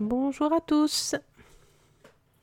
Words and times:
Bonjour 0.00 0.52
à 0.52 0.60
tous. 0.60 1.16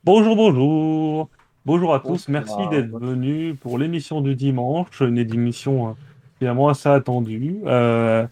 Bonjour, 0.04 0.36
bonjour. 0.36 1.28
Bonjour 1.64 1.94
à 1.94 2.00
tous. 2.00 2.28
Merci 2.28 2.54
d'être 2.70 2.98
venus 2.98 3.56
pour 3.60 3.78
l'émission 3.78 4.20
du 4.20 4.34
dimanche, 4.34 5.00
une 5.00 5.18
émission 5.18 5.88
euh, 5.88 5.92
finalement 6.38 6.68
assez 6.68 6.88
attendue. 6.88 7.60
Euh, 7.64 8.26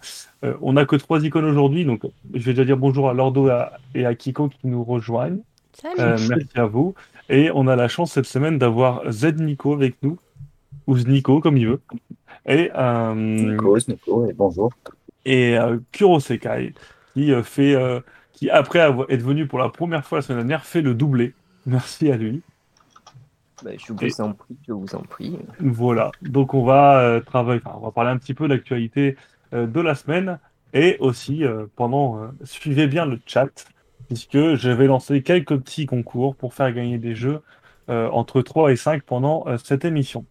euh, 0.44 0.54
on 0.60 0.74
n'a 0.74 0.84
que 0.84 0.96
trois 0.96 1.24
icônes 1.24 1.46
aujourd'hui, 1.46 1.84
donc 1.84 2.02
je 2.32 2.38
vais 2.38 2.52
déjà 2.52 2.64
dire 2.64 2.76
bonjour 2.76 3.08
à 3.08 3.14
Lordo 3.14 3.48
et 3.48 3.52
à, 3.52 3.72
et 3.94 4.06
à 4.06 4.14
Kiko 4.14 4.48
qui 4.50 4.66
nous 4.66 4.84
rejoignent. 4.84 5.40
Salut. 5.72 5.94
Euh, 5.98 6.18
merci 6.28 6.48
à 6.56 6.66
vous. 6.66 6.94
Et 7.28 7.50
on 7.54 7.66
a 7.66 7.76
la 7.76 7.88
chance 7.88 8.12
cette 8.12 8.26
semaine 8.26 8.58
d'avoir 8.58 9.10
Z 9.10 9.40
Nico 9.40 9.72
avec 9.72 9.96
nous, 10.02 10.18
ou 10.86 10.98
Znico 10.98 11.40
comme 11.40 11.56
il 11.56 11.68
veut, 11.68 11.80
et, 12.46 12.70
euh, 12.76 13.14
Nico, 13.14 13.78
Nico, 13.88 14.28
et 14.28 14.34
bonjour. 14.34 14.70
et 15.24 15.58
euh, 15.58 15.78
Kuro 15.92 16.20
Sekai 16.20 16.74
qui 17.14 17.32
euh, 17.32 17.42
fait, 17.42 17.74
euh, 17.74 18.00
qui 18.34 18.50
après 18.50 18.80
avoir, 18.80 19.10
être 19.10 19.22
venu 19.22 19.46
pour 19.46 19.58
la 19.58 19.70
première 19.70 20.04
fois 20.04 20.18
la 20.18 20.22
semaine 20.22 20.46
dernière, 20.46 20.66
fait 20.66 20.82
le 20.82 20.94
doublé. 20.94 21.34
Merci 21.66 22.10
à 22.10 22.16
lui. 22.16 22.42
Bah, 23.62 23.70
je 23.78 23.92
vous 23.92 24.20
en 24.20 24.32
prie, 24.32 24.56
je 24.66 24.72
vous 24.72 24.94
en 24.94 25.02
prie. 25.02 25.38
Voilà, 25.60 26.10
donc 26.20 26.52
on 26.52 26.64
va 26.64 27.00
euh, 27.00 27.20
travailler, 27.20 27.62
enfin, 27.64 27.78
on 27.80 27.84
va 27.84 27.92
parler 27.92 28.10
un 28.10 28.18
petit 28.18 28.34
peu 28.34 28.46
de 28.46 28.54
l'actualité 28.54 29.16
euh, 29.54 29.66
de 29.66 29.80
la 29.80 29.94
semaine 29.94 30.38
et 30.74 30.96
aussi 30.98 31.44
euh, 31.44 31.66
pendant, 31.76 32.18
euh, 32.20 32.28
suivez 32.42 32.86
bien 32.88 33.06
le 33.06 33.18
chat 33.24 33.66
puisque 34.08 34.56
je 34.56 34.70
vais 34.70 34.86
lancer 34.86 35.22
quelques 35.22 35.56
petits 35.56 35.86
concours 35.86 36.36
pour 36.36 36.52
faire 36.52 36.70
gagner 36.72 36.98
des 36.98 37.14
jeux 37.14 37.40
euh, 37.88 38.10
entre 38.10 38.42
3 38.42 38.72
et 38.72 38.76
5 38.76 39.02
pendant 39.02 39.46
cette 39.56 39.84
émission. 39.84 40.26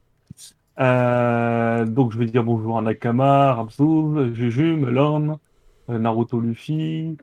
Donc 0.77 2.11
je 2.11 2.17
vais 2.17 2.25
dire 2.25 2.43
bonjour 2.43 2.77
à 2.77 2.81
Nakama, 2.81 3.53
Ramsoul, 3.53 4.35
Juju, 4.35 4.75
Melon, 4.75 5.39
Naruto 5.87 6.39
Luffy, 6.39 7.17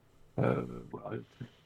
voilà, 0.90 1.18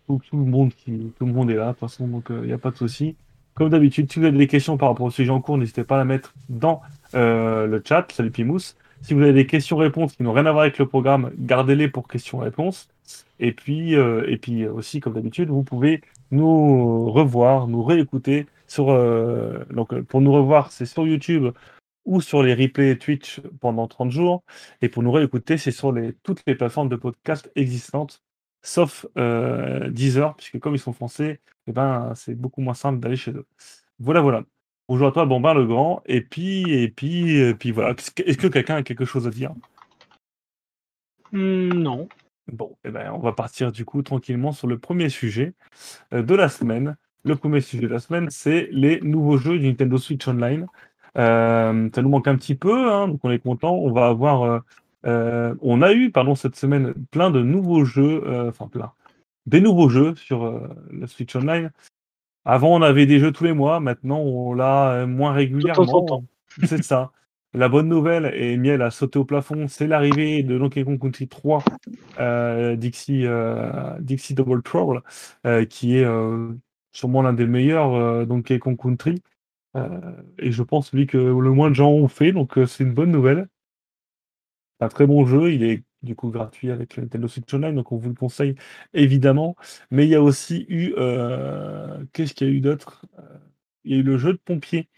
tout, 0.06 0.20
le 0.32 0.38
monde 0.38 0.72
qui, 0.74 1.12
tout 1.18 1.26
le 1.26 1.32
monde 1.32 1.50
est 1.50 1.54
là 1.54 1.68
de 1.68 1.70
toute 1.72 1.80
façon 1.80 2.08
donc 2.08 2.26
il 2.30 2.42
n'y 2.42 2.52
a 2.52 2.58
pas 2.58 2.70
de 2.70 2.76
souci. 2.76 3.16
Comme 3.54 3.68
d'habitude, 3.68 4.10
si 4.12 4.18
vous 4.18 4.24
avez 4.24 4.36
des 4.36 4.48
questions 4.48 4.76
par 4.76 4.88
rapport 4.88 5.06
au 5.06 5.10
sujet 5.10 5.30
en 5.30 5.40
cours, 5.40 5.58
n'hésitez 5.58 5.84
pas 5.84 5.94
à 5.94 5.98
la 5.98 6.04
mettre 6.04 6.34
dans 6.48 6.82
euh, 7.14 7.66
le 7.66 7.80
chat. 7.86 8.06
Salut 8.10 8.32
Pimous. 8.32 8.74
Si 9.00 9.14
vous 9.14 9.20
avez 9.20 9.32
des 9.32 9.46
questions-réponses 9.46 10.16
qui 10.16 10.24
n'ont 10.24 10.32
rien 10.32 10.46
à 10.46 10.50
voir 10.50 10.62
avec 10.62 10.78
le 10.78 10.86
programme, 10.86 11.30
gardez-les 11.38 11.88
pour 11.88 12.08
questions-réponses. 12.08 12.88
Et 13.38 13.52
puis, 13.52 13.94
euh, 13.94 14.24
et 14.28 14.38
puis 14.38 14.66
aussi, 14.66 14.98
comme 15.00 15.12
d'habitude, 15.14 15.50
vous 15.50 15.62
pouvez 15.62 16.00
nous 16.32 17.10
revoir, 17.10 17.68
nous 17.68 17.82
réécouter 17.84 18.46
sur. 18.66 18.90
euh, 18.90 19.64
donc, 19.70 19.92
euh, 19.92 20.02
pour 20.02 20.20
nous 20.20 20.32
revoir, 20.32 20.72
c'est 20.72 20.86
sur 20.86 21.06
YouTube 21.06 21.52
ou 22.06 22.20
sur 22.20 22.42
les 22.42 22.54
replays 22.54 22.96
Twitch 22.96 23.40
pendant 23.60 23.86
30 23.86 24.10
jours. 24.10 24.42
Et 24.82 24.88
pour 24.88 25.02
nous 25.02 25.12
réécouter, 25.12 25.58
c'est 25.58 25.70
sur 25.70 25.92
les, 25.92 26.12
toutes 26.24 26.42
les 26.46 26.54
plateformes 26.54 26.88
de 26.88 26.96
podcast 26.96 27.50
existantes, 27.56 28.22
sauf 28.64 29.06
euh, 29.18 29.90
Deezer, 29.90 30.34
puisque 30.34 30.58
comme 30.58 30.74
ils 30.74 30.80
sont 30.80 30.92
français, 30.92 31.40
eh 31.66 31.72
ben, 31.72 32.12
c'est 32.16 32.34
beaucoup 32.34 32.60
moins 32.62 32.74
simple 32.74 32.98
d'aller 32.98 33.16
chez 33.16 33.30
eux. 33.30 33.46
Voilà, 34.00 34.20
voilà. 34.20 34.42
Bonjour 34.88 35.06
à 35.06 35.12
toi, 35.12 35.26
Bombin 35.26 35.54
le 35.54 35.66
Grand. 35.66 36.02
Et 36.06 36.22
puis, 36.22 36.62
et 36.72 36.88
puis, 36.88 37.36
et 37.36 37.54
puis 37.54 37.70
voilà. 37.70 37.90
Est-ce 37.90 38.38
que, 38.38 38.48
quelqu'un 38.48 38.76
a 38.76 38.82
quelque 38.82 39.04
chose 39.04 39.26
à 39.26 39.30
dire? 39.30 39.52
Hmm, 41.32 41.68
non. 41.74 42.08
Bon, 42.52 42.76
eh 42.84 42.90
ben, 42.90 43.12
on 43.12 43.18
va 43.18 43.32
partir 43.32 43.70
du 43.70 43.84
coup 43.84 44.02
tranquillement 44.02 44.52
sur 44.52 44.66
le 44.66 44.78
premier 44.78 45.08
sujet 45.08 45.54
euh, 46.12 46.22
de 46.22 46.34
la 46.34 46.48
semaine. 46.48 46.96
Le 47.24 47.36
premier 47.36 47.60
sujet 47.60 47.82
de 47.82 47.88
la 47.88 48.00
semaine, 48.00 48.28
c'est 48.30 48.68
les 48.70 49.00
nouveaux 49.00 49.38
jeux 49.38 49.58
du 49.58 49.66
Nintendo 49.68 49.96
Switch 49.98 50.26
Online. 50.28 50.66
Euh, 51.16 51.88
ça 51.94 52.02
nous 52.02 52.08
manque 52.08 52.28
un 52.28 52.36
petit 52.36 52.54
peu, 52.54 52.92
hein, 52.92 53.08
donc 53.08 53.20
on 53.24 53.30
est 53.30 53.38
content. 53.38 53.74
On 53.74 53.92
va 53.92 54.08
avoir, 54.08 54.62
euh, 55.06 55.54
on 55.60 55.82
a 55.82 55.92
eu, 55.92 56.10
pardon, 56.10 56.34
cette 56.34 56.56
semaine 56.56 56.94
plein 57.10 57.30
de 57.30 57.42
nouveaux 57.42 57.84
jeux, 57.84 58.22
euh, 58.26 58.48
enfin 58.48 58.68
plein, 58.68 58.92
des 59.46 59.60
nouveaux 59.60 59.88
jeux 59.88 60.14
sur 60.16 60.44
euh, 60.44 60.68
le 60.90 61.06
Switch 61.06 61.34
Online. 61.36 61.70
Avant, 62.44 62.74
on 62.74 62.82
avait 62.82 63.06
des 63.06 63.18
jeux 63.18 63.32
tous 63.32 63.44
les 63.44 63.52
mois. 63.52 63.80
Maintenant, 63.80 64.18
on 64.18 64.54
l'a 64.54 65.06
moins 65.06 65.32
régulièrement. 65.32 66.24
C'est 66.62 66.82
ça. 66.82 67.10
La 67.56 67.68
bonne 67.68 67.88
nouvelle, 67.88 68.32
et 68.34 68.56
Miel 68.56 68.82
a 68.82 68.90
sauté 68.90 69.16
au 69.16 69.24
plafond, 69.24 69.68
c'est 69.68 69.86
l'arrivée 69.86 70.42
de 70.42 70.58
Donkey 70.58 70.82
Kong 70.82 71.00
Country 71.00 71.28
3 71.28 71.62
euh, 72.18 72.74
Dixie, 72.74 73.26
euh, 73.26 73.96
Dixie 74.00 74.34
Double 74.34 74.60
Trouble, 74.60 75.02
euh, 75.46 75.64
qui 75.64 75.96
est 75.96 76.06
sûrement 76.90 77.22
l'un 77.22 77.32
des 77.32 77.46
meilleurs 77.46 78.26
Donkey 78.26 78.58
Kong 78.58 78.76
Country. 78.76 79.22
Et 80.38 80.50
je 80.50 80.62
pense 80.64 80.92
lui 80.92 81.06
que 81.06 81.16
le 81.16 81.50
moins 81.52 81.70
de 81.70 81.76
gens 81.76 81.90
ont 81.90 82.08
fait, 82.08 82.32
donc 82.32 82.58
c'est 82.66 82.82
une 82.82 82.92
bonne 82.92 83.12
nouvelle. 83.12 83.46
Un 84.80 84.88
très 84.88 85.06
bon 85.06 85.24
jeu, 85.26 85.52
il 85.52 85.62
est 85.62 85.84
du 86.02 86.14
coup 86.16 86.30
gratuit 86.30 86.70
avec 86.70 86.96
le 86.96 87.04
Nintendo 87.04 87.28
Switch 87.28 87.52
Online, 87.54 87.74
donc 87.74 87.92
on 87.92 87.96
vous 87.96 88.08
le 88.10 88.14
conseille 88.14 88.54
évidemment. 88.92 89.56
Mais 89.90 90.04
il 90.06 90.10
y 90.10 90.14
a 90.14 90.22
aussi 90.22 90.66
eu, 90.68 90.92
euh, 90.98 92.04
qu'est-ce 92.12 92.34
qu'il 92.34 92.48
y 92.48 92.50
a 92.50 92.52
eu 92.54 92.60
d'autre? 92.60 93.06
Euh, 93.18 93.38
Il 93.84 93.92
y 93.92 93.94
a 93.96 93.98
eu 93.98 94.02
le 94.02 94.18
jeu 94.18 94.32
de 94.32 94.38
pompier, 94.44 94.88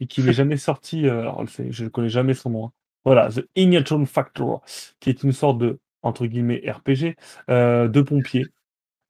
et 0.00 0.06
qui 0.06 0.22
n'est 0.22 0.32
jamais 0.32 0.56
sorti, 0.56 1.06
euh, 1.06 1.20
alors 1.20 1.44
je 1.46 1.84
ne 1.84 1.88
connais 1.88 2.08
jamais 2.08 2.34
son 2.34 2.50
nom. 2.50 2.66
hein. 2.66 2.72
Voilà, 3.04 3.28
The 3.30 3.46
Ignition 3.54 4.04
Factor, 4.06 4.62
qui 5.00 5.10
est 5.10 5.22
une 5.22 5.32
sorte 5.32 5.58
de, 5.58 5.78
entre 6.02 6.26
guillemets, 6.26 6.62
RPG 6.68 7.16
euh, 7.50 7.88
de 7.88 8.00
pompier, 8.02 8.46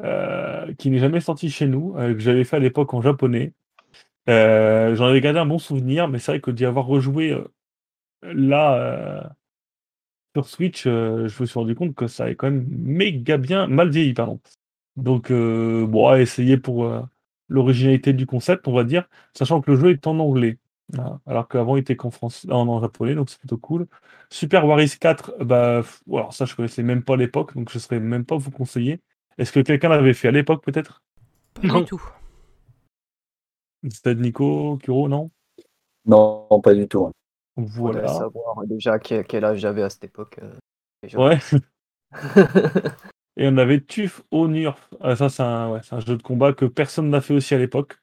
euh, 0.03 0.75
qui 0.75 0.91
n'est 0.91 0.98
jamais 0.98 1.20
sorti 1.20 1.50
chez 1.50 1.66
nous, 1.69 1.94
que 1.94 2.19
j'avais 2.19 2.44
fait 2.44 2.56
à 2.56 2.60
l'époque 2.60 2.94
en 2.94 3.03
japonais. 3.03 3.54
J'en 4.28 5.06
avais 5.06 5.20
gardé 5.20 5.38
un 5.41 5.47
bon 5.47 5.59
souvenir, 5.59 6.09
mais 6.09 6.19
c'est 6.19 6.32
vrai 6.32 6.41
que 6.41 6.50
d'y 6.50 6.65
avoir 6.66 6.86
rejoué 6.86 7.36
là 8.22 9.36
sur 10.36 10.47
Switch, 10.47 10.86
euh, 10.86 11.28
je 11.28 11.42
me 11.42 11.47
suis 11.47 11.58
rendu 11.58 11.74
compte 11.74 11.94
que 11.94 12.06
ça 12.08 12.28
est 12.30 12.34
quand 12.34 12.50
même 12.50 12.66
méga 12.69 13.38
bien, 13.38 13.66
mal 13.66 13.88
vieilli, 13.88 14.12
pardon. 14.12 14.38
Donc, 14.97 15.30
euh, 15.30 15.86
bon, 15.86 16.08
à 16.08 16.20
essayer 16.20 16.58
pour 16.58 16.84
euh, 16.84 17.00
l'originalité 17.48 18.12
du 18.12 18.26
concept, 18.26 18.69
on 18.69 18.74
va 18.74 18.84
dire, 18.84 19.08
sachant 19.32 19.62
que 19.62 19.70
le 19.70 19.78
jeu 19.78 19.91
est 19.92 20.06
en 20.06 20.19
anglais, 20.19 20.58
hein, 20.98 21.20
alors 21.26 21.48
qu'avant 21.48 21.76
il 21.76 21.80
était 21.80 21.97
qu'en 21.97 22.10
français, 22.10 22.50
en, 22.52 22.69
en 22.69 22.80
japonais, 22.82 23.14
donc 23.14 23.30
c'est 23.30 23.38
plutôt 23.38 23.56
cool. 23.56 23.86
Super 24.30 24.66
Waris 24.66 24.98
4, 25.00 25.42
bah, 25.42 25.82
alors 26.12 26.34
ça 26.34 26.44
je 26.44 26.54
connaissais 26.54 26.82
même 26.82 27.03
pas 27.03 27.14
à 27.14 27.16
l'époque, 27.16 27.54
donc 27.54 27.70
je 27.70 27.78
ne 27.78 27.80
saurais 27.80 28.00
même 28.00 28.26
pas 28.26 28.36
vous 28.36 28.50
conseiller. 28.50 29.00
Est-ce 29.38 29.53
que 29.53 29.60
quelqu'un 29.60 29.88
l'avait 29.88 30.12
fait 30.14 30.28
à 30.28 30.32
l'époque 30.32 30.62
peut-être? 30.62 31.03
Pas 31.54 31.68
Non. 31.68 31.80
du 31.80 31.86
tout. 31.86 32.03
C'était 33.88 34.14
Nico, 34.14 34.76
Kuro, 34.82 35.08
non? 35.08 35.30
Non, 36.04 36.47
pas 36.62 36.74
du 36.74 36.86
tout. 36.88 37.10
Hein. 37.56 37.64
Faudrait 37.66 37.92
Voilà. 38.00 38.08
savoir 38.08 38.64
déjà 38.66 38.98
quel, 38.98 39.24
quel 39.26 39.44
âge 39.44 39.58
j'avais 39.58 39.82
à 39.82 39.90
cette 39.90 40.04
époque. 40.04 40.38
euh, 40.42 40.52
déjà. 41.02 41.18
Ouais. 41.18 41.38
Et 43.38 43.46
on 43.48 43.56
avait 43.58 43.80
Tuf 43.80 44.22
Onur. 44.30 44.76
Ah, 45.00 45.14
ça, 45.16 45.28
c'est 45.28 45.42
un, 45.42 45.70
ouais, 45.70 45.80
c'est 45.82 45.94
un 45.94 46.00
jeu 46.00 46.16
de 46.16 46.22
combat 46.22 46.52
que 46.54 46.64
personne 46.64 47.10
n'a 47.10 47.20
fait 47.20 47.34
aussi 47.34 47.54
à 47.54 47.58
l'époque. 47.58 47.98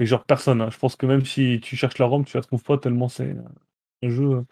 Et 0.00 0.06
genre 0.06 0.24
personne. 0.24 0.60
hein. 0.60 0.70
Je 0.70 0.78
pense 0.78 0.96
que 0.96 1.06
même 1.06 1.24
si 1.24 1.60
tu 1.62 1.76
cherches 1.76 1.98
la 1.98 2.06
ROM, 2.06 2.24
tu 2.24 2.36
la 2.36 2.42
trouves 2.42 2.62
pas 2.62 2.78
tellement 2.78 3.08
c'est 3.08 3.36
un 4.02 4.08
jeu. 4.08 4.24
euh. 4.30 4.42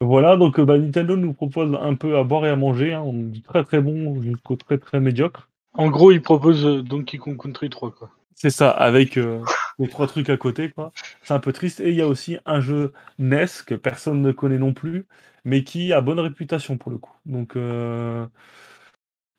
Voilà, 0.00 0.36
donc 0.36 0.58
euh, 0.58 0.64
bah, 0.64 0.78
Nintendo 0.78 1.16
nous 1.16 1.32
propose 1.32 1.76
un 1.80 1.94
peu 1.94 2.16
à 2.18 2.24
boire 2.24 2.44
et 2.46 2.50
à 2.50 2.56
manger. 2.56 2.92
hein. 2.94 3.02
On 3.02 3.12
dit 3.12 3.42
très 3.42 3.64
très 3.64 3.80
bon 3.80 4.20
jusqu'au 4.20 4.56
très 4.56 4.78
très 4.78 4.98
médiocre. 5.00 5.48
En 5.74 5.88
gros, 5.88 6.10
il 6.10 6.20
propose 6.22 6.66
euh, 6.66 6.82
Donkey 6.82 7.18
Kong 7.18 7.40
Country 7.40 7.70
3, 7.70 7.92
quoi. 7.92 8.10
C'est 8.34 8.50
ça, 8.50 8.70
avec 8.70 9.16
euh, 9.16 9.42
les 9.78 9.88
trois 9.88 10.06
trucs 10.06 10.30
à 10.30 10.36
côté, 10.36 10.70
quoi. 10.70 10.92
C'est 11.22 11.34
un 11.34 11.38
peu 11.38 11.52
triste. 11.52 11.80
Et 11.80 11.90
il 11.90 11.94
y 11.94 12.02
a 12.02 12.06
aussi 12.06 12.38
un 12.46 12.60
jeu 12.60 12.92
NES 13.18 13.46
que 13.66 13.74
personne 13.74 14.22
ne 14.22 14.32
connaît 14.32 14.58
non 14.58 14.72
plus, 14.72 15.06
mais 15.44 15.64
qui 15.64 15.92
a 15.92 16.00
bonne 16.00 16.20
réputation 16.20 16.76
pour 16.76 16.90
le 16.90 16.98
coup. 16.98 17.14
Donc, 17.26 17.56
euh, 17.56 18.26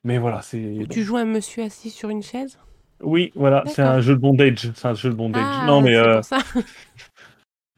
mais 0.03 0.17
voilà, 0.17 0.41
c'est. 0.41 0.85
Tu 0.89 1.03
joues 1.03 1.17
un 1.17 1.25
monsieur 1.25 1.63
assis 1.63 1.89
sur 1.89 2.09
une 2.09 2.23
chaise? 2.23 2.59
Oui, 3.01 3.31
voilà, 3.35 3.63
c'est 3.67 3.81
un 3.81 3.99
jeu 3.99 4.15
de 4.15 4.19
bondage. 4.21 4.71
C'est 4.75 4.87
un 4.87 4.93
jeu 4.93 5.09
de 5.09 5.15
bondage. 5.15 5.43
Ah, 5.45 5.65
non, 5.65 5.81
mais 5.81 5.97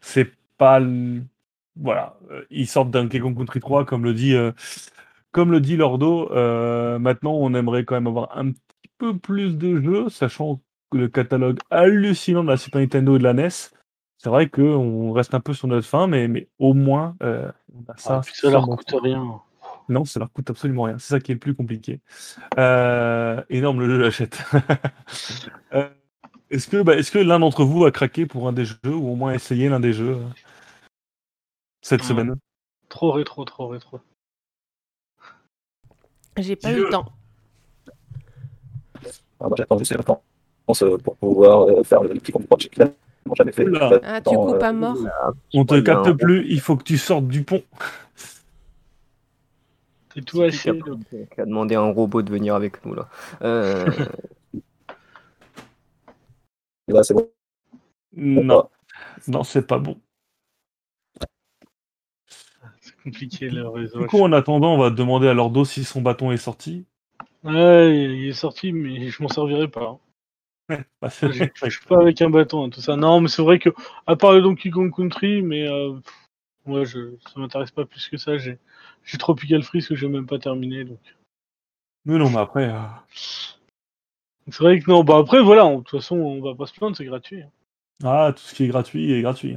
c'est 0.01 0.27
euh, 0.27 0.31
pas. 0.57 0.81
Voilà, 1.77 2.17
ils 2.51 2.67
sortent 2.67 2.91
d'un 2.91 3.09
Kong 3.09 3.35
Country 3.35 3.59
3, 3.59 3.85
comme 3.85 4.05
le 4.05 4.13
dit, 4.13 4.33
comme 5.31 5.51
le 5.51 5.59
dit 5.59 5.75
Lordo. 5.75 6.29
maintenant, 6.99 7.33
on 7.33 7.53
aimerait 7.53 7.83
quand 7.83 7.95
même 7.95 8.07
avoir 8.07 8.37
un 8.37 8.51
petit 8.51 8.91
peu 8.97 9.17
plus 9.17 9.57
de 9.57 9.81
jeux, 9.81 10.09
sachant 10.09 10.57
que 10.57 10.64
le 10.93 11.07
catalogue 11.07 11.59
hallucinant 11.71 12.43
de 12.43 12.49
la 12.49 12.57
Super 12.57 12.81
Nintendo 12.81 13.15
et 13.15 13.19
de 13.19 13.23
la 13.23 13.33
NES. 13.33 13.49
C'est 14.17 14.29
vrai 14.29 14.49
qu'on 14.49 15.11
reste 15.11 15.33
un 15.33 15.39
peu 15.39 15.53
sur 15.53 15.67
notre 15.67 15.87
fin, 15.87 16.07
mais, 16.07 16.27
mais 16.27 16.47
au 16.57 16.73
moins, 16.73 17.15
euh, 17.21 17.51
on 17.73 17.91
a 17.91 17.97
ça. 17.97 18.17
Ah, 18.17 18.21
puis 18.23 18.33
ça 18.35 18.49
leur 18.49 18.65
coûte 18.67 18.95
rien. 19.01 19.41
Non, 19.87 20.03
ça 20.05 20.19
leur 20.19 20.31
coûte 20.31 20.49
absolument 20.49 20.83
rien. 20.83 20.97
C'est 20.97 21.09
ça 21.09 21.19
qui 21.19 21.31
est 21.31 21.35
le 21.35 21.39
plus 21.39 21.53
compliqué. 21.53 21.99
Euh, 22.57 23.43
énorme 23.49 23.81
le 23.81 23.89
jeu, 23.89 24.03
j'achète. 24.03 24.43
Euh, 25.73 25.89
est-ce 26.49 26.67
que, 26.67 26.81
bah, 26.81 26.95
est-ce 26.95 27.11
que 27.11 27.19
l'un 27.19 27.39
d'entre 27.39 27.65
vous 27.65 27.85
a 27.85 27.91
craqué 27.91 28.25
pour 28.25 28.47
un 28.47 28.53
des 28.53 28.65
jeux 28.65 28.77
ou 28.85 29.09
au 29.11 29.15
moins 29.15 29.33
essayé 29.33 29.67
l'un 29.67 29.79
des 29.79 29.93
jeux 29.93 30.17
cette 31.81 32.01
Ah. 32.03 32.07
semaine? 32.07 32.35
Trop 32.87 33.11
rétro, 33.11 33.43
trop 33.45 33.67
rétro. 33.67 33.99
J'ai 36.37 36.55
pas 36.55 36.71
eu 36.71 36.83
le 36.83 36.89
temps. 36.89 37.11
Ah, 39.39 39.49
bah, 39.49 39.55
J'attends 39.57 39.77
juste 39.77 39.91
les 39.91 39.97
réponses 39.97 40.17
euh, 40.17 40.34
pour 40.65 41.15
pouvoir 41.17 41.69
euh, 41.69 41.83
faire 41.83 42.03
le 42.03 42.09
petit 42.15 42.33
j'ai 42.59 42.69
finalement 42.69 42.95
jamais 43.35 43.51
fait. 43.51 43.65
Ah, 44.03 44.21
tu 44.21 44.35
coupes 44.35 44.55
euh, 44.55 44.59
à 44.61 44.73
mort 44.73 44.97
On 45.53 45.65
te 45.65 45.79
capte 45.79 46.11
plus, 46.13 46.45
il 46.49 46.59
faut 46.59 46.75
que 46.75 46.83
tu 46.83 46.97
sortes 46.97 47.27
du 47.27 47.43
pont. 47.43 47.63
C'est 50.13 50.23
tout 50.23 50.37
Qui 50.37 50.43
haché. 50.43 50.69
a, 50.69 50.73
là. 50.73 50.81
qui 51.33 51.41
a 51.41 51.45
demandé 51.45 51.75
à 51.75 51.81
un 51.81 51.91
robot 51.91 52.21
de 52.21 52.31
venir 52.31 52.55
avec 52.55 52.85
nous 52.85 52.93
là. 52.93 53.09
Euh, 53.41 53.85
Là, 56.87 57.03
c'est 57.03 57.15
bon. 57.15 57.27
Non, 58.15 58.69
non, 59.27 59.43
c'est 59.43 59.65
pas 59.65 59.79
bon. 59.79 59.99
C'est 62.79 62.95
compliqué 63.03 63.49
le 63.49 63.67
réseau. 63.67 63.99
Du 63.99 64.05
coup, 64.07 64.21
en 64.21 64.31
attendant, 64.31 64.75
on 64.75 64.77
va 64.77 64.91
demander 64.91 65.27
à 65.27 65.33
Lordo 65.33 65.65
si 65.65 65.83
son 65.83 66.01
bâton 66.01 66.31
est 66.31 66.37
sorti. 66.37 66.85
Ouais, 67.43 67.95
il 67.95 68.29
est 68.29 68.33
sorti, 68.33 68.71
mais 68.71 69.09
je 69.09 69.21
m'en 69.21 69.29
servirai 69.29 69.67
pas. 69.67 69.97
Hein. 70.69 70.77
Bah, 71.01 71.09
Je 71.21 71.27
je 71.63 71.69
suis 71.69 71.85
pas 71.85 71.99
avec 72.01 72.21
un 72.21 72.29
bâton, 72.29 72.65
hein, 72.65 72.69
tout 72.69 72.81
ça. 72.81 72.95
Non, 72.95 73.21
mais 73.21 73.27
c'est 73.27 73.41
vrai 73.41 73.59
que, 73.59 73.69
à 74.07 74.15
part 74.15 74.33
le 74.33 74.41
Donkey 74.41 74.69
Kong 74.69 74.93
Country, 74.95 75.41
mais 75.41 75.67
euh, 75.67 75.93
pff, 75.99 76.13
moi, 76.65 76.83
je, 76.83 77.15
ça 77.33 77.39
m'intéresse 77.39 77.71
pas 77.71 77.85
plus 77.85 78.07
que 78.09 78.17
ça. 78.17 78.37
J'ai, 78.37 78.57
j'ai 79.03 79.17
Tropical 79.17 79.61
Freeze 79.63 79.87
que 79.87 79.95
j'ai 79.95 80.07
même 80.07 80.25
pas 80.27 80.39
terminé, 80.39 80.83
donc. 80.83 80.99
Non, 82.05 82.17
non, 82.19 82.29
mais 82.29 82.37
après, 82.37 82.69
euh, 82.69 82.79
C'est 84.47 84.59
vrai 84.63 84.79
que 84.79 84.89
non, 84.91 85.03
bah 85.03 85.17
après, 85.17 85.41
voilà, 85.41 85.63
de 85.69 85.77
toute 85.77 85.89
façon, 85.89 86.17
on 86.17 86.41
va 86.41 86.53
pas 86.55 86.65
se 86.67 86.73
plaindre, 86.73 86.95
c'est 86.95 87.05
gratuit. 87.05 87.41
hein. 87.41 87.49
ah, 88.03 88.31
tout 88.35 88.43
ce 88.43 88.53
qui 88.53 88.63
est 88.65 88.67
gratuit 88.67 89.11
est 89.11 89.21
gratuit. 89.21 89.55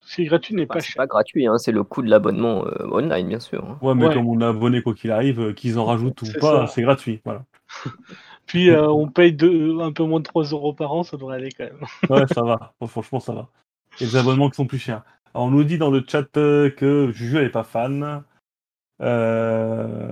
Tout 0.00 0.08
ce 0.08 0.16
qui 0.16 0.22
est 0.22 0.26
gratuit 0.26 0.54
n'est 0.54 0.66
bah, 0.66 0.74
pas 0.74 0.80
c'est 0.80 0.88
cher. 0.92 0.96
pas 0.96 1.06
gratuit, 1.06 1.46
hein, 1.46 1.56
c'est 1.58 1.72
le 1.72 1.82
coût 1.84 2.02
de 2.02 2.08
l'abonnement 2.10 2.66
euh, 2.66 2.88
online 2.90 3.28
bien 3.28 3.40
sûr. 3.40 3.64
hein. 3.64 3.78
Ouais, 3.82 3.94
mais 3.94 4.06
Ouais. 4.06 4.14
comme 4.14 4.28
on 4.28 4.40
est 4.40 4.44
abonné 4.44 4.82
quoi 4.82 4.94
qu'il 4.94 5.10
arrive, 5.10 5.40
euh, 5.40 5.52
qu'ils 5.54 5.78
en 5.78 5.84
rajoutent 5.86 6.20
ou 6.22 6.26
pas, 6.40 6.66
c'est 6.66 6.82
gratuit. 6.82 7.20
Voilà. 7.24 7.44
Puis, 8.46 8.70
euh, 8.70 8.88
on 8.90 9.08
paye 9.08 9.36
un 9.80 9.92
peu 9.92 10.04
moins 10.04 10.20
de 10.20 10.24
3 10.24 10.44
euros 10.44 10.72
par 10.74 10.92
an, 10.92 11.02
ça 11.02 11.16
devrait 11.16 11.36
aller 11.36 11.50
quand 11.50 11.64
même. 11.64 11.80
Ouais, 12.10 12.26
ça 12.32 12.42
va. 12.42 12.74
Bon, 12.80 12.86
franchement, 12.86 13.20
ça 13.20 13.32
va. 13.32 13.48
Des 13.98 14.16
abonnements 14.16 14.50
qui 14.50 14.56
sont 14.56 14.66
plus 14.66 14.78
chers. 14.78 15.02
Alors, 15.34 15.46
on 15.46 15.50
nous 15.50 15.64
dit 15.64 15.78
dans 15.78 15.90
le 15.90 16.04
chat 16.06 16.36
euh, 16.36 16.70
que 16.70 17.10
Juju 17.12 17.38
elle 17.38 17.46
est 17.46 17.50
pas 17.50 17.64
fan. 17.64 18.22
Euh, 19.00 20.08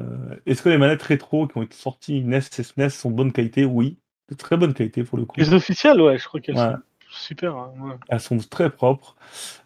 Est-ce 0.46 0.62
que 0.62 0.68
les 0.68 0.78
manettes 0.78 1.02
rétro 1.02 1.46
qui 1.46 1.58
ont 1.58 1.62
été 1.62 1.76
sorties 1.76 2.22
NES 2.22 2.38
et 2.58 2.62
SNES 2.62 2.90
sont 2.90 3.10
de 3.10 3.16
bonne 3.16 3.32
qualité? 3.32 3.64
Oui, 3.64 3.96
de 4.30 4.34
très 4.34 4.56
bonne 4.56 4.74
qualité 4.74 5.04
pour 5.04 5.18
le 5.18 5.24
coup. 5.24 5.38
Les 5.38 5.52
officielles, 5.54 6.00
ouais, 6.00 6.18
je 6.18 6.26
crois 6.26 6.40
qu'elles 6.40 6.56
Ouais. 6.56 6.72
sont 6.72 6.78
super. 7.10 7.56
hein, 7.56 7.72
ouais. 7.80 7.94
Elles 8.08 8.20
sont 8.20 8.38
très 8.38 8.70
propres. 8.70 9.14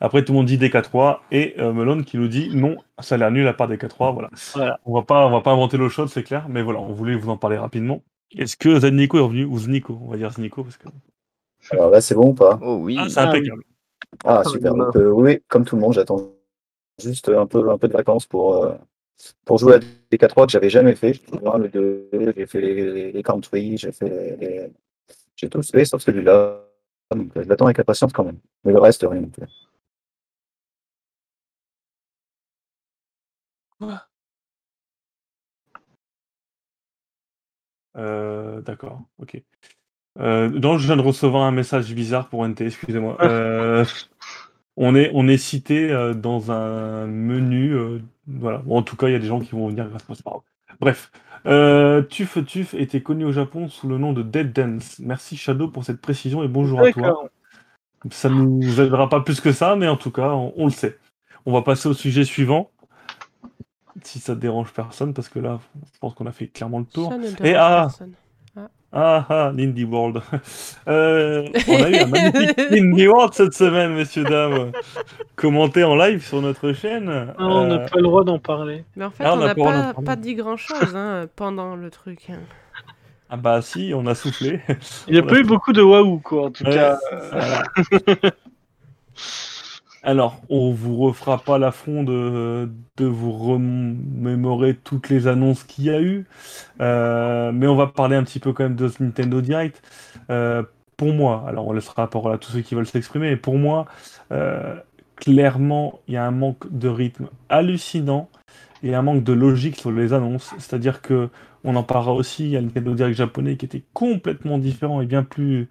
Après, 0.00 0.24
tout 0.24 0.32
le 0.32 0.38
monde 0.38 0.46
dit 0.46 0.58
DK3 0.58 1.20
et 1.30 1.54
euh, 1.58 1.72
Melon 1.72 2.02
qui 2.02 2.18
nous 2.18 2.28
dit 2.28 2.50
non, 2.54 2.76
ça 2.98 3.14
a 3.14 3.18
l'air 3.18 3.30
nul 3.30 3.46
à 3.48 3.54
part 3.54 3.68
DK3. 3.68 4.12
Voilà. 4.12 4.30
Voilà. 4.54 4.78
On 4.84 4.94
va 4.94 5.02
pas, 5.02 5.26
on 5.26 5.30
va 5.30 5.40
pas 5.40 5.52
inventer 5.52 5.76
l'eau 5.76 5.88
chaude, 5.88 6.08
c'est 6.08 6.22
clair. 6.24 6.46
Mais 6.48 6.62
voilà, 6.62 6.80
on 6.80 6.92
voulait 6.92 7.14
vous 7.16 7.30
en 7.30 7.36
parler 7.36 7.56
rapidement. 7.56 8.02
Est-ce 8.32 8.56
que 8.56 8.80
Zenico 8.80 9.18
est 9.18 9.22
revenu 9.22 9.44
ou 9.44 9.58
Znico 9.58 9.98
On 10.02 10.08
va 10.10 10.16
dire 10.16 10.32
Znico 10.32 10.62
parce 10.64 10.76
que 10.76 10.88
Alors 11.70 11.90
là, 11.90 12.00
c'est 12.00 12.14
bon 12.14 12.30
ou 12.30 12.34
pas? 12.34 12.58
Oh 12.62 12.78
oui. 12.82 12.96
ah, 12.98 13.08
c'est 13.08 13.20
Ah, 13.20 13.28
impeccable. 13.30 13.62
Ah, 14.24 14.40
Ah, 14.40 14.44
super. 14.44 14.74
Donc, 14.74 14.96
euh, 14.96 15.10
oui, 15.10 15.40
comme 15.48 15.64
tout 15.64 15.76
le 15.76 15.82
monde, 15.82 15.92
j'attends 15.92 16.32
juste 17.00 17.28
un 17.28 17.46
peu, 17.46 17.70
un 17.70 17.78
peu 17.78 17.88
de 17.88 17.92
vacances 17.92 18.26
pour, 18.26 18.64
euh, 18.64 18.74
pour 19.44 19.58
jouer 19.58 19.74
à 19.74 19.78
DK3 19.78 20.46
que 20.46 20.52
j'avais 20.52 20.70
jamais 20.70 20.94
fait. 20.94 21.20
Moi, 21.42 21.58
le 21.58 21.68
deux, 21.68 22.08
J'ai 22.36 22.46
fait 22.46 22.60
les, 22.60 23.12
les, 23.12 23.22
country, 23.22 23.76
j'ai 23.76 23.92
fait 23.92 24.36
les, 24.38 24.70
J'ai 25.36 25.48
tous 25.48 25.70
fait 25.70 25.84
sauf 25.84 26.02
celui-là. 26.02 26.62
Donc, 27.14 27.36
euh, 27.36 27.42
je 27.44 27.48
l'attends 27.48 27.66
avec 27.66 27.78
impatience 27.78 28.12
quand 28.12 28.24
même. 28.24 28.38
Mais 28.64 28.72
le 28.72 28.78
reste, 28.80 29.04
rien. 29.08 29.22
non 33.80 34.05
Euh, 37.96 38.60
D'accord, 38.60 39.00
ok. 39.18 39.42
Euh, 40.18 40.48
donc, 40.48 40.78
je 40.78 40.86
viens 40.86 40.96
de 40.96 41.02
recevoir 41.02 41.44
un 41.44 41.52
message 41.52 41.92
bizarre 41.94 42.28
pour 42.28 42.46
NT, 42.46 42.62
excusez-moi. 42.62 43.16
Euh, 43.22 43.84
on, 44.76 44.94
est, 44.94 45.10
on 45.14 45.26
est 45.26 45.38
cité 45.38 45.90
euh, 45.90 46.12
dans 46.12 46.50
un 46.52 47.06
menu. 47.06 47.74
voilà. 48.26 48.58
Bon, 48.58 48.78
en 48.78 48.82
tout 48.82 48.96
cas, 48.96 49.08
il 49.08 49.12
y 49.12 49.16
a 49.16 49.18
des 49.18 49.26
gens 49.26 49.40
qui 49.40 49.52
vont 49.52 49.68
venir 49.68 49.88
grâce 49.88 50.02
à 50.02 50.30
moi. 50.30 50.44
Bref. 50.80 51.10
Tuf 52.08 52.44
Tuf 52.44 52.74
était 52.74 53.00
connu 53.00 53.24
au 53.24 53.32
Japon 53.32 53.68
sous 53.68 53.88
le 53.88 53.98
nom 53.98 54.12
de 54.12 54.22
Dead 54.22 54.52
Dance. 54.52 54.98
Merci 54.98 55.36
Shadow 55.36 55.68
pour 55.68 55.84
cette 55.84 56.00
précision 56.00 56.42
et 56.42 56.48
bonjour 56.48 56.80
à 56.80 56.90
toi. 56.92 57.30
Ça 58.10 58.28
nous 58.28 58.80
aidera 58.80 59.08
pas 59.08 59.20
plus 59.20 59.40
que 59.40 59.52
ça, 59.52 59.76
mais 59.76 59.88
en 59.88 59.96
tout 59.96 60.10
cas, 60.10 60.30
on, 60.30 60.52
on 60.56 60.64
le 60.66 60.70
sait. 60.70 60.98
On 61.46 61.52
va 61.52 61.62
passer 61.62 61.88
au 61.88 61.94
sujet 61.94 62.24
suivant. 62.24 62.70
Si 64.02 64.18
ça 64.20 64.34
dérange 64.34 64.72
personne, 64.72 65.14
parce 65.14 65.28
que 65.28 65.38
là, 65.38 65.58
je 65.94 65.98
pense 66.00 66.14
qu'on 66.14 66.26
a 66.26 66.32
fait 66.32 66.46
clairement 66.48 66.80
le 66.80 66.84
tour. 66.84 67.12
Et 67.42 67.54
ah 67.54 67.86
personne. 67.88 68.12
Ah 68.92 69.26
ah, 69.28 69.52
l'Indie 69.54 69.84
World. 69.84 70.22
Euh, 70.88 71.48
on 71.68 71.82
a 71.82 71.90
eu 71.90 71.96
un 71.96 72.06
magnifique 72.06 72.58
Indie 72.70 73.08
World 73.08 73.34
cette 73.34 73.52
semaine, 73.54 73.94
messieurs, 73.94 74.22
dames. 74.24 74.70
Commenté 75.34 75.82
en 75.82 75.96
live 75.96 76.24
sur 76.24 76.40
notre 76.40 76.72
chaîne. 76.72 77.08
Ah, 77.10 77.34
on 77.38 77.66
n'a 77.66 77.74
Euh, 77.82 77.88
pas 77.88 77.96
le 77.96 78.02
droit 78.04 78.22
d'en 78.24 78.38
parler. 78.38 78.84
Mais 78.94 79.04
en 79.04 79.10
fait, 79.10 79.24
Ah, 79.26 79.34
on 79.34 79.38
n'a 79.38 79.54
pas- 79.54 79.94
pas, 80.04 80.16
dit 80.16 80.34
grand-chose 80.36 80.94
hein, 80.94 81.26
pendant 81.34 81.74
le 81.74 81.90
truc. 81.90 82.28
hein. 82.30 82.38
Ah 83.28 83.36
bah 83.36 83.60
si, 83.60 83.92
on 83.94 84.06
a 84.06 84.14
soufflé. 84.14 84.60
Il 85.08 85.14
n'y 85.14 85.18
a 85.18 85.22
pas 85.24 85.34
a- 85.34 85.38
eu 85.40 85.44
beaucoup 85.44 85.72
de 85.72 85.82
waouh, 85.82 86.18
quoi, 86.20 86.46
en 86.46 86.50
tout 86.52 86.64
Ouais, 86.64 86.74
cas. 86.74 86.96
Alors, 90.02 90.40
on 90.48 90.72
vous 90.72 90.96
refera 90.96 91.38
pas 91.38 91.58
l'affront 91.58 92.04
de, 92.04 92.70
de 92.96 93.06
vous 93.06 93.32
remémorer 93.32 94.76
toutes 94.76 95.08
les 95.08 95.26
annonces 95.26 95.64
qu'il 95.64 95.84
y 95.86 95.90
a 95.90 96.00
eu, 96.00 96.26
Euh, 96.80 97.52
mais 97.52 97.66
on 97.66 97.76
va 97.76 97.88
parler 97.88 98.16
un 98.16 98.24
petit 98.24 98.40
peu 98.40 98.52
quand 98.52 98.64
même 98.64 98.76
de 98.76 98.88
ce 98.88 99.02
Nintendo 99.02 99.40
Direct. 99.40 99.82
Euh, 100.30 100.62
pour 100.96 101.12
moi, 101.12 101.44
alors 101.48 101.66
on 101.68 101.72
laissera 101.72 102.02
la 102.02 102.08
parole 102.08 102.34
à 102.34 102.38
tous 102.38 102.52
ceux 102.52 102.60
qui 102.62 102.74
veulent 102.74 102.86
s'exprimer, 102.86 103.30
mais 103.30 103.36
pour 103.36 103.58
moi, 103.58 103.86
euh, 104.32 104.76
clairement, 105.16 106.00
il 106.08 106.14
y 106.14 106.16
a 106.18 106.26
un 106.26 106.30
manque 106.30 106.70
de 106.72 106.88
rythme 106.88 107.28
hallucinant 107.48 108.28
et 108.82 108.94
un 108.94 109.02
manque 109.02 109.24
de 109.24 109.32
logique 109.32 109.76
sur 109.76 109.90
les 109.92 110.12
annonces. 110.12 110.54
C'est-à-dire 110.58 111.02
que 111.02 111.30
on 111.64 111.76
en 111.76 111.82
parlera 111.82 112.12
aussi, 112.14 112.44
il 112.44 112.50
y 112.50 112.56
a 112.56 112.60
le 112.60 112.66
Nintendo 112.66 112.94
Direct 112.94 113.16
japonais 113.16 113.56
qui 113.56 113.66
était 113.66 113.84
complètement 113.92 114.58
différent 114.58 115.00
et 115.00 115.06
bien 115.06 115.24
plus 115.24 115.68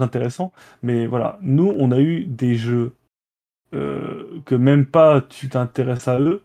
intéressant. 0.00 0.52
Mais 0.82 1.06
voilà, 1.06 1.38
nous, 1.42 1.74
on 1.78 1.92
a 1.92 2.00
eu 2.00 2.24
des 2.26 2.56
jeux 2.56 2.94
euh, 3.74 4.40
que 4.44 4.54
même 4.54 4.86
pas 4.86 5.20
tu 5.20 5.48
t'intéresses 5.48 6.08
à 6.08 6.20
eux. 6.20 6.42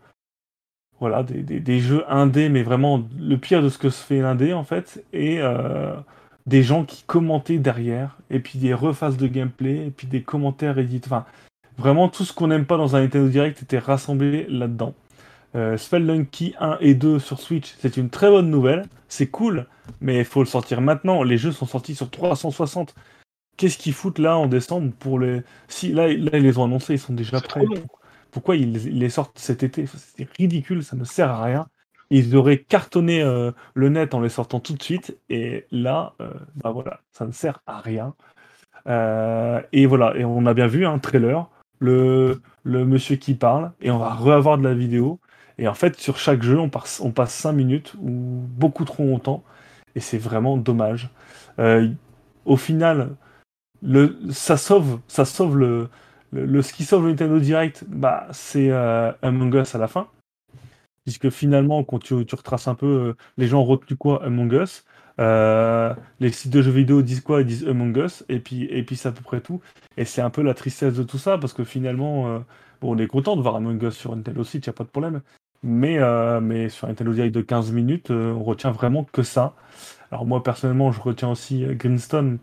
Voilà, 1.00 1.22
des, 1.24 1.42
des- 1.60 1.80
jeux 1.80 2.04
indés, 2.08 2.48
mais 2.48 2.62
vraiment 2.62 3.02
le 3.18 3.36
pire 3.36 3.60
de 3.62 3.68
ce 3.68 3.76
que 3.78 3.90
se 3.90 4.02
fait 4.04 4.20
l'indé, 4.20 4.52
en 4.52 4.62
fait. 4.62 5.04
Et 5.12 5.38
euh, 5.40 5.94
des 6.46 6.62
gens 6.62 6.84
qui 6.84 7.02
commentaient 7.04 7.58
derrière, 7.58 8.18
et 8.30 8.38
puis 8.38 8.58
des 8.60 8.72
refaces 8.72 9.16
de 9.16 9.26
gameplay, 9.26 9.86
et 9.88 9.90
puis 9.90 10.06
des 10.06 10.22
commentaires 10.22 10.78
édités. 10.78 11.08
Enfin, 11.08 11.24
vraiment 11.76 12.08
tout 12.08 12.24
ce 12.24 12.32
qu'on 12.32 12.46
n'aime 12.48 12.66
pas 12.66 12.76
dans 12.76 12.94
un 12.94 13.00
Nintendo 13.00 13.28
Direct 13.28 13.60
était 13.62 13.80
rassemblé 13.80 14.46
là-dedans. 14.48 14.94
Euh, 15.56 15.76
Spelunky 15.76 16.54
1 16.60 16.78
et 16.80 16.94
2 16.94 17.18
sur 17.18 17.40
Switch, 17.40 17.74
c'est 17.80 17.96
une 17.96 18.08
très 18.08 18.30
bonne 18.30 18.48
nouvelle. 18.50 18.84
C'est 19.08 19.26
cool, 19.26 19.66
mais 20.00 20.18
il 20.20 20.24
faut 20.24 20.40
le 20.40 20.46
sortir 20.46 20.80
maintenant. 20.80 21.24
Les 21.24 21.36
jeux 21.36 21.52
sont 21.52 21.66
sortis 21.66 21.94
sur 21.96 22.10
360. 22.10 22.94
Qu'est-ce 23.56 23.78
qu'ils 23.78 23.92
foutent 23.92 24.18
là 24.18 24.36
en 24.38 24.46
décembre 24.46 24.92
pour 24.98 25.18
les. 25.18 25.42
Si, 25.68 25.92
là, 25.92 26.08
là 26.08 26.30
ils 26.38 26.42
les 26.42 26.58
ont 26.58 26.64
annoncés, 26.64 26.94
ils 26.94 26.98
sont 26.98 27.14
déjà 27.14 27.40
prêts. 27.40 27.64
Pourquoi 28.30 28.56
ils, 28.56 28.86
ils 28.86 28.98
les 28.98 29.10
sortent 29.10 29.38
cet 29.38 29.62
été? 29.62 29.86
C'est 29.86 30.28
ridicule, 30.38 30.82
ça 30.82 30.96
ne 30.96 31.04
sert 31.04 31.30
à 31.30 31.42
rien. 31.44 31.68
Ils 32.10 32.36
auraient 32.36 32.58
cartonné 32.58 33.22
euh, 33.22 33.52
le 33.74 33.88
net 33.88 34.12
en 34.12 34.20
les 34.20 34.28
sortant 34.28 34.60
tout 34.60 34.74
de 34.74 34.82
suite, 34.82 35.16
et 35.30 35.66
là, 35.70 36.12
euh, 36.20 36.30
bah 36.56 36.70
voilà, 36.70 37.00
ça 37.10 37.26
ne 37.26 37.32
sert 37.32 37.60
à 37.66 37.80
rien. 37.80 38.14
Euh, 38.86 39.62
et 39.72 39.86
voilà, 39.86 40.14
et 40.16 40.24
on 40.24 40.44
a 40.44 40.52
bien 40.52 40.66
vu 40.66 40.84
un 40.86 40.98
trailer, 40.98 41.48
le, 41.78 42.42
le 42.64 42.84
monsieur 42.84 43.16
qui 43.16 43.34
parle, 43.34 43.72
et 43.80 43.90
on 43.90 43.98
va 43.98 44.12
revoir 44.14 44.58
de 44.58 44.64
la 44.64 44.74
vidéo. 44.74 45.20
Et 45.56 45.68
en 45.68 45.74
fait, 45.74 45.98
sur 45.98 46.18
chaque 46.18 46.42
jeu, 46.42 46.58
on 46.58 46.68
passe, 46.68 47.00
on 47.00 47.12
passe 47.12 47.32
5 47.34 47.52
minutes 47.52 47.94
ou 47.98 48.10
beaucoup 48.10 48.84
trop 48.84 49.04
longtemps, 49.04 49.42
et 49.94 50.00
c'est 50.00 50.18
vraiment 50.18 50.58
dommage. 50.58 51.10
Au 52.44 52.56
final, 52.56 53.16
le, 53.82 54.18
ça 54.30 54.56
sauve, 54.56 55.00
ça 55.08 55.24
sauve 55.24 55.58
le, 55.58 55.88
le, 56.32 56.46
le- 56.46 56.62
ce 56.62 56.72
qui 56.72 56.84
sauve 56.84 57.04
le 57.04 57.10
Nintendo 57.10 57.38
Direct, 57.40 57.84
bah, 57.88 58.26
c'est 58.32 58.70
euh, 58.70 59.12
Among 59.22 59.54
Us 59.54 59.74
à 59.74 59.78
la 59.78 59.88
fin. 59.88 60.08
Puisque 61.04 61.30
finalement, 61.30 61.82
quand 61.84 61.98
tu, 61.98 62.24
tu 62.26 62.34
retraces 62.34 62.68
un 62.68 62.74
peu, 62.76 62.86
euh, 62.86 63.14
les 63.36 63.48
gens 63.48 63.60
ont 63.60 63.64
retenu 63.64 63.96
quoi 63.96 64.24
Among 64.24 64.52
Us. 64.52 64.84
Euh, 65.20 65.94
les 66.20 66.30
sites 66.32 66.52
de 66.52 66.62
jeux 66.62 66.70
vidéo 66.70 67.02
disent 67.02 67.20
quoi 67.20 67.40
Ils 67.40 67.46
disent 67.46 67.66
Among 67.68 67.96
Us, 67.96 68.24
et 68.28 68.38
puis, 68.38 68.64
et 68.64 68.82
puis 68.84 68.96
c'est 68.96 69.08
à 69.08 69.12
peu 69.12 69.22
près 69.22 69.40
tout. 69.40 69.60
Et 69.96 70.04
c'est 70.04 70.22
un 70.22 70.30
peu 70.30 70.42
la 70.42 70.54
tristesse 70.54 70.94
de 70.94 71.02
tout 71.02 71.18
ça, 71.18 71.38
parce 71.38 71.52
que 71.52 71.64
finalement, 71.64 72.28
euh, 72.28 72.38
bon, 72.80 72.94
on 72.94 72.98
est 72.98 73.08
content 73.08 73.36
de 73.36 73.42
voir 73.42 73.56
Among 73.56 73.82
Us 73.82 73.94
sur 73.96 74.14
Nintendo 74.14 74.44
Switch, 74.44 74.66
il 74.66 74.70
n'y 74.70 74.74
a 74.74 74.76
pas 74.76 74.84
de 74.84 74.90
problème. 74.90 75.22
Mais, 75.64 75.98
euh, 75.98 76.40
mais 76.40 76.68
sur 76.68 76.88
Nintendo 76.88 77.12
Direct 77.12 77.34
de 77.34 77.40
15 77.42 77.72
minutes, 77.72 78.10
euh, 78.10 78.32
on 78.32 78.42
retient 78.44 78.70
vraiment 78.72 79.04
que 79.04 79.22
ça. 79.22 79.54
Alors 80.10 80.26
moi, 80.26 80.42
personnellement, 80.42 80.92
je 80.92 81.00
retiens 81.00 81.30
aussi 81.30 81.64
Greenstone, 81.76 82.38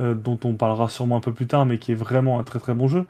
euh, 0.00 0.14
dont 0.14 0.38
on 0.44 0.54
parlera 0.54 0.88
sûrement 0.88 1.16
un 1.18 1.20
peu 1.20 1.32
plus 1.32 1.46
tard, 1.46 1.66
mais 1.66 1.78
qui 1.78 1.92
est 1.92 1.96
vraiment 1.96 2.40
un 2.40 2.44
très 2.44 2.58
très 2.58 2.74
bon 2.74 2.88
jeu. 2.88 3.06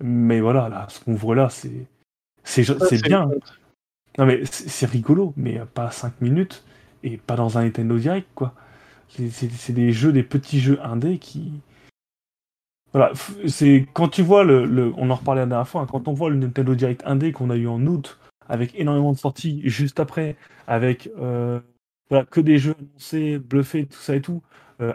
Mais 0.00 0.40
voilà, 0.40 0.68
là, 0.68 0.86
ce 0.90 1.00
qu'on 1.00 1.14
voit 1.14 1.34
là, 1.34 1.48
c'est 1.50 1.86
c'est 2.44 2.64
Ça, 2.64 2.74
c'est 2.88 3.02
bien. 3.02 3.28
Non 4.18 4.26
mais 4.26 4.44
c'est 4.46 4.86
rigolo, 4.86 5.32
mais 5.36 5.60
pas 5.74 5.90
5 5.90 6.20
minutes 6.20 6.64
et 7.02 7.16
pas 7.16 7.36
dans 7.36 7.58
un 7.58 7.64
Nintendo 7.64 7.98
Direct 7.98 8.28
quoi. 8.34 8.54
C'est- 9.08 9.72
des 9.72 9.92
jeux, 9.92 10.12
des 10.12 10.22
petits 10.22 10.60
jeux 10.60 10.78
indés 10.82 11.18
qui. 11.18 11.52
Voilà, 12.92 13.12
c'est 13.48 13.86
quand 13.92 14.08
tu 14.08 14.22
vois 14.22 14.44
le, 14.44 14.64
le- 14.66 14.92
on 14.96 15.10
en 15.10 15.16
reparlait 15.16 15.40
la 15.42 15.46
dernière 15.46 15.66
fois, 15.68 15.82
hein, 15.82 15.86
quand 15.90 16.06
on 16.06 16.12
voit 16.12 16.30
le 16.30 16.36
Nintendo 16.36 16.74
Direct 16.76 17.02
indé 17.06 17.32
qu'on 17.32 17.50
a 17.50 17.56
eu 17.56 17.66
en 17.66 17.84
août 17.86 18.18
avec 18.48 18.74
énormément 18.78 19.12
de 19.12 19.18
sorties 19.18 19.62
juste 19.64 19.98
après, 19.98 20.36
avec 20.68 21.10
euh, 21.18 21.58
voilà, 22.08 22.24
que 22.26 22.40
des 22.40 22.58
jeux 22.58 22.74
annoncés, 22.78 23.38
bluffés, 23.38 23.86
tout 23.86 23.98
ça 23.98 24.14
et 24.14 24.20
tout, 24.20 24.42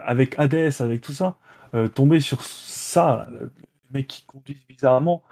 avec 0.04 0.38
Hades, 0.38 0.72
avec 0.80 1.00
tout 1.00 1.12
ça, 1.12 1.36
euh, 1.74 1.88
tomber 1.88 2.20
sur 2.20 2.42
ça, 2.42 3.26
le 3.30 3.50
mec 3.92 4.06
qui 4.06 4.24
conduit 4.24 4.58
bizarrement, 4.68 5.22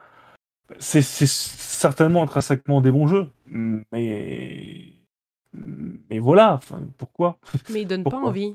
c'est 0.78 1.02
certainement 1.02 2.22
intrinsèquement 2.22 2.80
des 2.80 2.90
bons 2.90 3.06
jeux, 3.06 3.30
mais 3.46 4.92
mais 6.10 6.18
voilà, 6.18 6.54
enfin, 6.54 6.80
pourquoi? 6.98 7.38
Mais 7.70 7.82
il 7.82 7.86
donne 7.86 8.04
pas 8.04 8.18
envie. 8.18 8.54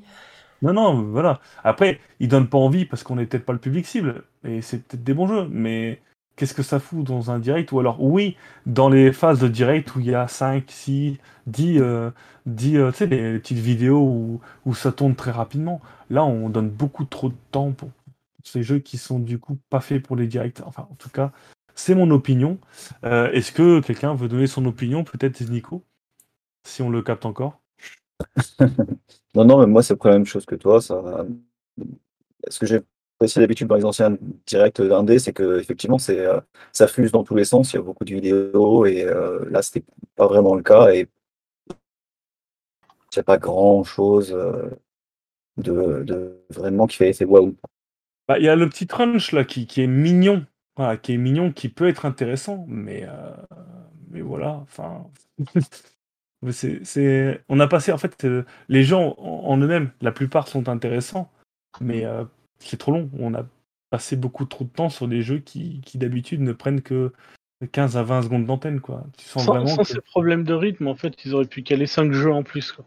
Non, 0.62 0.72
non, 0.72 1.02
voilà. 1.02 1.40
Après, 1.62 2.00
ils 2.20 2.28
donnent 2.28 2.48
pas 2.48 2.58
envie 2.58 2.86
parce 2.86 3.02
qu'on 3.02 3.16
n'est 3.16 3.26
peut-être 3.26 3.44
pas 3.44 3.52
le 3.52 3.58
public 3.58 3.86
cible, 3.86 4.24
et 4.44 4.62
c'est 4.62 4.86
peut-être 4.86 5.04
des 5.04 5.14
bons 5.14 5.26
jeux, 5.26 5.46
mais 5.50 6.00
qu'est-ce 6.36 6.54
que 6.54 6.62
ça 6.62 6.80
fout 6.80 7.04
dans 7.04 7.30
un 7.30 7.38
direct? 7.38 7.72
Ou 7.72 7.80
alors, 7.80 8.02
oui, 8.02 8.36
dans 8.66 8.88
les 8.88 9.12
phases 9.12 9.40
de 9.40 9.48
direct 9.48 9.94
où 9.94 10.00
il 10.00 10.06
y 10.06 10.14
a 10.14 10.28
5, 10.28 10.64
6, 10.68 11.18
10, 11.46 11.78
euh, 11.80 12.10
10 12.46 12.76
euh, 12.76 12.90
tu 12.90 12.96
sais, 12.98 13.06
les 13.06 13.38
petites 13.38 13.58
vidéos 13.58 14.40
où, 14.64 14.74
ça 14.74 14.92
tourne 14.92 15.14
très 15.14 15.30
rapidement. 15.30 15.80
Là, 16.10 16.24
on 16.24 16.48
donne 16.48 16.70
beaucoup 16.70 17.04
trop 17.04 17.28
de 17.28 17.36
temps 17.50 17.72
pour 17.72 17.90
ces 18.42 18.62
jeux 18.62 18.78
qui 18.78 18.98
sont 18.98 19.18
du 19.18 19.38
coup 19.38 19.58
pas 19.70 19.80
faits 19.80 20.02
pour 20.02 20.16
les 20.16 20.26
directs. 20.26 20.60
Enfin, 20.66 20.86
en 20.90 20.94
tout 20.96 21.10
cas, 21.10 21.32
c'est 21.74 21.94
mon 21.94 22.10
opinion. 22.10 22.58
Euh, 23.04 23.30
Est-ce 23.32 23.52
que 23.52 23.80
quelqu'un 23.80 24.14
veut 24.14 24.28
donner 24.28 24.46
son 24.46 24.64
opinion 24.66 25.04
Peut-être 25.04 25.40
Nico, 25.48 25.84
si 26.64 26.82
on 26.82 26.90
le 26.90 27.02
capte 27.02 27.26
encore? 27.26 27.60
Non, 29.36 29.44
non, 29.44 29.58
mais 29.58 29.66
moi, 29.66 29.82
c'est 29.82 30.00
la 30.04 30.12
même 30.12 30.26
chose 30.26 30.46
que 30.46 30.54
toi. 30.54 30.80
Ça... 30.80 31.26
Ce 32.48 32.60
que 32.60 32.66
j'ai 32.66 32.82
apprécié 33.16 33.40
d'habitude 33.40 33.68
dans 33.68 33.76
les 33.76 33.84
anciens 33.84 34.16
directs 34.46 34.82
d'Indé, 34.82 35.18
c'est 35.18 35.32
que 35.32 35.58
effectivement, 35.60 35.98
c'est, 35.98 36.18
euh, 36.18 36.40
ça 36.72 36.88
fuse 36.88 37.12
dans 37.12 37.24
tous 37.24 37.34
les 37.34 37.44
sens. 37.44 37.72
Il 37.72 37.76
y 37.76 37.78
a 37.78 37.82
beaucoup 37.82 38.04
de 38.04 38.14
vidéos 38.14 38.86
et 38.86 39.04
euh, 39.04 39.44
là, 39.50 39.62
c'était 39.62 39.84
pas 40.16 40.26
vraiment 40.26 40.54
le 40.54 40.62
cas. 40.62 40.92
Et 40.92 41.08
il 41.70 43.16
n'y 43.16 43.20
a 43.20 43.24
pas 43.24 43.38
grand-chose 43.38 44.32
euh, 44.32 44.70
de, 45.56 46.44
vraiment 46.50 46.86
qui 46.86 46.96
fait 46.96 47.10
effet 47.10 47.24
waouh. 47.24 47.56
Bah, 48.26 48.38
il 48.38 48.44
y 48.44 48.48
a 48.48 48.56
le 48.56 48.68
petit 48.68 48.86
crunch 48.86 49.32
là 49.32 49.44
qui, 49.44 49.68
est 49.76 49.86
mignon, 49.86 50.44
qui 51.02 51.14
est 51.14 51.18
mignon, 51.18 51.52
qui 51.52 51.68
peut 51.68 51.88
être 51.88 52.06
intéressant, 52.06 52.64
mais, 52.68 53.06
mais 54.10 54.22
voilà, 54.22 54.60
enfin. 54.62 55.06
C'est, 56.50 57.42
On 57.48 57.58
a 57.58 57.66
passé, 57.66 57.90
en 57.90 57.96
fait, 57.96 58.26
les 58.68 58.82
gens 58.82 59.14
en, 59.16 59.50
en 59.50 59.56
eux-mêmes, 59.56 59.90
la 60.02 60.12
plupart 60.12 60.46
sont 60.46 60.68
intéressants, 60.68 61.30
mais 61.80 62.04
euh, 62.04 62.24
c'est 62.68 62.76
trop 62.76 62.92
long. 62.92 63.10
On 63.18 63.34
a 63.34 63.44
passé 63.90 64.16
beaucoup 64.16 64.44
trop 64.44 64.64
de 64.64 64.70
temps 64.70 64.88
sur 64.88 65.08
des 65.08 65.22
jeux 65.22 65.38
qui, 65.38 65.80
qui 65.84 65.98
d'habitude 65.98 66.40
ne 66.40 66.52
prennent 66.52 66.82
que 66.82 67.12
15 67.72 67.96
à 67.96 68.02
20 68.02 68.22
secondes 68.22 68.46
d'antenne, 68.46 68.80
quoi. 68.80 69.04
Tu 69.16 69.24
sens 69.24 69.44
Sans, 69.44 69.54
vraiment 69.54 69.68
sans 69.68 69.82
que 69.82 69.88
ces 69.88 70.00
problèmes 70.00 70.44
de 70.44 70.54
rythme, 70.54 70.86
en 70.88 70.94
fait, 70.94 71.24
ils 71.24 71.34
auraient 71.34 71.44
pu 71.44 71.62
caler 71.62 71.86
5 71.86 72.12
jeux 72.12 72.32
en 72.32 72.42
plus. 72.42 72.72
Quoi. 72.72 72.84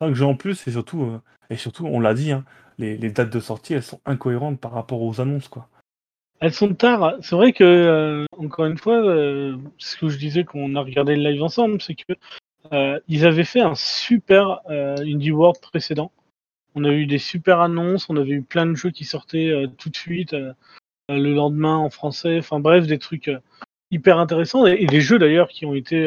5 0.00 0.14
jeux 0.14 0.24
en 0.24 0.34
plus, 0.34 0.66
et 0.66 0.70
surtout, 0.70 1.02
euh, 1.02 1.20
et 1.50 1.56
surtout, 1.56 1.86
on 1.86 2.00
l'a 2.00 2.14
dit, 2.14 2.32
hein, 2.32 2.44
les, 2.78 2.96
les 2.96 3.10
dates 3.10 3.32
de 3.32 3.40
sortie, 3.40 3.74
elles 3.74 3.82
sont 3.82 4.00
incohérentes 4.06 4.60
par 4.60 4.72
rapport 4.72 5.02
aux 5.02 5.20
annonces, 5.20 5.48
quoi. 5.48 5.68
Elles 6.40 6.54
sont 6.54 6.72
tard. 6.72 7.16
C'est 7.20 7.34
vrai 7.34 7.52
que, 7.52 7.64
euh, 7.64 8.24
encore 8.36 8.66
une 8.66 8.78
fois, 8.78 8.96
euh, 8.96 9.56
ce 9.76 9.96
que 9.96 10.08
je 10.08 10.18
disais 10.18 10.44
qu'on 10.44 10.76
a 10.76 10.80
regardé 10.80 11.16
le 11.16 11.28
live 11.28 11.42
ensemble, 11.42 11.82
c'est 11.82 11.96
que 11.96 12.14
ils 13.08 13.26
avaient 13.26 13.44
fait 13.44 13.62
un 13.62 13.74
super 13.74 14.60
Indie 14.68 15.30
World 15.30 15.58
précédent. 15.60 16.12
On 16.74 16.84
a 16.84 16.90
eu 16.90 17.06
des 17.06 17.18
super 17.18 17.60
annonces, 17.60 18.08
on 18.08 18.16
avait 18.16 18.32
eu 18.32 18.42
plein 18.42 18.66
de 18.66 18.74
jeux 18.74 18.90
qui 18.90 19.04
sortaient 19.04 19.50
euh, 19.50 19.66
tout 19.66 19.90
de 19.90 19.96
suite 19.96 20.34
euh, 20.34 20.52
euh, 21.10 21.16
le 21.16 21.34
lendemain 21.34 21.76
en 21.76 21.90
français. 21.90 22.38
Enfin 22.38 22.60
bref, 22.60 22.86
des 22.86 22.98
trucs 22.98 23.30
hyper 23.90 24.18
intéressants 24.18 24.66
et, 24.66 24.84
des 24.86 25.00
jeux 25.00 25.18
d'ailleurs 25.18 25.48
qui 25.48 25.64
ont 25.64 25.74
été 25.74 26.06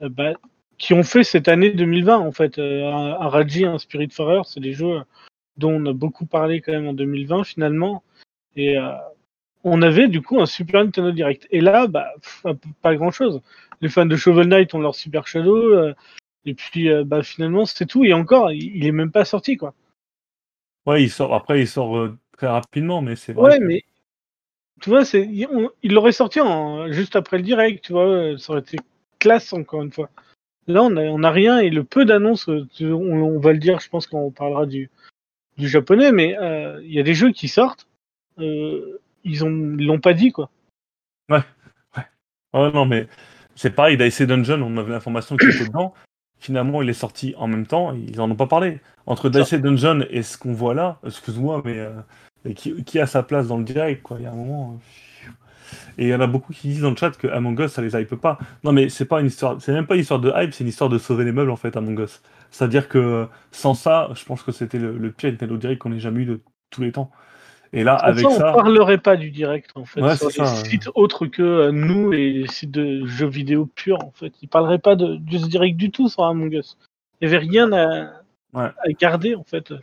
bah, 0.00 0.32
qui 0.78 0.94
ont 0.94 1.02
fait 1.02 1.24
cette 1.24 1.48
année 1.48 1.70
2020 1.70 2.16
en 2.16 2.32
fait. 2.32 2.58
Un, 2.58 3.28
Raji, 3.28 3.66
un 3.66 3.78
Spirit 3.78 4.08
Farer, 4.10 4.40
c'est 4.44 4.60
des 4.60 4.72
jeux 4.72 5.02
dont 5.58 5.72
on 5.72 5.86
a 5.86 5.92
beaucoup 5.92 6.24
parlé 6.24 6.60
quand 6.60 6.72
même 6.72 6.86
en 6.86 6.94
2020 6.94 7.44
finalement. 7.44 8.02
Et 8.56 8.76
on 9.64 9.82
avait 9.82 10.08
du 10.08 10.22
coup 10.22 10.40
un 10.40 10.46
Super 10.46 10.84
Nintendo 10.84 11.12
Direct. 11.12 11.46
Et 11.50 11.60
là, 11.60 11.86
bah, 11.86 12.14
pas 12.80 12.96
grand 12.96 13.10
chose. 13.10 13.42
Les 13.82 13.90
fans 13.90 14.06
de 14.06 14.16
Shovel 14.16 14.48
Knight 14.48 14.72
ont 14.72 14.80
leur 14.80 14.94
Super 14.94 15.26
Shadow. 15.26 15.92
Et 16.48 16.54
puis, 16.54 16.90
euh, 16.90 17.04
bah, 17.04 17.22
finalement, 17.22 17.66
c'est 17.66 17.86
tout. 17.86 18.04
Et 18.04 18.12
encore, 18.12 18.50
il, 18.52 18.76
il 18.76 18.86
est 18.86 18.92
même 18.92 19.10
pas 19.12 19.24
sorti, 19.24 19.56
quoi. 19.56 19.74
Ouais, 20.86 21.02
il 21.02 21.10
sort, 21.10 21.34
après, 21.34 21.60
il 21.60 21.68
sort 21.68 21.96
euh, 21.98 22.16
très 22.36 22.46
rapidement, 22.46 23.02
mais 23.02 23.16
c'est 23.16 23.32
vrai. 23.32 23.50
Ouais, 23.52 23.58
que- 23.58 23.64
mais 23.64 23.84
tu 24.80 24.90
vois, 24.90 25.04
c'est, 25.04 25.22
il 25.26 25.46
on- 25.48 25.70
il 25.82 25.92
l'aurait 25.92 26.12
sorti 26.12 26.40
en, 26.40 26.90
juste 26.92 27.16
après 27.16 27.36
le 27.38 27.42
direct, 27.42 27.84
tu 27.84 27.92
vois. 27.92 28.06
euh, 28.06 28.38
Ça 28.38 28.52
aurait 28.52 28.62
été 28.62 28.78
classe, 29.18 29.52
encore 29.52 29.82
une 29.82 29.92
fois. 29.92 30.08
Là, 30.66 30.82
on 30.82 30.96
a, 30.96 31.02
on 31.02 31.22
a 31.22 31.30
rien. 31.30 31.58
Et 31.58 31.70
le 31.70 31.84
peu 31.84 32.04
d'annonces, 32.04 32.48
on, 32.48 32.66
on 32.82 33.38
va 33.38 33.52
le 33.52 33.58
dire, 33.58 33.80
je 33.80 33.88
pense, 33.88 34.06
quand 34.06 34.18
on 34.20 34.30
parlera 34.30 34.66
du, 34.66 34.90
du 35.56 35.68
japonais, 35.68 36.12
mais 36.12 36.38
euh, 36.38 36.80
il 36.84 36.92
y 36.92 37.00
a 37.00 37.02
des 37.02 37.14
jeux 37.14 37.32
qui 37.32 37.48
sortent. 37.48 37.86
ils 38.38 39.44
ont, 39.44 39.76
ils 39.78 39.86
l'ont 39.86 40.00
pas 40.00 40.14
dit, 40.14 40.30
quoi. 40.32 40.50
Oh 42.54 42.70
non, 42.72 42.86
mais 42.86 43.08
c'est 43.54 43.74
pareil, 43.74 43.96
Dice 43.98 44.22
Dungeon, 44.22 44.62
on 44.62 44.76
avait 44.78 44.92
l'information 44.92 45.36
qu'il 45.36 45.50
était 45.50 45.66
dedans. 45.66 45.92
Finalement, 46.40 46.82
il 46.82 46.88
est 46.88 46.92
sorti 46.94 47.34
en 47.38 47.48
même 47.48 47.66
temps, 47.66 47.92
ils 47.94 48.20
en 48.20 48.30
ont 48.30 48.36
pas 48.36 48.46
parlé. 48.46 48.80
Entre 49.06 49.28
Dice 49.28 49.54
Dungeon 49.54 50.04
et 50.10 50.22
ce 50.22 50.38
qu'on 50.38 50.52
voit 50.52 50.74
là, 50.74 50.98
excuse-moi, 51.04 51.62
mais 51.64 51.78
euh, 51.78 52.00
qui, 52.54 52.84
qui 52.84 53.00
a 53.00 53.06
sa 53.06 53.22
place 53.22 53.48
dans 53.48 53.56
le 53.58 53.64
direct, 53.64 54.02
quoi. 54.02 54.18
Il 54.20 54.24
y 54.24 54.26
a 54.26 54.32
un 54.32 54.34
moment. 54.36 54.74
euh, 54.74 54.78
Et 55.98 56.04
il 56.06 56.08
y 56.10 56.14
en 56.14 56.20
a 56.20 56.26
beaucoup 56.26 56.52
qui 56.52 56.68
disent 56.68 56.82
dans 56.82 56.90
le 56.90 56.96
chat 56.96 57.10
que 57.16 57.26
Among 57.28 57.58
Us, 57.60 57.72
ça 57.72 57.82
les 57.82 57.94
hype 57.94 58.14
pas. 58.16 58.38
Non, 58.64 58.72
mais 58.72 58.88
c'est 58.88 59.04
pas 59.04 59.20
une 59.20 59.26
histoire, 59.26 59.60
c'est 59.60 59.72
même 59.72 59.86
pas 59.86 59.94
une 59.94 60.02
histoire 60.02 60.20
de 60.20 60.32
hype, 60.34 60.52
c'est 60.54 60.64
une 60.64 60.68
histoire 60.68 60.90
de 60.90 60.98
sauver 60.98 61.24
les 61.24 61.32
meubles, 61.32 61.50
en 61.50 61.56
fait, 61.56 61.76
Among 61.76 61.98
Us. 62.00 62.22
C'est-à-dire 62.50 62.88
que 62.88 63.28
sans 63.50 63.74
ça, 63.74 64.08
je 64.14 64.24
pense 64.24 64.42
que 64.42 64.52
c'était 64.52 64.78
le, 64.78 64.96
le 64.98 65.12
pire 65.12 65.30
Nintendo 65.30 65.56
Direct 65.56 65.80
qu'on 65.82 65.92
ait 65.92 65.98
jamais 66.00 66.22
eu 66.22 66.26
de 66.26 66.42
tous 66.70 66.82
les 66.82 66.92
temps. 66.92 67.10
Et 67.72 67.84
là, 67.84 67.94
avec 67.94 68.24
ça, 68.26 68.30
ça. 68.30 68.50
on 68.52 68.54
parlerait 68.56 68.98
pas 68.98 69.16
du 69.16 69.30
direct 69.30 69.70
en 69.74 69.84
fait 69.84 70.00
Ouais, 70.00 70.16
sur 70.16 70.30
c'est 70.30 70.40
les 70.42 70.46
ça, 70.46 70.54
ouais. 70.62 70.68
sites 70.70 70.88
autres 70.94 71.26
que 71.26 71.42
euh, 71.42 71.70
nous 71.72 72.12
et 72.12 72.32
les 72.32 72.46
sites 72.48 72.70
de 72.70 73.04
jeux 73.06 73.26
vidéo 73.28 73.66
purs 73.66 74.02
en 74.04 74.10
fait. 74.12 74.32
Ils 74.42 74.48
parleraient 74.48 74.78
pas 74.78 74.96
de, 74.96 75.16
de 75.16 75.38
ce 75.38 75.46
direct 75.46 75.76
du 75.76 75.90
tout 75.90 76.08
sur 76.08 76.24
Among 76.24 76.52
Us. 76.52 76.78
Il 77.20 77.24
y 77.24 77.28
avait 77.28 77.38
rien 77.44 77.72
à, 77.72 78.12
Ouais. 78.54 78.64
à 78.82 78.88
garder 78.98 79.34
en 79.34 79.44
fait. 79.44 79.74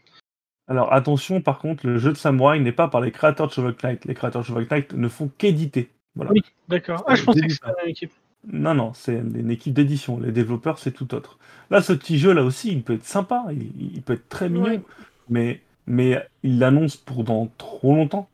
Alors 0.68 0.92
attention, 0.94 1.42
par 1.42 1.60
contre, 1.60 1.86
le 1.86 2.00
jeu 2.00 2.12
de 2.12 2.18
samouraï 2.18 2.60
n'est 2.60 2.72
pas 2.72 2.88
par 2.88 3.02
les 3.02 3.12
créateurs 3.12 3.48
de 3.48 3.52
Shovel 3.54 3.76
Knight. 3.84 4.06
Les 4.06 4.16
créateurs 4.16 4.42
de 4.42 4.48
Shovel 4.48 4.68
Knight 4.68 4.94
ne 4.94 5.08
font 5.08 5.30
qu'éditer. 5.38 5.90
Voilà. 6.16 6.32
Oui. 6.32 6.42
D'accord. 6.68 7.04
Ah, 7.08 7.14
je 7.14 7.22
Euh, 7.22 7.26
pensais 7.26 7.42
que 7.42 7.50
c'était 7.54 7.68
la 7.68 7.76
même 7.82 7.90
équipe. 7.90 8.12
Non, 8.52 8.74
non, 8.74 8.94
c'est 8.94 9.16
une 9.18 9.52
équipe 9.52 9.74
d'édition. 9.74 10.20
Les 10.20 10.32
développeurs, 10.32 10.80
c'est 10.80 10.92
tout 10.92 11.14
autre. 11.14 11.38
Là, 11.70 11.82
ce 11.82 11.94
petit 11.94 12.18
jeu 12.18 12.32
là 12.34 12.44
aussi, 12.44 12.72
il 12.72 12.82
peut 12.84 12.94
être 12.94 13.04
sympa, 13.06 13.46
il, 13.52 13.70
il 13.96 14.02
peut 14.02 14.14
être 14.14 14.30
très 14.30 14.50
mignon, 14.50 14.66
Ouais. 14.66 14.82
mais, 15.30 15.62
mais 15.88 16.26
il 16.44 16.60
l'annonce 16.60 16.96
pour 16.98 17.24
dans 17.24 17.48
trop 17.58 17.96
longtemps. 17.96 18.30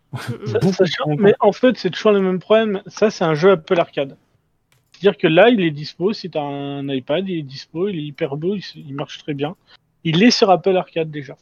Ça- 0.46 0.60
mais 1.18 1.34
en 1.40 1.52
fait, 1.52 1.78
c'est 1.78 1.90
toujours 1.90 2.12
le 2.12 2.22
même 2.22 2.40
problème. 2.40 2.82
Ça, 2.88 3.10
c'est 3.10 3.24
un 3.24 3.34
jeu 3.34 3.52
Apple 3.52 3.80
Arcade. 3.80 4.18
C'est-à-dire 4.92 5.18
que 5.18 5.28
là, 5.28 5.50
il 5.50 5.62
est 5.62 5.72
dispo. 5.72 6.14
Si 6.14 6.30
tu 6.30 6.38
as 6.38 6.42
un 6.44 6.88
iPad, 6.90 7.28
il 7.28 7.40
est 7.40 7.44
dispo. 7.44 7.88
Il 7.88 7.98
est 7.98 8.04
hyper 8.04 8.36
beau. 8.36 8.56
Il, 8.76 8.94
marche 8.94 9.18
très 9.20 9.34
bien. 9.34 9.56
Il 10.04 10.22
est 10.22 10.32
sur 10.32 10.50
Apple 10.50 10.76
Arcade 10.76 11.10
déjà. 11.12 11.38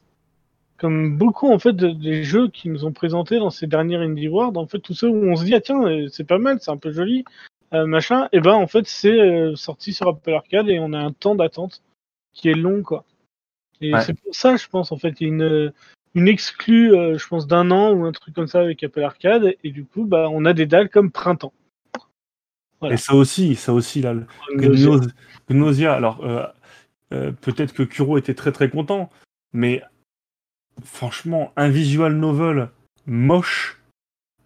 Comme 0.78 1.18
beaucoup 1.18 1.51
en 1.51 1.60
fait 1.60 1.74
de- 1.74 1.89
des 1.92 2.24
jeux 2.24 2.48
qui 2.48 2.70
nous 2.70 2.86
ont 2.86 2.94
présentés 2.94 3.38
dans 3.38 3.50
ces 3.50 3.68
dernières 3.68 4.00
Indie 4.01 4.30
World, 4.30 4.56
en 4.56 4.66
fait, 4.66 4.80
tous 4.80 4.94
ceux 4.94 5.10
où 5.10 5.30
on 5.30 5.36
se 5.36 5.44
dit 5.44 5.54
ah 5.54 5.60
tiens 5.60 5.82
euh, 5.84 6.08
c'est 6.10 6.24
pas 6.24 6.38
mal, 6.38 6.60
c'est 6.62 6.72
un 6.72 6.78
peu 6.78 6.92
joli, 6.94 7.25
euh, 7.74 7.86
machin. 7.86 8.30
Et 8.32 8.39
ben 8.39 8.54
en 8.54 8.66
fait 8.68 8.88
c'est 8.88 9.20
euh, 9.20 9.56
sorti 9.58 9.92
sur 9.92 10.08
Apple 10.08 10.32
Arcade 10.32 10.70
et 10.70 10.80
on 10.80 10.94
a 10.94 10.98
un 11.00 11.12
temps 11.12 11.36
d'attente 11.36 11.82
qui 12.34 12.48
est 12.48 12.54
long 12.54 12.82
quoi. 12.82 13.04
Et 13.82 13.94
Ouais. 13.94 14.01
c'est 14.01 14.13
pour 14.13 14.34
ça, 14.34 14.56
je 14.56 14.68
pense 14.70 14.94
en 14.94 14.98
fait, 14.98 15.20
il 15.20 15.28
y 15.28 15.30
a 15.30 15.34
une 15.34 15.74
une 16.16 16.28
exclue, 16.28 16.94
euh, 16.94 17.18
je 17.18 17.28
pense, 17.28 17.48
d'un 17.48 17.72
an 17.72 17.92
ou 17.92 18.06
un 18.06 18.12
truc 18.12 18.34
comme 18.34 18.48
ça 18.48 18.62
avec 18.62 18.84
Apple 18.84 19.01
Arcade, 19.01 19.56
et 19.63 19.72
du 19.72 19.86
coup, 19.86 20.06
bah, 20.06 20.28
on 20.32 20.46
a 20.46 20.54
des 20.54 20.66
dalles 20.66 20.89
comme 20.89 21.12
printemps. 21.12 21.54
voilà. 22.80 22.96
Et 22.96 22.98
ça 22.98 23.13
aussi, 23.13 23.56
ça 23.56 23.74
aussi, 23.74 24.01
là, 24.01 24.13
Gnosia, 25.50 25.94
alors 25.94 26.24
euh, 26.24 26.46
euh, 27.13 27.32
peut-être 27.32 27.74
que 27.74 27.84
Kuro 27.84 28.18
était 28.18 28.34
très 28.34 28.51
très 28.51 28.70
content, 28.70 29.10
mais 29.54 29.84
franchement, 30.84 31.51
un 31.56 31.70
visual 31.70 32.16
novel 32.16 32.70
moche, 33.06 33.82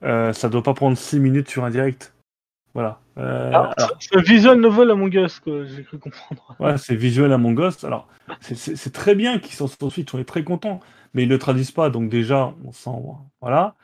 ça 0.01 0.49
doit 0.49 0.63
pas 0.63 0.73
prendre 0.73 0.97
6 0.97 1.19
minutes 1.19 1.49
sur 1.49 1.63
un 1.63 1.69
direct. 1.69 2.13
Voilà. 2.73 2.99
Alors, 3.15 3.73
alors, 3.77 3.97
c'est 3.99 4.17
un 4.17 4.21
visual 4.21 4.59
novel 4.59 4.89
à 4.91 4.95
mon 4.95 5.07
gosse, 5.07 5.39
quoi, 5.39 5.63
j'ai 5.65 5.83
cru 5.83 5.99
comprendre. 5.99 6.55
Ouais, 6.59 6.77
c'est 6.77 6.95
visuel 6.95 7.31
à 7.31 7.37
mon 7.37 7.53
gosse. 7.53 7.83
Alors, 7.83 8.07
c'est- 8.41 8.91
très 8.91 9.15
bien 9.15 9.39
qu'ils 9.39 9.53
sortent 9.53 9.77
sur 9.77 9.91
Switch, 9.91 10.13
on 10.13 10.19
est 10.19 10.25
très 10.25 10.43
content, 10.43 10.79
mais 11.13 11.23
ils 11.23 11.29
le 11.29 11.37
traduisent 11.39 11.71
pas, 11.71 11.89
donc 11.89 12.09
déjà, 12.09 12.53
on 12.65 12.71
sent, 12.71 12.91
voilà. 13.41 13.75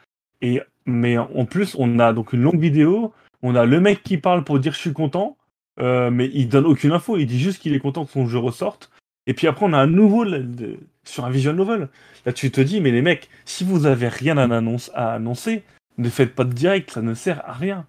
Et 0.42 0.62
mais 0.86 1.18
en 1.18 1.46
plus, 1.46 1.76
on 1.78 2.00
a 2.00 2.14
donc 2.14 2.34
une 2.34 2.42
longue 2.42 2.60
vidéo, 2.60 3.14
on 3.44 3.56
a 3.56 3.66
le 3.66 3.80
mec 3.80 4.02
qui 4.04 4.18
parle 4.18 4.44
pour 4.44 4.60
dire 4.60 4.74
je 4.74 4.80
suis 4.80 4.94
content, 4.94 5.38
euh, 5.80 6.10
mais 6.10 6.30
il 6.34 6.50
donne 6.50 6.66
aucune 6.66 6.92
info, 6.92 7.18
il 7.18 7.26
dit 7.28 7.40
juste 7.40 7.62
qu'il 7.62 7.74
est 7.74 7.80
content 7.80 8.06
que 8.06 8.12
son 8.12 8.26
jeu 8.28 8.40
ressorte. 8.40 8.90
Et 9.28 9.34
puis 9.36 9.46
après, 9.48 9.66
on 9.66 9.74
a 9.74 9.78
un 9.78 9.86
nouveau 9.88 10.26
de- 10.26 10.80
sur 11.04 11.26
un 11.26 11.30
visual 11.30 11.56
novel. 11.56 11.90
Là, 12.26 12.34
tu 12.34 12.50
te 12.52 12.60
dis, 12.62 12.82
mais 12.82 12.90
les 12.92 13.02
mecs, 13.04 13.30
si 13.46 13.64
vous 13.64 13.86
avez 13.86 14.08
rien 14.08 14.38
à, 14.38 14.46
annonce- 14.48 14.90
à 14.96 15.14
annoncer, 15.14 15.64
ne 16.00 16.10
faites 16.10 16.34
pas 16.34 16.44
de 16.46 16.54
direct, 16.54 16.90
ça 16.92 17.02
ne 17.04 17.14
sert 17.14 17.48
à 17.48 17.54
rien. 17.54 17.86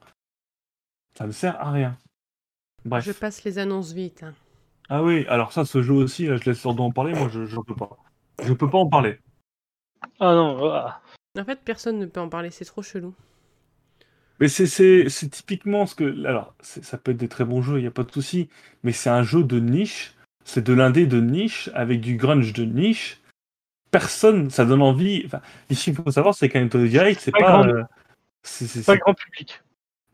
Ça 1.16 1.26
ne 1.26 1.32
sert 1.32 1.58
à 1.60 1.70
rien. 1.70 1.96
Bref. 2.84 3.04
Je 3.06 3.12
passe 3.12 3.42
les 3.44 3.58
annonces 3.58 3.92
vite. 3.92 4.22
hein. 4.22 4.34
Ah 4.88 5.02
oui, 5.02 5.24
alors 5.28 5.52
ça, 5.52 5.64
ce 5.64 5.82
jeu 5.82 5.94
aussi, 5.94 6.26
là, 6.26 6.36
je 6.36 6.44
laisse 6.50 6.58
Sordo 6.60 6.82
en 6.82 6.90
parler, 6.90 7.14
moi 7.14 7.28
je 7.32 7.46
j'en 7.46 7.62
peux 7.62 7.76
pas. 7.76 7.96
Je 8.42 8.52
peux 8.52 8.68
pas 8.68 8.78
en 8.78 8.88
parler. 8.88 9.18
Ah 10.18 10.34
non, 10.34 10.56
voilà. 10.56 11.00
En 11.38 11.44
fait, 11.44 11.60
personne 11.64 11.98
ne 11.98 12.06
peut 12.06 12.20
en 12.20 12.28
parler, 12.28 12.50
c'est 12.50 12.64
trop 12.64 12.82
chelou. 12.82 13.14
Mais 14.40 14.48
c'est- 14.48 15.06
typiquement 15.30 15.86
ce 15.86 15.94
que. 15.94 16.24
Alors, 16.26 16.54
ça 16.60 16.96
peut 16.98 17.10
être 17.12 17.18
des 17.18 17.28
très 17.28 17.44
bons 17.44 17.60
jeux, 17.62 17.78
il 17.78 17.82
n'y 17.82 17.86
a 17.86 17.90
pas 17.92 18.04
de 18.04 18.10
souci. 18.12 18.48
Mais 18.82 18.92
c'est 18.92 19.10
un 19.10 19.22
jeu 19.22 19.44
de 19.44 19.60
niche. 19.60 20.14
C'est 20.44 20.64
de 20.64 20.72
l'indé 20.72 21.06
de 21.06 21.20
niche, 21.20 21.68
avec 21.74 22.00
du 22.00 22.16
grunge 22.16 22.52
de 22.54 22.64
niche. 22.64 23.20
Personne, 23.90 24.50
ça 24.50 24.64
donne 24.64 24.82
envie. 24.82 25.22
Enfin, 25.26 25.40
ici, 25.68 25.90
il 25.90 25.96
faut 25.96 26.10
savoir, 26.10 26.34
c'est 26.34 26.48
qu'un 26.48 26.60
Nintendo 26.62 26.86
Direct, 26.86 27.20
c'est 27.20 27.32
Pas 27.32 27.40
pas. 27.40 27.52
grand- 27.62 27.68
euh, 27.68 27.82
c'est- 28.42 28.86
Pas 28.86 28.96
grand 28.96 29.14
public. 29.14 29.62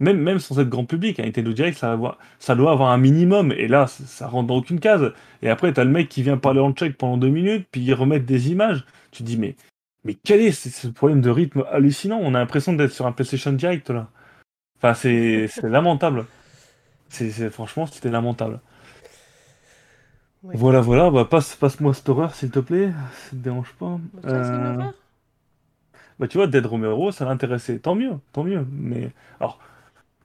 même, 0.01 0.19
même 0.19 0.41
sans 0.41 0.59
être 0.59 0.69
grand 0.69 0.85
public, 0.85 1.21
un 1.21 1.25
Nintendo 1.25 1.53
Direct, 1.53 1.79
ça, 1.79 1.87
va 1.89 1.93
avoir- 1.93 2.19
ça 2.41 2.55
doit 2.57 2.73
avoir 2.73 2.91
un 2.91 2.99
minimum. 2.99 3.53
Et 3.53 3.69
là, 3.69 3.87
ça, 3.87 4.05
ça 4.05 4.27
rentre 4.27 4.49
dans 4.49 4.57
aucune 4.57 4.81
case. 4.81 5.13
Et 5.43 5.49
après, 5.49 5.73
t'as 5.73 5.85
le 5.85 5.91
mec 5.91 6.09
qui 6.09 6.23
vient 6.23 6.37
parler 6.37 6.61
en 6.61 6.73
tchèque 6.73 6.99
pendant 6.99 7.17
deux 7.17 7.29
minutes, 7.29 7.69
puis 7.71 7.81
il 7.83 7.95
remet 7.95 8.19
des 8.19 8.51
images. 8.51 8.85
Tu 9.13 9.23
te 9.23 9.29
dis, 9.29 9.37
mais, 9.39 9.55
mais 10.07 10.15
quel 10.15 10.41
est 10.41 10.53
ce, 10.53 10.89
problème 10.89 11.21
de 11.21 11.31
rythme 11.31 11.65
hallucinant? 11.71 12.19
On 12.23 12.35
a 12.35 12.39
l'impression 12.39 12.73
d'être 12.73 12.93
sur 12.93 13.07
un 13.07 13.13
PlayStation 13.13 13.53
Direct, 13.53 13.91
là. 13.91 14.09
Enfin, 14.79 14.95
c'est 14.95 15.49
lamentable. 15.65 16.27
C'est 17.09 17.31
c'est- 17.31 17.51
franchement, 17.51 17.87
c'était 17.87 18.11
lamentable. 18.11 18.61
Ouais. 20.43 20.55
Voilà, 20.57 20.81
voilà. 20.81 21.11
Bah, 21.11 21.25
passe, 21.25 21.57
passe-moi 21.57 21.95
cette 21.95 22.09
horreur, 22.09 22.35
s'il 22.35 22.51
te 22.51 22.59
plaît. 22.61 22.91
Ça 23.25 23.31
te 23.31 23.37
dérange 23.37 23.73
pas? 23.79 23.99
Une 24.25 24.31
Euh, 24.31 24.91
bah, 26.19 26.29
tu 26.29 26.39
vois, 26.39 26.47
Dead 26.47 26.65
Romero, 26.65 27.11
ça 27.13 27.25
l'intéressait. 27.25 27.79
Tant 27.79 27.95
mieux, 27.95 28.13
tant 28.33 28.45
mieux. 28.45 28.67
Mais 28.73 29.11
alors, 29.41 29.59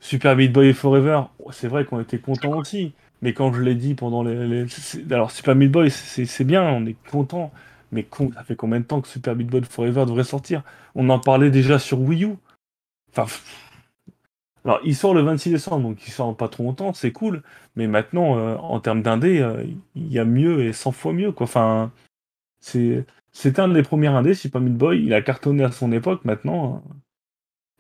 Super 0.02 0.36
Meat 0.36 0.54
Boy 0.54 0.74
Forever, 0.74 1.24
c'est 1.52 1.68
vrai 1.70 1.86
qu'on 1.86 2.02
était 2.02 2.20
content 2.20 2.52
aussi. 2.58 2.94
Mais 3.22 3.34
quand 3.34 3.54
je 3.54 3.62
l'ai 3.62 3.76
dit 3.76 3.96
pendant 3.96 4.24
les. 4.24 4.48
les- 4.48 4.68
Alors, 5.14 5.32
Super 5.32 5.56
Meat 5.56 5.72
Boy, 5.72 5.92
c'est 5.92 6.26
c'est 6.26 6.44
bien, 6.46 6.64
on 6.64 6.86
est 6.86 6.96
content. 7.12 7.52
Mais 7.92 8.04
con- 8.04 8.32
ça 8.34 8.44
fait 8.44 8.56
combien 8.56 8.80
de 8.80 8.86
temps 8.86 9.02
que 9.02 9.08
Super 9.08 9.36
Meat 9.36 9.48
Boy 9.48 9.64
Forever 9.64 10.06
devrait 10.06 10.24
sortir? 10.24 10.64
On 10.96 11.10
en 11.10 11.20
parlait 11.20 11.52
déjà 11.52 11.78
sur 11.80 12.00
Wii 12.00 12.24
U. 12.26 12.36
Enfin. 13.16 13.26
Alors, 14.64 14.80
il 14.86 14.96
sort 14.96 15.14
le 15.16 15.22
26 15.22 15.50
décembre, 15.50 15.82
donc 15.90 16.06
il 16.08 16.12
sort 16.12 16.38
pas 16.38 16.48
trop 16.48 16.64
longtemps, 16.64 16.94
c'est 16.94 17.12
cool. 17.12 17.42
Mais 17.76 17.88
maintenant, 17.88 18.38
euh, 18.38 18.56
en 18.58 18.80
termes 18.80 19.02
d'indé, 19.02 19.40
euh, 19.40 19.64
il 19.96 20.08
y 20.12 20.20
a 20.20 20.26
mieux 20.26 20.64
et 20.64 20.72
100 20.74 20.92
fois 20.92 21.14
mieux, 21.14 21.32
quoi. 21.32 21.46
Enfin, 21.46 21.92
c'est. 22.60 23.06
C'était 23.34 23.62
un 23.62 23.70
des 23.70 23.82
premiers 23.82 24.08
indés, 24.08 24.34
Super 24.34 24.62
Meat 24.62 24.76
Boy. 24.76 25.04
Il 25.04 25.14
a 25.14 25.22
cartonné 25.22 25.64
à 25.64 25.72
son 25.72 25.92
époque. 25.92 26.26
Maintenant, 26.26 26.84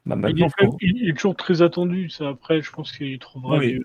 euh, 0.07 0.15
bah, 0.15 0.29
Il 0.29 0.41
est, 0.41 0.47
quand 0.49 0.63
même- 0.63 0.71
faut- 0.71 0.77
il 0.81 1.09
est 1.09 1.13
toujours 1.13 1.35
très 1.35 1.61
attendu. 1.61 2.09
Ça, 2.09 2.29
après, 2.29 2.61
je 2.61 2.71
pense 2.71 2.91
qu'il 2.91 3.17
trouvera. 3.19 3.57
Oui. 3.57 3.73
des- 3.73 3.81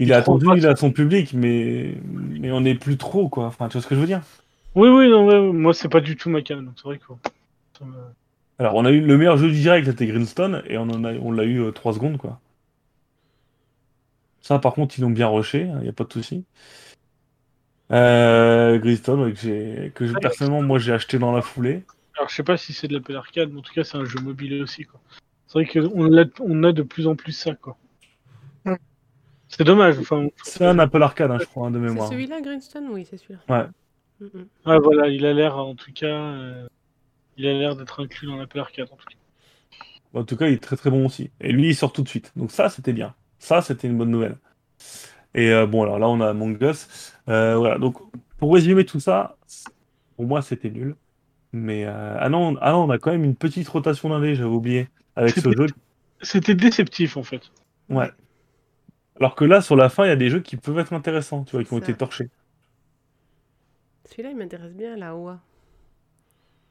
il 0.00 0.04
est 0.04 0.10
il 0.10 0.12
attendu, 0.12 0.46
il 0.56 0.64
a 0.66 0.76
son 0.76 0.92
public, 0.92 1.32
mais 1.34 1.96
mais 2.04 2.52
on 2.52 2.60
n'est 2.60 2.76
plus 2.76 2.96
trop, 2.96 3.28
quoi. 3.28 3.46
Enfin, 3.46 3.66
tu 3.68 3.72
vois 3.74 3.82
ce 3.82 3.88
que 3.88 3.96
je 3.96 4.00
veux 4.00 4.06
dire? 4.06 4.22
Oui, 4.74 4.88
oui, 4.88 5.08
non, 5.08 5.26
ouais, 5.26 5.38
ouais, 5.38 5.52
moi, 5.52 5.74
c'est 5.74 5.88
pas 5.88 6.00
du 6.00 6.16
tout 6.16 6.30
ma 6.30 6.42
cam. 6.42 6.64
Donc, 6.64 6.74
c'est 6.76 6.84
vrai 6.84 6.98
que. 6.98 7.04
ça 7.78 7.84
me- 7.84 7.94
Alors, 8.58 8.74
on 8.76 8.84
a 8.84 8.90
eu 8.90 9.00
le 9.00 9.16
meilleur 9.18 9.36
jeu 9.36 9.50
du 9.50 9.60
direct, 9.60 9.86
c'était 9.86 10.06
Greenstone, 10.06 10.62
et 10.66 10.78
on 10.78 10.82
en 10.82 11.04
a, 11.04 11.12
on 11.14 11.32
l'a 11.32 11.44
eu 11.44 11.72
3 11.72 11.92
secondes, 11.94 12.18
quoi. 12.18 12.40
Ça, 14.40 14.58
par 14.58 14.74
contre, 14.74 14.98
ils 14.98 15.02
l'ont 15.02 15.10
bien 15.10 15.28
rushé, 15.28 15.60
il 15.62 15.76
n'y 15.82 15.88
a 15.88 15.92
pas 15.92 16.04
de 16.04 16.12
souci. 16.12 16.44
Euh, 17.90 18.78
Greenstone, 18.78 19.20
ouais, 19.20 19.32
que 19.32 19.38
j'ai, 19.40 19.92
que 19.94 20.04
Ouais. 20.04 20.20
personnellement, 20.20 20.62
moi, 20.62 20.78
j'ai 20.78 20.92
acheté 20.92 21.18
dans 21.18 21.32
la 21.32 21.42
foulée. 21.42 21.84
Alors, 22.16 22.28
je 22.28 22.34
sais 22.34 22.42
pas 22.42 22.56
si 22.56 22.72
c'est 22.72 22.88
de 22.88 22.94
l'Apple 22.94 23.16
Arcade, 23.16 23.50
mais 23.52 23.58
en 23.60 23.62
tout 23.62 23.72
cas, 23.72 23.84
c'est 23.84 23.96
un 23.96 24.04
jeu 24.04 24.20
mobile 24.20 24.62
aussi. 24.62 24.84
quoi. 24.84 25.00
C'est 25.46 25.54
vrai 25.54 25.66
qu'on 25.66 26.16
a, 26.18 26.24
on 26.40 26.64
a 26.64 26.72
de 26.72 26.82
plus 26.82 27.06
en 27.06 27.16
plus 27.16 27.32
ça. 27.32 27.54
quoi. 27.54 27.78
C'est 29.48 29.64
dommage. 29.64 29.98
Enfin, 29.98 30.28
C'est 30.42 30.64
un 30.66 30.78
Apple 30.78 31.02
Arcade, 31.02 31.30
hein, 31.30 31.38
je 31.40 31.46
crois, 31.46 31.68
hein, 31.68 31.70
de 31.70 31.78
C'est 31.78 31.84
mémoire. 31.84 32.10
celui-là, 32.10 32.40
Greenstone? 32.40 32.88
Oui, 32.90 33.06
c'est 33.08 33.16
celui-là. 33.16 33.40
Ouais. 34.20 34.28
Ouais, 34.66 34.78
voilà, 34.82 35.08
il 35.08 35.24
a 35.26 35.32
l'air, 35.32 35.56
en 35.56 35.74
tout 35.74 35.92
cas, 35.92 36.06
euh, 36.06 36.66
il 37.36 37.46
a 37.46 37.52
l'air 37.52 37.76
d'être 37.76 38.00
inclus 38.02 38.26
dans 38.26 38.36
l'Apple 38.36 38.58
Arcade. 38.58 38.88
En 38.90 38.96
tout 38.96 39.06
cas. 39.06 39.16
En 40.14 40.24
tout 40.24 40.36
cas, 40.36 40.46
il 40.48 40.54
est 40.54 40.62
très 40.62 40.76
très 40.76 40.90
bon 40.90 41.06
aussi. 41.06 41.30
Et 41.40 41.52
lui, 41.52 41.68
il 41.68 41.74
sort 41.76 41.92
tout 41.92 42.02
de 42.02 42.08
suite. 42.08 42.32
Donc 42.36 42.50
ça, 42.50 42.68
c'était 42.70 42.92
bien. 42.92 43.14
Ça, 43.38 43.60
c'était 43.62 43.86
une 43.88 43.96
bonne 43.98 44.10
nouvelle. 44.10 44.36
Et 45.34 45.50
euh, 45.52 45.66
bon, 45.66 45.82
alors 45.82 45.98
là, 45.98 46.08
on 46.08 46.20
a 46.20 46.28
Among 46.30 46.60
Us. 46.62 47.12
Euh, 47.28 47.56
voilà. 47.56 47.78
Donc, 47.78 47.96
pour 48.38 48.52
résumer 48.54 48.84
tout 48.84 49.00
ça, 49.00 49.36
pour 50.16 50.26
moi, 50.26 50.42
c'était 50.42 50.70
nul. 50.70 50.96
Mais 51.52 51.84
euh, 51.86 52.16
ah 52.18 52.28
non, 52.28 52.56
ah 52.60 52.72
non, 52.72 52.84
on 52.84 52.90
a 52.90 52.98
quand 52.98 53.10
même 53.10 53.24
une 53.24 53.36
petite 53.36 53.68
rotation 53.68 54.08
d'indé, 54.10 54.34
j'avais 54.34 54.48
oublié, 54.48 54.88
avec 55.16 55.30
ce 55.34 55.40
C'était- 55.40 55.56
jeu. 55.56 55.66
C'était 56.20 56.54
déceptif, 56.54 57.16
en 57.16 57.22
fait. 57.22 57.42
Ouais. 57.88 58.10
Alors 59.20 59.34
que 59.34 59.44
là, 59.44 59.60
sur 59.60 59.76
la 59.76 59.88
fin, 59.88 60.04
il 60.04 60.08
y 60.08 60.12
a 60.12 60.16
des 60.16 60.30
jeux 60.30 60.40
qui 60.40 60.56
peuvent 60.56 60.78
être 60.78 60.92
intéressants, 60.92 61.44
tu 61.44 61.52
vois, 61.56 61.64
qui 61.64 61.72
ont 61.72 61.78
Ça. 61.78 61.84
été 61.84 61.94
torchés. 61.94 62.28
Celui-là, 64.08 64.30
il 64.30 64.36
m'intéresse 64.36 64.72
bien, 64.74 64.96
la 64.96 65.14
OA. 65.16 65.38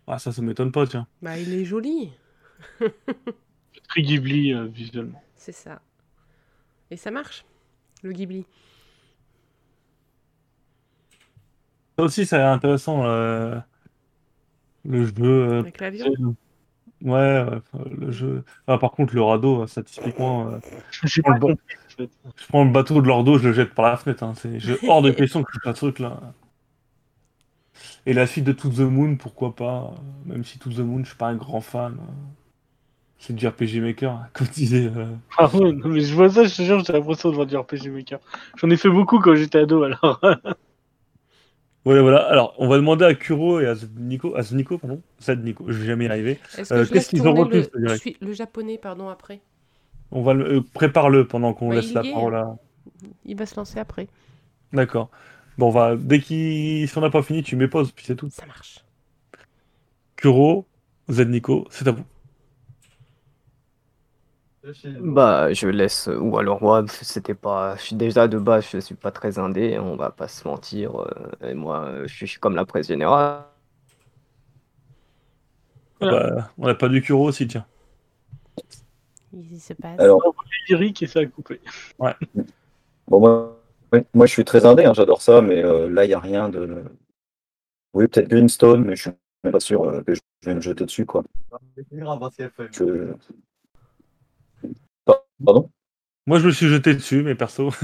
Ah, 0.08 0.20
ça, 0.20 0.32
ça 0.32 0.42
m'étonne 0.42 0.72
pas, 0.72 0.88
tiens. 0.88 1.08
Bah, 1.22 1.38
il 1.38 1.54
est 1.54 1.66
joli. 1.66 2.12
Très 3.90 4.02
Ghibli, 4.02 4.54
euh, 4.54 4.66
visuellement. 4.66 5.22
C'est 5.36 5.52
ça. 5.52 5.82
Et 6.90 6.98
ça 6.98 7.12
marche, 7.12 7.46
le 8.04 8.12
Ghibli. 8.12 8.46
Ça 11.98 12.06
aussi, 12.06 12.26
ça 12.26 12.36
a 12.38 12.40
l'air 12.40 12.48
intéressant, 12.50 13.06
euh, 13.06 13.60
le 14.86 15.06
jeu. 15.06 15.14
euh, 15.24 15.60
Avec 15.60 15.80
l'avion? 15.80 16.36
Ouais, 17.02 17.12
ouais, 17.12 17.46
enfin, 17.74 17.84
le 17.92 18.12
jeu. 18.12 18.44
Ah, 18.66 18.78
par 18.80 18.92
contre, 18.92 19.14
le 19.14 19.22
radeau, 19.22 19.68
ça 19.68 19.84
typiquement. 19.84 20.48
euh, 20.50 20.60
J'ai 21.04 21.22
prends 21.22 21.38
pas 21.40 21.48
le. 21.50 21.58
Je 22.00 22.48
prends 22.48 22.64
le 22.64 22.72
bateau 22.72 23.02
de 23.02 23.08
l'ordo, 23.08 23.38
je 23.38 23.48
le 23.50 23.54
jette 23.54 23.74
par 23.76 23.86
la 23.86 23.98
fenêtre. 23.98 24.24
Hein. 24.24 24.34
C'est 24.36 24.58
hors 24.90 25.02
de 25.04 25.12
question 25.12 25.44
que 25.44 25.52
je 25.54 25.60
fasse 25.60 25.76
ce 25.76 25.86
truc 25.86 26.00
là. 26.00 26.34
Et 28.06 28.14
la 28.14 28.28
suite 28.28 28.46
de 28.46 28.52
To 28.54 28.70
the 28.70 28.80
Moon, 28.80 29.16
pourquoi 29.18 29.56
pas 29.56 29.92
euh, 29.94 30.34
Même 30.34 30.44
si 30.44 30.60
To 30.60 30.70
the 30.72 30.80
Moon, 30.80 31.00
je 31.04 31.10
suis 31.10 31.18
pas 31.18 31.28
un 31.28 31.36
grand 31.36 31.62
fan. 31.62 31.94
euh, 32.00 32.12
C'est 33.20 33.34
du 33.36 33.48
RPG 33.48 33.82
Maker, 33.82 34.12
hein, 34.12 34.28
comme 34.34 34.48
disait. 34.48 34.90
euh, 34.96 35.06
Ah 35.38 35.48
ouais, 35.56 35.72
non, 35.72 35.90
mais 35.90 36.02
je 36.02 36.14
vois 36.16 36.30
ça, 36.30 36.44
je 36.46 36.56
te 36.56 36.62
jure, 36.62 36.84
j'ai 36.84 36.94
l'impression 36.94 37.30
de 37.30 37.36
voir 37.36 37.48
du 37.48 37.58
RPG 37.58 37.90
Maker. 37.90 38.20
J'en 38.58 38.70
ai 38.70 38.78
fait 38.78 38.90
beaucoup 38.90 39.20
quand 39.20 39.36
j'étais 39.36 39.60
ado, 39.60 39.84
alors. 39.84 40.22
Voilà, 41.86 42.02
voilà. 42.02 42.18
Alors, 42.28 42.54
on 42.58 42.68
va 42.68 42.76
demander 42.76 43.06
à 43.06 43.14
Kuro 43.16 43.62
et 43.62 43.68
à 43.68 43.74
Nico, 43.98 44.36
à 44.36 44.42
Nico, 44.52 44.78
pardon, 44.78 45.02
Nico, 45.38 45.64
je 45.70 45.78
vais 45.78 45.86
jamais 45.86 46.06
y 46.06 46.10
arriver. 46.10 46.38
Euh, 46.60 46.64
que 46.66 46.84
je 46.84 46.92
qu'est-ce 46.92 47.10
qu'ils 47.10 47.26
ont 47.26 47.34
retenu, 47.34 47.62
le, 47.74 47.80
direct 47.82 48.02
suis- 48.02 48.18
le 48.20 48.34
japonais, 48.34 48.78
pardon, 48.78 49.08
après? 49.08 49.40
On 50.12 50.22
va 50.22 50.34
le, 50.34 50.58
euh, 50.58 50.62
prépare-le 50.74 51.28
pendant 51.28 51.54
qu'on 51.54 51.70
Bah, 51.70 51.76
laisse 51.76 51.94
la 51.94 52.04
est. 52.04 52.12
parole 52.12 52.36
à. 52.36 52.58
Il 53.26 53.38
va 53.38 53.46
se 53.46 53.56
lancer 53.56 53.80
après. 53.80 54.08
D'accord. 54.74 55.10
Bon, 55.58 55.68
on 55.68 55.72
va 55.72 55.96
dès 55.96 56.20
qu'il, 56.20 56.88
si 56.88 56.98
on 56.98 57.02
n'a 57.02 57.10
pas 57.10 57.24
fini, 57.24 57.44
tu 57.44 57.56
mets 57.56 57.68
pause, 57.68 57.92
puis 57.92 58.06
c'est 58.06 58.16
tout. 58.16 58.30
Ça 58.32 58.46
marche. 58.46 58.84
Kuro, 60.18 60.68
Z 61.10 61.22
Nico, 61.28 61.66
c'est 61.72 61.88
à 61.88 61.92
vous. 61.92 62.04
Bah, 65.00 65.54
je 65.54 65.68
laisse. 65.68 66.08
Ou 66.08 66.38
alors, 66.38 66.62
moi, 66.62 66.84
c'était 66.88 67.34
pas. 67.34 67.76
Je 67.78 67.84
suis 67.84 67.96
déjà 67.96 68.28
de 68.28 68.38
base, 68.38 68.68
je 68.72 68.80
suis 68.80 68.96
pas 68.96 69.12
très 69.12 69.40
indé, 69.40 69.80
on 69.80 69.96
va 69.96 70.12
pas 70.12 70.28
se 70.28 70.48
mentir. 70.48 70.96
euh, 71.02 71.50
Et 71.50 71.54
moi, 71.54 72.06
je 72.06 72.26
suis 72.26 72.40
comme 72.40 72.56
la 72.56 72.66
presse 72.66 72.88
générale. 72.88 73.44
Voilà. 76.00 76.30
Bah, 76.36 76.52
on 76.58 76.68
n'a 76.68 76.76
pas 76.76 76.90
du 76.90 77.02
Kuro 77.02 77.26
aussi, 77.28 77.48
tiens. 77.48 77.66
Il 79.34 79.60
se 79.60 79.74
passe. 79.74 80.00
Alors, 80.00 80.22
lyrique 80.70 81.04
et 81.04 81.08
ça 81.08 81.20
a 81.20 81.26
coupé. 81.26 81.60
bon, 83.08 83.20
moi, 83.20 83.57
oui, 83.94 84.00
moi, 84.14 84.26
je 84.26 84.32
suis 84.32 84.46
très 84.46 84.66
indé, 84.66 84.86
hein, 84.86 84.94
j'adore 84.94 85.22
ça, 85.22 85.42
mais 85.42 85.64
euh, 85.64 85.90
là, 85.90 86.06
il 86.06 86.10
n'y 86.10 86.14
a 86.14 86.20
rien 86.20 86.50
de. 86.50 86.84
Oui, 87.94 88.08
peut-être 88.08 88.28
Greenstone, 88.30 88.84
mais 88.86 88.96
je 88.96 89.04
suis 89.04 89.12
même 89.44 89.54
pas 89.54 89.60
sûr 89.60 89.84
euh, 89.84 90.02
que 90.04 90.14
je 90.14 90.22
vais 90.44 90.56
me 90.56 90.62
jeter 90.62 90.86
dessus, 90.86 91.06
quoi. 91.06 91.24
Je- 92.72 93.14
Pardon? 95.44 95.70
Moi, 96.26 96.40
je 96.40 96.48
me 96.48 96.52
suis 96.52 96.68
jeté 96.68 96.94
dessus, 96.94 97.24
mais 97.24 97.36
perso. 97.36 97.70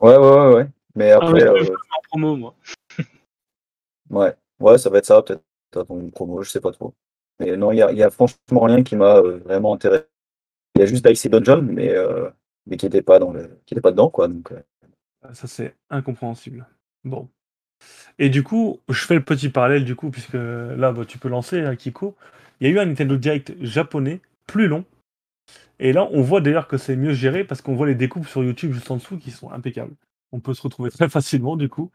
Ouais, 0.00 0.16
ouais, 0.16 0.30
ouais, 0.30 0.54
ouais. 0.54 0.66
Mais 0.94 1.10
Ah, 1.10 1.18
mais 1.32 1.42
après, 1.42 1.64
je 1.64 1.72
euh, 1.72 1.74
en 1.74 2.00
promo, 2.08 2.36
moi. 2.36 2.54
ouais. 4.10 4.32
Ouais, 4.60 4.78
ça 4.78 4.90
va 4.90 4.98
être 4.98 5.06
ça, 5.06 5.20
peut-être 5.22 5.42
dans 5.72 5.98
une 5.98 6.12
promo, 6.12 6.40
je 6.42 6.50
sais 6.50 6.60
pas 6.60 6.70
trop. 6.70 6.94
Mais 7.40 7.56
non, 7.56 7.72
il 7.72 7.76
n'y 7.76 7.82
a, 7.82 7.90
y 7.92 8.02
a 8.04 8.10
franchement 8.10 8.60
rien 8.60 8.84
qui 8.84 8.94
m'a 8.94 9.16
euh, 9.16 9.38
vraiment 9.38 9.74
intéressé. 9.74 10.04
Il 10.76 10.80
y 10.80 10.82
a 10.82 10.86
juste 10.86 11.04
Dicey 11.04 11.28
Dungeon, 11.28 11.62
mais, 11.62 11.88
euh, 11.96 12.30
mais 12.66 12.76
qui 12.76 12.86
n'était 12.86 13.02
pas, 13.02 13.18
dans 13.18 13.32
le... 13.32 13.58
qui 13.66 13.74
était 13.74 13.80
pas 13.80 13.90
dedans, 13.90 14.08
quoi. 14.08 14.28
Donc, 14.28 14.52
euh, 14.52 14.60
Ça, 15.32 15.46
c'est 15.46 15.74
incompréhensible. 15.90 16.66
Bon. 17.04 17.28
Et 18.18 18.28
du 18.28 18.42
coup, 18.42 18.80
je 18.88 19.04
fais 19.04 19.14
le 19.14 19.22
petit 19.22 19.48
parallèle, 19.48 19.84
du 19.84 19.94
coup, 19.94 20.10
puisque 20.10 20.34
là, 20.34 20.92
bah, 20.92 21.04
tu 21.04 21.18
peux 21.18 21.28
lancer, 21.28 21.60
hein, 21.60 21.76
Kiko. 21.76 22.16
Il 22.60 22.66
y 22.66 22.70
a 22.70 22.74
eu 22.74 22.78
un 22.78 22.86
Nintendo 22.86 23.16
Direct 23.16 23.54
japonais, 23.60 24.20
plus 24.46 24.66
long. 24.66 24.84
Et 25.78 25.92
là, 25.92 26.08
on 26.10 26.22
voit 26.22 26.40
d'ailleurs 26.40 26.66
que 26.66 26.76
c'est 26.76 26.96
mieux 26.96 27.12
géré 27.12 27.44
parce 27.44 27.62
qu'on 27.62 27.74
voit 27.74 27.86
les 27.86 27.94
découpes 27.94 28.26
sur 28.26 28.42
YouTube 28.42 28.72
juste 28.72 28.90
en 28.90 28.96
dessous 28.96 29.16
qui 29.16 29.30
sont 29.30 29.50
impeccables. 29.52 29.94
On 30.32 30.40
peut 30.40 30.54
se 30.54 30.62
retrouver 30.62 30.90
très 30.90 31.08
facilement, 31.08 31.56
du 31.56 31.68
coup. 31.68 31.90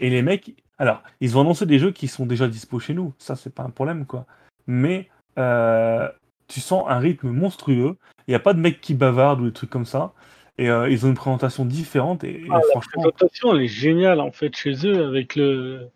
Et 0.00 0.10
les 0.10 0.22
mecs, 0.22 0.54
alors, 0.78 1.02
ils 1.20 1.36
ont 1.36 1.42
annoncé 1.42 1.66
des 1.66 1.78
jeux 1.78 1.92
qui 1.92 2.08
sont 2.08 2.26
déjà 2.26 2.48
dispo 2.48 2.80
chez 2.80 2.94
nous. 2.94 3.14
Ça, 3.18 3.36
c'est 3.36 3.54
pas 3.54 3.62
un 3.62 3.70
problème, 3.70 4.06
quoi. 4.06 4.26
Mais 4.66 5.08
euh, 5.38 6.08
tu 6.48 6.60
sens 6.60 6.84
un 6.88 6.98
rythme 6.98 7.30
monstrueux. 7.30 7.96
Il 8.26 8.32
n'y 8.32 8.34
a 8.34 8.40
pas 8.40 8.54
de 8.54 8.60
mecs 8.60 8.80
qui 8.80 8.94
bavardent 8.94 9.40
ou 9.40 9.46
des 9.46 9.52
trucs 9.52 9.70
comme 9.70 9.86
ça. 9.86 10.12
Et 10.58 10.68
euh, 10.70 10.88
ils 10.90 11.06
ont 11.06 11.08
une 11.08 11.14
présentation 11.14 11.64
différente. 11.64 12.24
Et, 12.24 12.42
et 12.42 12.46
Ah, 12.50 12.54
la 12.56 12.60
franchement, 12.70 13.02
présentation, 13.02 13.54
elle 13.54 13.62
est 13.62 13.68
géniale 13.68 14.20
en 14.20 14.32
fait 14.32 14.54
chez 14.56 14.86
eux 14.86 15.06
avec 15.06 15.36
le 15.36 15.88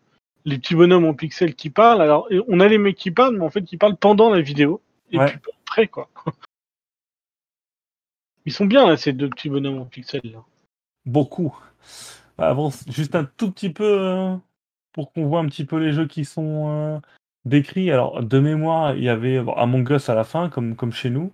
les 0.47 0.59
petits 0.59 0.75
bonhommes 0.75 1.05
en 1.05 1.13
pixels 1.15 1.55
qui 1.55 1.69
parlent. 1.71 2.01
Alors, 2.01 2.27
on 2.47 2.59
a 2.59 2.67
les 2.67 2.77
mecs 2.77 2.97
qui 2.97 3.09
parlent, 3.09 3.35
mais 3.37 3.43
en 3.45 3.49
fait, 3.49 3.71
ils 3.71 3.77
parlent 3.79 3.97
pendant 3.97 4.29
la 4.29 4.41
vidéo 4.41 4.79
et 5.11 5.17
Ouais. 5.17 5.25
puis 5.25 5.51
après 5.67 5.87
quoi. 5.87 6.09
Ils 8.45 8.53
sont 8.53 8.65
bien 8.65 8.85
là, 8.87 8.95
ces 8.95 9.11
deux 9.13 9.29
petits 9.29 9.49
bonhommes 9.49 9.79
en 9.79 9.85
pixels 9.85 10.21
là. 10.23 10.43
beaucoup. 11.05 11.57
Avance 12.37 12.83
juste 12.89 13.15
un 13.15 13.23
tout 13.23 13.51
petit 13.51 13.69
peu 13.71 13.83
euh, 14.01 14.35
pour 14.93 15.11
qu'on 15.11 15.25
voit 15.25 15.39
un 15.39 15.47
petit 15.47 15.65
peu 15.65 15.77
les 15.77 15.93
jeux 15.93 16.05
qui 16.05 16.25
sont 16.25 16.69
euh, 16.69 16.99
décrits. 17.45 17.89
Alors, 17.91 18.21
de 18.21 18.39
mémoire, 18.39 18.95
il 18.95 19.03
y 19.03 19.09
avait 19.09 19.41
Among 19.55 19.89
Us 19.89 20.09
à 20.09 20.15
la 20.15 20.23
fin, 20.25 20.49
comme, 20.49 20.75
comme 20.75 20.91
chez 20.91 21.09
nous. 21.09 21.31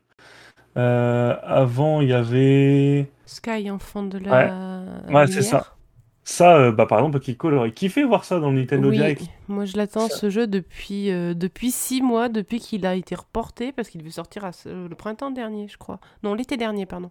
Euh, 0.78 1.36
avant, 1.44 2.02
il 2.02 2.10
y 2.10 2.14
avait. 2.14 3.10
Sky, 3.26 3.70
enfant 3.72 4.04
de 4.04 4.18
la. 4.18 4.84
Ouais, 5.10 5.28
c'est 5.28 5.42
ça. 5.42 5.76
Ça, 6.24 6.56
euh, 6.56 6.72
bah, 6.72 6.86
par 6.86 7.00
exemple, 7.00 7.20
Kiko 7.20 7.50
il 7.50 7.56
aurait 7.56 7.72
kiffé 7.72 8.04
voir 8.04 8.24
ça 8.26 8.40
dans 8.40 8.52
le 8.52 8.58
Nintendo 8.60 8.90
Oui, 8.90 8.96
Direct. 8.98 9.24
moi 9.48 9.66
je 9.66 9.76
l'attends 9.76 10.08
ce 10.08 10.30
jeu 10.30 10.46
depuis, 10.46 11.10
euh, 11.12 11.34
depuis 11.34 11.72
six 11.72 12.02
mois, 12.02 12.30
depuis 12.30 12.60
qu'il 12.60 12.86
a 12.86 12.94
été 12.96 13.16
reporté, 13.16 13.72
parce 13.72 13.90
qu'il 13.90 14.02
devait 14.02 14.12
sortir 14.12 14.46
à 14.46 14.52
ce- 14.52 14.88
le 14.88 14.96
printemps 14.96 15.32
dernier, 15.32 15.68
je 15.68 15.78
crois. 15.80 16.00
Non, 16.24 16.36
l'été 16.36 16.58
dernier, 16.58 16.86
pardon. 16.86 17.10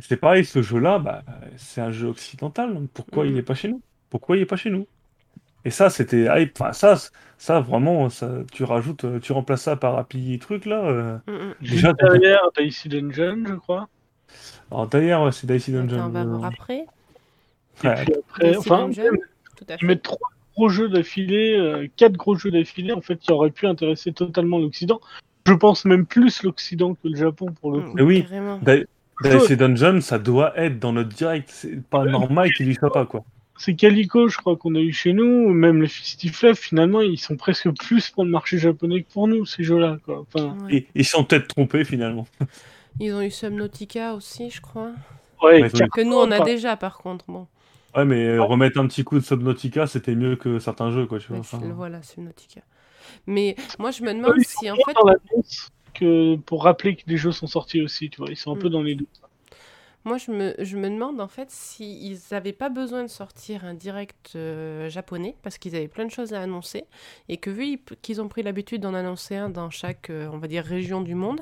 C'est 0.00 0.16
pareil, 0.16 0.44
ce 0.46 0.62
jeu-là, 0.62 0.98
bah, 0.98 1.22
c'est 1.56 1.82
un 1.82 1.90
jeu 1.92 2.08
occidental. 2.08 2.74
donc 2.74 2.88
pourquoi 2.94 3.26
il 3.26 3.30
Mhm. 3.32 3.36
n'est 3.36 3.42
pas 3.42 3.54
chez 3.54 3.68
nous? 3.68 3.82
Pourquoi 4.08 4.36
il 4.36 4.40
n'est 4.40 4.46
pas 4.46 4.56
chez 4.56 4.70
nous? 4.70 4.86
Et 5.64 5.70
ça, 5.70 5.90
c'était 5.90 6.26
hype. 6.28 6.60
Enfin, 6.60 6.72
ça, 6.72 6.96
ça 7.38 7.60
vraiment, 7.60 8.08
ça, 8.10 8.30
tu 8.52 8.64
rajoutes, 8.64 9.04
euh, 9.04 9.20
tu 9.20 9.32
remplaces 9.32 9.62
ça 9.62 9.76
par 9.76 9.96
Happy 9.98 10.38
truc 10.38 10.66
là. 10.66 10.82
euh. 10.84 11.16
Mm, 11.26 11.32
mm. 11.32 11.54
Déjà, 11.60 11.72
Juste 11.88 11.96
t'as- 11.98 12.08
derrière 12.18 12.40
Dicey 12.58 12.88
Dungeon, 12.88 13.44
je 13.46 13.54
crois. 13.54 13.88
Alors 14.70 14.86
d'ailleurs, 14.88 15.24
ouais, 15.24 15.32
c'est 15.32 15.46
Dicey 15.46 15.72
Dungeon. 15.72 16.06
On 16.06 16.08
va 16.08 16.20
euh, 16.22 16.24
voir 16.24 16.44
après. 16.46 16.84
Et 17.84 17.86
ouais. 17.88 17.94
puis 18.04 18.14
après, 18.18 18.56
enfin, 18.56 18.88
Dungeon, 18.88 19.10
tout 19.56 19.64
à 19.68 19.74
ils 19.74 19.78
fait. 19.78 19.86
mettent 19.86 20.02
trois 20.02 20.28
gros 20.54 20.68
jeux 20.68 20.88
d'affilée, 20.88 21.56
euh, 21.56 21.86
quatre 21.96 22.16
gros 22.16 22.34
jeux 22.34 22.50
d'affilée, 22.50 22.92
en 22.92 23.00
fait, 23.00 23.16
qui 23.16 23.32
auraient 23.32 23.50
pu 23.50 23.66
intéresser 23.66 24.12
totalement 24.12 24.58
l'Occident. 24.58 25.00
Je 25.46 25.52
pense 25.54 25.84
même 25.84 26.06
plus 26.06 26.42
l'Occident 26.42 26.94
que 26.94 27.08
le 27.08 27.16
Japon 27.16 27.46
pour 27.60 27.72
le 27.72 27.80
Mm, 27.80 27.84
coup. 27.84 27.92
Mais 27.96 28.02
oui. 28.02 28.26
Dicey 29.22 29.56
Dungeon, 29.56 30.00
ça 30.00 30.18
doit 30.18 30.56
être 30.58 30.78
dans 30.78 30.92
notre 30.92 31.10
direct. 31.10 31.48
C'est 31.52 31.82
pas 31.88 32.04
normal 32.04 32.52
qu'il 32.52 32.68
y 32.68 32.74
soit 32.74 32.92
pas, 32.92 33.06
quoi. 33.06 33.24
C'est 33.58 33.74
Calico, 33.76 34.28
je 34.28 34.38
crois, 34.38 34.56
qu'on 34.56 34.74
a 34.74 34.80
eu 34.80 34.92
chez 34.92 35.12
nous, 35.12 35.50
même 35.50 35.82
les 35.82 35.88
Fistiflef, 35.88 36.58
finalement, 36.58 37.00
ils 37.00 37.18
sont 37.18 37.36
presque 37.36 37.70
plus 37.78 38.10
pour 38.10 38.24
le 38.24 38.30
marché 38.30 38.58
japonais 38.58 39.02
que 39.02 39.12
pour 39.12 39.28
nous, 39.28 39.46
ces 39.46 39.62
jeux-là, 39.62 39.98
quoi. 40.04 40.24
Enfin, 40.34 40.56
Ouais. 40.64 40.76
Et 40.78 40.86
ils 40.94 41.04
sont 41.04 41.22
peut-être 41.24 41.48
trompés 41.48 41.84
finalement. 41.84 42.26
Ils 42.98 43.12
ont 43.12 43.22
eu 43.22 43.30
Subnautica 43.30 44.14
aussi, 44.14 44.50
je 44.50 44.60
crois. 44.60 44.90
ouais, 45.42 45.68
Que 45.94 46.02
nous, 46.02 46.16
on 46.16 46.30
a 46.30 46.38
pas. 46.38 46.44
déjà, 46.44 46.76
par 46.76 46.98
contre. 46.98 47.24
Bon, 47.28 47.46
Ouais, 47.94 48.04
mais 48.06 48.24
euh, 48.26 48.42
remettre 48.42 48.78
un 48.80 48.86
petit 48.86 49.04
coup 49.04 49.18
de 49.18 49.24
Subnautica, 49.24 49.86
c'était 49.86 50.14
mieux 50.14 50.34
que 50.36 50.58
certains 50.58 50.90
jeux, 50.90 51.04
quoi, 51.06 51.18
tu 51.18 51.28
vois. 51.28 51.36
Ouais, 51.36 51.40
enfin. 51.40 51.58
c'est- 51.60 51.68
voilà, 51.70 52.02
Subnautica. 52.02 52.62
Mais 53.26 53.54
moi, 53.78 53.90
je 53.90 54.02
me 54.02 54.12
demande 54.14 54.38
si, 54.40 54.70
en 54.70 54.76
fait, 54.76 54.94
dans 54.94 55.12
que 55.94 56.36
pour 56.36 56.64
rappeler 56.64 56.96
que 56.96 57.02
des 57.06 57.18
jeux 57.18 57.32
sont 57.32 57.46
sortis 57.46 57.82
aussi, 57.82 58.08
tu 58.08 58.16
vois, 58.22 58.30
ils 58.30 58.36
sont 58.36 58.52
un 58.52 58.56
Mm. 58.56 58.58
peu 58.60 58.70
dans 58.70 58.82
les 58.82 58.94
deux. 58.94 59.06
Moi, 60.04 60.18
je 60.18 60.32
me, 60.32 60.54
je 60.58 60.76
me 60.76 60.90
demande 60.90 61.20
en 61.20 61.28
fait 61.28 61.48
s'ils 61.50 62.18
n'avaient 62.32 62.52
pas 62.52 62.68
besoin 62.68 63.02
de 63.02 63.08
sortir 63.08 63.64
un 63.64 63.74
direct 63.74 64.32
euh, 64.34 64.88
japonais 64.88 65.36
parce 65.42 65.58
qu'ils 65.58 65.76
avaient 65.76 65.86
plein 65.88 66.04
de 66.06 66.10
choses 66.10 66.32
à 66.34 66.40
annoncer 66.40 66.84
et 67.28 67.36
que 67.36 67.50
vu 67.50 67.66
ils- 67.66 67.96
qu'ils 68.02 68.20
ont 68.20 68.26
pris 68.28 68.42
l'habitude 68.42 68.80
d'en 68.82 68.94
annoncer 68.94 69.36
un 69.36 69.48
dans 69.48 69.70
chaque, 69.70 70.10
euh, 70.10 70.28
on 70.32 70.38
va 70.38 70.48
dire, 70.48 70.64
région 70.64 71.02
du 71.02 71.14
monde, 71.14 71.40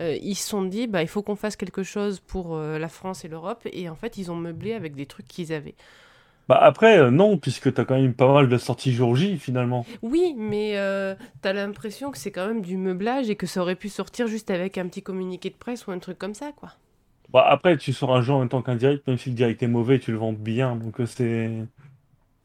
euh, 0.00 0.16
ils 0.20 0.34
se 0.34 0.48
sont 0.48 0.62
dit, 0.62 0.86
bah, 0.88 1.02
il 1.02 1.08
faut 1.08 1.22
qu'on 1.22 1.36
fasse 1.36 1.56
quelque 1.56 1.82
chose 1.84 2.20
pour 2.20 2.56
la 2.58 2.88
France 2.88 3.24
et 3.24 3.28
l'Europe 3.28 3.66
et 3.72 3.88
en 3.88 3.94
fait, 3.94 4.18
ils 4.18 4.30
ont 4.30 4.36
meublé 4.36 4.72
avec 4.74 4.94
des 4.96 5.06
trucs 5.06 5.28
qu'ils 5.28 5.52
avaient. 5.52 5.76
Bah 6.48 6.58
après, 6.60 6.98
euh, 6.98 7.10
non, 7.10 7.38
puisque 7.38 7.72
t'as 7.72 7.84
quand 7.84 7.94
même 7.94 8.14
pas 8.14 8.32
mal 8.32 8.48
de 8.48 8.58
sorties 8.58 8.92
jour 8.92 9.14
J 9.14 9.38
finalement. 9.38 9.86
Oui, 10.02 10.34
mais 10.36 10.76
euh, 10.76 11.14
t'as 11.40 11.52
l'impression 11.52 12.10
que 12.10 12.18
c'est 12.18 12.32
quand 12.32 12.46
même 12.46 12.62
du 12.62 12.76
meublage 12.76 13.30
et 13.30 13.36
que 13.36 13.46
ça 13.46 13.60
aurait 13.62 13.76
pu 13.76 13.88
sortir 13.88 14.26
juste 14.26 14.50
avec 14.50 14.76
un 14.76 14.88
petit 14.88 15.02
communiqué 15.02 15.50
de 15.50 15.56
presse 15.56 15.86
ou 15.86 15.92
un 15.92 15.98
truc 16.00 16.18
comme 16.18 16.34
ça, 16.34 16.52
quoi. 16.52 16.70
Bah 17.32 17.46
après, 17.48 17.76
tu 17.78 17.92
sors 17.92 18.14
un 18.14 18.22
jeu 18.22 18.32
en 18.32 18.40
même 18.40 18.48
temps 18.48 18.62
qu'un 18.62 18.76
direct, 18.76 19.06
même 19.06 19.18
si 19.18 19.30
le 19.30 19.34
direct 19.36 19.62
est 19.62 19.66
mauvais, 19.68 19.98
tu 19.98 20.12
le 20.12 20.18
vends 20.18 20.32
bien, 20.32 20.76
donc 20.76 21.00
euh, 21.00 21.06
c'est. 21.06 21.50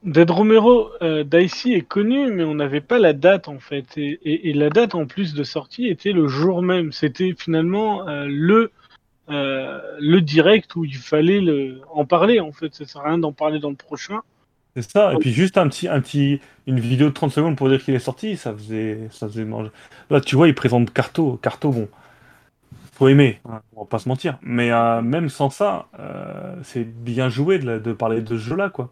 Dead 0.04 0.30
Romero, 0.30 0.90
euh, 1.02 1.24
est 1.32 1.82
connu, 1.88 2.32
mais 2.32 2.44
on 2.44 2.56
n'avait 2.56 2.82
pas 2.82 3.00
la 3.00 3.14
date 3.14 3.48
en 3.48 3.60
fait. 3.60 3.98
Et, 3.98 4.20
et- 4.24 4.50
et 4.50 4.54
la 4.54 4.70
date 4.70 4.96
en 4.96 5.06
plus 5.06 5.34
de 5.34 5.44
sortie 5.44 5.88
était 5.88 6.14
le 6.14 6.28
jour 6.28 6.62
même. 6.62 6.92
C'était 6.92 7.34
finalement 7.38 8.08
euh, 8.08 8.26
le, 8.30 8.72
euh, 9.30 9.82
le 10.00 10.22
direct 10.22 10.76
où 10.76 10.86
il 10.86 10.96
fallait 10.96 11.42
le, 11.42 11.82
en 11.92 12.06
parler 12.06 12.40
en 12.40 12.52
fait. 12.54 12.74
Ça 12.74 12.86
sert 12.86 13.02
à 13.02 13.10
rien 13.10 13.18
d'en 13.18 13.34
parler 13.34 13.60
dans 13.60 13.70
le 13.72 13.76
prochain. 13.76 14.22
C'est 14.76 14.92
ça, 14.92 15.14
et 15.14 15.18
puis 15.18 15.34
juste 15.34 15.58
un 15.58 15.68
petit, 15.68 15.88
un 15.88 16.00
petit, 16.02 16.40
une 16.68 16.80
vidéo 16.80 17.08
de 17.10 17.14
30 17.14 17.32
secondes 17.32 17.58
pour 17.58 17.68
dire 17.68 17.84
qu'il 17.84 17.96
est 17.96 18.00
sorti, 18.00 18.38
ça 18.38 18.54
faisait, 18.54 19.08
ça 19.10 19.28
faisait 19.28 19.44
manger. 19.44 19.72
Là, 20.12 20.22
tu 20.22 20.36
vois, 20.36 20.48
il 20.48 20.54
présente 20.54 20.94
Carto. 20.94 21.38
Carto, 21.42 21.72
bon, 21.72 21.90
faut 22.98 23.08
aimer, 23.08 23.40
hein, 23.50 23.62
on 23.76 23.82
va 23.82 23.88
pas 23.88 24.00
se 24.00 24.10
mentir. 24.10 24.40
Mais 24.42 24.72
euh, 24.72 25.02
même 25.02 25.30
sans 25.30 25.50
ça, 25.50 25.88
euh, 26.00 26.56
c'est 26.64 26.84
bien 26.86 27.30
joué 27.30 27.60
de, 27.60 27.66
la- 27.66 27.80
de 27.80 27.94
parler 27.94 28.22
de 28.22 28.30
ce 28.30 28.38
jeu-là, 28.38 28.70
quoi. 28.70 28.92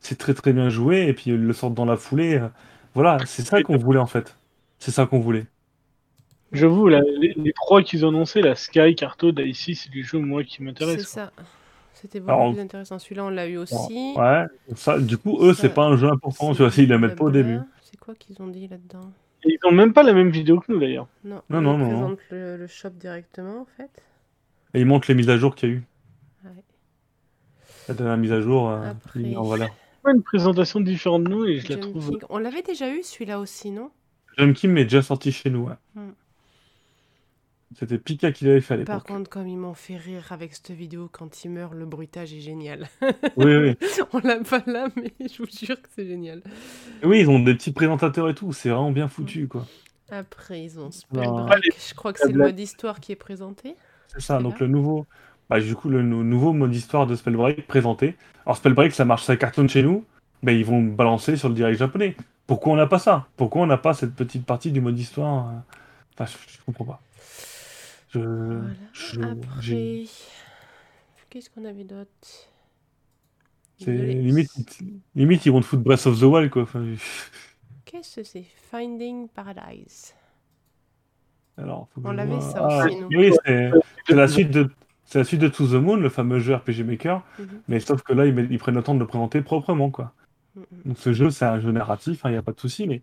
C'est 0.00 0.18
très 0.18 0.34
très 0.34 0.52
bien 0.52 0.70
joué, 0.70 1.06
et 1.08 1.14
puis 1.14 1.30
le 1.32 1.52
sort 1.52 1.70
dans 1.72 1.86
la 1.86 1.96
foulée. 1.96 2.36
euh, 2.38 2.48
voilà, 2.94 3.18
c'est 3.26 3.42
ça 3.42 3.62
qu'on 3.62 3.76
voulait 3.78 4.00
en 4.00 4.06
fait. 4.06 4.36
C'est 4.78 4.90
ça 4.92 5.06
qu'on 5.06 5.20
voulait. 5.20 5.46
J'avoue, 6.52 6.88
la- 6.88 7.00
les, 7.00 7.32
les 7.36 7.52
trois 7.52 7.82
qu'ils 7.82 8.04
ont 8.04 8.08
annoncés, 8.08 8.42
la 8.42 8.56
Sky, 8.56 8.94
Carto, 8.96 9.30
Dicey, 9.30 9.74
c'est 9.74 9.92
les 9.94 10.02
jeux 10.02 10.18
moi 10.18 10.42
qui 10.42 10.64
C'est 10.76 10.98
ça. 10.98 11.30
C'était 11.94 12.18
beaucoup 12.20 12.32
Alors, 12.32 12.52
plus 12.52 12.60
intéressant. 12.60 12.98
Celui-là, 12.98 13.24
on 13.24 13.30
l'a 13.30 13.46
eu 13.46 13.56
aussi. 13.56 14.14
Ouais, 14.16 14.44
ça, 14.74 14.98
du 14.98 15.16
coup, 15.18 15.38
eux, 15.42 15.54
c'est 15.54 15.68
pas 15.68 15.84
un 15.84 15.96
jeu 15.96 16.08
important, 16.08 16.52
tu 16.52 16.58
vois, 16.58 16.70
s'ils 16.70 16.88
le 16.88 16.96
du 16.96 17.02
mettent 17.02 17.16
pas 17.16 17.24
au 17.24 17.30
début. 17.30 17.58
C'est 17.82 17.98
quoi 17.98 18.14
qu'ils 18.14 18.40
ont 18.42 18.48
dit 18.48 18.66
là-dedans? 18.66 19.12
Ils 19.44 19.58
ont 19.64 19.72
même 19.72 19.92
pas 19.92 20.02
la 20.02 20.12
même 20.12 20.30
vidéo 20.30 20.60
que 20.60 20.70
nous 20.72 20.78
d'ailleurs. 20.78 21.08
Non, 21.24 21.42
Non, 21.50 21.60
ils 21.60 21.62
non, 21.64 21.78
non, 21.78 21.78
non. 21.78 21.88
présentent 21.88 22.20
le, 22.30 22.56
le 22.56 22.66
shop 22.66 22.90
directement, 22.90 23.60
en 23.62 23.66
fait. 23.76 23.90
Et 24.74 24.80
ils 24.80 24.86
montrent 24.86 25.08
les 25.08 25.14
mises 25.14 25.30
à 25.30 25.36
jour 25.36 25.54
qu'il 25.54 25.68
y 25.68 25.72
a 25.72 25.74
eu. 25.76 25.82
Ouais. 26.44 26.64
La 27.88 27.94
dernière 27.94 28.16
mise 28.16 28.32
à 28.32 28.40
jour, 28.40 28.70
euh, 28.70 28.90
Après. 28.90 29.20
il 29.20 29.30
met 29.30 29.36
en 29.36 29.44
valeur. 29.44 29.68
Pas 30.02 30.12
une 30.12 30.22
présentation 30.22 30.80
différente 30.80 31.24
de 31.24 31.28
nous 31.30 31.44
et 31.44 31.58
je 31.60 31.68
la 31.70 31.76
trouve. 31.78 32.08
King. 32.10 32.20
On 32.30 32.38
l'avait 32.38 32.62
déjà 32.62 32.88
eu, 32.94 33.02
celui-là 33.02 33.38
aussi, 33.40 33.70
non? 33.70 33.90
John 34.38 34.54
Kim 34.54 34.76
est 34.78 34.84
déjà 34.84 35.02
sorti 35.02 35.32
chez 35.32 35.50
nous. 35.50 35.66
ouais. 35.66 35.74
Hmm. 35.94 36.10
C'était 37.78 37.98
Pika 37.98 38.32
qui 38.32 38.44
l'avait 38.44 38.60
fait 38.60 38.74
à 38.74 38.78
Par 38.84 38.96
l'époque. 38.96 39.06
contre, 39.08 39.30
comme 39.30 39.46
ils 39.46 39.56
m'ont 39.56 39.74
fait 39.74 39.96
rire 39.96 40.26
avec 40.30 40.54
cette 40.54 40.72
vidéo, 40.72 41.08
quand 41.12 41.44
il 41.44 41.50
meurt, 41.52 41.72
le 41.72 41.86
bruitage 41.86 42.32
est 42.34 42.40
génial. 42.40 42.88
Oui, 43.36 43.56
oui. 43.56 43.76
on 44.12 44.18
l'a 44.18 44.40
pas 44.40 44.62
là, 44.66 44.88
mais 44.96 45.12
je 45.20 45.38
vous 45.42 45.48
jure 45.48 45.80
que 45.80 45.88
c'est 45.94 46.04
génial. 46.06 46.42
Oui, 47.04 47.20
ils 47.20 47.30
ont 47.30 47.38
des 47.38 47.54
petits 47.54 47.70
présentateurs 47.72 48.28
et 48.28 48.34
tout. 48.34 48.52
C'est 48.52 48.70
vraiment 48.70 48.90
bien 48.90 49.06
foutu, 49.06 49.46
quoi. 49.46 49.66
Après, 50.10 50.64
ils 50.64 50.78
ont 50.80 50.84
Non. 50.84 50.90
Spellbreak. 50.90 51.62
Je 51.88 51.94
crois 51.94 52.12
que 52.12 52.18
c'est 52.18 52.32
le 52.32 52.38
mode 52.38 52.58
histoire 52.58 52.98
qui 52.98 53.12
est 53.12 53.16
présenté. 53.16 53.76
C'est 54.08 54.20
ça. 54.20 54.40
Donc 54.40 54.58
le 54.58 54.66
nouveau, 54.66 55.06
bah, 55.48 55.60
du 55.60 55.76
coup, 55.76 55.88
le 55.88 56.02
nou- 56.02 56.24
nouveau 56.24 56.52
mode 56.52 56.74
histoire 56.74 57.06
de 57.06 57.14
Spellbreak 57.14 57.68
présenté. 57.68 58.16
Alors 58.44 58.56
Spellbreak, 58.56 58.92
ça 58.92 59.04
marche, 59.04 59.22
ça 59.22 59.36
cartonne 59.36 59.68
chez 59.68 59.84
nous. 59.84 60.04
Mais 60.42 60.58
ils 60.58 60.64
vont 60.64 60.82
balancer 60.82 61.36
sur 61.36 61.48
le 61.48 61.54
direct 61.54 61.78
japonais. 61.78 62.16
Pourquoi 62.48 62.72
on 62.72 62.76
n'a 62.76 62.86
pas 62.88 62.98
ça? 62.98 63.28
Pourquoi 63.36 63.62
on 63.62 63.66
n'a 63.66 63.76
pas 63.78 63.94
cette 63.94 64.14
petite 64.14 64.44
partie 64.44 64.72
du 64.72 64.80
mode 64.80 64.98
histoire? 64.98 65.52
Enfin, 66.18 66.24
je, 66.26 66.54
je 66.54 66.58
comprends 66.66 66.84
pas. 66.86 67.00
Je, 68.10 68.18
Voilà. 68.18 68.74
je- 68.92 69.60
j'ai- 69.60 70.02
Après, 71.12 71.26
qu'est-ce 71.30 71.50
qu'on 71.50 71.64
avait 71.64 71.84
d'autre? 71.84 72.10
Limite, 73.86 74.50
limite, 75.14 75.46
ils 75.46 75.52
vont 75.52 75.60
te 75.60 75.66
foutre 75.66 75.82
Breath 75.82 76.06
of 76.06 76.18
the 76.20 76.24
Wild, 76.24 76.50
quoi. 76.50 76.62
Enfin, 76.62 76.84
Qu'est-ce 77.86 78.16
que 78.16 78.22
c'est? 78.24 78.44
Finding 78.70 79.28
Paradise. 79.28 80.14
alors, 81.56 81.88
faut 81.94 82.00
que 82.00 82.06
On 82.08 82.12
l'avait, 82.12 82.40
ça 82.40 82.66
Ah, 82.68 82.84
aussi, 82.86 82.96
nous. 82.96 83.08
Oui, 83.16 83.32
c'est 83.44 84.14
la 84.14 84.28
suite 84.28 84.50
de. 84.50 84.70
C'est 85.04 85.18
la 85.18 85.24
suite 85.24 85.40
de 85.40 85.48
To 85.48 85.66
the 85.66 85.72
Moon, 85.82 85.96
le 85.96 86.08
fameux 86.08 86.38
jeu 86.38 86.54
RPG 86.54 86.84
Maker, 86.84 87.24
Mhm. 87.38 87.62
mais 87.66 87.80
sauf 87.80 88.02
que 88.02 88.12
là, 88.12 88.26
ils, 88.26 88.58
prennent 88.58 88.76
le 88.76 88.82
temps 88.82 88.94
de 88.94 89.00
le 89.00 89.06
présenter 89.08 89.40
proprement, 89.42 89.90
quoi. 89.90 90.12
Donc 90.84 90.98
ce 90.98 91.12
jeu, 91.12 91.30
c'est 91.30 91.44
un 91.46 91.58
jeu 91.58 91.72
narratif, 91.72 92.20
il 92.26 92.30
n'y 92.30 92.36
a 92.36 92.42
pas 92.42 92.52
de 92.52 92.60
souci, 92.60 92.86
mais 92.86 93.02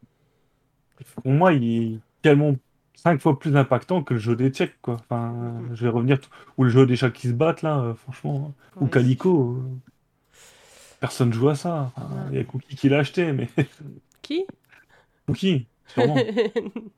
pour 1.16 1.32
moi, 1.34 1.52
il 1.54 1.64
est 1.96 2.00
tellement 2.22 2.56
cinq 2.98 3.22
fois 3.22 3.40
plus 3.40 3.56
impactant 3.56 4.04
que 4.04 4.14
le 4.16 4.20
jeu 4.20 4.36
des 4.36 4.50
Tchèques, 4.52 4.82
quoi. 4.82 4.96
Enfin, 4.96 5.32
Mhm. 5.32 5.76
je 5.76 5.84
vais 5.86 5.90
revenir, 5.90 6.20
ou 6.58 6.66
le 6.66 6.70
jeu 6.70 6.86
des 6.86 6.98
chats 6.98 7.12
qui 7.12 7.30
se 7.30 7.34
battent, 7.34 7.62
là, 7.62 7.80
euh, 7.80 7.96
franchement, 7.96 8.54
ou. 8.82 8.88
Calico, 8.88 9.56
euh, 9.58 9.62
personne 11.00 11.34
joue 11.34 11.50
à 11.50 11.56
ça. 11.56 11.92
Enfin, 11.96 12.08
Ouais. 12.16 12.30
Il 12.32 12.38
y 12.38 12.40
a 12.40 12.44
Cookie 12.44 12.76
qui 12.76 12.90
l'a 12.90 13.00
acheté, 13.00 13.32
mais 13.32 13.50
Qui? 14.22 14.46
Cookie, 15.28 15.68
sûrement. 15.88 16.16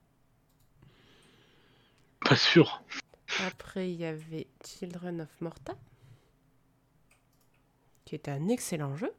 Pas 2.21 2.35
sûr. 2.35 2.81
Après, 3.47 3.89
il 3.91 3.95
y 3.99 4.05
avait 4.05 4.47
Children 4.65 5.21
of 5.21 5.41
Morta, 5.41 5.73
qui 8.05 8.15
était 8.15 8.31
un 8.31 8.47
excellent 8.49 8.95
jeu. 8.95 9.11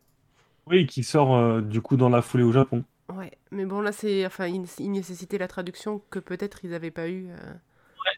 oui, 0.66 0.86
qui 0.86 1.02
sort 1.02 1.34
euh, 1.36 1.60
du 1.60 1.80
coup 1.80 1.96
dans 1.96 2.08
la 2.08 2.22
foulée 2.22 2.44
au 2.44 2.52
Japon. 2.52 2.84
Ouais, 3.16 3.32
mais 3.50 3.64
bon, 3.64 3.80
là, 3.80 3.92
c'est. 3.92 4.24
Enfin, 4.26 4.46
il, 4.46 4.64
il 4.78 4.90
nécessitait 4.92 5.38
la 5.38 5.48
traduction 5.48 6.00
que 6.10 6.18
peut-être 6.18 6.64
ils 6.64 6.70
n'avaient 6.70 6.90
pas 6.90 7.08
eu 7.08 7.28
euh, 7.30 7.36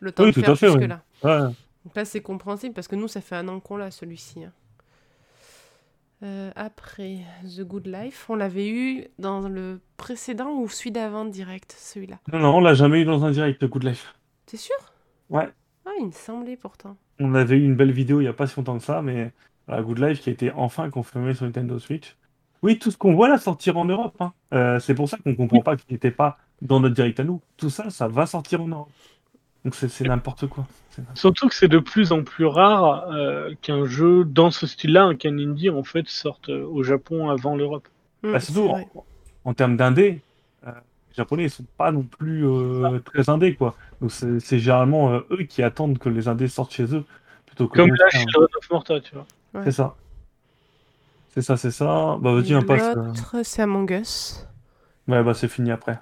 le 0.00 0.12
temps 0.12 0.24
Oui, 0.24 0.30
de 0.30 0.34
tout 0.34 0.40
faire 0.56 0.70
à 0.70 0.72
oui. 0.74 0.80
jusque-là. 0.80 1.02
Ouais. 1.24 1.54
Donc 1.84 1.96
là, 1.96 2.04
c'est 2.04 2.20
compréhensible 2.20 2.74
parce 2.74 2.88
que 2.88 2.96
nous, 2.96 3.08
ça 3.08 3.20
fait 3.20 3.36
un 3.36 3.48
an 3.48 3.60
qu'on 3.60 3.76
l'a 3.76 3.90
celui-ci. 3.90 4.44
hein. 4.44 4.52
Euh, 6.22 6.52
après, 6.54 7.18
The 7.44 7.62
Good 7.62 7.88
Life, 7.88 8.26
on 8.30 8.36
l'avait 8.36 8.68
eu 8.68 9.08
dans 9.18 9.48
le 9.48 9.80
précédent 9.96 10.50
ou 10.52 10.68
celui 10.68 10.92
d'avant 10.92 11.24
direct, 11.24 11.74
celui-là? 11.76 12.20
Non, 12.32 12.38
non, 12.38 12.56
on 12.56 12.60
l'a 12.60 12.74
jamais 12.74 13.00
eu 13.00 13.04
dans 13.04 13.24
un 13.24 13.32
direct, 13.32 13.60
le 13.60 13.66
Good 13.68 13.82
Life. 13.82 14.14
T'es 14.46 14.56
sûr? 14.56 14.76
Ouais. 15.30 15.48
Ah, 15.84 15.90
il 15.98 16.06
me 16.06 16.12
semblait 16.12 16.56
pourtant. 16.56 16.96
On 17.18 17.34
avait 17.34 17.56
eu 17.56 17.64
une 17.64 17.74
belle 17.74 17.90
vidéo 17.90 18.20
il 18.20 18.24
y 18.24 18.28
a 18.28 18.32
pas 18.32 18.46
si 18.46 18.56
longtemps 18.56 18.78
que 18.78 18.84
ça, 18.84 19.02
mais 19.02 19.32
la 19.66 19.82
Good 19.82 19.98
Life 19.98 20.20
qui 20.20 20.30
a 20.30 20.32
été 20.32 20.52
enfin 20.52 20.90
confirmée 20.90 21.34
sur 21.34 21.44
Nintendo 21.44 21.78
Switch. 21.80 22.16
Oui, 22.62 22.78
tout 22.78 22.90
ce 22.90 22.96
qu'on 22.96 23.14
voit 23.14 23.28
là 23.28 23.38
sortir 23.38 23.76
en 23.76 23.84
Europe. 23.84 24.14
hein. 24.20 24.32
Euh, 24.52 24.78
c'est 24.80 24.94
pour 24.94 25.08
ça 25.08 25.16
qu'on 25.18 25.34
comprend 25.34 25.60
pas 25.60 25.76
qu'il 25.76 25.92
n'était 25.92 26.10
pas 26.12 26.38
dans 26.60 26.78
notre 26.80 26.94
direct 26.94 27.18
à 27.20 27.24
nous. 27.24 27.40
Tout 27.56 27.70
ça, 27.70 27.90
ça 27.90 28.06
va 28.08 28.26
sortir 28.26 28.62
en 28.62 28.68
Europe. 28.68 28.90
Donc 29.64 29.74
c'est 29.76 30.00
n'importe 30.04 30.46
quoi. 30.48 30.66
Surtout 31.14 31.48
que 31.48 31.54
c'est 31.54 31.68
de 31.68 31.78
plus 31.78 32.12
en 32.12 32.22
plus 32.24 32.44
rare 32.46 33.08
euh, 33.12 33.54
qu'un 33.62 33.86
jeu 33.86 34.24
dans 34.24 34.50
ce 34.50 34.66
style-là, 34.66 35.04
un 35.04 35.14
qu'un 35.14 35.38
indie 35.38 35.70
en 35.70 35.84
fait 35.84 36.08
sorte 36.08 36.48
euh, 36.50 36.66
au 36.66 36.82
Japon 36.82 37.30
avant 37.30 37.56
l'Europe. 37.56 37.86
Hmm, 38.22 38.32
Bah, 38.32 38.40
surtout 38.40 38.68
en, 38.68 38.84
en 39.44 39.54
termes 39.54 39.76
d'indé, 39.76 40.20
euh, 40.66 40.70
les 40.72 41.14
Japonais 41.16 41.44
ils 41.44 41.50
sont 41.50 41.64
pas 41.78 41.92
non 41.92 42.02
plus 42.02 42.44
euh, 42.46 42.98
très 43.04 43.30
indés 43.30 43.54
quoi. 43.54 43.74
Donc 44.00 44.10
c'est 44.10 44.58
généralement 44.58 45.12
euh, 45.12 45.20
eux 45.30 45.44
qui 45.44 45.62
attendent 45.62 45.98
que 45.98 46.08
les 46.08 46.26
indés 46.28 46.48
sortent 46.48 46.72
chez 46.74 46.92
eux 46.94 47.04
plutôt 47.46 47.68
que 47.68 47.76
Comme 47.78 47.90
là, 47.94 48.08
faire. 48.10 48.20
chez 48.20 48.26
of 48.36 48.70
Morta, 48.70 49.00
tu 49.00 49.14
vois. 49.14 49.26
Ouais. 49.54 49.60
C'est 49.64 49.72
ça. 49.72 49.94
C'est 51.34 51.42
ça, 51.42 51.56
c'est 51.56 51.70
ça. 51.70 52.16
Bah 52.20 52.32
vas-y, 52.34 52.54
on 52.54 52.62
passe. 52.62 52.82
euh, 52.82 52.94
L'autre, 52.94 53.36
c'est 53.42 53.62
Among 53.62 53.90
Us. 53.90 54.46
Ouais, 55.08 55.22
bah 55.22 55.34
c'est 55.34 55.48
fini 55.48 55.70
après. 55.70 55.98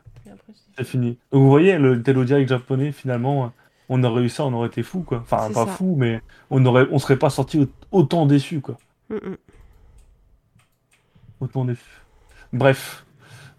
C'est- 0.77 0.85
fini. 0.85 1.19
Donc 1.31 1.43
vous 1.43 1.51
voyez, 1.51 1.79
le 1.79 1.97
Direct 1.97 2.49
japonais, 2.49 2.91
finalement, 2.93 3.45
euh, 3.45 3.49
on 3.91 4.03
aurait 4.03 4.23
eu 4.23 4.29
ça, 4.31 4.45
on 4.45 4.53
aurait 4.55 4.69
été 4.69 4.83
fou, 4.83 5.01
quoi. 5.03 5.19
Enfin, 5.19 5.45
C'est 5.49 5.55
pas 5.55 5.67
ça. 5.67 5.73
fou, 5.73 5.95
mais 5.99 6.23
on 6.49 6.65
aurait, 6.65 6.87
on 6.91 6.99
serait 6.99 7.19
pas 7.19 7.29
sorti 7.31 7.61
au- 7.61 7.69
autant 7.99 8.25
déçu, 8.27 8.61
quoi. 8.61 8.79
Hmm, 9.11 9.17
hmm. 9.17 9.37
Autant 11.41 11.65
déçu. 11.65 11.83
Bref. 12.53 13.05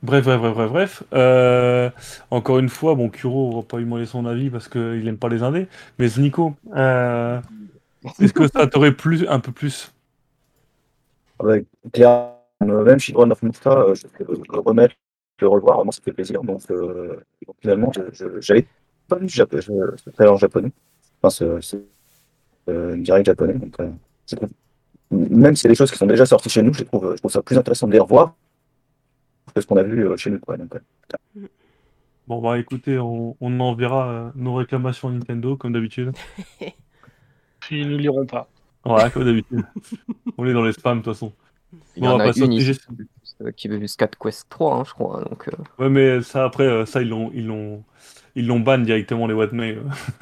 Bref, 0.04 0.26
bref, 0.26 0.40
bref, 0.40 0.54
bref, 0.56 0.70
bref. 0.72 1.04
Euh, 1.14 1.90
encore 2.32 2.58
une 2.60 2.70
fois, 2.70 2.96
bon, 2.96 3.10
Kuro 3.10 3.56
va 3.58 3.62
pas 3.64 3.78
lui 3.78 3.86
demander 3.86 4.06
son 4.08 4.26
avis 4.26 4.50
parce 4.50 4.68
qu'il 4.68 5.08
aime 5.08 5.18
pas 5.18 5.30
les 5.30 5.44
indés. 5.44 5.68
Mais 6.00 6.08
Nico, 6.18 6.56
euh, 6.76 7.40
est-ce 8.20 8.34
que 8.34 8.48
ça 8.48 8.66
t'aurait 8.68 8.94
plu 8.94 9.28
un 9.28 9.40
peu 9.40 9.52
plus? 9.52 9.94
Avec 11.44 11.66
clairement, 11.92 12.38
euh, 12.64 12.84
même 12.84 13.00
Children 13.00 13.32
of 13.32 13.44
euh, 13.44 13.96
je 13.96 14.08
vais 14.08 14.26
le 14.54 14.60
remettre, 14.60 14.96
le 15.40 15.48
revoir, 15.48 15.78
vraiment 15.78 15.92
ça 15.92 16.02
fait 16.04 16.14
plaisir. 16.14 16.42
Donc, 16.44 16.62
euh, 16.70 17.20
donc, 17.48 17.56
finalement, 17.60 17.92
j'avais 18.40 18.68
pas 19.08 19.16
vu 19.18 19.28
ce, 19.30 20.10
trailer 20.12 20.38
japonais, 20.38 20.72
enfin 21.22 21.30
ce, 21.30 21.60
ce 21.62 21.78
euh, 22.70 22.96
direct 22.98 23.26
japonais. 23.26 23.54
Donc, 23.56 23.80
euh, 23.80 23.90
trouve- 24.36 24.50
même 25.12 25.56
si 25.56 25.64
c'est 25.64 25.68
des 25.70 25.76
choses 25.76 25.92
qui 25.92 25.98
sont 25.98 26.06
déjà 26.06 26.26
sorties 26.26 26.50
chez 26.50 26.62
nous, 26.62 26.74
je 26.74 26.84
trouve, 26.84 27.12
je 27.16 27.18
trouve 27.18 27.32
ça 27.32 27.42
plus 27.42 27.58
intéressant 27.58 27.88
de 27.88 27.94
les 27.94 28.00
revoir 28.00 28.36
que 29.54 29.60
ce 29.60 29.68
qu'on 29.68 29.76
a 29.78 29.84
vu 29.84 30.08
chez 30.18 30.30
nous. 30.30 30.40
Quoi. 30.40 30.58
Donc, 30.58 30.76
euh, 30.76 31.48
Bon, 32.28 32.40
bah 32.42 32.58
écoutez, 32.60 32.98
on, 32.98 33.36
on 33.42 33.60
enverra 33.60 34.32
nos 34.36 34.54
réclamations 34.56 35.10
à 35.10 35.12
Nintendo, 35.12 35.58
comme 35.58 35.74
d'habitude. 35.74 36.14
Puis 37.60 37.82
ils 37.82 37.90
ne 37.90 37.98
liront 37.98 38.26
pas. 38.26 38.48
Ouais, 38.86 39.12
comme 39.12 39.26
d'habitude. 39.26 39.66
on 40.38 40.46
est 40.48 40.54
dans 40.54 40.64
les 40.64 40.74
spams, 40.74 41.00
de 41.00 41.04
toute 41.04 41.14
façon. 41.14 41.34
Il 41.96 42.04
y 42.04 42.08
Bon, 42.08 42.10
en 42.10 42.16
on 42.16 42.20
va 42.20 42.26
a 42.26 42.30
passer 42.30 42.44
au 42.44 42.48
une 42.48 42.52
sujet 42.52 42.74
ici 42.74 42.88
euh, 43.42 43.52
qui 43.52 43.68
veut 43.68 43.80
jusqu'à 43.80 44.08
Quest 44.08 44.50
3, 44.50 44.76
hein, 44.78 44.84
je 44.86 44.94
crois. 44.94 45.24
Donc, 45.24 45.48
euh, 45.48 45.52
Ouais, 45.80 45.90
mais 45.90 46.22
ça, 46.22 46.46
après, 46.46 46.66
euh, 46.66 46.86
ça, 46.86 47.02
ils 47.02 47.10
l'ont, 47.10 47.32
ils 47.34 47.46
l'ont, 47.48 47.84
ils 48.36 48.48
l'ont 48.48 48.60
ban 48.60 48.78
directement, 48.80 49.28
les 49.28 49.34
Whatmail. 49.34 49.80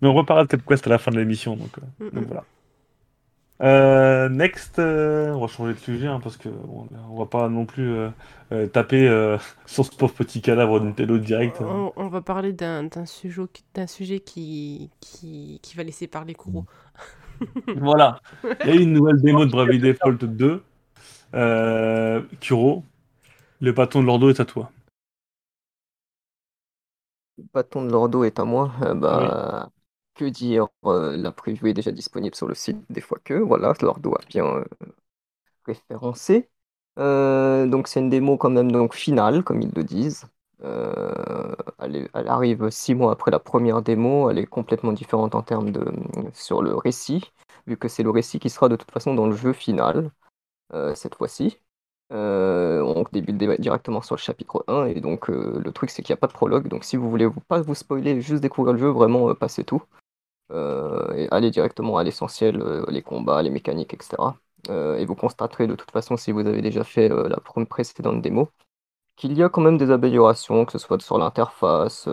mais 0.00 0.08
on 0.08 0.14
reparlera 0.14 0.44
de 0.44 0.48
Cap 0.50 0.62
Quest 0.66 0.86
à 0.86 0.90
la 0.90 0.98
fin 0.98 1.10
de 1.10 1.18
l'émission, 1.18 1.56
donc, 1.56 1.76
Hmm, 1.98 2.10
donc 2.12 2.26
voilà. 2.26 2.44
Euh, 3.62 4.28
next, 4.30 4.78
euh, 4.78 5.32
on 5.32 5.40
va 5.40 5.46
changer 5.46 5.74
de 5.74 5.78
sujet, 5.78 6.06
hein, 6.06 6.20
parce 6.22 6.36
que 6.38 6.48
bon, 6.48 6.88
on 7.10 7.18
va 7.18 7.26
pas 7.26 7.48
non 7.50 7.66
plus 7.66 7.90
euh, 7.92 8.08
euh, 8.52 8.66
taper 8.66 9.06
euh, 9.06 9.36
sur 9.66 9.84
ce 9.84 9.90
pauvre 9.94 10.14
petit 10.14 10.40
cadavre 10.40 10.80
de 10.80 10.86
Nintendo 10.86 11.18
Direct. 11.18 11.60
hein. 11.60 11.66
On, 11.68 11.92
on 11.96 12.08
va 12.08 12.22
parler 12.22 12.52
d'un 12.54 12.88
sujet, 13.06 13.42
d'un 13.74 13.86
sujet 13.86 14.20
qui, 14.20 14.90
qui, 15.00 15.60
qui 15.62 15.76
va 15.76 15.82
laisser 15.82 16.06
parler 16.08 16.34
Kuro. 16.34 16.64
Voilà. 17.76 18.20
Il 18.64 18.68
y 18.68 18.70
a 18.72 18.74
eu 18.74 18.82
une 18.82 18.92
nouvelle 18.92 19.20
démo 19.20 19.44
de 19.46 19.50
Bravely 19.50 19.78
Default 19.78 20.24
2. 20.26 20.62
Euh, 21.34 22.22
Kuro, 22.40 22.84
le 23.60 23.72
bâton 23.72 24.02
de 24.02 24.06
l'ordo 24.06 24.30
est 24.30 24.40
à 24.40 24.44
toi. 24.46 24.72
le 27.38 27.44
bâton 27.52 27.84
de 27.84 27.90
l'ordo 27.90 28.24
est 28.24 28.38
à 28.38 28.44
moi. 28.44 28.72
Euh, 28.82 28.94
bah, 28.94 29.70
Que 30.20 30.26
dire 30.26 30.68
euh, 30.84 31.16
La 31.16 31.32
preview 31.32 31.68
est 31.68 31.72
déjà 31.72 31.92
disponible 31.92 32.34
sur 32.34 32.46
le 32.46 32.54
site 32.54 32.76
des 32.90 33.00
fois 33.00 33.18
que. 33.24 33.32
Voilà, 33.32 33.72
l'ordo 33.80 34.12
a 34.14 34.20
bien 34.28 34.44
euh, 34.44 34.64
référencé. 35.64 36.50
Euh, 36.98 37.66
donc 37.66 37.88
c'est 37.88 38.00
une 38.00 38.10
démo 38.10 38.36
quand 38.36 38.50
même 38.50 38.70
donc 38.70 38.94
finale, 38.94 39.42
comme 39.42 39.62
ils 39.62 39.72
le 39.74 39.82
disent. 39.82 40.26
Elle, 40.62 42.10
arrive 42.12 42.68
six 42.68 42.94
mois 42.94 43.12
après 43.12 43.30
la 43.30 43.38
première 43.38 43.80
démo. 43.80 44.28
Elle 44.28 44.38
est 44.38 44.44
complètement 44.46 44.92
différente 44.92 45.34
en 45.34 45.40
termes 45.42 45.70
de 45.70 45.90
sur 46.34 46.60
le 46.60 46.74
récit, 46.74 47.32
vu 47.66 47.78
que 47.78 47.88
c'est 47.88 48.02
le 48.02 48.10
récit 48.10 48.38
qui 48.38 48.50
sera 48.50 48.68
de 48.68 48.76
toute 48.76 48.90
façon 48.90 49.14
dans 49.14 49.26
le 49.26 49.34
jeu 49.34 49.54
final 49.54 50.10
cette 50.94 51.14
fois-ci. 51.14 51.58
On 52.10 53.04
débute 53.12 53.38
dé- 53.38 53.56
directement 53.58 54.02
sur 54.02 54.16
le 54.16 54.20
chapitre 54.20 54.64
1 54.68 54.86
et 54.86 55.00
donc 55.00 55.28
le 55.28 55.72
truc 55.72 55.90
c'est 55.90 56.02
qu'il 56.02 56.12
n'y 56.12 56.18
a 56.18 56.20
pas 56.20 56.26
de 56.26 56.32
prologue 56.32 56.68
donc 56.68 56.84
si 56.84 56.96
vous 56.96 57.08
voulez 57.10 57.28
pas 57.48 57.62
vous 57.62 57.74
spoiler 57.74 58.20
juste 58.20 58.42
découvrir 58.42 58.74
le 58.74 58.80
jeu 58.80 58.88
vraiment 58.88 59.34
passez 59.34 59.64
tout 59.64 59.82
Euh, 60.50 61.12
et 61.14 61.28
allez 61.30 61.50
directement 61.50 61.96
à 61.98 62.04
l'essentiel 62.04 62.60
euh, 62.60 62.84
les 62.88 63.02
combats 63.02 63.42
les 63.42 63.50
mécaniques 63.50 63.94
etc 63.94 64.16
Euh, 64.68 64.98
et 64.98 65.06
vous 65.06 65.14
constaterez 65.14 65.66
de 65.66 65.74
toute 65.76 65.90
façon 65.90 66.16
si 66.18 66.32
vous 66.32 66.40
avez 66.46 66.60
déjà 66.62 66.84
fait 66.84 67.08
la 67.08 67.36
pr- 67.38 67.64
précédente 67.66 68.20
démo 68.22 68.50
qu'il 69.16 69.32
y 69.38 69.42
a 69.42 69.48
quand 69.50 69.62
même 69.62 69.78
des 69.78 69.90
améliorations 69.90 70.64
que 70.66 70.72
ce 70.72 70.78
soit 70.78 71.00
sur 71.02 71.18
l'interface 71.18 72.06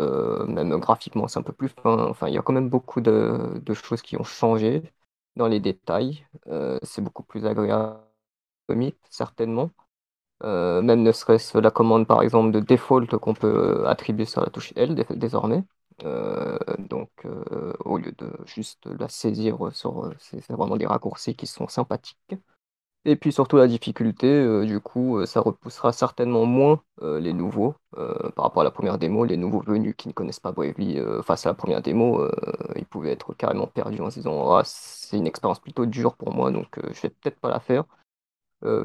même 0.47 0.77
graphiquement 0.79 1.27
c'est 1.27 1.39
un 1.39 1.43
peu 1.43 1.53
plus 1.53 1.69
fin. 1.69 2.07
Enfin 2.09 2.27
il 2.29 2.33
y 2.35 2.37
a 2.37 2.41
quand 2.41 2.53
même 2.53 2.69
beaucoup 2.69 3.01
de, 3.01 3.61
de 3.63 3.73
choses 3.73 4.01
qui 4.01 4.17
ont 4.17 4.23
changé 4.23 4.83
dans 5.35 5.47
les 5.47 5.59
détails. 5.59 6.25
C'est 6.83 7.01
beaucoup 7.03 7.23
plus 7.23 7.45
agréable 7.45 7.99
certainement. 9.09 9.71
Même 10.43 11.03
ne 11.03 11.11
serait-ce 11.11 11.57
la 11.57 11.71
commande 11.71 12.07
par 12.07 12.21
exemple 12.21 12.51
de 12.51 12.59
default 12.59 13.07
qu'on 13.19 13.33
peut 13.33 13.87
attribuer 13.87 14.25
sur 14.25 14.41
la 14.41 14.49
touche 14.49 14.73
L 14.75 14.95
dé- 14.95 15.05
désormais. 15.11 15.63
Euh, 16.03 16.59
donc 16.77 17.09
euh, 17.25 17.73
au 17.83 17.97
lieu 17.97 18.11
de 18.11 18.31
juste 18.45 18.85
la 18.99 19.09
saisir 19.09 19.57
sur... 19.73 20.05
euh, 20.05 20.15
C'est 20.19 20.51
vraiment 20.51 20.77
des 20.77 20.85
raccourcis 20.85 21.35
qui 21.35 21.47
sont 21.47 21.67
sympathiques. 21.67 22.35
Et 23.05 23.15
puis 23.15 23.31
surtout 23.31 23.55
la 23.55 23.67
difficulté, 23.67 24.65
du 24.65 24.81
coup, 24.81 25.25
ça 25.25 25.39
repoussera 25.39 25.93
certainement 25.93 26.45
moins 26.45 26.83
les 27.01 27.31
nouveaux 27.31 27.73
par 27.91 28.43
rapport 28.43 28.61
à 28.61 28.63
la 28.65 28.71
première 28.71 28.97
démo. 28.97 29.23
Les 29.23 29.37
nouveaux 29.37 29.61
venus 29.61 29.95
qui 29.97 30.09
ne 30.09 30.13
connaissent 30.13 30.41
pas 30.41 30.51
Bravely 30.51 30.99
face 31.23 31.45
à 31.45 31.49
la 31.49 31.53
première 31.53 31.81
démo, 31.81 32.27
ils 32.75 32.85
pouvaient 32.85 33.13
être 33.13 33.33
carrément 33.33 33.65
perdus 33.65 34.01
en 34.01 34.09
se 34.09 34.15
disant 34.15 34.53
Ah, 34.53 34.63
c'est 34.65 35.15
une 35.15 35.27
expérience 35.27 35.59
plutôt 35.59 35.85
dure 35.85 36.17
pour 36.17 36.33
moi, 36.33 36.51
donc 36.51 36.67
je 36.91 37.01
vais 37.01 37.09
peut-être 37.09 37.39
pas 37.39 37.49
la 37.49 37.61
faire. 37.61 37.85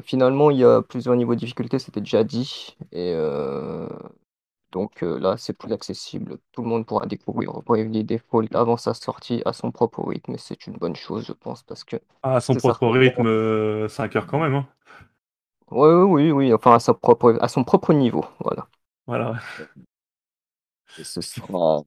Finalement, 0.03 0.51
il 0.51 0.59
y 0.59 0.63
a 0.63 0.81
plusieurs 0.81 1.17
niveaux 1.17 1.35
de 1.35 1.39
difficulté, 1.39 1.77
c'était 1.77 1.99
déjà 1.99 2.23
dit. 2.23 2.77
Et 2.93 3.13
donc 4.73 5.03
euh, 5.03 5.19
là, 5.19 5.37
c'est 5.37 5.53
plus 5.53 5.71
accessible. 5.71 6.39
Tout 6.51 6.63
le 6.63 6.67
monde 6.67 6.85
pourra 6.85 7.05
découvrir 7.05 7.53
Bravely 7.61 8.03
Default 8.03 8.47
avant 8.55 8.75
sa 8.75 8.95
sortie 8.95 9.43
à 9.45 9.53
son 9.53 9.71
propre 9.71 10.03
rythme. 10.03 10.33
Et 10.33 10.37
c'est 10.39 10.65
une 10.65 10.73
bonne 10.73 10.95
chose, 10.95 11.25
je 11.25 11.31
pense, 11.31 11.61
parce 11.61 11.83
que. 11.83 11.97
Ah, 12.23 12.37
à 12.37 12.41
son 12.41 12.55
propre 12.55 12.87
rythme, 12.87 13.27
euh, 13.27 13.87
5 13.87 14.15
heures 14.15 14.27
quand 14.27 14.39
même. 14.39 14.55
Hein. 14.55 14.67
Ouais, 15.69 15.93
oui, 15.93 16.31
oui, 16.31 16.53
enfin 16.53 16.73
à, 16.73 16.79
sa 16.79 16.93
propre, 16.93 17.37
à 17.39 17.47
son 17.47 17.63
propre 17.63 17.93
niveau. 17.93 18.25
Voilà. 18.39 18.67
Voilà. 19.05 19.35
Et 20.97 21.03
ce 21.03 21.21
sera 21.21 21.83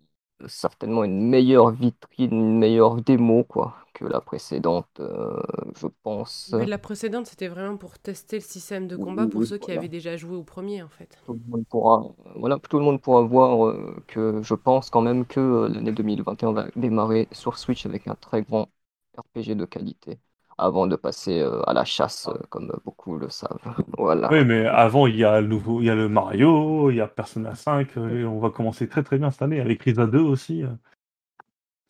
certainement 0.47 1.05
une 1.05 1.21
meilleure 1.29 1.71
vitrine, 1.71 2.33
une 2.33 2.59
meilleure 2.59 2.97
démo, 3.03 3.45
quoi, 3.45 3.77
que 3.95 4.05
la 4.05 4.21
précédente, 4.21 4.89
euh, 5.01 5.41
je 5.77 5.87
pense. 6.03 6.55
Mais 6.57 6.67
la 6.67 6.77
précédente, 6.77 7.29
c'était 7.29 7.49
vraiment 7.49 7.77
pour 7.77 7.99
tester 7.99 8.37
le 8.39 8.43
système 8.43 8.89
de 8.89 8.97
combat 8.97 9.27
oui, 9.27 9.31
pour 9.31 9.43
oui, 9.43 9.47
ceux 9.47 9.59
qui 9.59 9.71
avaient 9.73 9.89
déjà 9.89 10.17
joué 10.17 10.37
au 10.37 10.43
premier, 10.43 10.83
en 10.83 10.89
fait. 10.89 11.19
tout 11.25 11.33
le 11.35 11.41
monde 11.49 11.67
pourra, 11.69 12.15
voilà, 12.37 12.59
tout 12.59 12.79
le 12.79 12.85
monde 12.85 13.01
pourra 13.01 13.23
voir 13.23 13.67
euh, 13.67 14.03
que 14.07 14.43
je 14.43 14.55
pense 14.55 14.91
quand 14.91 15.03
même 15.03 15.27
que 15.27 15.41
euh, 15.41 15.69
l'année 15.69 15.93
2021 15.93 16.53
va 16.53 16.69
démarrer 16.77 17.29
sur 17.33 17.59
Switch 17.59 17.85
avec 17.87 18.07
un 18.09 18.15
très 18.15 18.43
grand 18.43 18.71
RPG 19.19 19.55
de 19.57 19.65
qualité 19.65 20.19
avant 20.59 20.87
de 20.87 20.97
passer 20.97 21.41
euh, 21.41 21.63
à 21.69 21.73
la 21.73 21.85
chasse, 21.85 22.29
euh, 22.29 22.39
comme 22.49 22.73
beaucoup 22.85 23.19
le 23.19 23.29
savent. 23.29 23.59
Voilà. 23.99 24.29
Oui, 24.31 24.45
mais 24.45 24.67
avant, 24.67 25.07
il 25.07 25.17
y 25.17 25.25
a 25.25 25.41
le 25.41 25.47
nouveau, 25.47 25.81
il 25.81 25.87
y 25.87 25.91
a 25.91 25.95
le 25.95 26.09
Mario, 26.09 26.91
il 26.91 26.97
y 26.97 27.01
a 27.01 27.07
Persona 27.07 27.55
5, 27.55 27.97
euh, 27.97 28.21
et 28.21 28.25
on 28.25 28.39
va 28.39 28.51
commencer 28.51 28.89
très 28.89 29.03
très 29.03 29.19
bien 29.19 29.31
cette 29.31 29.43
année 29.43 29.61
avec 29.61 29.83
Risa 29.83 30.07
2 30.07 30.19
aussi. 30.19 30.65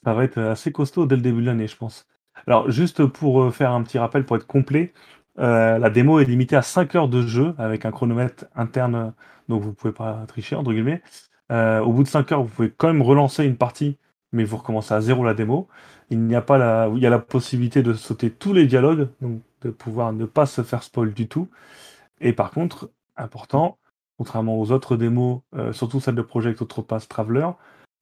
Ça 0.05 0.15
va 0.15 0.25
être 0.25 0.39
assez 0.39 0.73
costaud 0.73 1.07
dès 1.07 1.17
le 1.17 1.23
début 1.23 1.41
de 1.41 1.47
l'année, 1.47 1.67
je 1.67 1.77
pense. 1.77 2.07
Alors, 2.47 2.71
juste 2.71 3.05
pour 3.07 3.53
faire 3.53 3.73
un 3.73 3.83
petit 3.83 3.99
rappel, 3.99 4.25
pour 4.25 4.37
être 4.37 4.47
complet, 4.47 4.93
euh, 5.39 5.79
la 5.79 5.91
démo 5.91 6.19
est 6.21 6.25
limitée 6.25 6.57
à 6.57 6.63
5 6.63 6.95
heures 6.95 7.09
de 7.09 7.23
jeu 7.23 7.55
avec 7.59 7.85
un 7.85 7.91
chronomètre 7.91 8.47
interne, 8.55 9.13
donc 9.49 9.63
vous 9.63 9.75
pouvez 9.75 9.93
pas 9.93 10.25
tricher, 10.27 10.57
entre 10.57 10.73
guillemets. 10.73 11.03
Euh, 11.53 11.81
au 11.81 11.93
bout 11.93 12.03
de 12.03 12.09
5 12.09 12.33
heures, 12.33 12.43
vous 12.43 12.49
pouvez 12.49 12.71
quand 12.71 12.89
même 12.89 13.03
relancer 13.03 13.45
une 13.45 13.57
partie, 13.57 13.99
mais 14.37 14.45
vous 14.45 14.59
recommencez 14.59 14.95
à 14.95 15.01
zéro 15.01 15.25
la 15.25 15.35
démo. 15.35 15.69
Il 16.11 16.21
n'y 16.21 16.37
a 16.37 16.43
pas 16.43 16.59
la, 16.59 16.89
il 16.95 17.03
y 17.03 17.07
a 17.07 17.11
la 17.11 17.19
possibilité 17.19 17.83
de 17.83 17.95
sauter 17.95 18.31
tous 18.31 18.53
les 18.53 18.67
dialogues, 18.67 19.09
donc 19.21 19.41
de 19.63 19.71
pouvoir 19.71 20.13
ne 20.13 20.27
pas 20.27 20.47
se 20.47 20.63
faire 20.63 20.83
spoil 20.83 21.13
du 21.13 21.29
tout. 21.29 21.49
Et 22.21 22.33
par 22.33 22.51
contre, 22.51 22.91
important, 23.17 23.79
contrairement 24.19 24.61
aux 24.61 24.73
autres 24.73 24.97
démos, 24.97 25.41
euh, 25.57 25.73
surtout 25.73 26.01
celle 26.01 26.15
de 26.15 26.23
Project 26.23 26.63
Octopath 26.63 27.09
Traveler, 27.09 27.49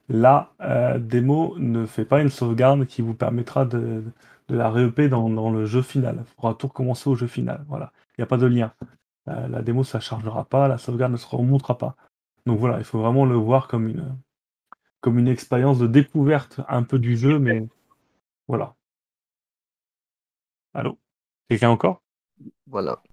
la 0.09 0.51
euh, 0.61 0.99
démo 0.99 1.55
ne 1.57 1.85
fait 1.85 2.05
pas 2.05 2.21
une 2.21 2.29
sauvegarde 2.29 2.85
qui 2.85 3.01
vous 3.01 3.15
permettra 3.15 3.65
de, 3.65 4.03
la 4.49 4.69
re 4.69 4.91
dans, 5.09 5.49
le 5.49 5.65
jeu 5.65 5.81
final. 5.81 6.17
Il 6.19 6.35
faudra 6.35 6.53
tout 6.53 6.67
recommencer 6.67 7.09
au 7.09 7.15
jeu 7.15 7.27
final. 7.27 7.65
Voilà. 7.67 7.91
Il 8.17 8.21
n'y 8.21 8.23
a 8.23 8.27
pas 8.27 8.37
de 8.37 8.45
lien. 8.45 8.73
Euh, 9.29 9.47
la 9.47 9.61
démo, 9.63 9.83
ça 9.83 9.99
chargera 9.99 10.45
pas, 10.45 10.67
la 10.67 10.77
sauvegarde 10.77 11.13
ne 11.13 11.17
se 11.17 11.27
remontera 11.27 11.77
pas. 11.77 11.95
Donc 12.45 12.59
voilà, 12.59 12.77
il 12.77 12.83
faut 12.83 12.99
vraiment 12.99 13.25
le 13.25 13.35
voir 13.35 13.67
comme 13.67 13.87
une, 13.87 14.15
comme 15.05 15.19
une 15.19 15.27
expérience 15.27 15.77
de 15.77 15.85
découverte 15.85 16.61
un 16.67 16.81
peu 16.81 16.97
du 16.97 17.15
jeu, 17.15 17.37
mais 17.37 17.67
voilà. 18.47 18.73
Allô? 20.73 20.97
Quelqu'un 21.47 21.69
encore? 21.69 22.01
Voilà. 22.65 23.03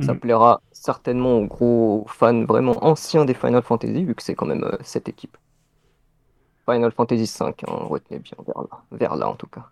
Ça 0.00 0.14
hmm. 0.14 0.18
plaira 0.18 0.62
certainement 0.72 1.36
aux 1.36 1.44
gros 1.44 2.06
fans 2.08 2.46
vraiment 2.46 2.82
anciens 2.82 3.26
des 3.26 3.34
Final 3.34 3.60
Fantasy, 3.60 4.02
vu 4.02 4.14
que 4.14 4.22
c'est 4.22 4.34
quand 4.34 4.46
même 4.46 4.64
euh, 4.64 4.78
cette 4.80 5.10
équipe. 5.10 5.36
Final 6.64 6.90
Fantasy 6.90 7.30
V, 7.38 7.44
hein, 7.44 7.52
retenez 7.66 8.20
bien 8.20 8.38
vers 8.46 8.62
là, 8.62 8.82
vers 8.90 9.16
là 9.16 9.28
en 9.28 9.34
tout 9.34 9.48
cas. 9.48 9.68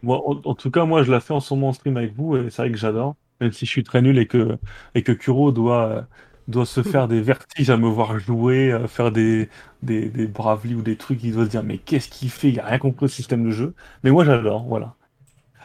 Moi, 0.00 0.22
en, 0.24 0.54
tout 0.54 0.70
cas, 0.70 0.84
moi 0.84 1.02
je 1.02 1.10
la 1.10 1.18
fais 1.18 1.34
en 1.34 1.40
ce 1.40 1.52
moment 1.54 1.70
en 1.70 1.72
stream 1.72 1.96
avec 1.96 2.14
vous 2.14 2.36
et 2.36 2.50
c'est 2.50 2.62
vrai 2.62 2.70
que 2.70 2.78
j'adore, 2.78 3.16
même 3.40 3.50
si 3.50 3.66
je 3.66 3.70
suis 3.72 3.82
très 3.82 4.00
nul 4.00 4.16
et 4.18 4.28
que, 4.28 4.58
et 4.94 5.02
que 5.02 5.10
Kuro 5.10 5.50
doit, 5.50 6.06
doit 6.48 6.66
se 6.66 6.82
faire 6.82 7.08
des 7.08 7.20
vertiges 7.20 7.70
à 7.70 7.76
me 7.76 7.88
voir 7.88 8.18
jouer, 8.18 8.72
à 8.72 8.86
faire 8.86 9.10
des, 9.10 9.48
des, 9.82 10.08
des 10.08 10.28
ou 10.74 10.82
des 10.82 10.96
trucs, 10.96 11.22
il 11.24 11.32
doit 11.32 11.44
se 11.44 11.50
dire 11.50 11.62
mais 11.62 11.78
qu'est-ce 11.78 12.08
qu'il 12.08 12.30
fait? 12.30 12.50
Il 12.50 12.60
a 12.60 12.66
rien 12.66 12.78
compris 12.78 13.06
au 13.06 13.08
système 13.08 13.44
de 13.44 13.50
jeu. 13.50 13.74
Mais 14.02 14.10
moi 14.10 14.24
j'adore, 14.24 14.64
voilà. 14.64 14.94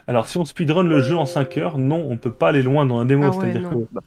Alors 0.08 0.28
si 0.28 0.38
on 0.38 0.46
speedrun 0.46 0.84
le 0.84 1.02
jeu 1.02 1.18
en 1.18 1.26
5 1.26 1.58
heures, 1.58 1.78
non, 1.78 2.08
on 2.10 2.18
peut 2.18 2.32
pas 2.32 2.50
aller 2.50 2.64
loin 2.64 2.86
dans 2.86 3.00
la 3.00 3.06
démo. 3.06 3.26
Ah 3.28 3.32
C'est-à-dire 3.34 3.70
que 3.70 4.00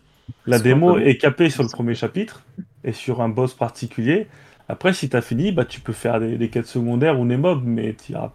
la 0.46 0.58
démo 0.58 0.98
est 0.98 1.16
capée 1.16 1.50
sur 1.50 1.62
le 1.62 1.68
premier 1.68 1.94
chapitre 1.94 2.42
et 2.84 2.92
sur 2.92 3.20
un 3.20 3.28
boss 3.28 3.54
particulier. 3.54 4.26
Après, 4.68 4.92
si 4.92 5.08
tu 5.08 5.16
as 5.16 5.20
fini, 5.20 5.52
bah, 5.52 5.64
tu 5.64 5.80
peux 5.80 5.92
faire 5.92 6.18
des, 6.20 6.48
quêtes 6.48 6.66
secondaires 6.66 7.20
ou 7.20 7.26
des 7.26 7.36
mobs, 7.36 7.62
mais 7.64 7.94
tu 7.94 8.12
n'iras 8.12 8.32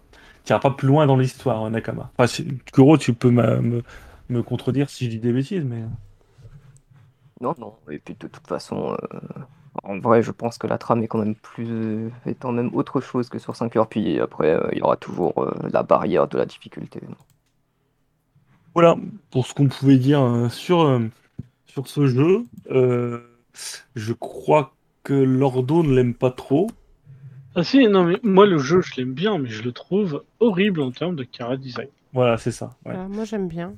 pas 0.60 0.70
plus 0.70 0.86
loin 0.86 1.06
dans 1.06 1.16
l'histoire, 1.16 1.64
hein, 1.64 1.70
Nakama. 1.70 2.10
Enfin, 2.16 2.42
Kuro, 2.72 2.96
tu 2.96 3.12
peux 3.12 3.30
me, 3.30 3.82
me 4.28 4.42
contredire 4.42 4.88
si 4.88 5.06
je 5.06 5.10
dis 5.10 5.18
des 5.18 5.32
bêtises, 5.32 5.64
mais... 5.64 5.82
Non, 7.40 7.54
non. 7.58 7.74
Et 7.90 7.98
puis 7.98 8.16
de 8.18 8.26
toute 8.26 8.46
façon, 8.46 8.96
euh, 9.14 9.18
en 9.84 9.98
vrai, 9.98 10.22
je 10.22 10.32
pense 10.32 10.58
que 10.58 10.66
la 10.66 10.78
trame 10.78 11.02
est 11.02 11.08
quand 11.08 11.18
même 11.18 11.36
plus 11.36 12.10
étant 12.26 12.52
même 12.52 12.74
autre 12.74 13.00
chose 13.00 13.28
que 13.28 13.38
sur 13.38 13.54
5 13.54 13.76
heures. 13.76 13.88
Puis 13.88 14.20
après, 14.20 14.54
euh, 14.54 14.68
il 14.72 14.78
y 14.78 14.82
aura 14.82 14.96
toujours 14.96 15.42
euh, 15.42 15.52
la 15.70 15.82
barrière 15.82 16.26
de 16.28 16.36
la 16.38 16.46
difficulté. 16.46 17.00
Voilà 18.74 18.96
pour 19.30 19.46
ce 19.46 19.54
qu'on 19.54 19.68
pouvait 19.68 19.98
dire 19.98 20.48
sur, 20.50 21.00
sur 21.66 21.88
ce 21.88 22.06
jeu. 22.06 22.44
je 22.70 24.12
crois 24.12 24.72
que 25.02 25.14
Lordo 25.14 25.82
ne 25.82 25.94
l'aime 25.94 26.14
pas 26.14 26.30
trop. 26.30 26.68
Ah 27.54 27.64
si, 27.64 27.88
non 27.88 28.04
mais 28.04 28.20
moi 28.22 28.46
le 28.46 28.58
jeu 28.58 28.82
je 28.82 28.94
l'aime 28.96 29.14
bien, 29.14 29.38
mais 29.38 29.48
je 29.48 29.62
le 29.62 29.72
trouve 29.72 30.22
horrible 30.38 30.80
en 30.80 30.92
termes 30.92 31.16
de 31.16 31.24
cara 31.24 31.56
design. 31.56 31.88
Voilà, 32.12 32.36
c'est 32.36 32.52
ça. 32.52 32.70
Moi 32.84 33.24
j'aime 33.24 33.48
bien. 33.48 33.74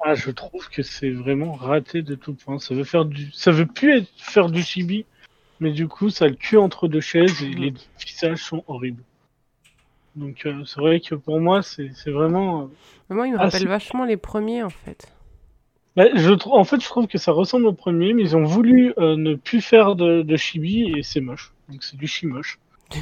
Ah, 0.00 0.14
je 0.14 0.30
trouve 0.30 0.68
que 0.68 0.82
c'est 0.82 1.10
vraiment 1.10 1.52
raté 1.54 2.02
de 2.02 2.14
tout 2.14 2.34
point. 2.34 2.58
Ça 2.58 2.74
veut 2.74 2.84
faire 2.84 3.04
du, 3.04 3.30
ça 3.32 3.50
veut 3.50 3.66
plus 3.66 3.98
être... 3.98 4.08
faire 4.16 4.48
du 4.48 4.62
chibi, 4.62 5.04
mais 5.60 5.72
du 5.72 5.88
coup, 5.88 6.10
ça 6.10 6.28
le 6.28 6.34
cul 6.34 6.56
entre 6.56 6.88
deux 6.88 7.00
chaises 7.00 7.42
et 7.42 7.48
les 7.48 7.74
visages 7.98 8.42
sont 8.42 8.62
horribles. 8.68 9.02
Donc, 10.14 10.46
euh, 10.46 10.64
c'est 10.64 10.80
vrai 10.80 11.00
que 11.00 11.14
pour 11.14 11.40
moi, 11.40 11.62
c'est 11.62 11.90
vraiment. 12.06 12.62
Euh, 12.62 13.14
moi, 13.14 13.26
il 13.26 13.32
me 13.32 13.38
rappelle 13.38 13.66
vachement 13.66 14.04
les 14.04 14.16
premiers, 14.16 14.62
en 14.62 14.70
fait. 14.70 15.12
Bah, 15.96 16.06
je 16.14 16.32
trouve, 16.32 16.54
en 16.54 16.64
fait, 16.64 16.80
je 16.80 16.86
trouve 16.86 17.06
que 17.06 17.18
ça 17.18 17.32
ressemble 17.32 17.66
aux 17.66 17.72
premiers, 17.72 18.14
mais 18.14 18.22
ils 18.22 18.36
ont 18.36 18.44
voulu 18.44 18.92
euh, 18.98 19.16
ne 19.16 19.34
plus 19.34 19.60
faire 19.60 19.96
de, 19.96 20.22
de 20.22 20.36
chibi 20.36 20.92
et 20.96 21.02
c'est 21.02 21.20
moche. 21.20 21.52
Donc, 21.68 21.82
c'est 21.82 21.96
du 21.96 22.06
chimoche. 22.06 22.58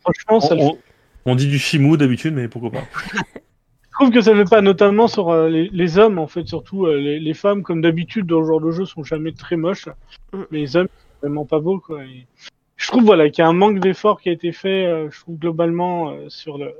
franchement, 0.00 0.40
ça 0.40 0.56
on, 0.58 0.78
on, 1.24 1.34
dit 1.34 1.46
du 1.48 1.58
chimou 1.58 1.96
d'habitude, 1.96 2.34
mais 2.34 2.48
pourquoi 2.48 2.72
pas? 2.72 2.84
trouve 3.96 4.10
que 4.10 4.20
ça 4.20 4.32
ne 4.32 4.44
fait 4.44 4.50
pas, 4.50 4.62
notamment 4.62 5.08
sur 5.08 5.30
euh, 5.30 5.48
les, 5.48 5.98
hommes, 5.98 6.18
en 6.18 6.26
fait, 6.26 6.46
surtout 6.46 6.86
euh, 6.86 6.98
les, 6.98 7.34
femmes, 7.34 7.62
comme 7.62 7.80
d'habitude, 7.80 8.26
dans 8.26 8.42
ce 8.42 8.48
genre 8.48 8.60
de 8.60 8.70
jeu, 8.70 8.84
sont 8.84 9.04
jamais 9.04 9.32
très 9.32 9.56
moches. 9.56 9.88
Mm. 10.32 10.42
Mais 10.50 10.58
les 10.58 10.76
hommes, 10.76 10.88
sont 10.88 11.20
vraiment 11.22 11.46
pas 11.46 11.60
beaux, 11.60 11.80
quoi. 11.80 12.00
je 12.76 12.86
trouve, 12.88 13.04
voilà, 13.04 13.28
qu'il 13.30 13.42
y 13.42 13.44
a 13.44 13.48
un 13.48 13.54
manque 13.54 13.80
d'effort 13.80 14.20
qui 14.20 14.28
a 14.28 14.32
été 14.32 14.52
fait, 14.52 14.86
euh, 14.86 15.10
je 15.10 15.20
trouve, 15.20 15.38
globalement, 15.38 16.14
sur 16.28 16.58
le, 16.58 16.74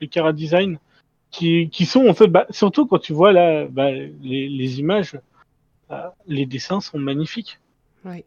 les 0.00 0.08
cara 0.08 0.32
design, 0.32 0.78
qui, 1.30 1.68
qui 1.70 1.86
sont, 1.86 2.08
en 2.08 2.14
fait, 2.14 2.28
bah, 2.28 2.46
surtout 2.50 2.86
quand 2.86 2.98
tu 2.98 3.12
vois, 3.12 3.32
là, 3.32 3.66
bah, 3.66 3.90
les, 3.90 4.48
les, 4.48 4.80
images, 4.80 5.18
les 6.26 6.46
dessins 6.46 6.80
sont 6.80 6.98
magnifiques. 6.98 7.58
Oui. 8.04 8.24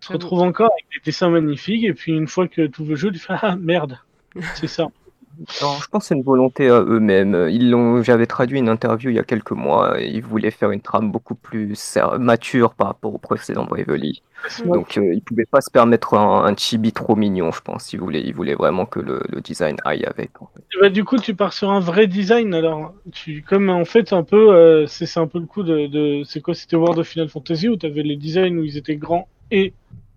On 0.00 0.06
se 0.06 0.12
retrouve 0.12 0.40
encore 0.42 0.70
avec 0.72 0.84
des 0.92 1.10
dessins 1.10 1.30
magnifiques, 1.30 1.84
et 1.84 1.94
puis 1.94 2.12
une 2.12 2.28
fois 2.28 2.46
que 2.46 2.66
tout 2.66 2.84
le 2.84 2.94
jeu, 2.94 3.10
tu 3.10 3.18
fais, 3.18 3.34
ah, 3.40 3.56
merde, 3.56 3.98
c'est 4.54 4.68
ça. 4.68 4.88
Non, 5.62 5.74
je 5.80 5.86
pense 5.86 6.02
que 6.02 6.08
c'est 6.08 6.14
une 6.16 6.22
volonté 6.22 6.68
à 6.68 6.80
eux-mêmes. 6.80 7.48
Ils 7.50 7.70
l'ont, 7.70 8.02
j'avais 8.02 8.26
traduit 8.26 8.58
une 8.58 8.68
interview 8.68 9.10
il 9.10 9.16
y 9.16 9.20
a 9.20 9.24
quelques 9.24 9.52
mois. 9.52 10.00
Et 10.00 10.08
ils 10.08 10.22
voulaient 10.22 10.50
faire 10.50 10.72
une 10.72 10.80
trame 10.80 11.12
beaucoup 11.12 11.36
plus 11.36 11.76
mature 12.18 12.74
par 12.74 12.88
rapport 12.88 13.14
au 13.14 13.18
précédent 13.18 13.64
Bravely. 13.64 14.22
Donc, 14.64 14.96
ils 14.96 15.02
euh, 15.02 15.14
ils 15.14 15.22
pouvaient 15.22 15.46
pas 15.46 15.60
se 15.60 15.70
permettre 15.70 16.14
un, 16.14 16.54
chibi 16.56 16.92
trop 16.92 17.14
mignon, 17.14 17.52
je 17.52 17.60
pense. 17.60 17.92
Ils 17.92 18.00
voulaient, 18.00 18.22
ils 18.22 18.34
voulaient 18.34 18.54
vraiment 18.54 18.84
que 18.84 18.98
le, 18.98 19.20
design 19.40 19.76
aille 19.84 20.04
avec. 20.04 20.30
Bah, 20.80 20.90
du 20.90 21.04
coup, 21.04 21.18
tu 21.18 21.34
pars 21.34 21.52
sur 21.52 21.70
un 21.70 21.80
vrai 21.80 22.08
design. 22.08 22.52
Alors, 22.54 22.94
tu, 23.12 23.42
comme 23.42 23.70
en 23.70 23.84
fait, 23.84 24.12
un 24.12 24.24
peu, 24.24 24.52
euh, 24.54 24.86
c'est, 24.86 25.18
un 25.18 25.28
peu 25.28 25.38
le 25.38 25.46
coup 25.46 25.62
de, 25.62 26.22
c'est 26.24 26.40
quoi 26.40 26.54
C'était 26.54 26.76
World 26.76 26.98
of 26.98 27.06
Final 27.06 27.28
Fantasy 27.28 27.68
où 27.68 27.76
tu 27.76 27.86
avais 27.86 28.02
les 28.02 28.16
designs 28.16 28.58
où 28.58 28.64
ils 28.64 28.76
étaient 28.76 28.96
grands 28.96 29.28
et 29.52 29.72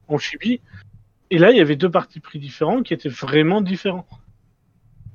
en 0.07 0.17
chibi. 0.17 0.61
Et 1.29 1.37
là, 1.37 1.51
il 1.51 1.57
y 1.57 1.61
avait 1.61 1.75
deux 1.75 1.91
parties 1.91 2.19
pris 2.19 2.39
différents 2.39 2.81
qui 2.81 2.93
étaient 2.93 3.09
vraiment 3.09 3.61
différents 3.61 4.05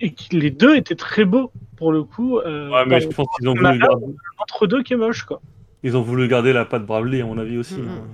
et 0.01 0.15
les 0.33 0.51
deux 0.51 0.77
étaient 0.77 0.95
très 0.95 1.25
beaux 1.25 1.51
pour 1.77 1.93
le 1.93 2.05
coup. 2.05 2.39
Euh, 2.39 2.71
ouais, 2.71 2.85
mais 2.87 3.01
je 3.01 3.09
pense 3.09 3.27
qu'ils 3.37 3.49
ont 3.49 3.55
voulu 3.55 3.79
garder. 3.79 4.07
Entre 4.39 4.67
deux 4.67 4.83
qui 4.83 4.95
est 4.95 4.97
moche 4.97 5.25
quoi. 5.25 5.41
Ils 5.83 5.97
ont 5.97 6.03
voulu 6.03 6.29
garder 6.29 6.53
la 6.53 6.65
patte 6.65 6.85
Bravely 6.85 7.21
à 7.21 7.27
mon 7.27 7.39
avis 7.39 7.59
aussi. 7.59 7.75
Mm-hmm. 7.75 7.89
Hein. 7.89 8.09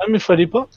Ah 0.00 0.04
mais 0.08 0.18
fallait 0.18 0.46
pas. 0.46 0.68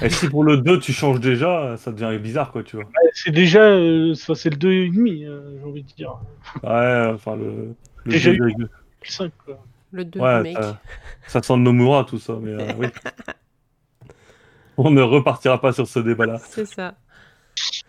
Et 0.00 0.10
si 0.10 0.28
pour 0.28 0.44
le 0.44 0.58
2 0.58 0.78
tu 0.78 0.92
changes 0.92 1.20
déjà, 1.20 1.76
ça 1.76 1.90
devient 1.90 2.16
bizarre 2.18 2.52
quoi, 2.52 2.62
tu 2.62 2.76
vois. 2.76 2.84
c'est 3.14 3.32
déjà, 3.32 3.62
euh, 3.62 4.14
c'est 4.14 4.50
le 4.50 4.56
2,5, 4.56 5.26
euh, 5.26 5.58
j'ai 5.58 5.64
envie 5.64 5.82
de 5.82 5.92
dire. 5.92 6.18
Ouais, 6.62 7.10
enfin 7.14 7.36
le. 7.36 7.74
le 8.04 8.12
déjà 8.12 8.30
2, 8.30 8.36
eu 8.36 8.54
le 8.58 8.68
5 9.02 9.32
quoi. 9.44 9.64
Le 9.90 10.04
2 10.04 10.20
ouais, 10.20 10.54
ça, 10.54 10.80
ça, 11.26 11.42
sent 11.42 11.56
Nomura 11.56 12.04
tout 12.04 12.18
ça, 12.18 12.38
mais 12.40 12.52
euh, 12.52 12.72
oui. 12.78 12.86
On 14.76 14.90
ne 14.90 15.02
repartira 15.02 15.60
pas 15.60 15.72
sur 15.72 15.86
ce 15.86 15.98
débat 15.98 16.26
là. 16.26 16.38
C'est 16.38 16.66
ça. 16.66 16.94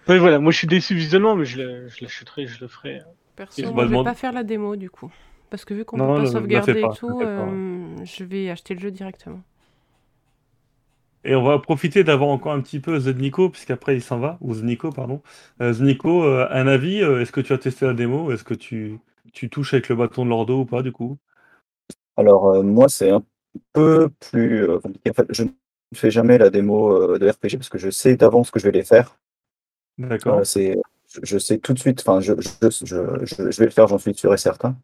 Oui, 0.08 0.18
voilà, 0.18 0.40
moi 0.40 0.52
je 0.52 0.58
suis 0.58 0.68
déçu 0.68 0.96
visuellement, 0.96 1.36
mais 1.36 1.46
je 1.46 1.62
l'achèterai, 2.02 2.48
je 2.48 2.62
le 2.62 2.68
ferai. 2.68 3.02
Perso, 3.36 3.62
je 3.62 3.68
ne 3.68 3.86
vais 3.86 4.04
pas 4.04 4.14
faire 4.14 4.32
la 4.32 4.44
démo 4.44 4.76
du 4.76 4.90
coup. 4.90 5.12
Parce 5.50 5.66
que 5.66 5.74
vu 5.76 5.86
qu'on 5.86 5.98
peut 5.98 6.24
pas 6.24 6.26
sauvegarder 6.26 6.82
et 6.82 6.98
tout, 6.98 7.22
euh, 7.22 7.96
je 8.04 8.24
vais 8.24 8.50
acheter 8.50 8.74
le 8.74 8.80
jeu 8.80 8.90
directement. 8.90 9.42
Et 11.24 11.36
on 11.36 11.44
va 11.44 11.60
profiter 11.60 12.04
d'avoir 12.04 12.32
encore 12.32 12.54
un 12.54 12.60
petit 12.60 12.80
peu 12.80 13.00
Zednico, 13.00 13.50
puisqu'après 13.50 13.96
il 13.96 14.02
s'en 14.02 14.18
va, 14.18 14.38
ou 14.42 14.54
Znico, 14.56 14.92
pardon. 14.92 15.22
Euh, 15.62 15.72
Znico, 15.72 16.24
euh, 16.24 16.48
un 16.50 16.68
avis, 16.68 16.98
est-ce 16.98 17.32
que 17.32 17.40
tu 17.40 17.54
as 17.54 17.60
testé 17.60 17.86
la 17.86 17.94
démo? 17.94 18.32
Est-ce 18.32 18.44
que 18.44 18.56
tu, 18.56 19.00
tu 19.32 19.50
touches 19.50 19.74
avec 19.74 19.90
le 19.90 19.96
bâton 19.96 20.26
de 20.26 20.32
l'ordo 20.32 20.62
ou 20.62 20.66
pas, 20.66 20.82
du 20.82 20.92
coup? 20.92 21.18
Alors, 22.18 22.64
moi, 22.64 22.90
c'est 22.90 23.12
un 23.12 23.24
peu 23.74 24.10
plus 24.32 24.68
compliqué. 24.82 25.12
En 25.12 25.14
fait, 25.14 25.28
je 25.30 25.44
ne 25.44 25.50
fais 25.94 26.12
jamais 26.12 26.40
la 26.40 26.50
démo 26.50 27.18
de 27.18 27.30
RPG 27.30 27.58
parce 27.58 27.70
que 27.70 27.78
je 27.78 27.92
sais 27.92 28.16
d'avance 28.16 28.52
que 28.52 28.60
je 28.60 28.66
vais 28.66 28.72
les 28.72 28.84
faire. 28.84 29.18
D'accord. 29.98 30.40
Euh, 30.40 30.44
c'est, 30.44 30.78
je, 31.22 31.38
sais 31.38 31.58
tout 31.58 31.74
de 31.74 31.80
suite, 31.80 32.02
enfin, 32.02 32.20
je, 32.20 32.34
je, 32.40 32.70
je, 32.70 33.26
je 33.26 33.60
vais 33.60 33.66
le 33.66 33.72
faire, 33.72 33.88
j'en 33.88 33.98
suis 33.98 34.14
sûr 34.14 34.34
et 34.34 34.38
certain. 34.38 34.76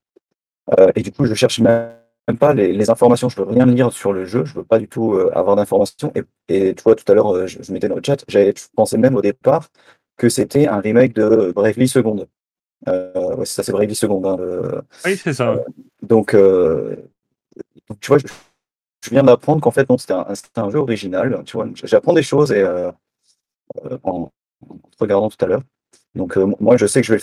Euh, 0.79 0.91
et 0.95 1.01
du 1.01 1.11
coup, 1.11 1.25
je 1.25 1.33
cherche 1.33 1.59
même 1.59 1.91
pas 2.39 2.53
les, 2.53 2.73
les, 2.73 2.89
informations, 2.91 3.27
je 3.27 3.37
veux 3.37 3.47
rien 3.47 3.65
lire 3.65 3.91
sur 3.91 4.13
le 4.13 4.25
jeu, 4.25 4.45
je 4.45 4.53
veux 4.53 4.63
pas 4.63 4.77
du 4.77 4.87
tout 4.87 5.13
euh, 5.13 5.31
avoir 5.35 5.55
d'informations. 5.55 6.11
Et, 6.15 6.23
et, 6.47 6.75
tu 6.75 6.83
vois, 6.83 6.95
tout 6.95 7.09
à 7.11 7.15
l'heure, 7.15 7.47
je, 7.47 7.61
je, 7.61 7.73
mettais 7.73 7.89
dans 7.89 7.95
le 7.95 8.03
chat, 8.05 8.23
j'avais 8.27 8.53
pensé 8.75 8.97
même 8.97 9.15
au 9.15 9.21
départ 9.21 9.69
que 10.17 10.29
c'était 10.29 10.67
un 10.67 10.79
remake 10.79 11.13
de 11.13 11.51
Bravely 11.55 11.87
Second. 11.87 12.27
ouais, 12.85 13.45
ça, 13.45 13.63
c'est 13.63 13.71
Bravely 13.71 13.95
Second. 13.95 14.21
Hein, 14.25 14.83
oui, 15.05 15.17
c'est 15.17 15.33
ça. 15.33 15.55
donc, 16.03 16.35
donc, 16.35 17.99
tu 17.99 18.07
vois, 18.09 18.19
je, 18.19 19.09
viens 19.09 19.23
d'apprendre 19.23 19.61
qu'en 19.61 19.71
fait, 19.71 19.89
non, 19.89 19.97
c'était 19.97 20.13
un, 20.13 20.27
un, 20.57 20.69
jeu 20.69 20.79
original. 20.79 21.41
Tu 21.45 21.57
vois, 21.57 21.67
j'apprends 21.73 22.13
des 22.13 22.21
choses 22.21 22.51
et 22.51 22.63
en 24.03 24.29
regardant 24.99 25.29
tout 25.29 25.43
à 25.43 25.47
l'heure. 25.47 25.63
Donc 26.15 26.37
euh, 26.37 26.53
moi, 26.59 26.77
je 26.77 26.85
sais 26.85 27.01
que 27.01 27.07
je 27.07 27.13
vais 27.13 27.17
le 27.17 27.21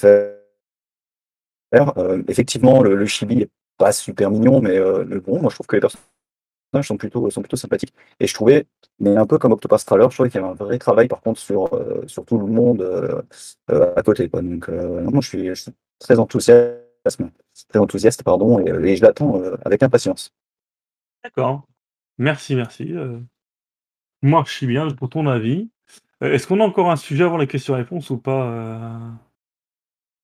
faire. 1.75 1.99
Euh, 1.99 2.23
effectivement, 2.29 2.83
le, 2.83 3.07
chibi 3.07 3.37
n'est 3.37 3.51
pas 3.77 3.93
super 3.93 4.31
mignon, 4.31 4.61
mais, 4.61 4.77
euh, 4.79 5.05
bon, 5.21 5.41
moi 5.41 5.51
je 5.51 5.57
trouve 5.57 5.67
que 5.67 5.77
les 5.77 5.81
personnages 5.81 6.87
sont 6.87 6.97
plutôt, 6.97 7.29
sont 7.31 7.43
plutôt 7.43 7.57
sympathiques. 7.57 7.93
Et 8.21 8.27
je 8.27 8.35
trouvais, 8.35 8.67
mais 8.99 9.17
un 9.17 9.27
peu 9.27 9.39
comme 9.39 9.53
Octopus 9.53 9.85
Traveler, 9.85 10.07
je 10.11 10.15
trouvais 10.15 10.31
qu'il 10.31 10.41
y 10.41 10.45
avait 10.45 10.53
un 10.53 10.55
vrai 10.55 10.79
travail 10.79 11.09
par 11.09 11.21
contre 11.21 11.41
sur, 11.41 11.75
euh, 11.75 12.05
sur 12.07 12.25
tout 12.25 12.39
le 12.39 12.47
monde 12.47 13.27
à 13.69 14.03
côté. 14.03 14.29
Quoi. 14.29 14.43
Donc, 14.43 14.69
moi, 14.69 15.21
je 15.21 15.29
suis, 15.29 15.71
très 15.99 16.19
enthousiaste, 16.19 16.81
très 17.69 17.79
enthousiaste 17.79 18.23
pardon, 18.23 18.65
et 18.65 18.97
je 18.97 19.03
l'attends 19.03 19.43
avec 19.65 19.83
impatience. 19.83 20.33
D'accord. 21.25 21.67
Merci, 22.19 22.55
merci. 22.55 22.95
moi, 24.23 24.45
je 24.47 24.53
suis 24.53 24.67
bien 24.67 24.89
pour 24.91 25.11
ton 25.11 25.27
avis. 25.27 25.69
Est-ce 26.21 26.47
qu'on 26.47 26.61
a 26.61 26.65
encore 26.65 26.91
un 26.91 26.97
sujet 26.97 27.25
avant 27.25 27.37
les 27.37 27.47
questions-réponses 27.47 28.11
ou 28.11 28.19
pas, 28.19 29.01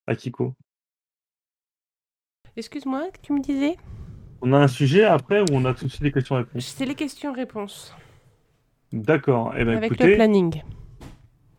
Akiko? 0.06 0.54
Excuse-moi, 2.56 3.08
tu 3.22 3.32
me 3.32 3.40
disais? 3.40 3.76
On 4.42 4.52
a 4.52 4.58
un 4.58 4.68
sujet 4.68 5.04
après 5.04 5.40
ou 5.40 5.46
on 5.52 5.64
a 5.64 5.72
tout 5.72 5.84
de 5.86 5.90
suite 5.90 6.02
les 6.02 6.12
questions-réponses? 6.12 6.66
C'est 6.76 6.84
les 6.84 6.94
questions-réponses. 6.94 7.94
D'accord. 8.92 9.54
Eh 9.56 9.64
ben, 9.64 9.76
Avec 9.76 9.92
écoutez, 9.92 10.10
le 10.10 10.14
planning. 10.16 10.62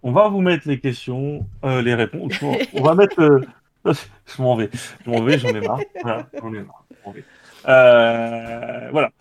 on 0.03 0.11
va 0.11 0.27
vous 0.27 0.41
mettre 0.41 0.67
les 0.67 0.79
questions, 0.79 1.47
euh, 1.63 1.81
les 1.81 1.95
réponses. 1.95 2.33
On, 2.73 2.83
va 2.83 2.93
mettre. 2.93 3.19
euh, 3.21 3.41
Je 4.25 4.41
m'en 4.41 4.55
vais. 4.55 4.69
Je 5.05 5.09
m'en 5.09 5.23
vais, 5.23 5.39
j'en 5.39 5.49
ai 5.49 5.61
marre. 5.61 5.79
Voilà, 6.03 6.27
j'en 6.39 6.53
ai 6.53 6.61
marre. 6.61 6.85
vais. 7.13 7.23
Euh, 7.67 8.89
voilà. 8.91 9.11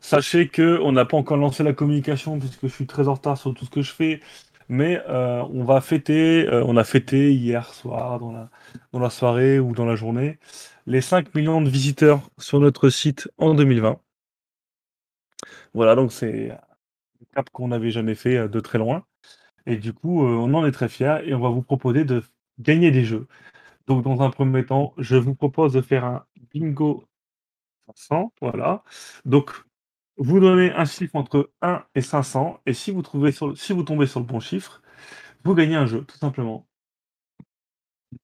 Sachez 0.00 0.48
que 0.48 0.78
on 0.82 0.92
n'a 0.92 1.04
pas 1.04 1.16
encore 1.16 1.36
lancé 1.36 1.62
la 1.64 1.72
communication 1.72 2.38
puisque 2.38 2.62
je 2.62 2.72
suis 2.72 2.86
très 2.86 3.08
en 3.08 3.14
retard 3.14 3.36
sur 3.36 3.52
tout 3.54 3.64
ce 3.64 3.70
que 3.70 3.82
je 3.82 3.92
fais. 3.92 4.20
Mais 4.68 5.02
euh, 5.08 5.42
on 5.50 5.64
va 5.64 5.80
fêter, 5.80 6.46
euh, 6.48 6.62
on 6.66 6.76
a 6.76 6.84
fêté 6.84 7.32
hier 7.34 7.72
soir 7.72 8.18
dans 8.20 8.32
la, 9.00 9.10
soirée 9.10 9.58
ou 9.58 9.72
dans 9.72 9.86
la 9.86 9.96
journée 9.96 10.38
les 10.86 11.00
5 11.00 11.34
millions 11.34 11.60
de 11.62 11.68
visiteurs 11.70 12.20
sur 12.38 12.60
notre 12.60 12.90
site 12.90 13.30
en 13.38 13.54
2020. 13.54 14.00
Voilà, 15.74 15.94
donc 15.94 16.12
c'est 16.12 16.50
un 16.50 16.58
cap 17.34 17.50
qu'on 17.50 17.68
n'avait 17.68 17.90
jamais 17.90 18.14
fait 18.14 18.36
euh, 18.36 18.48
de 18.48 18.60
très 18.60 18.78
loin. 18.78 19.04
Et 19.66 19.76
du 19.76 19.92
coup, 19.92 20.22
on 20.26 20.54
en 20.54 20.66
est 20.66 20.72
très 20.72 20.88
fiers 20.88 21.18
et 21.24 21.34
on 21.34 21.40
va 21.40 21.50
vous 21.50 21.62
proposer 21.62 22.04
de 22.04 22.22
gagner 22.58 22.90
des 22.90 23.04
jeux. 23.04 23.28
Donc, 23.86 24.04
dans 24.04 24.22
un 24.22 24.30
premier 24.30 24.64
temps, 24.66 24.94
je 24.98 25.16
vous 25.16 25.34
propose 25.34 25.72
de 25.74 25.82
faire 25.82 26.04
un 26.04 26.26
bingo 26.52 27.06
500. 27.96 28.32
Voilà. 28.40 28.82
Donc, 29.24 29.52
vous 30.18 30.40
donnez 30.40 30.72
un 30.72 30.84
chiffre 30.84 31.16
entre 31.16 31.50
1 31.62 31.84
et 31.94 32.00
500. 32.00 32.60
Et 32.66 32.72
si 32.74 32.90
vous, 32.90 33.02
trouvez 33.02 33.32
sur 33.32 33.48
le- 33.48 33.54
si 33.54 33.72
vous 33.72 33.82
tombez 33.84 34.06
sur 34.06 34.20
le 34.20 34.26
bon 34.26 34.40
chiffre, 34.40 34.82
vous 35.44 35.54
gagnez 35.54 35.76
un 35.76 35.86
jeu, 35.86 36.04
tout 36.04 36.18
simplement. 36.18 36.66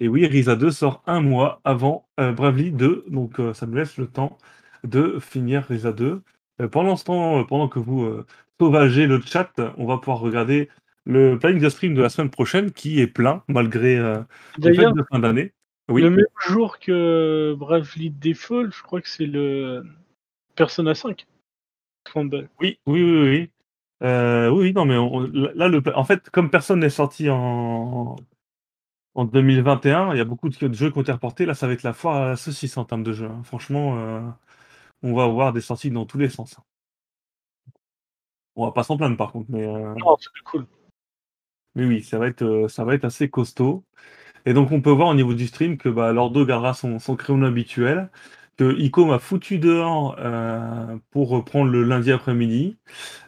Et 0.00 0.08
oui, 0.08 0.26
Risa 0.26 0.56
2 0.56 0.70
sort 0.70 1.02
un 1.06 1.20
mois 1.20 1.60
avant 1.64 2.08
euh, 2.18 2.32
Bravely 2.32 2.72
2. 2.72 3.04
Donc, 3.08 3.38
euh, 3.38 3.54
ça 3.54 3.66
nous 3.66 3.74
laisse 3.74 3.96
le 3.96 4.06
temps 4.06 4.38
de 4.82 5.18
finir 5.20 5.64
Risa 5.64 5.92
2. 5.92 6.22
Euh, 6.60 6.68
pendant 6.68 6.96
ce 6.96 7.04
temps, 7.04 7.44
pendant 7.44 7.68
que 7.68 7.78
vous 7.78 8.22
sauvagez 8.60 9.06
le 9.06 9.20
chat, 9.20 9.52
on 9.76 9.86
va 9.86 9.98
pouvoir 9.98 10.20
regarder 10.20 10.68
le 11.04 11.38
planning 11.38 11.60
de 11.60 11.68
stream 11.68 11.94
de 11.94 12.02
la 12.02 12.08
semaine 12.08 12.30
prochaine 12.30 12.72
qui 12.72 13.00
est 13.00 13.06
plein 13.06 13.42
malgré 13.48 13.96
les 14.58 14.74
fêtes 14.74 14.94
de 14.94 15.04
fin 15.10 15.18
d'année. 15.18 15.52
Oui. 15.90 16.00
le 16.00 16.10
même 16.10 16.24
jour 16.46 16.78
que 16.78 17.54
Bravely 17.58 18.10
Default, 18.10 18.70
je 18.70 18.82
crois 18.82 19.02
que 19.02 19.08
c'est 19.08 19.26
le 19.26 19.84
Persona 20.56 20.94
5. 20.94 21.26
Fumble. 22.08 22.48
Oui, 22.60 22.78
oui, 22.86 23.02
oui, 23.02 23.28
oui. 23.28 23.50
Euh, 24.02 24.50
oui, 24.50 24.58
oui, 24.68 24.72
non, 24.74 24.84
mais 24.84 24.96
on- 24.96 25.20
là, 25.20 25.68
le, 25.68 25.82
en 25.96 26.04
fait, 26.04 26.28
comme 26.30 26.50
personne 26.50 26.80
n'est 26.80 26.90
sorti 26.90 27.30
en, 27.30 28.16
en 29.14 29.24
2021, 29.26 30.14
il 30.14 30.18
y 30.18 30.20
a 30.20 30.24
beaucoup 30.24 30.48
de, 30.50 30.68
de 30.68 30.74
jeux 30.74 30.90
qui 30.92 30.98
ont 30.98 31.02
été 31.02 31.12
reportés. 31.12 31.46
Là, 31.46 31.54
ça 31.54 31.66
va 31.68 31.74
être 31.74 31.84
la 31.84 31.92
foire 31.94 32.16
à 32.16 32.28
la 32.30 32.36
saucisse 32.36 32.76
en 32.78 32.84
termes 32.86 33.04
de 33.04 33.12
jeux. 33.12 33.26
hein. 33.28 33.42
Franchement, 33.44 33.98
euh, 33.98 34.20
on 35.02 35.14
va 35.14 35.24
avoir 35.24 35.52
des 35.54 35.62
sorties 35.62 35.90
dans 35.92 36.06
tous 36.06 36.18
les 36.18 36.30
sens. 36.30 36.56
On 38.56 38.66
va 38.66 38.72
pas 38.72 38.82
s'en 38.82 38.96
plaindre 38.96 39.16
par 39.16 39.30
contre, 39.32 39.50
mais, 39.50 39.64
euh, 39.64 39.94
Non, 39.94 40.16
c'est 40.18 40.42
cool. 40.44 40.66
mais 41.74 41.84
oui, 41.86 42.02
ça 42.02 42.18
va 42.18 42.28
être, 42.28 42.66
ça 42.68 42.84
va 42.84 42.94
être 42.94 43.04
assez 43.04 43.28
costaud. 43.28 43.84
Et 44.46 44.54
donc, 44.54 44.72
on 44.72 44.82
peut 44.82 44.90
voir 44.90 45.08
au 45.08 45.14
niveau 45.14 45.34
du 45.34 45.46
stream 45.48 45.78
que 45.78 45.88
bah, 45.90 46.12
Lordo 46.12 46.46
gardera 46.46 46.74
son, 46.74 46.98
son 47.00 47.16
créneau 47.16 47.46
habituel, 47.46 48.10
que 48.56 48.78
Ico 48.78 49.04
m'a 49.06 49.18
foutu 49.18 49.58
dehors 49.58 50.16
euh, 50.18 50.96
pour 51.10 51.28
reprendre 51.28 51.70
le 51.70 51.82
lundi 51.82 52.12
après-midi. 52.12 52.76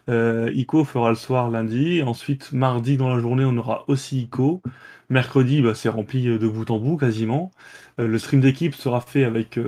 Euh, 0.09 0.51
Ico 0.55 0.85
fera 0.85 1.11
le 1.11 1.17
soir 1.17 1.51
lundi. 1.51 2.03
Ensuite, 2.03 2.53
mardi 2.53 2.97
dans 2.97 3.09
la 3.15 3.21
journée, 3.21 3.45
on 3.45 3.57
aura 3.57 3.85
aussi 3.89 4.23
Ico. 4.23 4.63
Mercredi, 5.11 5.63
bah, 5.63 5.75
c'est 5.75 5.89
rempli 5.89 6.29
euh, 6.29 6.39
de 6.39 6.49
bout 6.49 6.71
en 6.71 6.79
bout 6.79 6.97
quasiment. 6.97 7.51
Le 7.99 8.19
stream 8.19 8.41
d'équipe 8.43 8.75
sera 8.75 9.01
fait 9.01 9.25
avec 9.25 9.59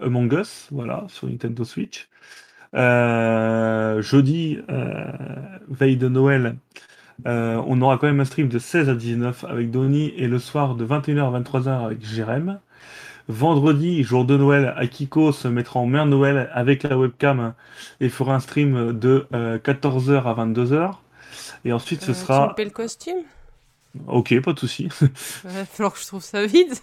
Among 0.00 0.32
Us, 0.32 0.68
voilà, 0.70 1.04
sur 1.08 1.28
Nintendo 1.28 1.62
Switch. 1.62 2.08
Jeudi, 2.72 4.58
veille 5.68 5.98
de 5.98 6.08
Noël, 6.08 6.56
on 7.26 7.82
aura 7.82 7.98
quand 7.98 8.06
même 8.06 8.20
un 8.20 8.24
stream 8.24 8.48
de 8.48 8.58
16 8.58 8.88
à 8.88 8.94
19 8.94 9.44
avec 9.44 9.70
Donny 9.70 10.08
et 10.16 10.26
le 10.26 10.38
soir 10.38 10.74
de 10.74 10.86
21h 10.86 11.34
à 11.34 11.40
23h 11.40 11.84
avec 11.84 12.02
Jérém. 12.02 12.60
Vendredi, 13.28 14.02
jour 14.04 14.24
de 14.24 14.36
Noël, 14.36 14.72
Akiko 14.76 15.32
se 15.32 15.48
mettra 15.48 15.80
en 15.80 15.86
mère 15.86 16.06
Noël 16.06 16.48
avec 16.52 16.84
la 16.84 16.96
webcam 16.96 17.54
et 18.00 18.08
fera 18.08 18.34
un 18.36 18.40
stream 18.40 18.92
de 18.98 19.26
14h 19.32 20.22
à 20.24 20.34
22h. 20.34 20.94
Et 21.64 21.72
ensuite, 21.72 22.02
ce 22.02 22.12
Euh, 22.12 22.14
Tu 22.14 22.20
sera. 22.20 22.54
paies 22.54 22.64
le 22.64 22.70
costume? 22.70 23.18
Ok, 24.06 24.38
pas 24.42 24.52
de 24.52 24.58
souci. 24.58 24.88
Il 25.00 25.50
va 25.50 25.64
falloir 25.64 25.92
que 25.94 25.98
je 26.00 26.06
trouve 26.06 26.22
ça 26.22 26.44
vide. 26.46 26.72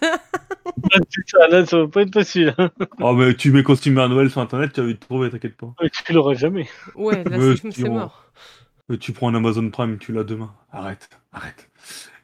Ah, 0.92 0.98
ça, 1.26 1.48
là, 1.48 1.64
ça 1.66 1.78
va 1.78 1.88
pas 1.88 2.02
être 2.02 2.12
facile. 2.12 2.54
hein. 2.58 2.70
oh, 3.00 3.12
mais 3.14 3.34
tu 3.34 3.52
mets 3.52 3.62
costume 3.62 3.94
mère 3.94 4.08
Noël 4.08 4.30
sur 4.30 4.40
internet, 4.40 4.72
tu 4.72 4.80
vas 4.80 4.86
vite 4.86 5.00
trouver, 5.00 5.30
t'inquiète 5.30 5.56
pas. 5.56 5.72
Ouais, 5.80 5.88
Tu 5.90 6.12
l'auras 6.12 6.34
jamais. 6.34 6.68
ouais, 6.94 7.22
là, 7.24 7.38
Mais 7.38 7.54
c'est 7.70 7.88
mort. 7.88 8.24
Euh, 8.90 8.96
Tu 8.98 9.12
prends 9.12 9.28
un 9.28 9.34
Amazon 9.34 9.68
Prime, 9.70 9.98
tu 9.98 10.12
l'as 10.12 10.24
demain. 10.24 10.52
Arrête, 10.72 11.08
arrête. 11.32 11.70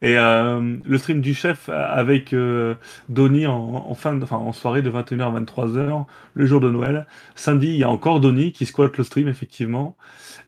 Et 0.03 0.16
euh, 0.16 0.76
le 0.82 0.98
stream 0.98 1.20
du 1.20 1.34
chef 1.34 1.68
avec 1.68 2.32
euh, 2.32 2.74
Donny 3.11 3.46
en, 3.46 3.55
en 3.55 3.94
fin 3.94 4.14
de, 4.14 4.22
enfin, 4.24 4.38
en 4.38 4.53
soirée 4.53 4.80
de 4.80 4.90
21h 4.90 5.22
à 5.36 5.40
23h, 5.40 6.07
le 6.32 6.46
jour 6.46 6.61
de 6.61 6.70
Noël. 6.70 7.07
Samedi, 7.34 7.66
il 7.68 7.76
y 7.76 7.84
a 7.84 7.90
encore 7.90 8.18
Donny 8.20 8.53
qui 8.53 8.64
squatte 8.64 8.96
le 8.96 9.05
stream, 9.05 9.28
effectivement. 9.28 9.96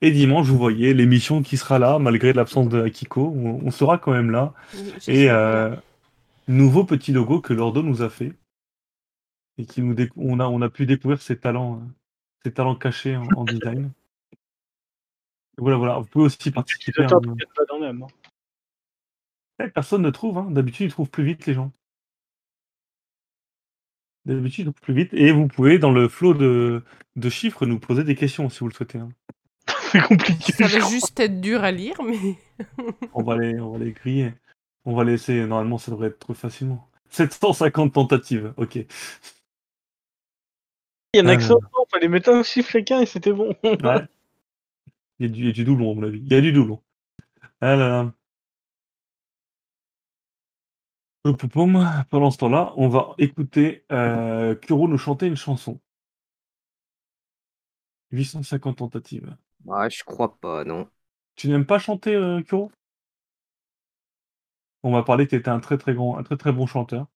Et 0.00 0.11
dimanche, 0.11 0.46
vous 0.46 0.57
voyez 0.57 0.94
l'émission 0.94 1.42
qui 1.42 1.59
sera 1.59 1.78
là, 1.78 1.98
malgré 1.98 2.32
l'absence 2.32 2.68
de 2.70 2.80
Akiko. 2.82 3.32
On, 3.36 3.61
on 3.66 3.70
sera 3.70 3.98
quand 3.98 4.12
même 4.12 4.30
là. 4.30 4.55
Oui, 4.74 4.92
Et 5.09 5.30
euh, 5.30 5.76
nouveau 6.48 6.84
petit 6.84 7.12
logo 7.12 7.40
que 7.40 7.53
Lordo 7.53 7.82
nous 7.82 8.00
a 8.03 8.09
fait. 8.09 8.32
Et 9.59 9.66
qui 9.66 9.82
nous 9.82 9.92
déc- 9.92 10.12
on, 10.16 10.40
a, 10.40 10.46
on 10.46 10.62
a 10.62 10.70
pu 10.70 10.86
découvrir 10.86 11.20
ses 11.20 11.36
talents, 11.38 11.74
euh, 11.74 11.86
ses 12.44 12.53
talents 12.53 12.74
cachés 12.74 13.16
en, 13.16 13.26
en 13.36 13.44
design. 13.44 13.90
Voilà, 15.59 15.76
voilà. 15.76 15.98
Vous 15.98 16.07
pouvez 16.07 16.24
aussi 16.24 16.50
participer. 16.50 16.92
J'attends 17.03 17.20
personne 19.70 20.02
ne 20.02 20.10
trouve, 20.10 20.38
hein. 20.38 20.48
D'habitude, 20.50 20.86
ils 20.86 20.90
trouvent 20.92 21.10
plus 21.10 21.24
vite 21.24 21.46
les 21.46 21.54
gens. 21.54 21.72
D'habitude, 24.24 24.66
ils 24.66 24.72
trouvent 24.72 24.80
plus 24.82 24.94
vite. 24.94 25.12
Et 25.14 25.32
vous 25.32 25.48
pouvez, 25.48 25.78
dans 25.78 25.90
le 25.92 26.08
flot 26.08 26.34
de, 26.34 26.82
de 27.16 27.30
chiffres, 27.30 27.66
nous 27.66 27.78
poser 27.80 28.04
des 28.04 28.14
questions 28.14 28.48
si 28.48 28.60
vous 28.60 28.68
le 28.68 28.74
souhaitez. 28.74 28.98
hein. 28.98 29.08
C'est 29.92 30.02
compliqué. 30.02 30.52
Ça 30.52 30.66
je 30.66 30.78
va 30.78 30.88
juste 30.88 31.18
être 31.20 31.40
dur 31.40 31.64
à 31.64 31.70
lire, 31.72 32.00
mais. 32.02 32.36
On 33.14 33.22
va 33.22 33.36
les, 33.36 33.58
on 33.60 33.72
va 33.72 33.78
les 33.78 33.92
griller. 33.92 34.32
On 34.84 34.94
va 34.94 35.04
laisser. 35.04 35.34
Normalement, 35.46 35.78
ça 35.78 35.90
devrait 35.90 36.08
être 36.08 36.34
facilement. 36.34 36.88
750 37.10 37.92
tentatives. 37.92 38.54
Ok. 38.56 38.76
Il 41.14 41.18
y 41.18 41.20
en 41.20 41.26
a 41.28 41.36
que 41.36 41.42
Euh. 41.42 41.46
ça, 41.48 41.54
il 41.60 41.90
fallait 41.90 42.08
mettre 42.08 42.30
un 42.30 42.42
chiffre 42.42 42.70
chacun 42.70 43.00
et 43.00 43.06
c'était 43.06 43.32
bon. 43.32 43.54
Ouais. 43.64 44.06
Il 45.18 45.26
y, 45.26 45.28
a 45.28 45.32
du, 45.32 45.40
il 45.40 45.46
y 45.46 45.48
a 45.50 45.52
du 45.52 45.64
doublon, 45.64 45.92
à 45.92 45.94
mon 45.94 46.02
avis. 46.04 46.18
Il 46.20 46.32
y 46.32 46.36
a 46.36 46.40
du 46.40 46.52
doublon. 46.52 46.80
Ah 47.60 47.76
là 47.76 47.88
là. 47.88 48.12
Pendant 51.23 52.31
ce 52.31 52.39
temps-là, 52.39 52.73
on 52.77 52.89
va 52.89 53.14
écouter 53.18 53.85
euh, 53.93 54.55
Kuro 54.57 54.89
nous 54.89 54.99
chanter 54.99 55.27
une 55.27 55.37
chanson. 55.37 55.81
850 58.11 58.79
tentatives. 58.79 59.37
Ouais, 59.64 59.89
je 59.89 60.03
crois 60.05 60.37
pas, 60.39 60.64
non. 60.64 60.89
Tu 61.37 61.49
n'aimes 61.49 61.66
pas 61.66 61.79
chanter, 61.79 62.14
euh, 62.14 62.43
Kuro? 62.43 62.73
On 64.85 64.93
m'a 64.93 65.03
parlé 65.03 65.25
que 65.25 65.31
tu 65.31 65.37
étais 65.37 65.49
un 65.49 65.59
très 65.59 65.77
très 65.77 65.93
grand, 65.95 66.18
un 66.18 66.23
très 66.23 66.37
très 66.37 66.53
bon 66.53 66.66
chanteur. 66.66 67.07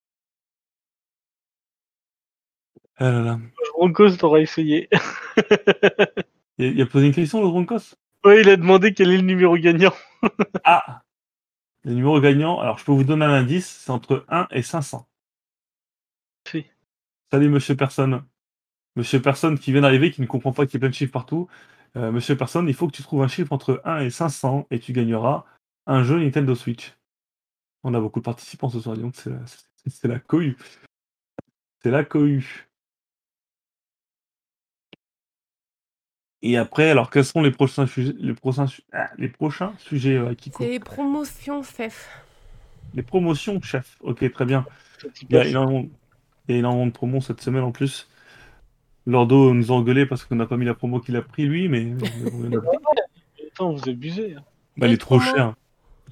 Ah 2.99 3.11
là 3.11 3.23
là. 3.23 3.39
Broncos 3.77 4.17
t'auras 4.19 4.41
essayé. 4.41 4.89
Il 6.59 6.65
a, 6.65 6.69
il 6.69 6.81
a 6.83 6.87
posé 6.87 7.07
une 7.07 7.15
question, 7.15 7.43
le 7.43 7.49
Broncos 7.49 7.97
Ouais, 8.25 8.41
il 8.41 8.49
a 8.51 8.57
demandé 8.57 8.93
quel 8.93 9.11
est 9.13 9.17
le 9.17 9.23
numéro 9.23 9.57
gagnant. 9.57 9.93
Ah 10.65 11.03
Le 11.87 11.95
numéro 11.95 12.21
gagnant, 12.21 12.59
alors 12.59 12.79
je 12.79 12.85
peux 12.85 12.91
vous 12.91 13.05
donner 13.05 13.25
un 13.25 13.33
indice, 13.33 13.69
c'est 13.69 13.93
entre 13.93 14.25
1 14.29 14.49
et 14.51 14.63
500. 14.63 15.07
Si. 16.51 16.67
Salut 17.31 17.49
Monsieur 17.49 17.77
Personne. 17.77 18.25
Monsieur 18.97 19.23
Personne 19.23 19.57
qui 19.57 19.71
vient 19.71 19.83
d'arriver, 19.83 20.11
qui 20.11 20.21
ne 20.21 20.27
comprend 20.27 20.53
pas 20.53 20.67
qu'il 20.67 20.75
y 20.75 20.77
a 20.79 20.81
plein 20.81 20.89
de 20.89 20.95
chiffres 20.95 21.13
partout. 21.13 21.47
Euh, 21.95 22.11
Monsieur 22.11 22.37
Personne, 22.37 22.69
il 22.69 22.75
faut 22.75 22.89
que 22.89 22.97
tu 22.97 23.05
trouves 23.05 23.23
un 23.23 23.29
chiffre 23.29 23.53
entre 23.53 23.81
1 23.85 24.01
et 24.01 24.11
500 24.11 24.67
et 24.73 24.81
tu 24.81 24.93
gagneras 24.93 25.45
un 25.87 26.03
jeu 26.03 26.19
Nintendo 26.19 26.57
Switch. 26.57 26.93
On 27.85 27.95
a 27.95 28.01
beaucoup 28.01 28.19
de 28.19 28.25
participants 28.25 28.69
ce 28.69 28.81
soir, 28.81 28.97
donc 28.97 29.15
c'est 29.15 29.31
la, 29.31 29.47
c'est- 29.47 29.91
c'est 29.91 30.09
la 30.09 30.19
cohue. 30.19 30.57
C'est 31.85 31.93
la 31.93 32.05
cohue. 32.05 32.66
Et 36.49 36.57
après, 36.57 36.91
alors 36.91 37.11
quels 37.11 37.25
sont 37.25 37.43
les 37.43 37.51
prochains 37.51 37.89
sujets, 37.89 38.15
les 38.21 38.33
prochains, 38.33 38.67
ah, 38.93 39.09
les 39.19 39.29
prochains 39.29 39.73
sujets 39.79 40.15
euh, 40.15 40.29
Akiko 40.31 40.63
C'est 40.63 40.71
les 40.71 40.79
promotions, 40.79 41.61
chef. 41.65 42.09
Les 42.95 43.03
promotions, 43.03 43.61
chef. 43.61 43.97
Ok, 44.01 44.31
très 44.31 44.45
bien. 44.45 44.65
Il 45.29 45.35
y 45.35 45.39
a 45.39 45.45
énormément, 45.45 45.87
il 46.47 46.53
y 46.53 46.55
a 46.55 46.59
énormément 46.61 46.87
de 46.87 46.93
promos 46.93 47.21
cette 47.21 47.41
semaine 47.41 47.65
en 47.65 47.73
plus. 47.73 48.09
Lordo 49.07 49.55
nous 49.55 49.73
a 49.73 49.75
engueulé 49.75 50.07
parce 50.07 50.25
qu'on 50.25 50.37
n'a 50.37 50.47
pas 50.47 50.57
mis 50.57 50.67
la 50.67 50.75
promo 50.75 51.01
qu'il 51.01 51.17
a 51.17 51.23
pris 51.23 51.47
lui, 51.47 51.69
mais, 51.69 51.95
Attends, 53.53 53.73
vous 53.73 53.89
abusez. 53.89 54.35
hein. 54.39 54.45
bah, 54.77 54.87
il 54.87 54.93
est 54.93 54.99
trop 54.99 55.19
promo 55.19 55.35
cher. 55.35 55.55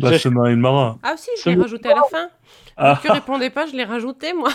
Bah, 0.00 0.18
c'est 0.18 0.30
Marine 0.30 0.58
Mara. 0.58 0.98
Ah 1.04 1.14
si, 1.16 1.30
je 1.44 1.50
l'ai 1.50 1.56
rajouté 1.56 1.92
à 1.92 1.94
la 1.94 2.02
fin. 2.10 2.28
Ah, 2.76 2.98
Tu 3.00 3.08
répondais 3.08 3.50
pas, 3.50 3.66
je 3.66 3.76
l'ai 3.76 3.84
rajouté, 3.84 4.32
moi. 4.32 4.50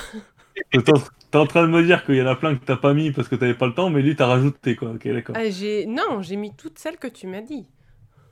T'es 1.31 1.37
en 1.37 1.45
train 1.47 1.63
de 1.63 1.67
me 1.71 1.83
dire 1.83 2.05
qu'il 2.05 2.15
y 2.15 2.21
en 2.21 2.27
a 2.27 2.35
plein 2.35 2.55
que 2.55 2.63
t'as 2.65 2.77
pas 2.77 2.93
mis 2.93 3.11
parce 3.11 3.27
que 3.27 3.35
t'avais 3.35 3.53
pas 3.53 3.67
le 3.67 3.73
temps, 3.73 3.89
mais 3.89 4.01
lui 4.01 4.15
t'as 4.15 4.27
rajouté 4.27 4.75
quoi. 4.75 4.91
Ok, 4.91 5.07
d'accord. 5.07 5.35
Ah, 5.37 5.49
j'ai... 5.49 5.85
Non, 5.85 6.21
j'ai 6.21 6.35
mis 6.35 6.53
toutes 6.55 6.79
celles 6.79 6.97
que 6.97 7.07
tu 7.07 7.27
m'as 7.27 7.41
dit. 7.41 7.65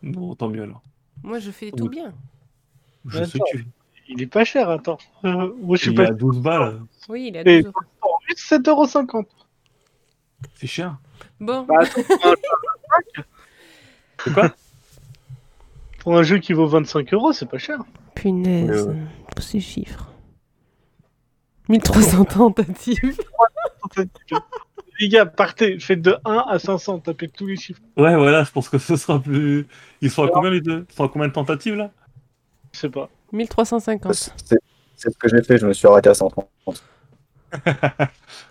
Bon, 0.04 0.36
tant 0.36 0.50
mieux 0.50 0.64
alors. 0.64 0.82
Moi, 1.24 1.40
je 1.40 1.52
fais 1.52 1.72
tout 1.72 1.86
Oui. 1.86 1.90
bien. 1.90 2.14
Je 3.08 3.18
Attends. 3.20 3.30
sais 3.30 3.40
que 3.40 3.58
tu 3.58 3.66
Il 4.10 4.22
est 4.22 4.28
pas 4.28 4.44
cher, 4.46 4.70
attends. 4.70 4.98
Euh, 5.26 5.52
moi, 5.62 5.76
je 5.78 5.82
suis 5.84 5.92
il 5.92 5.96
pas 5.96 6.04
est 6.04 6.08
à 6.10 6.14
12 6.14 6.40
balles. 6.42 6.82
Oui, 7.10 7.28
il 7.30 7.38
a 7.38 7.42
Et- 7.42 7.64
12 7.64 7.66
euros. 7.74 7.86
pour 8.02 8.20
7,50€. 8.36 9.26
C'est 10.56 10.68
cher. 10.68 10.98
Bon, 11.40 11.64
Bah, 11.64 11.76
attends, 11.82 12.02
pour, 12.04 12.28
un, 12.28 12.34
C'est 14.24 14.34
quoi? 14.34 14.56
Pour 16.00 16.18
un 16.18 16.24
jeu 16.24 16.38
qui 16.38 16.54
vaut 16.54 16.68
25 16.68 17.14
euros, 17.14 17.34
c'est 17.34 17.50
pas 17.50 17.58
cher. 17.58 17.80
punaise. 18.16 18.88
Ouais, 18.88 18.96
Tous 19.36 19.42
ces 19.42 19.60
chiffres. 19.60 20.12
1300 21.70 22.26
tentatives. 22.26 23.18
Les 25.00 25.10
gars, 25.10 25.26
partez, 25.28 25.78
faites 25.80 26.02
de 26.02 26.18
1 26.26 26.46
à 26.50 26.58
500, 26.58 27.00
tapez 27.00 27.28
tous 27.28 27.46
les 27.46 27.56
chiffres. 27.56 27.82
Ouais, 27.98 28.16
voilà, 28.16 28.44
je 28.44 28.52
pense 28.52 28.68
que 28.68 28.80
ce 28.80 28.96
sera 28.96 29.20
plus. 29.22 29.68
Ils 30.02 30.10
sont 30.10 30.24
à 30.24 30.30
combien 30.30 30.50
les 30.50 30.62
deux? 30.62 30.88
Ils 30.90 30.96
sont 30.96 31.04
à 31.06 31.10
combien 31.10 31.28
de 31.28 31.34
tentatives 31.34 31.76
là? 31.76 31.92
Je 32.74 32.80
sais 32.80 32.90
pas. 32.90 33.08
1350. 33.32 34.14
C'est 34.14 35.12
ce 35.12 35.18
que 35.18 35.28
j'ai 35.30 35.44
fait, 35.44 35.60
je 35.60 35.68
me 35.68 35.74
suis 35.74 35.88
arrêté 35.88 36.10
à 36.10 36.14
130. 36.16 36.50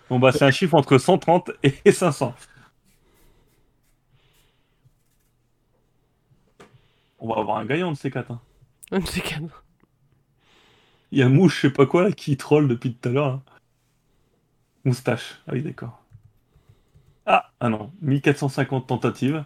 Bon 0.09 0.19
bah 0.19 0.31
c'est 0.31 0.45
un 0.45 0.51
chiffre 0.51 0.73
entre 0.75 0.97
130 0.97 1.51
et 1.63 1.91
500. 1.91 2.33
On 7.19 7.27
va 7.27 7.41
avoir 7.41 7.57
un 7.57 7.65
gagnant 7.65 7.91
de 7.91 7.97
ces 7.97 8.09
quatre. 8.09 8.31
hein. 8.31 8.39
Un 8.91 8.99
de 8.99 9.07
ces 9.07 9.21
quatre. 9.21 9.63
Il 11.11 11.19
y 11.19 11.21
a 11.21 11.27
Mouche, 11.29 11.57
je 11.57 11.61
sais 11.67 11.73
pas 11.73 11.85
quoi, 11.85 12.03
là, 12.03 12.11
qui 12.13 12.37
troll 12.37 12.67
depuis 12.69 12.93
tout 12.93 13.09
à 13.09 13.11
l'heure. 13.11 13.41
Moustache. 14.85 15.39
Ah 15.47 15.51
oui, 15.53 15.61
d'accord. 15.61 16.03
Ah, 17.25 17.51
ah 17.59 17.69
non, 17.69 17.91
1450 18.01 18.87
tentatives. 18.87 19.43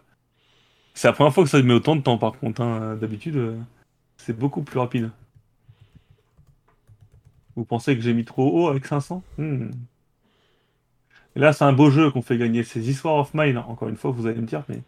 C'est 0.94 1.08
la 1.08 1.14
première 1.14 1.34
fois 1.34 1.44
que 1.44 1.50
ça 1.50 1.62
met 1.64 1.74
autant 1.74 1.96
de 1.96 2.02
temps 2.02 2.18
par 2.18 2.34
contre. 2.40 2.62
hein. 2.62 2.96
D'habitude, 2.98 3.38
euh, 3.38 3.58
c'est 4.18 4.38
beaucoup 4.38 4.64
plus 4.64 4.80
rapide. 4.80 5.12
Vous 7.56 7.64
pensez 7.66 7.96
que 7.96 8.02
j'ai 8.02 8.14
mis 8.14 8.26
trop 8.26 8.50
haut 8.52 8.68
avec 8.70 8.86
500 8.86 9.24
Hmm. 9.38 9.70
Et 11.36 11.40
là, 11.40 11.54
c'est 11.54 11.64
un 11.64 11.74
beau 11.74 11.90
jeu 11.90 12.12
qu'on 12.12 12.22
fait 12.22 12.38
gagner. 12.38 12.64
C'est 12.64 12.82
War 13.04 13.16
of 13.16 13.34
Mine. 13.34 13.58
Encore 13.58 13.90
une 13.90 13.96
fois, 13.98 14.12
vous 14.12 14.28
allez 14.28 14.40
me 14.42 14.46
dire, 14.48 14.64
mais 14.70 14.82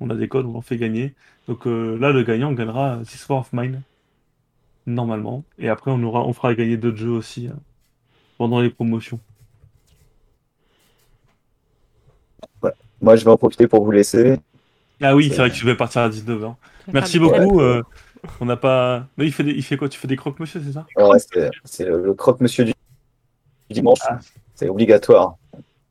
on 0.00 0.10
a 0.10 0.14
des 0.14 0.28
codes, 0.28 0.46
on 0.46 0.56
en 0.56 0.60
fait 0.62 0.76
gagner. 0.76 1.14
Donc 1.48 1.66
euh, 1.66 1.96
là, 1.98 2.12
le 2.12 2.22
gagnant 2.22 2.52
gagnera 2.52 3.00
War 3.28 3.40
of 3.40 3.52
Mine. 3.52 3.82
Normalement. 4.88 5.44
Et 5.58 5.68
après, 5.68 5.90
on, 5.90 6.02
aura, 6.02 6.24
on 6.26 6.32
fera 6.32 6.54
gagner 6.54 6.78
d'autres 6.78 6.96
jeux 6.96 7.10
aussi 7.10 7.48
hein, 7.48 7.58
pendant 8.38 8.58
les 8.60 8.70
promotions. 8.70 9.20
Moi, 13.02 13.14
je 13.16 13.24
vais 13.24 13.30
en 13.30 13.36
profiter 13.36 13.68
pour 13.68 13.84
vous 13.84 13.90
laisser. 13.90 14.38
Ah 15.02 15.14
oui, 15.14 15.28
c'est 15.28 15.36
vrai 15.36 15.50
que 15.50 15.56
je 15.56 15.64
vais 15.66 15.76
partir 15.76 16.00
à 16.00 16.08
19h. 16.08 16.54
Merci 16.94 17.18
beaucoup. 17.18 17.60
euh, 17.60 17.82
on 18.40 18.46
n'a 18.46 18.56
pas. 18.56 19.06
Mais 19.18 19.26
il 19.26 19.32
fait, 19.32 19.44
des- 19.44 19.52
il 19.52 19.62
fait 19.62 19.76
quoi? 19.76 19.90
Tu 19.90 19.98
fais 19.98 20.08
des 20.08 20.16
croques, 20.16 20.40
monsieur, 20.40 20.62
c'est 20.64 20.72
ça? 20.72 20.86
Ouais, 20.96 21.18
c'est 21.64 21.84
le, 21.84 22.14
croque-monsieur 22.14 22.64
du 22.64 22.72
dimanche. 23.70 23.98
Ah. 24.08 24.18
C'est 24.54 24.70
obligatoire. 24.70 25.36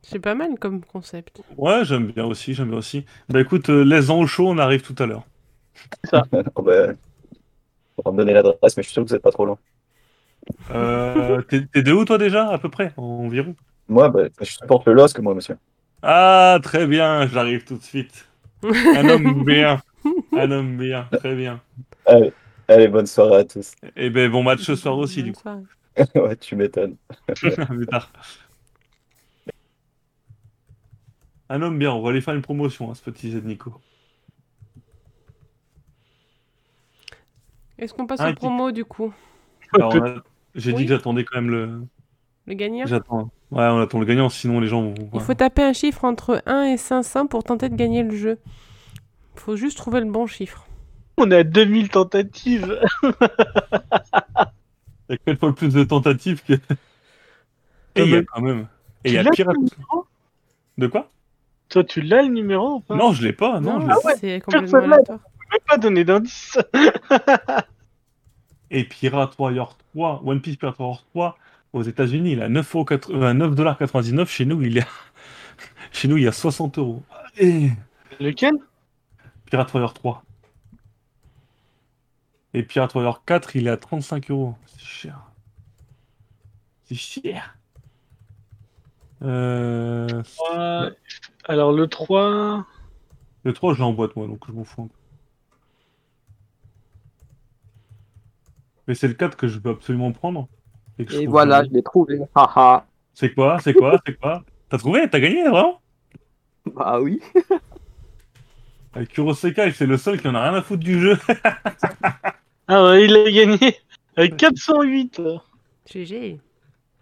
C'est 0.02 0.18
pas 0.18 0.34
mal 0.34 0.58
comme 0.58 0.82
concept. 0.84 1.40
Ouais, 1.56 1.84
j'aime 1.84 2.08
bien 2.08 2.24
aussi, 2.24 2.52
j'aime 2.52 2.70
bien 2.70 2.78
aussi. 2.78 3.04
Bah 3.28 3.40
écoute, 3.40 3.70
euh, 3.70 3.84
laisse-en 3.84 4.18
au 4.18 4.26
chaud, 4.26 4.48
on 4.48 4.58
arrive 4.58 4.82
tout 4.82 4.96
à 5.00 5.06
l'heure. 5.06 5.22
Oh, 6.56 6.62
bah, 6.62 6.88
on 7.98 8.10
va 8.10 8.12
me 8.12 8.18
donner 8.18 8.32
l'adresse, 8.32 8.76
mais 8.76 8.82
je 8.82 8.88
suis 8.88 8.92
sûr 8.92 9.02
que 9.04 9.08
vous 9.08 9.14
n'êtes 9.14 9.22
pas 9.22 9.32
trop 9.32 9.44
loin. 9.46 9.58
Euh, 10.70 11.42
T'es 11.42 11.82
de 11.82 11.92
où 11.92 12.04
toi 12.04 12.18
déjà, 12.18 12.48
à 12.48 12.58
peu 12.58 12.68
près, 12.68 12.92
environ? 12.96 13.54
Moi, 13.88 14.08
bah, 14.08 14.24
je 14.40 14.52
supporte 14.52 14.86
le 14.86 14.94
LOSC, 14.94 15.18
moi, 15.20 15.34
monsieur. 15.34 15.56
Ah, 16.02 16.58
très 16.62 16.86
bien, 16.86 17.26
j'arrive 17.26 17.64
tout 17.64 17.76
de 17.76 17.82
suite. 17.82 18.28
Un 18.62 19.08
homme 19.08 19.44
bien. 19.44 19.82
Un 20.32 20.50
homme 20.50 20.76
bien, 20.76 21.08
très 21.12 21.34
bien. 21.34 21.60
Allez, 22.06 22.32
allez, 22.68 22.88
bonne 22.88 23.06
soirée 23.06 23.38
à 23.38 23.44
tous. 23.44 23.72
Et 23.96 24.10
ben 24.10 24.30
bon 24.30 24.42
match 24.42 24.60
ce 24.62 24.76
soir 24.76 24.96
aussi, 24.98 25.22
du 25.22 25.32
coup. 25.32 25.42
Ouais, 26.14 26.36
tu 26.36 26.54
m'étonnes. 26.54 26.96
À 27.58 27.66
plus 27.66 27.86
tard. 27.86 28.12
Un 31.50 31.60
homme 31.62 31.78
bien, 31.78 31.92
on 31.92 32.00
va 32.02 32.10
aller 32.10 32.20
faire 32.22 32.34
une 32.34 32.42
promotion 32.42 32.90
à 32.90 32.94
ce 32.94 33.02
petit 33.02 33.30
Z 33.32 33.44
Nico. 33.44 33.82
Est-ce 37.78 37.94
qu'on 37.94 38.06
passe 38.06 38.20
Ah, 38.22 38.30
aux 38.30 38.34
promos 38.34 38.70
du 38.72 38.84
coup 38.84 39.12
a- 39.80 39.90
J'ai 40.54 40.72
Oui. 40.72 40.76
dit 40.78 40.84
que 40.86 40.90
j'attendais 40.94 41.24
quand 41.24 41.36
même 41.40 41.50
le. 41.50 41.80
Le 42.46 42.54
gagnant 42.54 42.86
J'attends. 42.86 43.30
Ouais, 43.50 43.64
on 43.66 43.80
attend 43.80 43.98
le 43.98 44.06
gagnant, 44.06 44.28
sinon 44.28 44.60
les 44.60 44.66
gens 44.68 44.82
vont. 44.82 44.94
Il 45.14 45.20
faut 45.20 45.34
taper 45.34 45.62
un 45.62 45.72
chiffre 45.72 46.04
entre 46.04 46.42
1 46.46 46.64
et 46.64 46.76
500 46.76 47.26
pour 47.26 47.44
tenter 47.44 47.68
de 47.68 47.76
gagner 47.76 48.02
le 48.02 48.14
jeu. 48.16 48.38
faut 49.36 49.56
juste 49.56 49.76
trouver 49.78 50.00
le 50.00 50.10
bon 50.10 50.26
chiffre. 50.26 50.66
On 51.18 51.30
a 51.30 51.42
2000 51.42 51.88
tentatives. 51.90 52.78
Il 55.10 55.12
y 55.12 55.14
a 55.14 55.16
quatre 55.24 55.40
fois 55.40 55.54
plus 55.54 55.72
de 55.72 55.84
tentatives 55.84 56.42
que. 56.44 56.52
Et 57.94 58.02
il 58.02 58.10
y 58.10 58.16
a 58.16 58.22
quand 58.22 58.40
même. 58.42 58.68
Et 59.04 59.08
il 59.08 59.14
y 59.14 59.18
a 59.18 59.22
numéro 59.24 60.06
De 60.76 60.86
quoi? 60.86 61.10
Toi, 61.68 61.82
tu 61.84 62.00
l'as 62.00 62.22
le 62.22 62.28
numéro 62.28 62.74
ou 62.76 62.80
pas? 62.80 62.94
Non, 62.94 63.12
je 63.12 63.22
l'ai 63.26 63.32
pas. 63.32 63.58
Non, 63.60 63.78
Non, 63.78 63.80
je 63.80 63.86
l'ai 63.88 64.02
pas. 64.02 64.14
c'est 64.16 64.40
complètement 64.40 65.18
pas 65.68 65.78
donner 65.78 66.04
d'indice. 66.04 66.58
Et 68.70 68.84
Pirate 68.84 69.38
Warrior 69.38 69.76
3, 69.94 70.22
One 70.24 70.40
Piece 70.40 70.56
Pirate 70.56 70.78
Warrior 70.78 71.04
3 71.10 71.38
aux 71.72 71.82
États-Unis, 71.82 72.32
il 72.32 72.38
est 72.40 72.42
à 72.44 72.48
9,99 72.48 73.12
euh, 73.14 73.32
9,99$. 73.34 74.26
Chez 74.26 74.44
nous, 74.44 74.62
il 74.62 74.78
est 74.78 74.82
à... 74.82 74.86
Chez 75.92 76.08
nous, 76.08 76.16
il 76.16 76.24
y 76.24 76.28
a 76.28 76.32
60 76.32 76.78
euros. 76.78 77.02
Et 77.38 77.70
Lequel? 78.20 78.54
Pirate 79.46 79.72
Warrior 79.72 79.94
3. 79.94 80.22
Et 82.54 82.62
Pirate 82.62 82.94
Warrior 82.94 83.24
4, 83.24 83.56
il 83.56 83.66
est 83.66 83.70
à 83.70 83.76
35 83.76 84.30
euros. 84.30 84.54
C'est 84.66 84.80
cher. 84.84 85.20
C'est 86.84 86.94
cher. 86.94 87.56
Euh, 89.22 90.22
Euh, 90.56 90.90
Alors, 91.44 91.72
le 91.72 91.86
3. 91.86 92.66
Le 93.44 93.52
3, 93.52 93.74
je 93.74 93.78
l'ai 93.78 93.84
en 93.84 93.92
boîte, 93.92 94.16
moi, 94.16 94.26
donc 94.26 94.44
je 94.46 94.52
m'en 94.52 94.64
fous 94.64 94.82
un 94.82 94.86
peu. 94.88 94.97
Mais 98.88 98.94
c'est 98.94 99.06
le 99.08 99.14
4 99.14 99.36
que 99.36 99.46
je 99.46 99.58
veux 99.60 99.70
absolument 99.70 100.10
prendre. 100.12 100.48
que 100.98 101.04
je 101.04 101.14
Et 101.14 101.22
trouve 101.24 101.28
voilà, 101.28 101.62
je 101.62 101.70
l'ai 101.70 101.82
trouvé. 101.82 102.18
Haha. 102.34 102.86
C'est 103.14 103.32
quoi 103.34 103.58
C'est 103.60 103.74
quoi 103.74 104.00
C'est 104.04 104.18
quoi? 104.18 104.42
T'as 104.68 104.78
trouvé? 104.78 105.08
T'as 105.08 105.20
gagné, 105.20 105.42
vraiment? 105.42 105.80
Bah 106.74 106.98
oui. 107.00 107.20
Avec 108.94 109.10
Kurosekai, 109.10 109.70
c'est 109.72 109.86
le 109.86 109.96
seul 109.96 110.20
qui 110.20 110.26
en 110.28 110.34
a 110.34 110.42
rien 110.50 110.58
à 110.58 110.62
foutre 110.62 110.82
du 110.82 111.00
jeu. 111.00 111.18
Ah 112.70 112.84
ouais, 112.84 113.06
il 113.06 113.16
a 113.16 113.30
gagné 113.30 113.76
avec 114.14 114.36
408. 114.36 115.22
GG. 115.90 116.38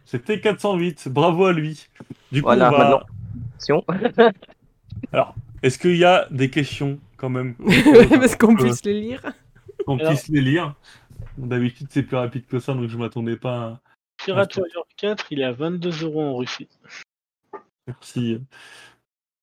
C'était 0.05 0.41
408. 0.41 1.09
Bravo 1.09 1.47
à 1.47 1.53
lui. 1.53 1.89
Du 2.31 2.41
coup, 2.41 2.47
Voilà, 2.47 2.69
on 2.69 2.71
va- 2.71 2.79
maintenant. 2.79 3.01
Attention. 3.57 3.85
est-ce 5.65 5.77
qu'il 5.81 5.97
y 5.97 6.05
a 6.05 6.29
des 6.31 6.51
questions 6.51 7.01
quand 7.17 7.31
même? 7.31 7.57
Parce 8.11 8.37
qu'on 8.37 8.55
Euh, 8.55 8.63
puisse 8.63 8.85
les 8.85 9.01
lire. 9.01 9.23
qu'on 9.85 9.99
Alors- 9.99 10.13
puisse 10.13 10.29
les 10.29 10.41
lire 10.41 10.75
D'habitude, 11.39 11.89
c'est 11.91 12.03
plus 12.03 12.17
rapide 12.17 12.47
que 12.47 12.59
ça, 12.59 12.75
donc 12.75 12.89
je 12.89 12.97
m'attendais 12.97 13.37
pas 13.37 13.59
à... 13.59 13.81
Pirate 14.25 14.57
Warrior 14.57 14.87
4, 14.97 15.27
il 15.31 15.41
est 15.41 15.45
à 15.45 15.53
22 15.53 16.05
euros 16.05 16.23
en 16.23 16.37
Russie. 16.37 16.69
Merci. 17.87 18.41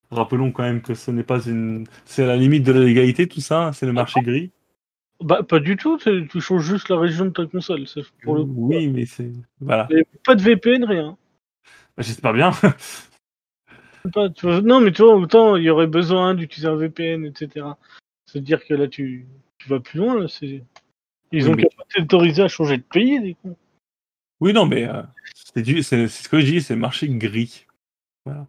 Rappelons 0.10 0.52
quand 0.52 0.64
même 0.64 0.82
que 0.82 0.94
ce 0.94 1.12
n'est 1.12 1.24
pas 1.24 1.46
une... 1.46 1.86
C'est 2.06 2.24
à 2.24 2.28
la 2.28 2.36
limite 2.36 2.64
de 2.64 2.72
la 2.72 2.82
légalité, 2.82 3.28
tout 3.28 3.42
ça. 3.42 3.72
C'est 3.74 3.86
le 3.86 3.94
marché 3.94 4.22
gris. 4.22 4.52
Bah, 5.22 5.42
pas 5.42 5.60
du 5.60 5.78
tout, 5.78 5.98
tu 5.98 6.42
changes 6.42 6.64
juste 6.64 6.90
la 6.90 7.00
région 7.00 7.26
de 7.26 7.30
ta 7.30 7.46
console. 7.46 7.86
Pour 8.24 8.36
le 8.36 8.44
coup. 8.44 8.68
Oui, 8.68 8.88
mais 8.90 9.06
c'est... 9.06 9.32
Voilà. 9.62 9.88
Et 9.92 10.06
Pas 10.26 10.36
de 10.36 10.42
VPN, 10.42 10.84
rien. 10.84 11.18
Bah, 11.96 12.04
J'espère 12.04 12.34
bien. 12.34 12.52
Pas, 14.14 14.30
tu 14.30 14.48
vois, 14.48 14.62
non, 14.62 14.82
mais 14.82 14.92
tu 14.92 15.02
vois, 15.02 15.16
autant 15.16 15.56
il 15.56 15.64
y 15.64 15.70
aurait 15.70 15.88
besoin 15.88 16.36
d'utiliser 16.36 16.68
un 16.68 16.76
VPN, 16.76 17.26
etc. 17.26 17.68
C'est-à-dire 18.26 18.66
que 18.66 18.74
là, 18.74 18.88
tu, 18.88 19.28
tu 19.60 19.70
vas 19.70 19.80
plus 19.80 20.00
loin. 20.00 20.20
Là, 20.20 20.28
c'est... 20.28 20.64
Ils 21.34 21.44
Oui, 21.46 21.50
ont 21.50 21.56
mais- 21.56 21.64
qu'à 21.64 21.76
pas 21.76 21.84
t'autoriser 21.94 22.44
à 22.44 22.48
changer 22.48 22.78
de 22.78 22.84
pays, 22.84 23.20
des 23.20 23.34
cons. 23.34 23.58
Oui, 24.40 24.54
non, 24.54 24.66
mais 24.66 24.88
euh, 24.88 25.02
c'est 25.34 25.62
du... 25.64 25.82
c'est 25.84 26.08
c'est 26.08 26.24
ce 26.24 26.30
que 26.30 26.40
je 26.40 26.46
dis, 26.46 26.62
c'est 26.62 26.76
le 26.76 26.80
marché 26.80 27.08
gris. 27.10 27.66
Voilà. 28.26 28.48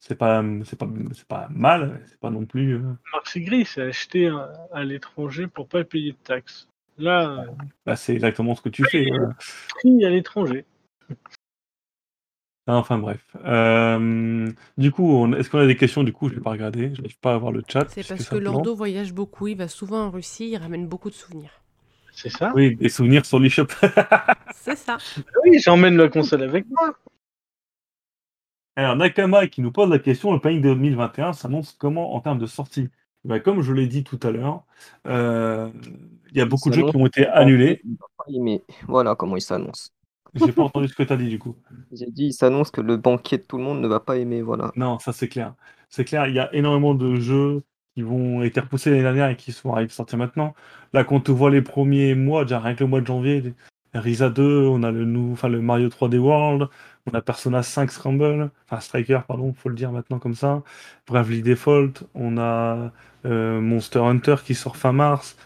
c'est 0.00 0.14
pas, 0.16 0.42
c'est 0.64 0.76
pas, 0.78 0.88
c'est 1.12 1.26
pas 1.28 1.48
mal, 1.50 2.00
c'est 2.08 2.18
pas 2.18 2.30
non 2.30 2.44
plus. 2.46 2.74
euh, 2.76 2.92
Marc 3.12 3.38
Gris 3.38 3.66
s'est 3.66 3.82
acheté 3.82 4.28
à, 4.28 4.50
à 4.72 4.82
l'étranger 4.84 5.46
pour 5.46 5.68
pas 5.68 5.84
payer 5.84 6.12
de 6.12 6.16
taxes. 6.16 6.68
Là, 6.98 7.42
euh, 7.42 7.46
bah, 7.84 7.94
c'est 7.96 8.14
exactement 8.14 8.54
ce 8.54 8.62
que 8.62 8.68
tu 8.70 8.82
fais. 8.90 9.04
prix 9.68 10.04
à 10.04 10.10
l'étranger. 10.10 10.64
Enfin 12.68 12.98
bref. 12.98 13.24
Euh, 13.44 14.50
du 14.76 14.90
coup, 14.90 15.32
est-ce 15.34 15.50
qu'on 15.50 15.58
a 15.58 15.66
des 15.66 15.76
questions? 15.76 16.02
Du 16.02 16.12
coup, 16.12 16.28
je 16.28 16.34
vais 16.34 16.40
pas 16.40 16.50
regarder. 16.50 16.92
Je 16.94 17.02
n'arrive 17.02 17.18
pas 17.18 17.34
à 17.34 17.38
voir 17.38 17.52
le 17.52 17.62
chat. 17.68 17.86
C'est 17.90 18.06
parce 18.06 18.28
que. 18.28 18.36
Lordo 18.36 18.74
voyage 18.74 19.12
beaucoup, 19.12 19.46
il 19.46 19.56
va 19.56 19.68
souvent 19.68 20.06
en 20.06 20.10
Russie, 20.10 20.48
il 20.50 20.56
ramène 20.56 20.88
beaucoup 20.88 21.10
de 21.10 21.14
souvenirs. 21.14 21.62
C'est 22.16 22.30
ça 22.30 22.50
Oui, 22.54 22.74
des 22.76 22.88
souvenirs 22.88 23.26
sur 23.26 23.38
l'eShop. 23.38 23.66
C'est 24.54 24.76
ça. 24.76 24.96
Oui, 25.44 25.58
j'emmène 25.60 25.98
la 25.98 26.08
console 26.08 26.42
avec 26.42 26.66
moi. 26.70 26.96
Alors, 28.74 28.96
Nakama 28.96 29.46
qui 29.48 29.60
nous 29.60 29.70
pose 29.70 29.90
la 29.90 29.98
question 29.98 30.32
le 30.32 30.40
planning 30.40 30.62
de 30.62 30.68
2021 30.72 31.34
s'annonce 31.34 31.76
comment 31.78 32.14
en 32.14 32.20
termes 32.20 32.38
de 32.38 32.46
sortie? 32.46 32.88
Ben, 33.24 33.38
Comme 33.40 33.60
je 33.60 33.72
l'ai 33.72 33.86
dit 33.86 34.02
tout 34.02 34.18
à 34.22 34.30
l'heure, 34.30 34.64
euh, 35.06 35.68
il 36.30 36.38
y 36.38 36.40
a 36.40 36.46
beaucoup 36.46 36.70
de 36.70 36.74
jeux 36.74 36.88
qui 36.88 36.96
ont 36.96 37.06
été 37.06 37.26
annulés. 37.26 37.82
Il 37.84 37.96
va 38.00 38.06
pas 38.16 38.24
aimer. 38.32 38.62
Voilà 38.88 39.14
comment 39.14 39.36
il 39.36 39.42
s'annonce. 39.42 39.92
J'ai 40.34 40.52
pas 40.52 40.62
entendu 40.62 40.88
ce 40.88 40.94
que 40.94 41.02
tu 41.02 41.12
as 41.12 41.16
dit 41.16 41.28
du 41.28 41.38
coup. 41.38 41.56
J'ai 41.92 42.10
dit, 42.10 42.26
il 42.26 42.32
s'annonce 42.32 42.70
que 42.70 42.80
le 42.80 42.96
banquier 42.96 43.38
de 43.38 43.42
tout 43.42 43.58
le 43.58 43.64
monde 43.64 43.80
ne 43.82 43.88
va 43.88 44.00
pas 44.00 44.16
aimer. 44.16 44.40
Voilà. 44.40 44.72
Non, 44.74 44.98
ça 44.98 45.12
c'est 45.12 45.28
clair. 45.28 45.54
C'est 45.90 46.04
clair, 46.04 46.26
il 46.28 46.34
y 46.34 46.38
a 46.38 46.52
énormément 46.54 46.94
de 46.94 47.16
jeux 47.16 47.62
qui 47.96 48.02
vont 48.02 48.42
été 48.44 48.60
repoussés 48.60 48.90
l'année 48.90 49.02
dernière 49.04 49.30
et 49.30 49.36
qui 49.36 49.52
sont 49.52 49.72
arrivés 49.72 49.90
sortir 49.90 50.18
maintenant. 50.18 50.54
Là, 50.92 51.04
quand 51.04 51.16
on 51.16 51.20
te 51.20 51.32
voit 51.32 51.50
les 51.50 51.62
premiers 51.62 52.14
mois, 52.14 52.44
déjà 52.44 52.60
rien 52.60 52.74
que 52.76 52.84
le 52.84 52.90
mois 52.90 53.00
de 53.00 53.06
janvier, 53.06 53.54
Risa 53.94 54.30
2, 54.30 54.66
on 54.68 54.82
a 54.82 54.90
le, 54.92 55.04
nou- 55.06 55.32
enfin, 55.32 55.48
le 55.48 55.60
Mario 55.62 55.88
3D 55.88 56.18
World, 56.18 56.68
on 57.10 57.14
a 57.14 57.22
Persona 57.22 57.62
5 57.62 57.90
Scramble, 57.90 58.50
enfin 58.66 58.80
Striker, 58.80 59.20
pardon, 59.26 59.54
faut 59.54 59.70
le 59.70 59.74
dire 59.76 59.92
maintenant 59.92 60.18
comme 60.18 60.34
ça, 60.34 60.62
Bravely 61.06 61.42
Default, 61.42 61.92
on 62.14 62.38
a 62.38 62.92
euh, 63.24 63.60
Monster 63.60 64.00
Hunter 64.00 64.36
qui 64.44 64.54
sort 64.54 64.76
fin 64.76 64.92
mars, 64.92 65.36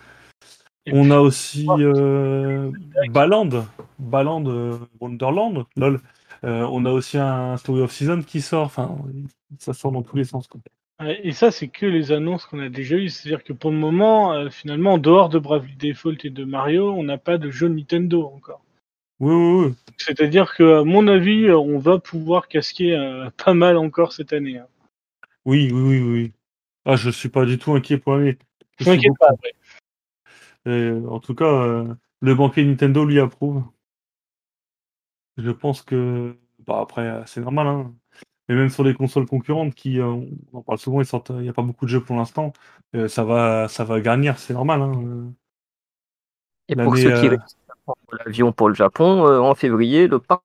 Et 0.86 0.92
on 0.94 1.02
puis, 1.04 1.12
a 1.12 1.20
aussi 1.20 1.66
euh, 1.78 2.70
Baland, 3.10 3.50
Baland 3.98 4.44
euh, 4.46 4.78
Wonderland, 5.00 5.66
lol. 5.76 6.00
Euh, 6.44 6.62
on 6.70 6.84
a 6.86 6.90
aussi 6.90 7.18
un 7.18 7.56
Story 7.58 7.82
of 7.82 7.92
Season 7.92 8.22
qui 8.22 8.40
sort, 8.40 8.64
enfin, 8.66 8.96
ça 9.58 9.74
sort 9.74 9.92
dans 9.92 10.02
tous 10.02 10.16
les 10.16 10.24
sens. 10.24 10.46
Quoi. 10.48 10.60
Et 11.02 11.32
ça, 11.32 11.50
c'est 11.50 11.68
que 11.68 11.86
les 11.86 12.12
annonces 12.12 12.44
qu'on 12.44 12.60
a 12.60 12.68
déjà 12.68 12.96
eues. 12.96 13.08
C'est-à-dire 13.08 13.42
que 13.42 13.52
pour 13.54 13.70
le 13.70 13.78
moment, 13.78 14.34
euh, 14.34 14.50
finalement, 14.50 14.94
en 14.94 14.98
dehors 14.98 15.30
de 15.30 15.38
Bravely 15.38 15.76
Default 15.76 16.16
et 16.24 16.30
de 16.30 16.44
Mario, 16.44 16.90
on 16.92 17.02
n'a 17.02 17.16
pas 17.16 17.38
de 17.38 17.50
jeu 17.50 17.68
Nintendo 17.68 18.26
encore. 18.26 18.62
Oui, 19.18 19.34
oui, 19.34 19.66
oui. 19.68 19.74
C'est-à-dire 19.96 20.54
que, 20.54 20.80
à 20.80 20.84
mon 20.84 21.08
avis, 21.08 21.44
euh, 21.46 21.58
on 21.58 21.78
va 21.78 21.98
pouvoir 21.98 22.48
casquer 22.48 22.94
euh, 22.94 23.30
pas 23.44 23.54
mal 23.54 23.78
encore 23.78 24.12
cette 24.12 24.32
année. 24.32 24.58
hein. 24.58 24.66
Oui, 25.46 25.70
oui, 25.72 25.80
oui, 25.80 26.00
oui. 26.00 26.32
Ah, 26.84 26.96
je 26.96 27.08
suis 27.10 27.30
pas 27.30 27.46
du 27.46 27.58
tout 27.58 27.72
inquiet 27.72 27.96
pour 27.98 28.16
l'année. 28.16 28.38
Je 28.78 28.84
beaucoup- 28.84 29.14
pas. 29.18 29.30
après. 29.30 29.54
En 31.06 31.20
tout 31.20 31.34
cas, 31.34 31.84
le 32.20 32.34
banquier 32.34 32.64
Nintendo 32.64 33.04
lui 33.06 33.18
approuve. 33.20 33.64
Je 35.38 35.50
pense 35.50 35.80
que, 35.82 36.36
bah 36.66 36.80
après, 36.82 37.22
c'est 37.26 37.40
normal, 37.40 37.66
hein. 37.66 37.94
Mais 38.50 38.56
même 38.56 38.70
sur 38.70 38.84
les 38.84 38.94
consoles 38.94 39.26
concurrentes, 39.26 39.74
qui, 39.76 40.00
euh, 40.00 40.06
on 40.52 40.58
en 40.58 40.62
parle 40.62 40.78
souvent, 40.78 41.02
il 41.02 41.36
n'y 41.42 41.50
a 41.50 41.54
pas 41.54 41.62
beaucoup 41.62 41.86
de 41.86 41.90
jeux 41.90 42.04
pour 42.04 42.16
l'instant. 42.16 42.54
euh, 42.96 43.08
ça 43.08 43.24
va, 43.24 43.68
ça 43.68 43.84
va 43.84 44.00
garnir, 44.02 44.38
c'est 44.40 44.54
normal. 44.54 44.82
Hein. 44.82 44.92
euh. 45.06 45.30
Et 46.68 46.76
pour 46.76 46.96
ceux 46.96 47.12
qui 47.12 47.28
euh, 47.28 47.28
réussissent 47.28 47.56
à 47.68 47.74
prendre 47.84 48.24
l'avion 48.24 48.52
pour 48.52 48.68
le 48.68 48.74
Japon, 48.74 49.26
euh, 49.26 49.40
en 49.40 49.54
février, 49.54 50.06
le 50.08 50.18
parc 50.20 50.42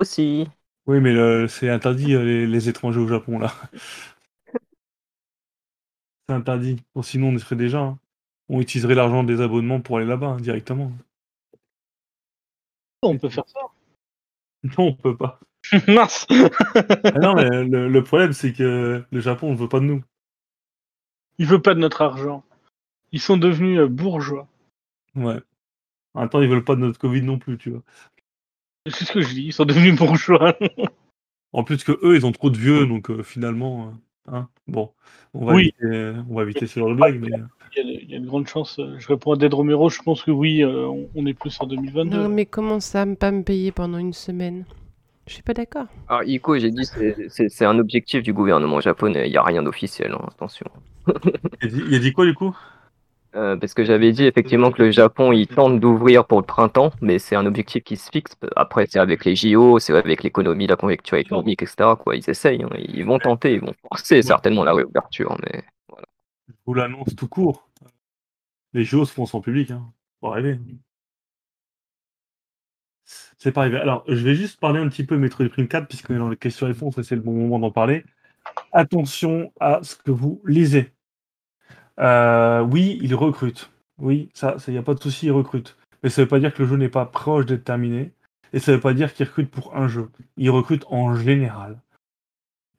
aussi. 0.00 0.48
Oui, 0.86 1.00
mais 1.00 1.46
c'est 1.48 1.68
interdit 1.70 2.06
les, 2.08 2.46
les 2.46 2.68
étrangers 2.68 2.98
au 3.00 3.06
Japon 3.08 3.38
là. 3.38 3.52
c'est 6.28 6.34
interdit. 6.34 6.76
Bon, 6.94 7.02
sinon, 7.02 7.28
on 7.28 7.36
y 7.36 7.40
serait 7.40 7.56
déjà. 7.56 7.78
hein. 7.80 7.98
On 8.48 8.60
utiliserait 8.60 8.94
l'argent 8.96 9.22
des 9.24 9.40
abonnements 9.40 9.80
pour 9.80 9.98
aller 9.98 10.06
là-bas 10.06 10.26
hein, 10.28 10.40
directement. 10.40 10.92
On 13.02 13.18
peut 13.18 13.28
faire 13.28 13.48
ça. 13.48 13.60
Non, 14.64 14.88
on 14.88 14.94
peut 14.94 15.16
pas. 15.16 15.38
Mince 15.88 16.26
Ah 16.30 17.18
non, 17.20 17.34
mais 17.34 17.64
le, 17.64 17.88
le 17.88 18.04
problème, 18.04 18.32
c'est 18.32 18.52
que 18.52 19.04
le 19.10 19.20
Japon 19.20 19.52
ne 19.52 19.56
veut 19.56 19.68
pas 19.68 19.80
de 19.80 19.84
nous. 19.84 20.02
Il 21.38 21.46
veut 21.46 21.62
pas 21.62 21.74
de 21.74 21.80
notre 21.80 22.02
argent. 22.02 22.44
Ils 23.12 23.20
sont 23.20 23.36
devenus 23.36 23.78
euh, 23.80 23.86
bourgeois. 23.88 24.48
Ouais. 25.14 25.40
En 26.14 26.20
même 26.20 26.28
temps, 26.28 26.42
ils 26.42 26.48
veulent 26.48 26.64
pas 26.64 26.74
de 26.76 26.80
notre 26.80 26.98
Covid 26.98 27.22
non 27.22 27.38
plus, 27.38 27.58
tu 27.58 27.70
vois. 27.70 27.82
C'est 28.88 29.04
ce 29.04 29.12
que 29.12 29.22
je 29.22 29.28
dis. 29.28 29.44
Ils 29.44 29.52
sont 29.52 29.64
devenus 29.64 29.96
bourgeois. 29.98 30.56
En 31.52 31.64
plus 31.64 31.84
que 31.84 31.92
eux, 32.02 32.16
ils 32.16 32.26
ont 32.26 32.32
trop 32.32 32.50
de 32.50 32.58
vieux, 32.58 32.86
donc 32.86 33.10
euh, 33.10 33.22
finalement, 33.22 33.88
euh, 34.28 34.32
hein, 34.36 34.48
bon, 34.66 34.92
on 35.34 35.44
va 35.46 35.54
Oui. 35.54 35.74
éviter, 35.82 36.12
on 36.28 36.34
va 36.34 36.42
éviter 36.42 36.66
ce 36.66 36.80
genre 36.80 36.88
de 36.90 36.94
blague, 36.94 37.20
mais 37.20 37.28
Il 37.76 37.78
y, 37.78 37.80
a, 37.80 38.00
il 38.02 38.10
y 38.10 38.16
a 38.16 38.18
de 38.20 38.26
grandes 38.26 38.46
chances. 38.48 38.78
euh, 38.78 38.98
Je 38.98 39.08
réponds 39.08 39.32
à 39.32 39.36
Dead 39.36 39.52
Romero. 39.52 39.88
Je 39.90 40.02
pense 40.02 40.22
que 40.22 40.30
oui, 40.30 40.62
euh, 40.62 40.86
on- 40.86 41.08
on 41.14 41.26
est 41.26 41.34
plus 41.34 41.58
en 41.60 41.66
2022. 41.66 42.16
Non, 42.22 42.28
mais 42.28 42.46
comment 42.46 42.80
ça, 42.80 43.04
me 43.06 43.14
pas 43.16 43.30
me 43.30 43.42
payer 43.42 43.70
pendant 43.72 43.98
une 43.98 44.12
semaine? 44.14 44.64
Je 45.26 45.34
suis 45.34 45.42
pas 45.42 45.54
d'accord. 45.54 45.86
Alors, 46.08 46.24
Iko, 46.24 46.58
j'ai 46.58 46.70
dit, 46.70 46.84
c'est- 46.84 47.64
un 47.64 47.78
objectif 47.78 48.22
du 48.22 48.32
gouvernement 48.32 48.80
japonais. 48.80 49.28
Il 49.28 49.30
n'y 49.30 49.36
a 49.36 49.42
rien 49.42 49.62
d'officiel, 49.62 50.12
hein, 50.12 50.26
attention. 50.28 50.66
il, 51.62 51.66
a 51.66 51.68
dit, 51.68 51.82
il 51.88 51.94
a 51.94 51.98
dit 51.98 52.12
quoi 52.12 52.26
du 52.26 52.34
coup? 52.34 52.56
Euh, 53.34 53.56
parce 53.56 53.72
que 53.72 53.82
j'avais 53.82 54.12
dit 54.12 54.24
effectivement 54.24 54.70
que 54.70 54.82
le 54.82 54.90
Japon, 54.90 55.32
il 55.32 55.46
tente 55.46 55.80
d'ouvrir 55.80 56.26
pour 56.26 56.40
le 56.40 56.44
printemps, 56.44 56.92
mais 57.00 57.18
c'est 57.18 57.34
un 57.34 57.46
objectif 57.46 57.82
qui 57.82 57.96
se 57.96 58.10
fixe. 58.10 58.36
Après, 58.56 58.86
c'est 58.86 58.98
avec 58.98 59.24
les 59.24 59.34
JO, 59.34 59.78
c'est 59.78 59.94
avec 59.94 60.22
l'économie, 60.22 60.66
la 60.66 60.76
conjoncture 60.76 61.16
économique, 61.16 61.62
etc. 61.62 61.90
Quoi. 61.98 62.16
Ils 62.16 62.28
essayent, 62.28 62.62
hein. 62.62 62.68
ils 62.76 63.06
vont 63.06 63.18
tenter, 63.18 63.54
ils 63.54 63.60
vont 63.60 63.72
forcer 63.88 64.20
certainement 64.20 64.64
la 64.64 64.74
réouverture, 64.74 65.34
mais 65.42 65.62
Je 66.48 66.54
vous 66.66 66.74
l'annonce 66.74 67.16
tout 67.16 67.28
court. 67.28 67.70
Les 68.74 68.84
JO 68.84 69.06
se 69.06 69.12
font 69.12 69.24
sans 69.24 69.40
public, 69.40 69.70
hein. 69.70 69.82
Faut 70.20 70.28
rêver. 70.28 70.58
C'est 73.42 73.50
pas 73.50 73.62
arrivé. 73.62 73.78
Alors, 73.78 74.04
je 74.06 74.22
vais 74.22 74.36
juste 74.36 74.60
parler 74.60 74.78
un 74.78 74.88
petit 74.88 75.02
peu 75.02 75.16
Metroid 75.16 75.48
Prime 75.48 75.66
4, 75.66 75.88
puisqu'on 75.88 76.14
est 76.14 76.18
dans 76.18 76.28
les 76.28 76.36
questions-réponses 76.36 76.96
et 76.98 77.02
c'est 77.02 77.16
le 77.16 77.22
bon 77.22 77.32
moment 77.32 77.58
d'en 77.58 77.72
parler. 77.72 78.04
Attention 78.70 79.52
à 79.58 79.80
ce 79.82 79.96
que 79.96 80.12
vous 80.12 80.40
lisez. 80.46 80.92
Euh, 81.98 82.60
oui, 82.60 83.00
il 83.02 83.16
recrute. 83.16 83.72
Oui, 83.98 84.28
ça, 84.32 84.58
il 84.68 84.74
n'y 84.74 84.78
a 84.78 84.82
pas 84.84 84.94
de 84.94 85.00
souci, 85.00 85.26
il 85.26 85.32
recrute. 85.32 85.76
Mais 86.04 86.08
ça 86.08 86.22
veut 86.22 86.28
pas 86.28 86.38
dire 86.38 86.54
que 86.54 86.62
le 86.62 86.68
jeu 86.68 86.76
n'est 86.76 86.88
pas 86.88 87.04
proche 87.04 87.44
d'être 87.44 87.64
terminé. 87.64 88.12
Et 88.52 88.60
ça 88.60 88.70
veut 88.70 88.80
pas 88.80 88.94
dire 88.94 89.12
qu'il 89.12 89.26
recrute 89.26 89.50
pour 89.50 89.76
un 89.76 89.88
jeu. 89.88 90.08
Il 90.36 90.50
recrute 90.50 90.84
en 90.88 91.16
général. 91.16 91.80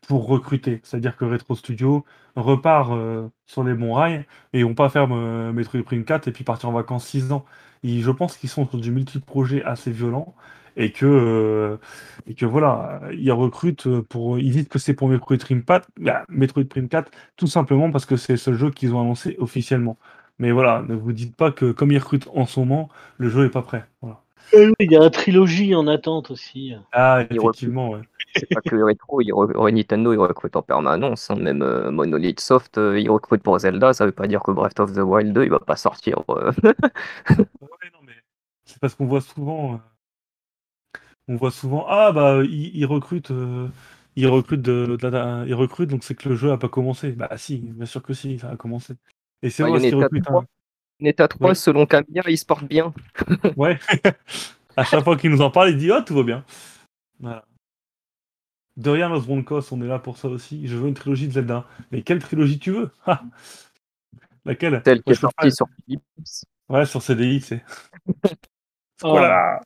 Pour 0.07 0.27
recruter. 0.27 0.79
C'est-à-dire 0.83 1.17
que 1.17 1.25
Retro 1.25 1.55
Studio 1.55 2.05
repart 2.37 2.89
euh, 2.93 3.27
sur 3.47 3.65
les 3.65 3.73
bons 3.73 3.95
rails 3.95 4.25
et 4.53 4.63
vont 4.63 4.75
pas 4.75 4.87
faire 4.87 5.09
euh, 5.11 5.51
Metroid 5.51 5.83
Prime 5.83 6.05
4 6.05 6.29
et 6.29 6.31
puis 6.31 6.45
partir 6.45 6.69
en 6.69 6.71
vacances 6.71 7.05
6 7.07 7.33
ans. 7.33 7.43
Ils- 7.83 8.01
je 8.01 8.11
pense 8.11 8.37
qu'ils 8.37 8.49
sont 8.49 8.67
sur 8.67 8.77
du 8.79 8.91
multi-projet 8.91 9.63
assez 9.63 9.91
violent 9.91 10.33
et 10.75 10.91
que, 10.91 11.05
euh, 11.05 11.77
et 12.27 12.33
que 12.33 12.45
voilà, 12.45 13.01
ils 13.13 13.31
recrutent 13.31 13.87
pour. 14.09 14.39
Ils 14.39 14.51
disent 14.51 14.67
que 14.67 14.79
c'est 14.79 14.93
pour 14.93 15.07
Metroid 15.09 15.37
Prime 15.37 15.63
4, 15.63 15.87
bah, 15.99 16.23
Metroid 16.29 16.63
Prime 16.65 16.87
4, 16.89 17.11
tout 17.37 17.47
simplement 17.47 17.91
parce 17.91 18.05
que 18.05 18.15
c'est 18.15 18.33
le 18.33 18.37
seul 18.37 18.55
jeu 18.55 18.71
qu'ils 18.71 18.93
ont 18.95 19.01
annoncé 19.01 19.35
officiellement. 19.39 19.97
Mais 20.39 20.51
voilà, 20.51 20.83
ne 20.87 20.95
vous 20.95 21.13
dites 21.13 21.35
pas 21.35 21.51
que 21.51 21.71
comme 21.71 21.91
ils 21.91 21.99
recrutent 21.99 22.27
en 22.33 22.45
ce 22.47 22.59
moment, 22.59 22.89
le 23.17 23.29
jeu 23.29 23.45
est 23.45 23.49
pas 23.49 23.61
prêt. 23.61 23.85
Voilà. 24.01 24.19
Oui, 24.53 24.73
Il 24.79 24.91
y 24.91 24.95
a 24.95 24.99
la 24.99 25.09
trilogie 25.09 25.73
en 25.75 25.87
attente 25.87 26.31
aussi. 26.31 26.73
Ah, 26.91 27.21
effectivement, 27.29 27.89
ouais. 27.91 28.01
C'est 28.35 28.49
pas 28.51 28.61
que 28.61 28.75
rétro, 28.75 29.21
ils 29.21 29.31
Nintendo, 29.73 30.13
ils 30.13 30.17
recrutent 30.17 30.55
en 30.55 30.61
permanence. 30.61 31.29
hein. 31.31 31.35
Même 31.35 31.61
euh, 31.61 31.91
Monolith 31.91 32.39
Soft, 32.39 32.77
euh, 32.77 32.99
ils 32.99 33.09
recrutent 33.09 33.43
pour 33.43 33.57
Zelda. 33.59 33.93
Ça 33.93 34.05
veut 34.05 34.11
pas 34.11 34.27
dire 34.27 34.41
que 34.43 34.51
Breath 34.51 34.79
of 34.79 34.93
the 34.93 34.99
Wild 34.99 35.33
2, 35.33 35.43
il 35.43 35.49
va 35.49 35.59
pas 35.59 35.75
sortir. 35.75 36.23
euh. 36.29 36.51
Ouais, 37.61 37.89
non, 37.93 37.99
mais 38.05 38.13
c'est 38.65 38.79
parce 38.79 38.95
qu'on 38.95 39.05
voit 39.05 39.21
souvent, 39.21 39.75
euh, 39.75 39.77
on 41.27 41.35
voit 41.35 41.51
souvent, 41.51 41.85
ah 41.87 42.11
bah 42.11 42.41
ils, 42.43 42.75
ils 42.75 42.85
recrutent, 42.85 43.31
ils 44.15 44.27
recrutent 44.27 44.61
de, 44.61 44.97
ils 45.47 45.53
recrutent, 45.53 45.89
donc 45.89 46.03
c'est 46.03 46.15
que 46.15 46.29
le 46.29 46.35
jeu 46.35 46.51
a 46.51 46.57
pas 46.57 46.69
commencé. 46.69 47.11
Bah 47.13 47.29
si, 47.37 47.57
bien 47.59 47.85
sûr 47.85 48.03
que 48.03 48.13
si, 48.13 48.39
ça 48.39 48.49
a 48.49 48.57
commencé. 48.57 48.95
Et 49.41 49.49
c'est 49.49 49.63
Ouais, 49.63 49.69
vrai 49.71 49.79
y 49.79 49.89
qu'ils 49.89 49.95
recrutent. 49.95 50.23
trois. 50.25 50.41
un- 50.41 50.45
Neta 50.99 51.27
3, 51.27 51.49
Oui. 51.49 51.55
selon 51.55 51.85
Camilla, 51.85 52.23
il 52.27 52.37
se 52.37 52.45
porte 52.45 52.65
bien. 52.65 52.93
Ouais. 53.57 53.79
à 54.77 54.83
chaque 54.83 55.03
fois 55.03 55.17
qu'il 55.17 55.31
nous 55.31 55.41
en 55.41 55.49
parle, 55.49 55.69
il 55.71 55.77
dit 55.77 55.91
ah 55.91 56.01
tout 56.01 56.15
va 56.15 56.23
bien. 56.23 56.45
Voilà. 57.19 57.45
De 58.77 58.89
rien, 58.89 59.09
Los 59.09 59.21
Broncos, 59.21 59.71
on 59.71 59.81
est 59.81 59.87
là 59.87 59.99
pour 59.99 60.17
ça 60.17 60.27
aussi. 60.27 60.67
Je 60.67 60.75
veux 60.75 60.87
une 60.87 60.95
trilogie 60.95 61.27
de 61.27 61.33
Zelda. 61.33 61.67
Mais 61.91 62.01
quelle 62.01 62.19
trilogie 62.19 62.59
tu 62.59 62.71
veux? 62.71 62.91
Ah 63.05 63.21
Laquelle? 64.45 64.81
Celle 64.83 65.03
qui 65.03 65.11
est 65.11 65.15
sortie 65.15 65.51
sur 65.51 65.67
Philips. 65.85 66.03
Ouais, 66.69 66.85
sur 66.85 67.01
CDI, 67.01 67.41
c'est. 67.41 67.63
Oh. 69.01 69.09
Voilà. 69.09 69.59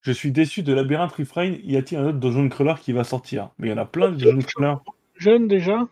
Je 0.00 0.12
suis 0.12 0.32
déçu 0.32 0.62
de 0.62 0.72
Labyrinthe 0.72 1.12
Refrain. 1.12 1.56
Y 1.64 1.76
a-t-il 1.76 1.98
un 1.98 2.06
autre 2.06 2.18
Dungeon 2.18 2.48
Crawler 2.48 2.74
qui 2.80 2.92
va 2.92 3.04
sortir? 3.04 3.50
Mais 3.58 3.68
il 3.68 3.70
y 3.70 3.74
en 3.74 3.78
a 3.78 3.84
plein 3.84 4.10
de 4.10 4.16
Dungeon 4.16 4.38
Crawler. 4.46 4.76
Jeune 5.16 5.48
déjà 5.48 5.86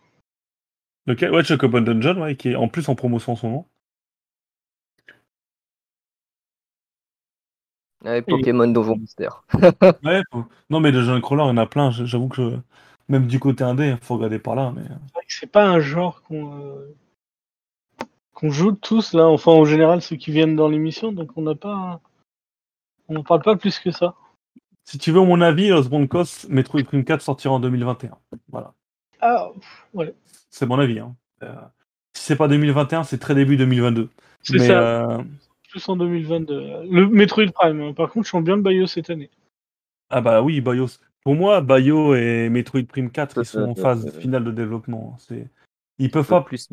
Lequel? 1.06 1.32
Ouais, 1.32 1.44
Chocobo 1.44 1.80
Dungeon, 1.80 2.20
ouais, 2.22 2.36
qui 2.36 2.50
est 2.50 2.54
en 2.54 2.68
plus 2.68 2.88
en 2.88 2.94
promotion 2.94 3.32
en 3.32 3.36
ce 3.36 3.46
moment. 3.46 3.68
Ouais, 8.04 8.22
Pokémon 8.22 8.66
Donjon 8.68 8.96
Mystère. 8.96 9.44
Ouais, 10.04 10.20
faut- 10.32 10.44
non, 10.70 10.80
mais 10.80 10.90
les 10.90 11.02
jeux 11.02 11.20
crawler, 11.20 11.44
il 11.44 11.48
y 11.48 11.50
en 11.50 11.56
a 11.56 11.66
plein. 11.66 11.90
J'avoue 11.90 12.28
que 12.28 12.36
je- 12.50 12.56
même 13.08 13.26
du 13.26 13.38
côté 13.38 13.62
indé, 13.64 13.90
il 13.90 13.98
faut 14.04 14.14
regarder 14.16 14.38
par 14.38 14.54
là. 14.54 14.72
Mais... 14.74 14.82
C'est 14.82 15.14
vrai 15.14 15.24
que 15.26 15.32
c'est 15.32 15.46
pas 15.50 15.64
un 15.66 15.80
genre 15.80 16.22
qu'on 16.22 16.58
euh, 16.60 16.94
qu'on 18.34 18.50
joue 18.50 18.72
tous 18.72 19.12
là, 19.12 19.26
enfin 19.28 19.52
en 19.52 19.64
général 19.64 20.02
ceux 20.02 20.16
qui 20.16 20.32
viennent 20.32 20.56
dans 20.56 20.68
l'émission, 20.68 21.12
donc 21.12 21.30
on 21.36 21.42
n'a 21.42 21.54
pas. 21.54 22.00
On 23.08 23.14
n'en 23.14 23.22
parle 23.22 23.42
pas 23.42 23.56
plus 23.56 23.78
que 23.78 23.90
ça. 23.90 24.14
Si 24.84 24.98
tu 24.98 25.12
veux 25.12 25.20
mon 25.20 25.40
avis, 25.40 25.68
Los 25.68 25.88
Broncos, 25.88 26.46
Metroid 26.48 26.82
Prime 26.84 27.04
4 27.04 27.20
sortira 27.20 27.54
en 27.54 27.60
2021. 27.60 28.16
Voilà. 28.50 28.72
Ah, 29.20 29.48
C'est 30.50 30.66
mon 30.66 30.78
avis. 30.78 30.98
Hein. 30.98 31.14
Euh, 31.42 31.54
si 32.14 32.24
c'est 32.24 32.36
pas 32.36 32.48
2021, 32.48 33.04
c'est 33.04 33.18
très 33.18 33.34
début 33.34 33.56
2022. 33.56 34.08
c'est 34.42 34.58
ça, 34.58 34.80
euh, 34.80 35.22
plus 35.72 35.88
en 35.88 35.96
2022. 35.96 36.84
Le 36.90 37.08
Metroid 37.08 37.50
Prime, 37.52 37.80
hein. 37.80 37.92
par 37.94 38.10
contre, 38.10 38.26
je 38.26 38.30
sens 38.30 38.44
bien 38.44 38.56
le 38.56 38.62
Bayo 38.62 38.86
cette 38.86 39.10
année. 39.10 39.30
ah 40.10 40.20
bah 40.20 40.42
oui, 40.42 40.60
Bios. 40.60 40.98
Pour 41.24 41.34
moi, 41.34 41.60
Bayo 41.60 42.14
et 42.14 42.48
Metroid 42.48 42.82
Prime 42.86 43.10
4, 43.10 43.42
ils 43.42 43.44
sont 43.44 43.62
en 43.62 43.74
phase 43.74 44.10
finale 44.18 44.44
de 44.44 44.50
développement. 44.50 45.16
C'est... 45.18 45.48
Ils 45.98 46.10
peuvent 46.10 46.26
On 46.28 46.36
pas 46.36 46.40
peut, 46.40 46.46
plus, 46.46 46.68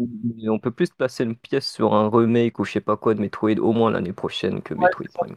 on 0.47 0.59
peut 0.59 0.71
plus 0.71 0.89
placer 0.89 1.23
une 1.23 1.35
pièce 1.35 1.71
sur 1.71 1.93
un 1.93 2.09
remake 2.09 2.57
ou 2.59 2.65
je 2.65 2.71
sais 2.73 2.81
pas 2.81 2.97
quoi 2.97 3.13
de 3.13 3.21
Metroid 3.21 3.59
au 3.59 3.71
moins 3.73 3.91
l'année 3.91 4.13
prochaine 4.13 4.61
que 4.61 4.73
Ouais, 4.73 4.85
Metroid. 4.85 5.07
Prime. 5.13 5.35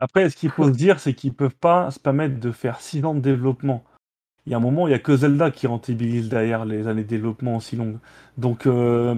Après, 0.00 0.28
ce 0.28 0.36
qu'il 0.36 0.50
faut 0.50 0.66
se 0.66 0.76
dire, 0.76 1.00
c'est 1.00 1.14
qu'ils 1.14 1.32
peuvent 1.32 1.54
pas 1.54 1.90
se 1.90 1.98
permettre 1.98 2.40
de 2.40 2.52
faire 2.52 2.80
6 2.80 3.04
ans 3.04 3.14
de 3.14 3.20
développement. 3.20 3.84
Il 4.44 4.52
y 4.52 4.54
a 4.54 4.58
un 4.58 4.60
moment, 4.60 4.88
il 4.88 4.90
y 4.90 4.94
a 4.94 4.98
que 4.98 5.16
Zelda 5.16 5.50
qui 5.50 5.66
rentabilise 5.66 6.28
derrière 6.28 6.64
les 6.64 6.88
années 6.88 7.04
de 7.04 7.08
développement 7.08 7.56
aussi 7.56 7.76
longues. 7.76 7.98
Donc, 8.36 8.66
euh, 8.66 9.14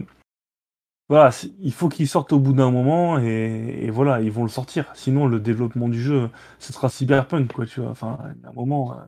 voilà, 1.08 1.30
il 1.60 1.72
faut 1.72 1.88
qu'ils 1.88 2.08
sortent 2.08 2.32
au 2.32 2.38
bout 2.40 2.52
d'un 2.54 2.70
moment 2.70 3.18
et, 3.18 3.80
et 3.84 3.90
voilà, 3.90 4.20
ils 4.22 4.30
vont 4.32 4.42
le 4.42 4.48
sortir. 4.48 4.90
Sinon, 4.94 5.26
le 5.26 5.38
développement 5.40 5.88
du 5.88 6.00
jeu, 6.02 6.30
ce 6.58 6.72
sera 6.72 6.88
cyberpunk, 6.88 7.52
quoi, 7.52 7.66
tu 7.66 7.80
vois. 7.80 7.90
Enfin, 7.90 8.18
a 8.44 8.48
un 8.48 8.52
moment, 8.52 8.92
euh, 8.98 9.02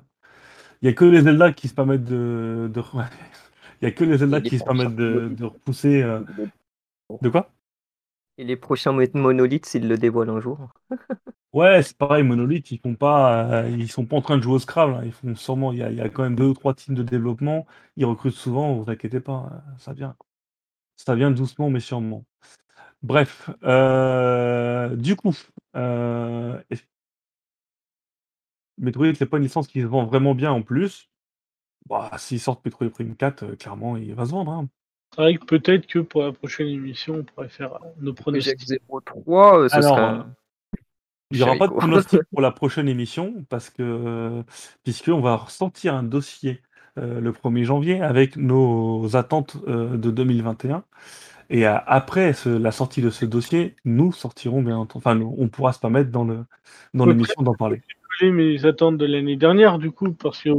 il 0.82 0.86
y 0.86 0.88
a 0.90 0.94
que 0.94 1.04
les 1.06 1.22
Zelda 1.22 1.52
qui 1.52 1.68
se 1.68 1.74
permettent 1.74 2.04
de, 2.04 2.70
de- 2.72 2.80
ouais. 2.80 3.04
il 3.82 3.86
y 3.86 3.88
a 3.88 3.92
que 3.92 4.04
les 4.04 4.18
Zelda 4.18 4.40
qui 4.42 4.58
se 4.58 4.64
permettent 4.64 4.96
de, 4.96 5.28
monolithes. 5.28 5.36
de 5.36 5.44
repousser. 5.46 6.02
euh, 6.02 6.22
De 7.22 7.30
quoi? 7.30 7.52
Et 8.38 8.44
les 8.44 8.56
prochains 8.56 8.92
mo- 8.92 9.02
monolithes 9.12 9.66
s'ils 9.66 9.88
le 9.88 9.98
dévoilent 9.98 10.30
un 10.30 10.40
jour. 10.40 10.70
Ouais, 11.52 11.82
c'est 11.82 11.96
pareil, 11.96 12.22
Monolith, 12.22 12.70
ils 12.70 12.78
font 12.78 12.94
pas, 12.94 13.62
euh, 13.64 13.70
ils 13.70 13.90
sont 13.90 14.04
pas 14.04 14.16
en 14.16 14.20
train 14.20 14.36
de 14.36 14.42
jouer 14.42 14.54
au 14.54 14.58
Scrabble. 14.58 14.94
hein. 14.94 15.02
Ils 15.04 15.12
font 15.12 15.34
sûrement, 15.34 15.72
il 15.72 15.78
y 15.78 15.82
a, 15.82 15.90
il 15.90 15.96
y 15.96 16.00
a 16.02 16.08
quand 16.10 16.22
même 16.22 16.36
deux 16.36 16.44
ou 16.46 16.54
trois 16.54 16.74
teams 16.74 16.94
de 16.94 17.02
développement. 17.02 17.66
Ils 17.96 18.04
recrutent 18.04 18.34
souvent, 18.34 18.74
vous 18.74 18.90
inquiétez 18.90 19.20
pas, 19.20 19.50
ça 19.78 19.92
vient. 19.94 20.16
Ça 20.96 21.14
vient 21.14 21.30
doucement 21.30 21.70
mais 21.70 21.80
sûrement. 21.80 22.24
Bref, 23.02 23.50
euh, 23.62 24.96
du 24.96 25.16
coup, 25.16 25.36
euh, 25.76 26.60
Metroid, 28.78 29.14
c'est 29.14 29.26
pas 29.26 29.36
une 29.36 29.44
licence 29.44 29.68
qui 29.68 29.80
se 29.80 29.86
vend 29.86 30.04
vraiment 30.04 30.34
bien 30.34 30.50
en 30.52 30.62
plus. 30.62 31.08
Bah, 31.88 32.10
s'ils 32.18 32.40
sortent 32.40 32.64
Metroid 32.64 32.90
Prime 32.90 33.14
4, 33.14 33.42
euh, 33.44 33.56
clairement, 33.56 33.96
il 33.96 34.14
va 34.14 34.26
se 34.26 34.30
vendre. 34.30 34.52
hein. 34.52 34.68
C'est 35.14 35.22
vrai 35.22 35.36
que 35.36 35.44
peut-être 35.44 35.86
que 35.86 36.00
pour 36.00 36.22
la 36.22 36.32
prochaine 36.32 36.66
émission, 36.66 37.16
on 37.16 37.24
pourrait 37.24 37.48
faire 37.48 37.78
nos 38.00 38.12
pronostics. 38.12 38.60
03, 38.88 39.60
euh, 39.60 39.68
ce 39.68 39.74
Alors, 39.76 39.96
serait 39.96 40.02
euh, 40.02 40.08
un... 40.08 40.34
Il 41.30 41.38
n'y 41.38 41.42
aura 41.42 41.56
pas 41.56 41.68
de 41.68 41.74
pronostic 41.74 42.20
pour 42.30 42.40
la 42.40 42.52
prochaine 42.52 42.88
émission 42.88 43.44
parce 43.48 43.70
que 43.70 44.44
puisqu'on 44.84 45.20
va 45.20 45.36
ressortir 45.36 45.94
un 45.94 46.04
dossier 46.04 46.62
euh, 46.98 47.20
le 47.20 47.32
1er 47.32 47.64
janvier 47.64 48.00
avec 48.00 48.36
nos 48.36 49.16
attentes 49.16 49.56
euh, 49.68 49.96
de 49.96 50.10
2021. 50.10 50.82
Et 51.50 51.66
euh, 51.66 51.76
après 51.86 52.32
ce- 52.32 52.48
la 52.48 52.72
sortie 52.72 53.02
de 53.02 53.10
ce 53.10 53.24
dossier, 53.24 53.76
nous 53.84 54.12
sortirons 54.12 54.62
bien 54.62 54.76
entendu. 54.76 55.02
Enfin, 55.04 55.20
on 55.20 55.48
pourra 55.48 55.72
se 55.72 55.78
permettre 55.78 56.10
dans 56.10 56.24
le 56.24 56.44
dans 56.94 57.04
l'émission 57.06 57.42
d'en 57.42 57.54
parler. 57.54 57.82
J'ai 58.18 58.30
mes 58.30 58.64
attentes 58.64 58.96
de 58.98 59.06
l'année 59.06 59.36
dernière, 59.36 59.78
du 59.78 59.90
coup, 59.90 60.12
parce 60.12 60.42
que 60.42 60.50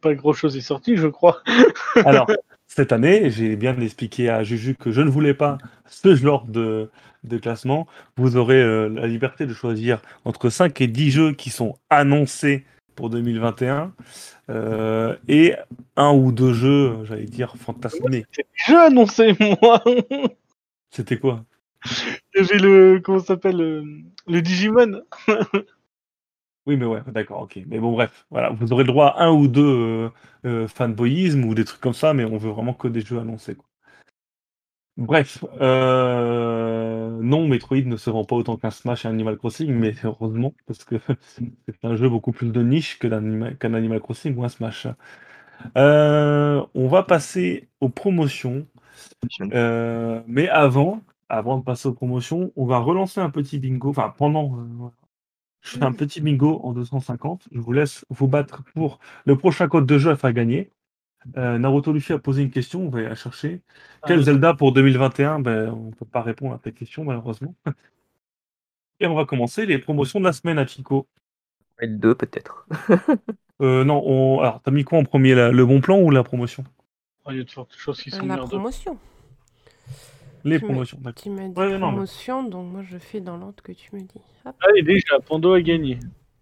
pas 0.00 0.14
grand 0.14 0.32
chose 0.32 0.56
est 0.56 0.62
sorti, 0.62 0.96
je 0.96 1.06
crois. 1.08 1.42
Alors, 2.06 2.26
cette 2.66 2.90
année, 2.92 3.30
j'ai 3.30 3.54
bien 3.56 3.78
expliqué 3.80 4.30
à 4.30 4.42
Juju 4.42 4.74
que 4.74 4.90
je 4.90 5.02
ne 5.02 5.10
voulais 5.10 5.34
pas 5.34 5.58
ce 5.86 6.14
genre 6.14 6.46
de, 6.46 6.88
de 7.24 7.36
classement. 7.36 7.86
Vous 8.16 8.36
aurez 8.36 8.62
euh, 8.62 8.88
la 8.88 9.06
liberté 9.06 9.44
de 9.46 9.52
choisir 9.52 10.00
entre 10.24 10.48
5 10.48 10.80
et 10.80 10.86
10 10.86 11.10
jeux 11.10 11.32
qui 11.32 11.50
sont 11.50 11.76
annoncés 11.90 12.64
pour 13.00 13.08
2021 13.08 13.94
euh, 14.50 15.16
et 15.26 15.54
un 15.96 16.12
ou 16.12 16.32
deux 16.32 16.52
jeux, 16.52 16.90
euh, 16.90 17.04
j'allais 17.06 17.24
dire, 17.24 17.56
fantasmés. 17.56 18.26
J'ai 18.66 18.76
annoncé, 18.76 19.34
moi 19.62 19.82
C'était 20.90 21.18
quoi? 21.18 21.44
Avait 22.36 22.58
le. 22.58 23.00
Comment 23.02 23.20
s'appelle 23.20 23.56
le, 23.56 23.84
le 24.26 24.42
Digimon. 24.42 25.00
Oui, 26.66 26.76
mais 26.76 26.84
ouais, 26.84 27.00
d'accord, 27.06 27.40
ok. 27.40 27.58
Mais 27.66 27.78
bon, 27.80 27.92
bref, 27.92 28.26
voilà, 28.30 28.50
vous 28.50 28.70
aurez 28.74 28.84
le 28.84 28.88
droit 28.92 29.06
à 29.06 29.24
un 29.24 29.32
ou 29.32 29.48
deux 29.48 29.62
euh, 29.64 30.10
euh, 30.44 30.68
fanboyisme 30.68 31.42
ou 31.44 31.54
des 31.54 31.64
trucs 31.64 31.80
comme 31.80 31.94
ça, 31.94 32.12
mais 32.12 32.24
on 32.24 32.36
veut 32.36 32.50
vraiment 32.50 32.74
que 32.74 32.86
des 32.86 33.00
jeux 33.00 33.18
annoncés. 33.18 33.54
quoi. 33.54 33.66
Bref, 35.00 35.46
euh, 35.62 37.08
non, 37.22 37.48
Metroid 37.48 37.86
ne 37.86 37.96
se 37.96 38.10
vend 38.10 38.24
pas 38.26 38.36
autant 38.36 38.58
qu'un 38.58 38.70
Smash 38.70 39.06
et 39.06 39.08
un 39.08 39.12
Animal 39.12 39.38
Crossing, 39.38 39.72
mais 39.72 39.94
heureusement, 40.04 40.52
parce 40.66 40.84
que 40.84 40.96
c'est 41.22 41.84
un 41.84 41.96
jeu 41.96 42.10
beaucoup 42.10 42.32
plus 42.32 42.52
de 42.52 42.62
niche 42.62 42.98
qu'un 42.98 43.12
Animal 43.74 44.00
Crossing 44.00 44.36
ou 44.36 44.44
un 44.44 44.50
Smash. 44.50 44.88
Euh, 45.78 46.62
on 46.74 46.88
va 46.88 47.02
passer 47.02 47.70
aux 47.80 47.88
promotions. 47.88 48.66
Euh, 49.54 50.20
mais 50.26 50.50
avant, 50.50 51.00
avant 51.30 51.56
de 51.56 51.64
passer 51.64 51.88
aux 51.88 51.94
promotions, 51.94 52.52
on 52.54 52.66
va 52.66 52.78
relancer 52.78 53.20
un 53.20 53.30
petit 53.30 53.58
bingo. 53.58 53.88
Enfin, 53.88 54.12
pendant. 54.18 54.52
je 55.62 55.78
fais 55.78 55.84
un 55.84 55.92
petit 55.92 56.20
bingo 56.20 56.60
en 56.62 56.72
250. 56.74 57.48
Je 57.52 57.58
vous 57.60 57.72
laisse 57.72 58.04
vous 58.10 58.28
battre 58.28 58.64
pour 58.74 58.98
le 59.24 59.38
prochain 59.38 59.66
code 59.66 59.86
de 59.86 59.96
jeu 59.96 60.10
à 60.10 60.16
faire 60.16 60.34
gagner. 60.34 60.70
Euh, 61.36 61.58
Naruto 61.58 61.92
Luffy 61.92 62.12
a 62.12 62.18
posé 62.18 62.42
une 62.42 62.50
question, 62.50 62.82
on 62.86 62.88
va 62.88 63.02
la 63.02 63.14
chercher. 63.14 63.60
Quel 64.06 64.20
Ah, 64.20 64.22
Zelda 64.22 64.54
pour 64.54 64.72
2021 64.72 65.40
ben, 65.40 65.70
On 65.70 65.86
ne 65.88 65.92
peut 65.92 66.06
pas 66.06 66.22
répondre 66.22 66.54
à 66.54 66.58
ta 66.58 66.70
question, 66.70 67.04
malheureusement. 67.04 67.54
Et 69.00 69.06
on 69.06 69.14
va 69.14 69.24
commencer 69.26 69.66
les 69.66 69.78
promotions 69.78 70.18
de 70.18 70.24
la 70.24 70.32
semaine 70.32 70.58
à 70.58 70.66
Chico. 70.66 71.06
Metroid 71.80 71.98
2 71.98 72.14
peut-être. 72.14 72.66
Euh, 73.62 73.84
non, 73.84 74.02
on... 74.06 74.40
alors, 74.40 74.62
t'as 74.62 74.70
mis 74.70 74.84
quoi 74.84 74.98
en 74.98 75.04
premier 75.04 75.34
la- 75.34 75.50
Le 75.50 75.66
bon 75.66 75.82
plan 75.82 76.00
ou 76.00 76.10
la 76.10 76.22
promotion? 76.24 76.64
Il 77.28 77.36
y 77.36 77.40
a 77.40 77.44
de 77.44 77.50
fortes 77.50 77.76
choses 77.76 78.00
qui 78.02 78.10
sont 78.10 78.24
La 78.24 78.38
promotion. 78.38 78.96
Les 80.44 80.58
Tu 80.58 80.64
promotions, 80.64 80.96
d'accord. 81.02 81.22
Tu 81.22 81.28
m'as 81.28 81.46
dit 81.46 81.54
Ouais, 81.60 81.66
non, 81.78 81.88
mais- 81.88 81.92
promotion, 81.92 82.42
donc 82.44 82.72
moi 82.72 82.82
je 82.82 82.96
fais 82.96 83.20
dans 83.20 83.36
l'ordre 83.36 83.62
que 83.62 83.72
tu 83.72 83.94
me 83.94 84.00
dis. 84.00 84.22
Hop. 84.46 84.56
Allez, 84.66 84.82
déjà, 84.82 85.18
Pando 85.28 85.52
a 85.52 85.60
gagné. 85.60 85.98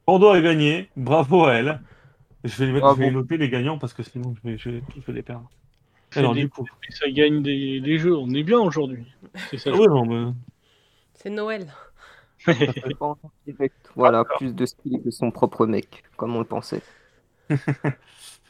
Bordeaux 0.06 0.28
a 0.28 0.40
gagné, 0.40 0.88
bravo 0.96 1.46
à 1.46 1.54
elle. 1.54 1.80
Je 2.44 2.56
vais, 2.56 2.66
les 2.66 2.72
mettre- 2.72 2.96
je 2.96 3.18
vais 3.18 3.36
les 3.36 3.48
gagnants 3.48 3.78
parce 3.78 3.92
que 3.94 4.02
sinon 4.02 4.34
je 4.36 4.48
vais, 4.48 4.58
je 4.58 4.70
vais- 4.70 4.82
je 4.94 5.00
vais 5.00 5.12
les 5.12 5.22
perdre. 5.22 5.48
Alors 6.14 6.34
des- 6.34 6.42
du 6.42 6.48
coup. 6.48 6.64
Ça 6.90 7.10
gagne 7.10 7.42
des, 7.42 7.80
des 7.80 7.98
jeux. 7.98 8.16
On 8.16 8.30
est 8.30 8.42
bien 8.42 8.58
aujourd'hui. 8.60 9.04
C'est 9.50 9.58
ça. 9.58 9.70
Ah 9.74 9.78
ouais, 9.78 9.86
non, 9.88 10.06
mais... 10.06 10.32
C'est 11.14 11.30
Noël. 11.30 11.66
Voilà, 13.96 14.24
plus 14.24 14.54
de 14.54 14.66
style 14.66 15.02
que 15.02 15.10
son 15.10 15.30
propre 15.30 15.66
mec, 15.66 16.04
comme 16.16 16.36
on 16.36 16.38
le 16.38 16.44
pensait. 16.44 16.82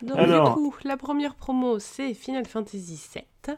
Donc 0.02 0.16
Alors. 0.16 0.48
du 0.50 0.54
coup, 0.54 0.74
la 0.84 0.96
première 0.96 1.34
promo, 1.34 1.78
c'est 1.78 2.14
Final 2.14 2.46
Fantasy 2.46 3.00
VII, 3.14 3.56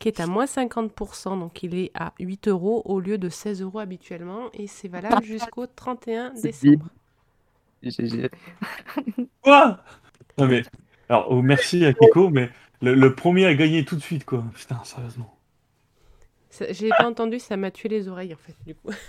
qui 0.00 0.08
est 0.08 0.20
à 0.20 0.26
moins 0.26 0.46
50%, 0.46 1.38
donc 1.38 1.62
il 1.62 1.74
est 1.74 1.90
à 1.94 2.14
8 2.20 2.48
euros 2.48 2.82
au 2.86 3.00
lieu 3.00 3.18
de 3.18 3.28
16 3.28 3.60
euros 3.62 3.80
habituellement, 3.80 4.50
et 4.54 4.66
c'est 4.66 4.88
valable 4.88 5.22
jusqu'au 5.24 5.66
31 5.66 6.32
C'est 6.36 6.48
décembre. 6.48 6.86
GG. 7.90 8.30
Quoi? 9.42 9.80
Non 10.38 10.46
mais... 10.46 10.62
Alors, 11.08 11.26
oh, 11.30 11.42
merci 11.42 11.84
à 11.84 11.92
Kiko, 11.92 12.30
mais 12.30 12.48
le, 12.80 12.94
le 12.94 13.14
premier 13.14 13.44
a 13.46 13.54
gagné 13.54 13.84
tout 13.84 13.96
de 13.96 14.00
suite, 14.00 14.24
quoi. 14.24 14.42
Putain, 14.54 14.80
sérieusement. 14.84 15.36
J'ai 16.70 16.88
pas 16.90 17.06
entendu, 17.06 17.38
ça 17.38 17.56
m'a 17.56 17.70
tué 17.70 17.88
les 17.88 18.08
oreilles 18.08 18.34
en 18.34 18.38
fait, 18.38 18.56
du 18.66 18.74
coup. 18.74 18.90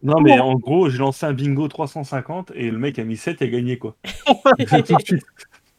Non 0.00 0.20
mais 0.20 0.38
en 0.38 0.54
gros, 0.54 0.88
j'ai 0.88 0.98
lancé 0.98 1.26
un 1.26 1.32
bingo 1.32 1.66
350 1.66 2.52
et 2.54 2.70
le 2.70 2.78
mec 2.78 3.00
a 3.00 3.04
mis 3.04 3.16
7 3.16 3.42
et 3.42 3.46
a 3.46 3.48
gagné, 3.48 3.78
quoi. 3.78 3.96
tout 4.04 4.76
de 4.76 5.02
suite. 5.04 5.26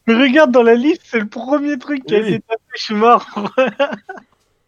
Mais 0.06 0.12
regarde 0.12 0.50
dans 0.50 0.62
la 0.62 0.74
liste, 0.74 1.00
c'est 1.04 1.20
le 1.20 1.26
premier 1.26 1.78
truc 1.78 2.04
qui 2.04 2.14
a 2.14 2.18
été 2.18 2.40
tapé. 2.40 2.62
Je 2.76 2.82
suis 2.82 2.94
mort. 2.94 3.26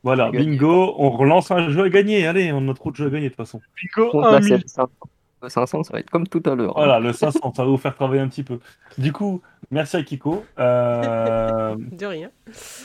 Voilà, 0.05 0.33
bingo, 0.33 0.95
on 0.97 1.11
relance 1.11 1.53
un 1.53 1.69
jeu 1.69 1.85
à 1.85 1.89
gagner. 1.89 2.27
Allez, 2.27 2.51
on 2.51 2.69
a 2.69 2.75
trop 2.75 2.91
de 2.91 2.97
jeux 2.97 3.07
à 3.07 3.11
gagner 3.11 3.27
de 3.27 3.29
toute 3.29 3.37
façon. 3.37 3.61
Pico, 3.77 4.11
Bon, 4.11 4.25
1 4.25 4.33
là, 4.33 4.41
000. 4.41 4.61
C'est 5.43 5.51
500. 5.51 5.79
Le 5.79 5.83
500, 5.83 5.83
ça 5.85 5.93
va 5.93 5.99
être 6.01 6.11
comme 6.11 6.27
tout 6.27 6.43
à 6.47 6.55
l'heure. 6.55 6.71
hein. 6.79 6.85
Voilà, 6.85 7.01
le 7.01 7.13
500, 7.13 7.53
ça 7.55 7.65
va 7.65 7.71
vous 7.71 7.77
faire 7.77 7.95
travailler 7.95 8.21
un 8.23 8.29
petit 8.29 8.43
peu. 8.43 8.59
Du 8.99 9.13
coup, 9.13 9.43
merci 9.71 9.97
à 9.97 10.03
Kiko. 10.03 10.45
Euh, 10.59 11.75
De 11.93 12.07
rien. 12.07 12.31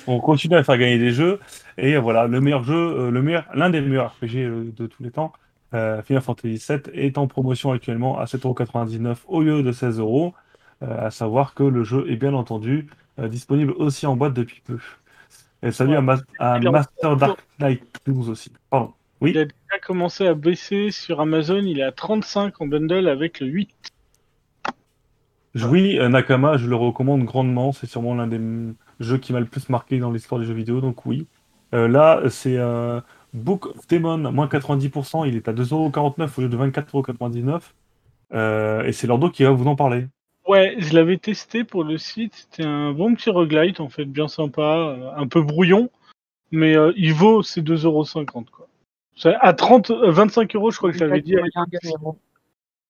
on 0.07 0.19
continue 0.19 0.55
à 0.55 0.63
faire 0.63 0.77
gagner 0.77 0.97
des 0.99 1.11
jeux. 1.11 1.39
Et 1.77 1.97
voilà, 1.97 2.27
le 2.27 2.41
meilleur 2.41 2.63
jeu, 2.63 2.75
euh, 2.75 3.11
le 3.11 3.21
meilleur, 3.21 3.45
l'un 3.53 3.69
des 3.69 3.81
meilleurs 3.81 4.11
RPG 4.21 4.35
euh, 4.37 4.71
de 4.75 4.87
tous 4.87 5.03
les 5.03 5.11
temps, 5.11 5.33
euh, 5.73 6.01
Final 6.01 6.21
Fantasy 6.23 6.63
VII, 6.69 6.79
est 6.93 7.17
en 7.17 7.27
promotion 7.27 7.71
actuellement 7.71 8.17
à 8.19 8.25
7,99€ 8.25 9.17
au 9.27 9.41
lieu 9.41 9.63
de 9.63 9.71
16€. 9.71 10.33
Euh, 10.83 11.07
à 11.07 11.09
savoir 11.09 11.55
que 11.55 11.63
le 11.63 11.83
jeu 11.83 12.05
est 12.09 12.17
bien 12.17 12.33
entendu 12.35 12.87
euh, 13.19 13.27
disponible 13.27 13.71
aussi 13.77 14.05
en 14.05 14.15
boîte 14.15 14.33
depuis 14.35 14.61
peu. 14.63 14.77
Et 15.63 15.71
salut 15.71 15.91
Ouais. 15.97 15.97
à, 16.39 16.59
Ma- 16.59 16.69
Master 16.71 17.15
Dark 17.17 17.39
Knight 17.59 17.81
12 18.05 18.29
aussi. 18.29 18.51
Pardon. 18.69 18.93
Oui. 19.21 19.31
Il 19.31 19.37
a 19.39 19.45
déjà 19.45 19.79
commencé 19.85 20.27
à 20.27 20.33
baisser 20.33 20.91
sur 20.91 21.21
Amazon. 21.21 21.63
Il 21.63 21.79
est 21.79 21.83
à 21.83 21.91
35 21.91 22.61
en 22.61 22.67
bundle 22.67 23.07
avec 23.07 23.39
le 23.39 23.47
8. 23.47 23.69
Oui, 25.65 25.97
euh, 25.97 26.09
Nakama, 26.09 26.57
je 26.57 26.67
le 26.67 26.75
recommande 26.75 27.23
grandement. 27.23 27.71
C'est 27.71 27.87
sûrement 27.87 28.13
l'un 28.13 28.27
des 28.27 28.39
jeux 28.99 29.17
qui 29.17 29.33
m'a 29.33 29.39
le 29.39 29.45
plus 29.45 29.69
marqué 29.69 29.99
dans 29.99 30.11
l'histoire 30.11 30.39
des 30.39 30.45
jeux 30.45 30.53
vidéo, 30.53 30.81
donc 30.81 31.05
oui. 31.05 31.27
Euh, 31.73 31.87
là, 31.87 32.21
c'est 32.29 32.57
euh, 32.57 33.01
Book 33.33 33.65
of 33.67 33.87
Demon, 33.87 34.31
moins 34.31 34.47
90%. 34.47 35.27
Il 35.27 35.35
est 35.35 35.47
à 35.47 35.53
2,49€ 35.53 36.29
au 36.37 36.41
lieu 36.41 36.49
de 36.49 36.57
24,99€. 36.57 37.61
Euh, 38.33 38.83
et 38.83 38.91
c'est 38.91 39.07
Lordo 39.07 39.29
qui 39.29 39.43
va 39.43 39.51
vous 39.51 39.67
en 39.67 39.75
parler. 39.75 40.07
Ouais, 40.47 40.75
je 40.77 40.93
l'avais 40.93 41.17
testé 41.17 41.63
pour 41.63 41.83
le 41.83 41.97
site. 41.97 42.33
C'était 42.35 42.65
un 42.65 42.93
bon 42.93 43.15
petit 43.15 43.29
roguelite, 43.29 43.79
en 43.79 43.89
fait, 43.89 44.05
bien 44.05 44.27
sympa, 44.27 44.95
un 45.15 45.27
peu 45.27 45.41
brouillon, 45.41 45.89
mais 46.51 46.75
il 46.95 47.13
vaut 47.13 47.43
ses 47.43 47.61
2,50€. 47.61 48.45
quoi. 48.49 48.66
À 49.25 49.53
30, 49.53 49.91
euh, 49.91 50.11
25 50.11 50.55
euros, 50.55 50.71
je 50.71 50.77
crois 50.77 50.91
que 50.91 50.97
je 50.97 51.03
l'avais 51.05 51.21
dit. 51.21 51.35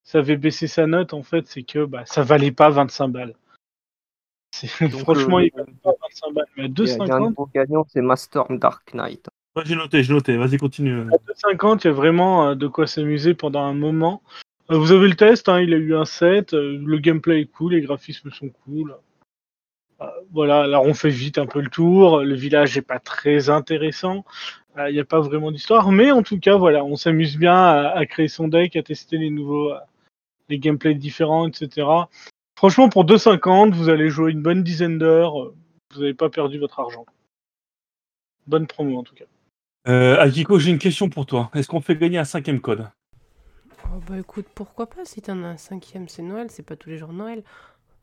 Ça 0.04 0.20
avait 0.20 0.38
baissé 0.38 0.68
sa 0.68 0.88
note, 0.88 1.14
en 1.14 1.24
fait, 1.24 1.48
c'est 1.48 1.64
que 1.64 1.86
bah, 1.86 2.04
ça 2.06 2.24
valait 2.24 2.52
pas 2.52 2.70
25 2.70 3.10
balles. 3.10 3.34
C'est- 4.52 4.82
Donc, 4.82 4.92
Franchement, 5.02 5.38
euh, 5.40 5.44
il 5.46 5.52
valait 5.54 5.74
pas 5.84 5.92
25 6.02 6.34
balles. 6.34 6.46
Mais 6.58 6.64
à 6.64 6.68
Il 6.68 6.78
y 6.78 6.82
a- 6.82 6.84
il 6.84 6.88
y 6.88 6.92
a 6.92 6.94
un 6.94 6.98
2,50, 7.20 7.30
nouveau 7.30 7.50
gagnant, 7.54 7.86
c'est 7.90 8.02
Master 8.02 8.46
Dark 8.50 8.94
Knight. 8.94 9.28
Ouais, 9.56 9.64
j'ai 9.66 9.76
noté, 9.76 10.04
j'ai 10.04 10.14
noté. 10.14 10.38
Vas-y, 10.38 10.58
continue. 10.58 11.02
à 11.02 11.18
2,50, 11.26 11.84
il 11.84 11.88
y 11.88 11.90
a 11.90 11.94
vraiment 11.94 12.50
euh, 12.50 12.56
de 12.56 12.68
quoi 12.68 12.88
s'amuser 12.88 13.34
pendant 13.34 13.64
un 13.64 13.74
moment. 13.74 14.22
Euh, 14.72 14.78
vous 14.78 14.92
avez 14.92 15.08
le 15.08 15.16
test, 15.16 15.50
hein, 15.50 15.60
il 15.62 15.74
a 15.74 15.78
eu 15.78 15.96
un 15.96 16.06
7, 16.06 16.54
euh, 16.54 16.78
le 16.84 16.98
gameplay 17.00 17.42
est 17.42 17.46
cool, 17.46 17.74
les 17.74 17.82
graphismes 17.82 18.32
sont 18.32 18.50
cool. 18.50 18.96
Euh, 20.02 20.06
voilà, 20.32 20.62
alors 20.62 20.84
on 20.86 20.94
fait 20.94 21.10
vite 21.10 21.38
un 21.40 21.48
peu 21.48 21.60
le 21.60 21.70
tour, 21.70 22.20
le 22.22 22.36
village 22.36 22.76
n'est 22.76 22.82
pas 22.84 23.00
très 23.00 23.50
intéressant, 23.50 24.24
Euh, 24.67 24.67
il 24.90 24.94
n'y 24.94 25.00
a 25.00 25.06
pas 25.06 25.20
vraiment 25.20 25.52
d'histoire, 25.52 25.92
mais 25.92 26.12
en 26.12 26.22
tout 26.24 26.40
cas, 26.40 26.56
voilà, 26.56 26.84
on 26.84 26.96
s'amuse 26.96 27.38
bien 27.38 27.56
à, 27.56 27.90
à 27.90 28.06
créer 28.06 28.28
son 28.28 28.48
deck, 28.48 28.76
à 28.76 28.84
tester 28.84 29.18
les 29.18 29.30
nouveaux, 29.30 29.72
euh, 29.72 29.80
les 30.50 30.60
gameplays 30.60 30.96
différents, 30.96 31.48
etc. 31.48 31.88
Franchement, 32.58 32.90
pour 32.90 33.06
2,50, 33.06 33.72
vous 33.72 33.90
allez 33.90 34.10
jouer 34.10 34.32
une 34.32 34.42
bonne 34.42 34.64
dizaine 34.64 34.98
d'heures, 34.98 35.42
euh, 35.42 35.56
vous 35.94 36.02
n'avez 36.02 36.14
pas 36.14 36.30
perdu 36.30 36.60
votre 36.60 36.80
argent. 36.80 37.06
Bonne 38.46 38.68
promo 38.68 38.98
en 38.98 39.04
tout 39.04 39.16
cas. 39.16 39.26
Euh, 39.88 40.20
Akiko, 40.20 40.60
j'ai 40.60 40.72
une 40.72 40.80
question 40.80 41.10
pour 41.10 41.26
toi. 41.26 41.50
Est-ce 41.54 41.68
qu'on 41.68 41.82
fait 41.82 41.96
gagner 41.96 42.18
un 42.18 42.26
cinquième 42.26 42.60
code? 42.62 42.90
Oh 43.86 44.02
bah 44.10 44.18
écoute, 44.20 44.48
pourquoi 44.54 44.88
pas 44.88 45.06
si 45.06 45.22
t'en 45.22 45.44
as 45.44 45.48
un 45.48 45.58
cinquième, 45.58 46.10
c'est 46.10 46.22
Noël, 46.24 46.48
c'est 46.50 46.66
pas 46.66 46.76
tous 46.76 46.90
les 46.90 46.98
jours 46.98 47.14
Noël. 47.14 47.44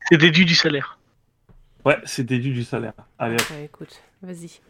C'est 0.09 0.16
déduit 0.16 0.45
du 0.45 0.55
salaire. 0.55 0.99
Ouais, 1.85 1.99
c'est 2.05 2.25
déduit 2.25 2.53
du 2.53 2.64
salaire. 2.64 2.95
Allez, 3.18 3.35
hop, 3.35 3.51
Ouais, 3.51 3.64
écoute, 3.66 4.01
vas-y. 4.22 4.61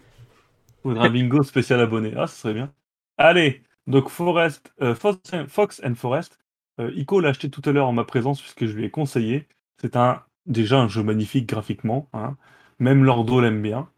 Faudra 0.84 1.06
un 1.06 1.10
bingo 1.10 1.42
spécial 1.42 1.80
abonné. 1.80 2.12
Ah, 2.16 2.26
ce 2.26 2.36
serait 2.36 2.54
bien. 2.54 2.72
Allez, 3.18 3.62
donc 3.86 4.08
Forest, 4.08 4.72
euh, 4.82 4.94
Fox, 4.94 5.82
and 5.84 5.94
Forest. 5.94 6.38
Euh, 6.80 6.90
Ico 6.94 7.20
l'a 7.20 7.30
acheté 7.30 7.50
tout 7.50 7.62
à 7.64 7.72
l'heure 7.72 7.88
en 7.88 7.92
ma 7.92 8.04
présence 8.04 8.40
puisque 8.40 8.66
je 8.66 8.72
lui 8.72 8.84
ai 8.84 8.90
conseillé. 8.90 9.48
C'est 9.80 9.96
un 9.96 10.22
déjà 10.46 10.80
un 10.80 10.88
jeu 10.88 11.02
magnifique 11.02 11.48
graphiquement. 11.48 12.08
hein. 12.12 12.36
Même 12.78 13.04
Lordo 13.04 13.40
l'aime 13.40 13.62
bien. 13.62 13.88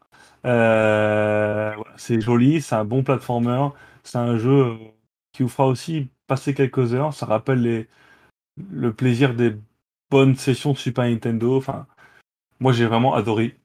Euh, 0.45 1.75
c'est 1.97 2.21
joli, 2.21 2.61
c'est 2.61 2.75
un 2.75 2.85
bon 2.85 3.03
platformer. 3.03 3.69
C'est 4.03 4.17
un 4.19 4.37
jeu 4.37 4.77
qui 5.33 5.43
vous 5.43 5.49
fera 5.49 5.67
aussi 5.67 6.09
passer 6.27 6.53
quelques 6.53 6.93
heures. 6.93 7.13
Ça 7.13 7.25
rappelle 7.25 7.87
le 8.71 8.93
plaisir 8.93 9.33
des 9.35 9.55
bonnes 10.11 10.35
sessions 10.35 10.75
Super 10.75 11.05
Nintendo. 11.05 11.63
Moi 12.59 12.73
j'ai 12.73 12.85
vraiment 12.85 13.15
adoré 13.15 13.56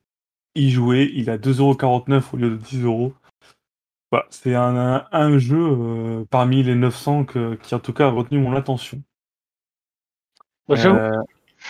y 0.55 0.71
jouer. 0.71 1.11
Il 1.15 1.31
a 1.31 1.39
2,49€ 1.39 2.23
au 2.33 2.37
lieu 2.37 2.51
de 2.51 2.57
10€. 2.57 3.13
Voilà, 4.11 4.27
c'est 4.31 4.55
un, 4.55 4.77
un, 4.77 5.07
un 5.13 5.39
jeu 5.39 5.59
euh, 5.71 6.25
parmi 6.31 6.63
les 6.63 6.75
900 6.75 7.25
que- 7.25 7.55
qui 7.55 7.75
en 7.75 7.79
tout 7.81 7.93
cas 7.95 8.07
a 8.09 8.11
retenu 8.11 8.39
mon 8.39 8.55
attention. 8.55 9.03
Bah, 10.69 10.75
j'avoue- 10.77 10.99
Euh, 10.99 11.23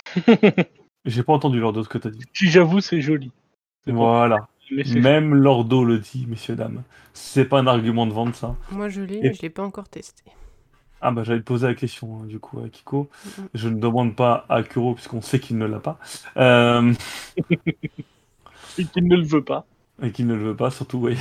J'ai 1.05 1.22
pas 1.22 1.33
entendu 1.33 1.59
Lordo 1.61 1.83
ce 1.85 1.89
que 1.89 1.99
t'as 1.99 2.11
dit. 2.11 2.24
Si 2.33 2.49
j'avoue, 2.49 2.80
c'est 2.80 3.01
joli. 3.01 3.30
Voilà. 3.87 4.49
Même 4.97 5.35
Lordo 5.35 5.85
le 5.85 5.99
dit, 5.99 6.26
messieurs, 6.28 6.55
dames. 6.57 6.83
C'est 7.12 7.45
pas 7.45 7.59
un 7.59 7.66
argument 7.66 8.07
de 8.07 8.12
vente, 8.12 8.35
ça. 8.37 8.57
Moi 8.70 8.89
je 8.89 9.03
l'ai, 9.03 9.16
Et- 9.18 9.22
mais 9.22 9.35
je 9.35 9.43
l'ai 9.43 9.51
pas 9.51 9.64
encore 9.64 9.89
testé. 9.89 10.22
Ah 11.05 11.11
bah 11.11 11.24
j'allais 11.24 11.41
te 11.41 11.45
poser 11.45 11.66
la 11.66 11.74
question, 11.74 12.20
hein, 12.22 12.26
du 12.26 12.39
coup, 12.39 12.61
à 12.61 12.68
Kiko. 12.68 13.11
Mhm. 13.39 13.49
Je 13.55 13.68
ne 13.68 13.78
demande 13.80 14.14
pas 14.16 14.47
à 14.49 14.62
Kuro, 14.62 14.95
puisqu'on 14.95 15.20
sait 15.20 15.41
qu'il 15.41 15.59
ne 15.59 15.66
l'a 15.66 15.80
pas. 15.80 15.99
Euh, 16.37 16.93
Et 18.79 18.85
qu'il 18.85 19.07
ne 19.07 19.16
le 19.16 19.23
veut 19.27 19.45
pas. 19.45 19.66
et 20.03 20.11
qu'il 20.12 20.27
ne 20.27 20.35
le 20.35 20.43
veut 20.45 20.57
pas, 20.57 20.70
surtout, 20.70 20.99
oui. 20.99 21.16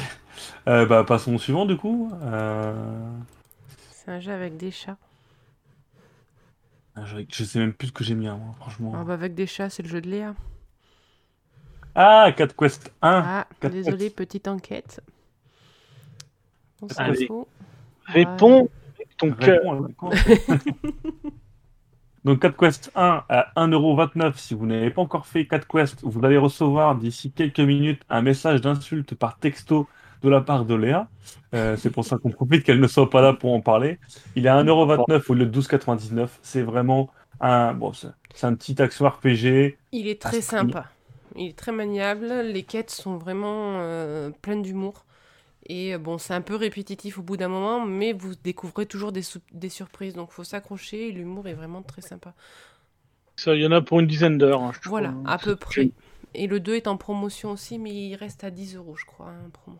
Euh, 0.67 0.85
bah 0.85 1.03
passons 1.03 1.35
au 1.35 1.37
suivant, 1.37 1.65
du 1.65 1.75
coup. 1.77 2.11
Euh, 2.23 2.73
C'est 3.91 4.11
un 4.11 4.19
jeu 4.19 4.31
avec 4.31 4.57
des 4.57 4.71
chats. 4.71 4.97
Je, 7.05 7.17
je 7.31 7.43
sais 7.43 7.59
même 7.59 7.73
plus 7.73 7.87
ce 7.87 7.91
que 7.93 8.03
j'ai 8.03 8.15
mis, 8.15 8.27
hein, 8.27 8.37
moi, 8.37 8.53
franchement. 8.57 8.93
Ah 8.95 9.03
bah 9.03 9.13
avec 9.13 9.33
des 9.35 9.47
chats, 9.47 9.69
c'est 9.69 9.83
le 9.83 9.89
jeu 9.89 10.01
de 10.01 10.09
Léa. 10.09 10.35
Ah, 11.95 12.31
Cat 12.35 12.47
Quest 12.57 12.91
1. 13.01 13.23
Ah, 13.25 13.47
désolé, 13.69 14.09
petite 14.09 14.47
enquête. 14.47 15.01
On 16.81 16.87
s'en 16.87 17.03
Allez. 17.03 17.27
fout. 17.27 17.47
Réponds 18.05 18.69
avec 18.95 19.17
ton 19.17 19.31
cœur. 19.33 19.61
Donc 22.23 22.39
4 22.39 22.55
Quest 22.55 22.91
1 22.95 23.23
à 23.29 23.51
1,29€ 23.55 24.33
si 24.37 24.53
vous 24.53 24.65
n'avez 24.65 24.91
pas 24.91 25.01
encore 25.01 25.25
fait 25.25 25.45
4 25.45 25.67
Quest, 25.67 25.99
vous 26.03 26.23
allez 26.23 26.37
recevoir 26.37 26.95
d'ici 26.95 27.31
quelques 27.31 27.59
minutes 27.59 28.01
un 28.09 28.21
message 28.21 28.61
d'insulte 28.61 29.15
par 29.15 29.39
texto 29.39 29.87
de 30.21 30.29
la 30.29 30.41
part 30.41 30.65
de 30.65 30.75
Léa. 30.75 31.07
Euh, 31.55 31.75
c'est 31.77 31.89
pour 31.89 32.05
ça 32.05 32.17
qu'on 32.17 32.29
profite 32.29 32.63
qu'elle 32.63 32.79
ne 32.79 32.87
soit 32.87 33.09
pas 33.09 33.21
là 33.21 33.33
pour 33.33 33.53
en 33.53 33.61
parler. 33.61 33.97
Il 34.35 34.45
est 34.45 34.49
à 34.49 34.63
1,29€ 34.63 35.23
au 35.29 35.33
lieu 35.33 35.45
de 35.47 35.61
12,99€. 35.61 36.27
C'est 36.43 36.61
vraiment 36.61 37.09
un, 37.39 37.73
bon, 37.73 37.91
c'est 37.93 38.45
un 38.45 38.53
petit 38.53 38.79
action 38.81 39.07
RPG. 39.07 39.77
Il 39.91 40.07
est 40.07 40.21
très 40.21 40.41
sympa. 40.41 40.85
Il 41.35 41.47
est 41.47 41.57
très 41.57 41.71
maniable. 41.71 42.27
Les 42.45 42.63
quêtes 42.63 42.91
sont 42.91 43.17
vraiment 43.17 43.79
euh, 43.79 44.29
pleines 44.41 44.61
d'humour. 44.61 45.05
Et 45.67 45.93
euh, 45.93 45.97
bon, 45.99 46.17
c'est 46.17 46.33
un 46.33 46.41
peu 46.41 46.55
répétitif 46.55 47.17
au 47.19 47.21
bout 47.21 47.37
d'un 47.37 47.47
moment, 47.47 47.85
mais 47.85 48.13
vous 48.13 48.33
découvrez 48.35 48.85
toujours 48.85 49.11
des, 49.11 49.21
surprises. 49.69 50.13
Donc 50.13 50.31
faut 50.31 50.43
s'accrocher. 50.43 51.09
et 51.09 51.11
L'humour 51.11 51.47
est 51.47 51.53
vraiment 51.53 51.81
très 51.81 52.01
sympa. 52.01 52.33
Ça, 53.35 53.55
il 53.55 53.61
y 53.61 53.67
en 53.67 53.71
a 53.71 53.81
pour 53.81 53.99
une 53.99 54.07
dizaine 54.07 54.37
d'heures. 54.37 54.61
hein, 54.61 54.71
Voilà, 54.85 55.09
crois. 55.09 55.31
à 55.31 55.37
peu 55.37 55.55
près. 55.55 55.91
Et 56.33 56.47
le 56.47 56.59
2 56.59 56.75
est 56.75 56.87
en 56.87 56.97
promotion 56.97 57.51
aussi, 57.51 57.77
mais 57.79 57.91
il 57.91 58.15
reste 58.15 58.43
à 58.43 58.51
10 58.51 58.75
euros, 58.75 58.95
je 58.95 59.05
crois, 59.05 59.27
en 59.27 59.49
promo. 59.49 59.79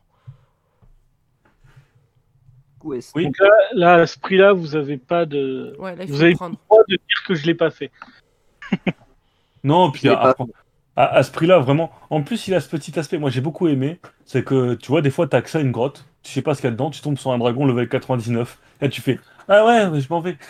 Oui. 2.84 2.99
Donc 3.15 3.38
là, 3.39 3.49
là, 3.73 3.93
à 3.95 4.07
ce 4.07 4.17
prix-là, 4.19 4.53
vous 4.53 4.75
avez 4.75 4.97
pas 4.97 5.25
de. 5.25 5.75
Ouais, 5.77 5.95
là, 5.95 6.03
il 6.03 6.09
Vous 6.09 6.15
faut 6.17 6.21
avez 6.23 6.32
le 6.32 6.38
prendre. 6.38 6.57
droit 6.67 6.84
de 6.88 6.95
dire 6.95 7.23
que 7.27 7.36
je 7.36 7.45
l'ai 7.45 7.53
pas 7.53 7.69
fait. 7.69 7.91
Non, 9.63 9.91
puis 9.91 10.09
à, 10.09 10.34
pas. 10.34 10.45
À- 10.95 11.15
à 11.15 11.23
ce 11.23 11.31
prix-là, 11.31 11.59
vraiment. 11.59 11.91
En 12.09 12.21
plus, 12.21 12.47
il 12.47 12.53
a 12.53 12.59
ce 12.61 12.69
petit 12.69 12.97
aspect. 12.99 13.17
Moi, 13.17 13.29
j'ai 13.29 13.41
beaucoup 13.41 13.67
aimé. 13.67 13.99
C'est 14.25 14.43
que, 14.43 14.73
tu 14.75 14.87
vois, 14.89 15.01
des 15.01 15.11
fois, 15.11 15.27
tu 15.27 15.35
as 15.35 15.39
accès 15.39 15.57
à 15.57 15.61
une 15.61 15.71
grotte. 15.71 16.05
Tu 16.23 16.31
sais 16.31 16.41
pas 16.41 16.53
ce 16.53 16.61
qu'il 16.61 16.67
y 16.67 16.69
a 16.69 16.71
dedans. 16.71 16.89
Tu 16.91 17.01
tombes 17.01 17.17
sur 17.17 17.31
un 17.31 17.37
dragon 17.37 17.65
level 17.65 17.87
99. 17.89 18.59
Et 18.81 18.89
tu 18.89 19.01
fais 19.01 19.19
Ah 19.47 19.65
ouais, 19.65 19.89
mais 19.89 20.01
je 20.01 20.07
m'en 20.09 20.21
vais. 20.21 20.37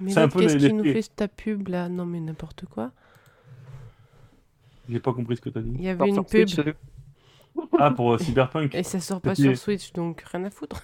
Mais 0.00 0.12
C'est 0.12 0.18
un 0.18 0.22
l'autre, 0.22 0.34
peu 0.34 0.40
qu'est-ce 0.40 0.56
qui 0.56 0.72
nous 0.72 0.84
fait 0.84 1.02
ta 1.16 1.28
pub 1.28 1.68
là? 1.68 1.88
Non, 1.88 2.04
mais 2.06 2.20
n'importe 2.20 2.64
quoi. 2.66 2.90
J'ai 4.88 5.00
pas 5.00 5.12
compris 5.12 5.36
ce 5.36 5.40
que 5.40 5.48
tu 5.48 5.58
as 5.58 5.62
dit. 5.62 5.72
Il 5.78 5.84
y 5.84 5.88
avait 5.88 6.08
une 6.08 6.24
pub 6.24 6.48
Switch, 6.48 6.56
Ah, 7.78 7.90
pour 7.90 8.12
euh, 8.14 8.18
Cyberpunk. 8.18 8.74
et 8.74 8.82
ça 8.82 9.00
sort 9.00 9.20
pas 9.20 9.34
sur 9.34 9.56
Switch, 9.56 9.92
donc 9.92 10.22
rien 10.32 10.44
à 10.44 10.50
foutre. 10.50 10.82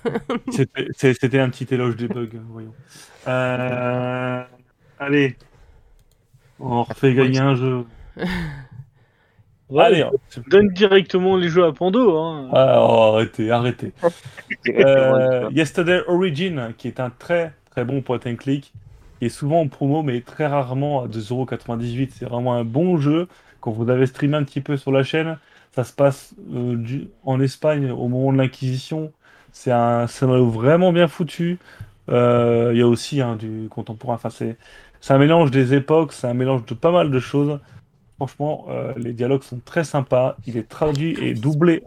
C'était 0.97 1.39
un 1.41 1.51
petit 1.51 1.67
éloge 1.73 1.97
des 1.97 2.09
bugs, 2.09 2.29
voyons. 2.49 2.75
Euh, 3.27 4.43
Allez. 4.99 5.37
On 6.61 6.83
refait 6.83 7.15
gagner 7.15 7.39
un 7.41 7.55
jeu. 7.55 7.85
Ouais, 9.71 9.85
Allez. 9.85 10.05
Donne 10.47 10.69
directement 10.71 11.37
les 11.37 11.51
jeux 11.51 11.65
à 11.65 11.73
Pando. 11.73 12.17
Hein. 12.17 12.49
Ah, 12.55 12.79
oh, 12.81 13.13
arrêtez, 13.15 13.51
arrêtez. 13.51 13.93
Euh, 14.69 15.51
Yesterday 15.51 16.01
Origin, 16.07 16.73
qui 16.79 16.89
est 16.89 17.01
un 17.01 17.11
très 17.11 17.53
très 17.71 17.85
bon 17.85 18.01
point 18.01 18.19
and 18.27 18.37
click, 18.37 18.73
qui 19.19 19.27
est 19.27 19.29
souvent 19.29 19.61
en 19.61 19.69
promo, 19.69 20.03
mais 20.03 20.23
très 20.23 20.47
rarement 20.47 21.03
à 21.03 21.07
2,98€. 21.09 22.15
C'est 22.15 22.25
vraiment 22.25 22.55
un 22.55 22.65
bon 22.65 22.97
jeu. 22.99 23.29
Quand 23.61 23.71
vous 23.73 23.91
avez 23.91 24.07
streamé 24.07 24.37
un 24.39 24.45
petit 24.45 24.61
peu 24.63 24.77
sur 24.79 24.91
la 24.93 25.03
chaîne, 25.03 25.39
ça 25.75 25.85
se 25.85 25.93
passe 25.93 26.35
euh, 26.55 26.77
du- 26.77 27.09
en 27.25 27.41
Espagne 27.41 27.91
au 27.91 28.09
moment 28.09 28.33
de 28.33 28.39
l'Inquisition. 28.39 29.13
C'est 29.53 29.73
un 29.73 30.07
scénario 30.07 30.49
vraiment 30.49 30.93
bien 30.93 31.09
foutu. 31.09 31.59
Euh, 32.09 32.71
Il 32.73 32.79
y 32.79 32.83
a 32.83 32.87
aussi 32.89 33.21
hein, 33.21 33.37
du 33.37 33.69
contemporain. 33.71 34.15
Enfin, 34.15 34.31
c'est 34.31 34.57
c'est 35.01 35.13
un 35.15 35.19
mélange 35.19 35.51
des 35.51 35.75
époques, 35.75 36.13
c'est 36.13 36.27
un 36.27 36.35
mélange 36.35 36.65
de 36.67 36.75
pas 36.75 36.91
mal 36.91 37.11
de 37.11 37.19
choses. 37.21 37.61
Franchement, 38.19 38.67
euh, 38.69 38.93
les 38.97 39.13
dialogues 39.13 39.45
sont 39.45 39.61
très 39.65 39.85
sympas. 39.85 40.37
Il 40.45 40.57
est 40.57 40.69
traduit 40.69 41.17
et 41.21 41.35
doublé. 41.35 41.85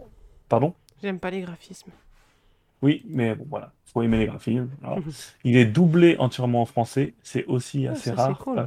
Pardon? 0.48 0.72
J'aime 1.02 1.18
pas 1.18 1.30
les 1.30 1.42
graphismes. 1.42 1.90
Oui, 2.80 3.04
mais 3.06 3.34
bon, 3.34 3.46
voilà, 3.50 3.70
faut 3.84 4.00
aimer 4.02 4.18
les 4.18 4.26
graphismes. 4.26 4.70
Il 5.44 5.56
est 5.56 5.66
doublé 5.66 6.16
entièrement 6.18 6.62
en 6.62 6.64
français, 6.64 7.12
c'est 7.22 7.44
aussi 7.44 7.86
Ah, 7.86 7.92
assez 7.92 8.10
ça, 8.10 8.16
c'est 8.16 8.22
rare 8.22 8.38
cool. 8.38 8.58
euh, 8.58 8.66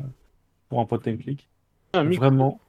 pour 0.69 0.79
un 0.79 0.85
point 0.85 0.99
and 1.07 1.17
click. 1.17 1.49
C'est 1.93 1.99
un, 1.99 2.03
micro... 2.03 2.25
Vraiment, 2.25 2.59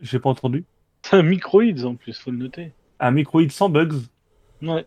j'ai 0.00 0.20
pas 0.20 0.30
entendu. 0.30 0.64
c'est 1.02 1.16
un 1.16 1.22
microïds 1.22 1.84
en 1.84 1.96
plus, 1.96 2.18
faut 2.18 2.30
le 2.30 2.38
noter. 2.38 2.72
Un 3.00 3.10
microïd 3.10 3.50
sans 3.50 3.68
bugs. 3.68 4.00
Ouais. 4.62 4.86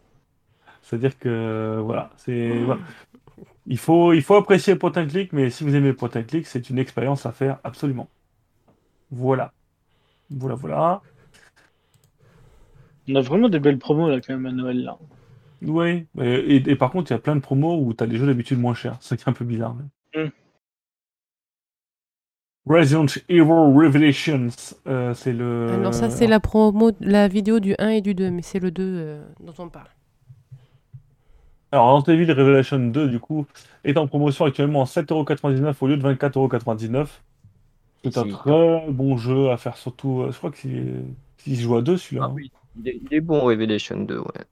C'est-à-dire 0.81 1.19
que 1.19 1.79
voilà, 1.83 2.11
c'est 2.15 2.49
voilà. 2.63 2.81
Il 3.67 3.77
faut, 3.77 4.13
il 4.13 4.23
faut 4.23 4.35
apprécier 4.35 4.75
point 4.75 4.93
and 4.95 5.07
click, 5.07 5.33
mais 5.33 5.49
si 5.49 5.63
vous 5.63 5.75
aimez 5.75 5.93
point 5.93 6.09
and 6.15 6.23
click, 6.23 6.47
c'est 6.47 6.69
une 6.69 6.79
expérience 6.79 7.25
à 7.25 7.31
faire 7.33 7.59
absolument. 7.63 8.09
Voilà. 9.11 9.51
Voilà, 10.29 10.55
voilà. 10.55 11.01
On 13.07 13.15
a 13.15 13.21
vraiment 13.21 13.49
des 13.49 13.59
belles 13.59 13.79
promos 13.79 14.09
là 14.09 14.21
quand 14.21 14.33
même 14.33 14.45
à 14.45 14.51
Noël 14.51 14.83
là. 14.83 14.97
Oui, 15.61 16.05
et, 16.19 16.55
et- 16.55 16.69
et 16.69 16.75
par 16.75 16.91
contre, 16.91 17.11
il 17.11 17.13
y 17.13 17.17
a 17.17 17.19
plein 17.19 17.35
de 17.35 17.41
promos 17.41 17.77
où 17.83 17.93
tu 17.93 18.03
as 18.03 18.07
des 18.07 18.17
jeux 18.17 18.27
d'habitude 18.27 18.59
moins 18.59 18.73
chers. 18.75 18.97
C'est 19.01 19.09
ça 19.09 19.17
qui 19.17 19.23
est 19.23 19.29
un 19.29 19.33
peu 19.33 19.45
bizarre. 19.45 19.75
mais- 19.75 20.25
Mm. 20.25 20.29
Resident 22.65 23.05
Evil 23.29 23.41
Revelations, 23.41 24.49
euh, 24.87 25.13
c'est 25.15 25.33
le. 25.33 25.69
Ah 25.73 25.77
non, 25.77 25.91
ça 25.91 26.09
c'est 26.11 26.27
la 26.27 26.39
promo, 26.39 26.91
la 26.99 27.27
vidéo 27.27 27.59
du 27.59 27.73
1 27.79 27.89
et 27.89 28.01
du 28.01 28.13
2, 28.13 28.29
mais 28.29 28.43
c'est 28.43 28.59
le 28.59 28.69
2 28.69 28.83
euh, 28.83 29.23
dont 29.39 29.53
on 29.57 29.69
parle. 29.69 29.87
Alors, 31.71 31.95
Resident 31.95 32.13
Evil 32.13 32.31
Revelation 32.31 32.79
2, 32.79 33.07
du 33.09 33.19
coup, 33.19 33.45
est 33.83 33.97
en 33.97 34.07
promotion 34.07 34.45
actuellement 34.45 34.83
à 34.83 34.85
7,99€ 34.85 35.75
au 35.81 35.87
lieu 35.87 35.97
de 35.97 36.03
24,99€. 36.03 37.07
C'est 38.03 38.17
un 38.17 38.27
très 38.27 38.89
bon 38.91 39.17
jeu 39.17 39.49
à 39.51 39.57
faire, 39.57 39.77
surtout. 39.77 40.21
euh, 40.21 40.31
Je 40.31 40.37
crois 40.37 40.51
qu'il 40.51 41.05
se 41.45 41.61
joue 41.61 41.75
à 41.75 41.81
deux 41.81 41.97
celui-là. 41.97 42.23
Ah 42.25 42.27
hein. 42.27 42.31
oui, 42.33 42.51
il 42.75 42.87
est, 42.87 42.97
il 43.03 43.13
est 43.13 43.21
bon 43.21 43.41
Revelation 43.41 43.97
2, 44.03 44.19
ouais. 44.19 44.45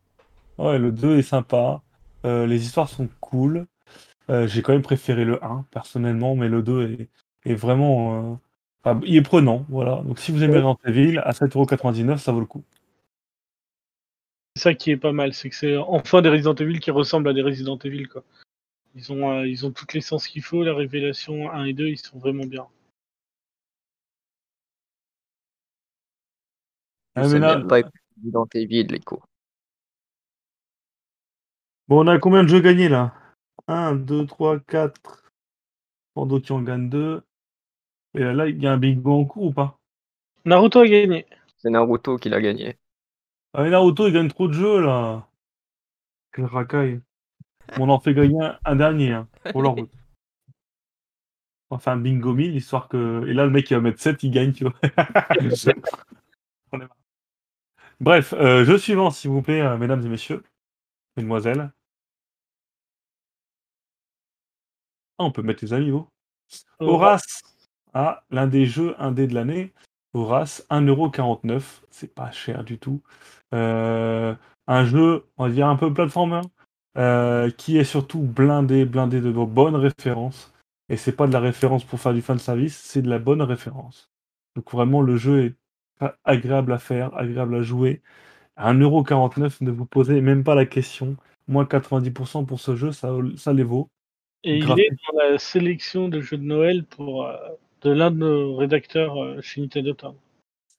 Ouais, 0.58 0.80
le 0.80 0.92
2 0.92 1.18
est 1.20 1.22
sympa. 1.24 1.82
Euh, 2.26 2.48
les 2.48 2.64
histoires 2.66 2.90
sont 2.90 3.10
cool. 3.22 3.68
Euh, 4.30 4.48
j'ai 4.48 4.62
quand 4.62 4.74
même 4.74 4.82
préféré 4.84 5.26
le 5.26 5.44
1, 5.44 5.66
personnellement, 5.72 6.36
mais 6.36 6.50
le 6.50 6.62
2 6.64 6.92
est, 7.46 7.52
est 7.52 7.56
vraiment. 7.56 8.34
euh, 8.34 8.36
enfin, 8.84 9.00
il 9.06 9.16
est 9.18 9.22
prenant, 9.22 9.66
voilà. 9.70 10.02
Donc 10.06 10.20
si 10.20 10.32
vous 10.32 10.44
aimez 10.44 10.56
Resident 10.60 10.80
Evil, 10.86 11.20
à 11.20 11.34
7,99€, 11.34 12.18
ça 12.20 12.32
vaut 12.34 12.40
le 12.42 12.46
coup. 12.48 12.64
C'est 14.56 14.64
ça 14.64 14.74
qui 14.74 14.92
est 14.92 14.98
pas 14.98 15.12
mal, 15.14 15.34
c'est 15.34 15.50
que 15.50 15.56
c'est 15.56 15.78
enfin 15.78 16.22
des 16.22 16.30
Resident 16.30 16.56
Evil 16.56 16.80
qui 16.80 16.92
ressemblent 16.92 17.30
à 17.30 17.34
des 17.34 17.42
Resident 17.44 17.78
Evil 17.80 18.08
quoi. 18.08 18.24
Ils 18.96 19.12
ont, 19.14 19.32
euh, 19.32 19.48
ils 19.48 19.66
ont 19.66 19.72
toute 19.72 19.94
l'essence 19.94 20.28
qu'il 20.28 20.44
faut, 20.44 20.64
la 20.64 20.76
révélation 20.76 21.52
1 21.52 21.66
et 21.66 21.74
2, 21.74 21.88
ils 21.90 21.98
sont 21.98 22.20
vraiment 22.20 22.46
bien. 22.46 22.68
Ah, 27.18 27.28
mais 27.28 27.40
là- 27.40 27.58
même 27.58 27.68
pas 27.68 27.82
Resident 28.18 28.48
Evil, 28.54 28.84
l'écho. 28.84 29.22
Bon, 31.88 32.04
on 32.04 32.08
a 32.08 32.20
combien 32.20 32.44
de 32.44 32.48
jeux 32.50 32.60
gagnés 32.60 32.90
là? 32.90 33.14
1, 33.68 33.96
2, 33.96 34.26
3, 34.26 34.60
4. 34.60 35.24
Bordeaux 36.16 36.40
qui 36.40 36.52
en 36.52 36.62
gagne 36.62 36.90
2. 36.90 37.24
Et 38.14 38.20
là, 38.24 38.48
il 38.48 38.62
y 38.62 38.68
a 38.68 38.74
un 38.74 38.78
bingo 38.78 39.14
en 39.14 39.26
cours 39.26 39.44
ou 39.46 39.52
pas? 39.52 39.78
Naruto 40.46 40.80
a 40.82 40.88
gagné. 40.88 41.26
C'est 41.58 41.70
Naruto 41.70 42.18
qui 42.18 42.30
l'a 42.30 42.40
gagné. 42.42 42.78
Ah, 43.54 43.64
mais 43.64 43.70
Naruto, 43.70 44.08
il 44.08 44.14
gagne 44.14 44.28
trop 44.28 44.48
de 44.48 44.54
jeux 44.54 44.82
là. 44.82 45.28
Quel 46.34 46.46
racaille. 46.46 47.02
On 47.80 47.90
en 47.90 48.00
fait 48.00 48.14
gagner 48.14 48.42
un, 48.42 48.60
un 48.64 48.76
dernier 48.76 49.14
hein, 49.14 49.28
pour 49.52 49.62
leur 49.62 49.74
route. 49.74 49.92
On 51.70 51.76
va 51.76 51.80
faire 51.82 51.94
un 51.94 51.98
bingo 51.98 52.34
1000 52.34 52.56
histoire 52.56 52.88
que. 52.88 53.26
Et 53.28 53.34
là, 53.34 53.46
le 53.46 53.52
mec, 53.52 53.70
il 53.70 53.74
va 53.74 53.82
mettre 53.82 54.00
7, 54.00 54.24
il 54.24 54.32
gagne, 54.32 54.54
tu 54.54 54.64
vois. 54.66 54.74
On 56.72 56.80
est. 56.82 56.88
Bref, 58.00 58.34
euh, 58.34 58.64
jeu 58.64 58.78
suivant, 58.78 59.10
s'il 59.12 59.32
vous 59.32 59.42
plaît, 59.42 59.62
euh, 59.62 59.78
mesdames 59.78 60.06
et 60.06 60.10
messieurs, 60.10 60.44
mesdemoiselles. 61.18 61.72
Ah, 65.18 65.24
on 65.24 65.32
peut 65.32 65.42
mettre 65.42 65.64
les 65.64 65.74
amis, 65.74 65.90
vous. 65.90 66.08
Horace, 66.80 67.42
ah, 67.94 68.24
l'un 68.30 68.48
des 68.48 68.66
jeux 68.66 68.96
indés 69.02 69.28
de 69.28 69.34
l'année. 69.34 69.74
Horace, 70.14 70.66
1,49€. 70.70 71.84
C'est 71.90 72.14
pas 72.14 72.32
cher 72.32 72.64
du 72.64 72.78
tout. 72.78 73.02
Euh, 73.54 74.36
un 74.68 74.86
jeu, 74.86 75.26
on 75.38 75.46
va 75.48 75.52
dire 75.52 75.68
un 75.68 75.76
peu 75.76 75.94
plateformer, 75.94 76.42
euh, 76.98 77.50
qui 77.52 77.78
est 77.78 77.84
surtout 77.84 78.20
blindé, 78.20 78.86
blindé 78.86 79.22
de 79.22 79.32
bonnes 79.32 79.76
références. 79.76 80.54
Et 80.90 80.98
c'est 80.98 81.12
pas 81.16 81.28
de 81.28 81.34
la 81.34 81.40
référence 81.40 81.84
pour 81.84 82.00
faire 82.00 82.14
du 82.14 82.22
fan 82.22 82.40
service, 82.40 82.78
c'est 82.78 83.02
de 83.02 83.10
la 83.10 83.20
bonne 83.20 83.42
référence. 83.42 84.10
Donc 84.56 84.72
vraiment, 84.72 85.02
le 85.02 85.18
jeu 85.18 85.46
est 85.46 85.56
agréable 86.24 86.74
à 86.74 86.78
faire, 86.80 87.16
agréable 87.18 87.56
à 87.56 87.62
jouer. 87.62 88.02
À 88.56 88.74
1,49€, 88.74 89.58
ne 89.62 89.72
vous 89.72 89.86
posez 89.86 90.22
même 90.22 90.44
pas 90.44 90.56
la 90.56 90.66
question. 90.66 91.16
Moins 91.48 91.66
90% 91.66 92.46
pour 92.46 92.60
ce 92.60 92.76
jeu, 92.76 92.92
ça, 92.92 93.12
ça 93.38 93.54
les 93.54 93.64
vaut. 93.64 93.90
Et 94.44 94.58
il 94.58 94.80
est 94.80 94.90
dans 95.12 95.20
la 95.20 95.38
sélection 95.38 96.10
de 96.10 96.22
jeux 96.22 96.38
de 96.38 96.44
Noël 96.44 96.84
pour, 96.84 97.26
euh, 97.26 97.36
de 97.82 97.92
l'un 97.92 98.12
de 98.12 98.18
nos 98.18 98.56
rédacteurs 98.56 99.22
euh, 99.22 99.42
chez 99.42 99.62
Nintendo 99.62 99.94
Town. 99.94 100.16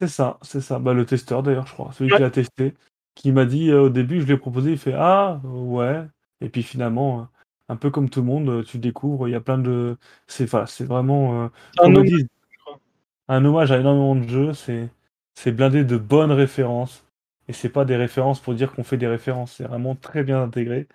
C'est 0.00 0.08
ça, 0.08 0.38
c'est 0.42 0.60
ça. 0.60 0.78
Bah, 0.78 0.92
le 0.92 1.04
testeur 1.06 1.42
d'ailleurs, 1.42 1.66
je 1.66 1.72
crois, 1.72 1.92
celui 1.92 2.10
Ouais. 2.10 2.16
qui 2.16 2.22
l'a 2.22 2.30
testé, 2.30 2.74
qui 3.14 3.32
m'a 3.32 3.44
dit 3.44 3.70
euh, 3.70 3.82
au 3.82 3.88
début, 3.88 4.20
je 4.20 4.26
l'ai 4.26 4.36
proposé, 4.36 4.72
il 4.72 4.78
fait 4.78 4.94
Ah, 4.96 5.40
ouais. 5.44 6.02
Et 6.40 6.48
puis 6.48 6.62
finalement, 6.62 7.28
un 7.68 7.76
peu 7.76 7.90
comme 7.90 8.10
tout 8.10 8.20
le 8.20 8.26
monde, 8.26 8.64
tu 8.64 8.78
découvres, 8.78 9.28
il 9.28 9.32
y 9.32 9.36
a 9.36 9.40
plein 9.40 9.58
de. 9.58 9.96
C'est 10.26 10.44
enfin, 10.44 10.66
c'est 10.66 10.84
vraiment. 10.84 11.50
un 11.80 11.94
hommage, 11.94 12.26
un 13.28 13.44
hommage 13.44 13.72
à 13.72 13.78
énormément 13.78 14.14
de 14.14 14.28
jeux, 14.28 14.52
c'est 14.52 14.88
c'est 15.38 15.52
blindé 15.52 15.84
de 15.84 15.96
bonnes 15.96 16.32
références. 16.32 17.04
Et 17.46 17.52
c'est 17.52 17.68
pas 17.68 17.84
des 17.84 17.94
références 17.94 18.40
pour 18.40 18.54
dire 18.54 18.72
qu'on 18.72 18.82
fait 18.82 18.96
des 18.96 19.06
références, 19.06 19.52
c'est 19.52 19.64
vraiment 19.64 19.94
très 19.94 20.24
bien 20.24 20.42
intégré. 20.42 20.88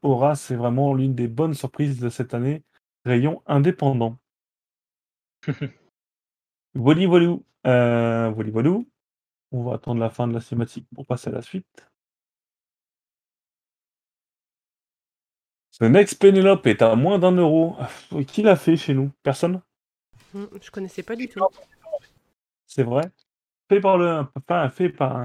Aura, 0.00 0.36
c'est 0.36 0.56
vraiment 0.56 0.94
l'une 0.94 1.14
des 1.14 1.28
bonnes 1.28 1.52
surprises 1.52 2.00
de 2.00 2.08
cette 2.08 2.32
année, 2.32 2.62
rayon 3.04 3.42
indépendant. 3.46 4.18
Voilà, 6.74 7.06
voilà. 7.08 7.36
Euh, 7.66 8.30
voilà. 8.30 8.78
On 9.50 9.64
va 9.64 9.74
attendre 9.74 10.00
la 10.00 10.08
fin 10.08 10.28
de 10.28 10.32
la 10.32 10.40
cinématique 10.40 10.86
pour 10.94 11.04
passer 11.04 11.28
à 11.28 11.32
la 11.32 11.42
suite. 11.42 11.66
The 15.78 15.90
Next 15.90 16.20
Penelope 16.20 16.66
est 16.68 16.80
à 16.80 16.94
moins 16.94 17.18
d'un 17.18 17.32
euro. 17.32 17.76
Qui 18.28 18.42
l'a 18.42 18.54
fait 18.54 18.76
chez 18.76 18.94
nous? 18.94 19.10
Personne? 19.24 19.60
Hmm, 20.32 20.46
Je 20.62 20.70
connaissais 20.70 21.02
pas 21.02 21.16
du 21.16 21.28
tout. 21.28 21.40
C'est 22.66 22.84
vrai? 22.84 23.10
Fait 23.70 23.80
par, 23.80 23.98
le, 23.98 24.24
enfin, 24.34 24.68
fait 24.68 24.88
par 24.88 25.16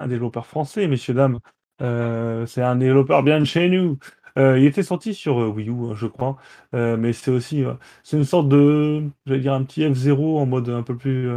un, 0.00 0.06
développeur 0.08 0.46
français, 0.46 0.88
messieurs, 0.88 1.12
dames. 1.12 1.38
Euh, 1.82 2.46
c'est 2.46 2.62
un 2.62 2.76
développeur 2.76 3.22
bien 3.22 3.38
de 3.38 3.44
chez 3.44 3.68
nous. 3.68 3.98
Euh, 4.38 4.58
il 4.58 4.64
était 4.64 4.82
sorti 4.82 5.12
sur 5.12 5.38
euh, 5.38 5.48
Wii 5.48 5.68
U, 5.68 5.94
je 5.94 6.06
crois. 6.06 6.38
Mais 6.72 7.12
c'est 7.12 7.30
aussi. 7.30 7.62
c'est 8.02 8.16
une 8.16 8.24
sorte 8.24 8.48
de. 8.48 9.04
J'allais 9.26 9.40
dire 9.40 9.52
un 9.52 9.64
petit 9.64 9.82
F0 9.82 10.38
en 10.38 10.46
mode 10.46 10.70
un 10.70 10.82
peu 10.82 10.96
plus. 10.96 11.30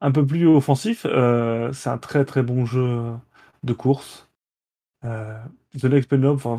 un 0.00 0.10
peu 0.12 0.26
plus 0.26 0.46
offensif. 0.48 1.06
C'est 1.72 1.90
un 1.90 1.98
très 1.98 2.24
très 2.24 2.42
bon 2.42 2.66
jeu 2.66 3.12
de 3.62 3.72
course. 3.72 4.28
The 5.02 5.84
Next 5.84 6.10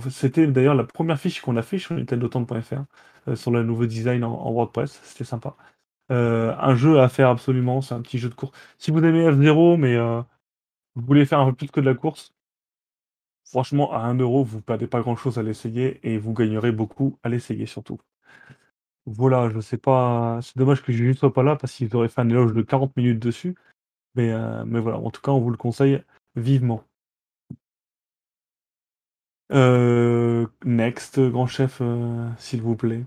c'était 0.10 0.48
d'ailleurs 0.48 0.76
la 0.76 0.86
première 0.86 1.20
fiche 1.20 1.42
qu'on 1.42 1.58
a 1.58 1.62
fait 1.62 1.78
sur 1.78 1.96
nintendotown.fr 1.96 2.86
euh, 3.28 3.36
sur 3.36 3.52
le 3.52 3.64
nouveau 3.64 3.86
design 3.86 4.24
en 4.24 4.52
WordPress. 4.52 5.02
C'était 5.04 5.26
sympa. 5.26 5.56
Euh, 6.12 6.54
un 6.60 6.76
jeu 6.76 7.00
à 7.00 7.08
faire 7.10 7.30
absolument, 7.30 7.82
c'est 7.82 7.94
un 7.96 8.02
petit 8.02 8.18
jeu 8.20 8.30
de 8.30 8.36
course. 8.36 8.52
Si 8.78 8.92
vous 8.92 9.00
aimez 9.04 9.26
F0, 9.30 9.78
mais 9.78 9.96
euh, 9.96 10.22
vous 10.96 11.06
voulez 11.06 11.26
faire 11.26 11.40
un 11.40 11.50
peu 11.52 11.56
plus 11.56 11.72
que 11.72 11.80
de 11.80 11.86
la 11.86 11.96
course, 11.96 12.34
franchement, 13.46 13.94
à 13.94 14.00
1 14.00 14.16
euro, 14.20 14.44
vous 14.44 14.62
perdez 14.62 14.88
pas 14.88 15.02
grand 15.02 15.16
chose 15.16 15.40
à 15.40 15.44
l'essayer 15.44 16.00
et 16.04 16.18
vous 16.18 16.34
gagnerez 16.34 16.72
beaucoup 16.72 17.18
à 17.24 17.30
l'essayer 17.30 17.66
surtout. 17.66 18.00
Voilà, 19.06 19.50
je 19.50 19.60
sais 19.62 19.78
pas, 19.78 20.40
c'est 20.42 20.58
dommage 20.58 20.84
que 20.84 20.92
Juju 20.92 21.16
soit 21.16 21.34
pas 21.34 21.44
là 21.44 21.56
parce 21.56 21.74
qu'ils 21.74 21.96
auraient 21.96 22.10
fait 22.10 22.22
un 22.22 22.30
éloge 22.30 22.54
de 22.54 22.62
40 22.62 22.96
minutes 22.98 23.20
dessus. 23.20 23.56
Mais, 24.16 24.32
euh, 24.32 24.66
mais 24.66 24.80
voilà, 24.80 25.00
en 25.00 25.12
tout 25.12 25.22
cas, 25.22 25.32
on 25.32 25.40
vous 25.40 25.52
le 25.52 25.58
conseille 25.58 26.04
vivement. 26.36 26.84
Next, 30.64 31.20
grand 31.20 31.48
chef, 31.48 31.82
s'il 32.38 32.62
vous 32.62 32.76
plaît. 32.76 33.04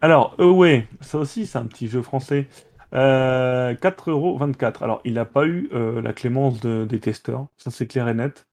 Alors, 0.00 0.34
Away, 0.38 0.86
ça 1.00 1.18
aussi, 1.18 1.46
c'est 1.46 1.58
un 1.58 1.66
petit 1.66 1.88
jeu 1.88 2.02
français. 2.02 2.48
Euh, 2.94 3.74
4,24€. 3.74 4.82
Alors, 4.82 5.00
il 5.04 5.14
n'a 5.14 5.24
pas 5.24 5.46
eu 5.46 5.68
euh, 5.72 6.00
la 6.02 6.12
clémence 6.12 6.60
de- 6.60 6.86
des 6.88 7.00
testeurs, 7.00 7.46
ça 7.56 7.70
c'est 7.70 7.86
clair 7.86 8.08
et 8.08 8.14
net. 8.14 8.46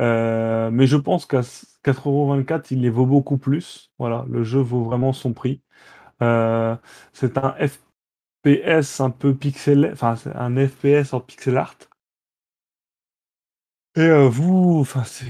Euh, 0.00 0.70
mais 0.72 0.86
je 0.86 0.96
pense 0.96 1.26
qu'à 1.26 1.42
4,24€, 1.84 2.72
il 2.72 2.82
les 2.82 2.90
vaut 2.90 3.06
beaucoup 3.06 3.38
plus. 3.38 3.92
Voilà, 3.98 4.26
le 4.30 4.44
jeu 4.44 4.60
vaut 4.60 4.84
vraiment 4.84 5.12
son 5.14 5.32
prix. 5.34 5.62
Euh, 6.22 6.76
c'est 7.12 7.38
un 7.38 7.52
FPS 7.60 9.00
un 9.00 9.10
peu 9.10 9.34
pixel, 9.36 9.90
enfin, 9.94 10.16
c'est 10.16 10.34
un 10.36 10.56
FPS 10.68 11.14
en 11.14 11.20
pixel 11.20 11.56
art. 11.58 11.76
Et 13.96 14.00
euh, 14.02 14.28
vous, 14.28 14.78
enfin, 14.80 15.02
c'est 15.04 15.26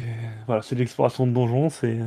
voilà, 0.47 0.63
c'est 0.63 0.75
l'exploration 0.75 1.27
de 1.27 1.33
donjons, 1.33 1.69
c'est 1.71 1.99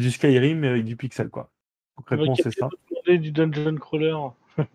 du 0.00 0.10
Skyrim 0.10 0.58
mais 0.60 0.68
avec 0.68 0.84
du 0.84 0.96
pixel, 0.96 1.28
quoi. 1.28 1.50
Concrètement, 1.96 2.34
c'est 2.34 2.52
ça. 2.52 2.68
du 3.06 3.30
Dungeon 3.30 3.76
Crawler. 3.76 4.16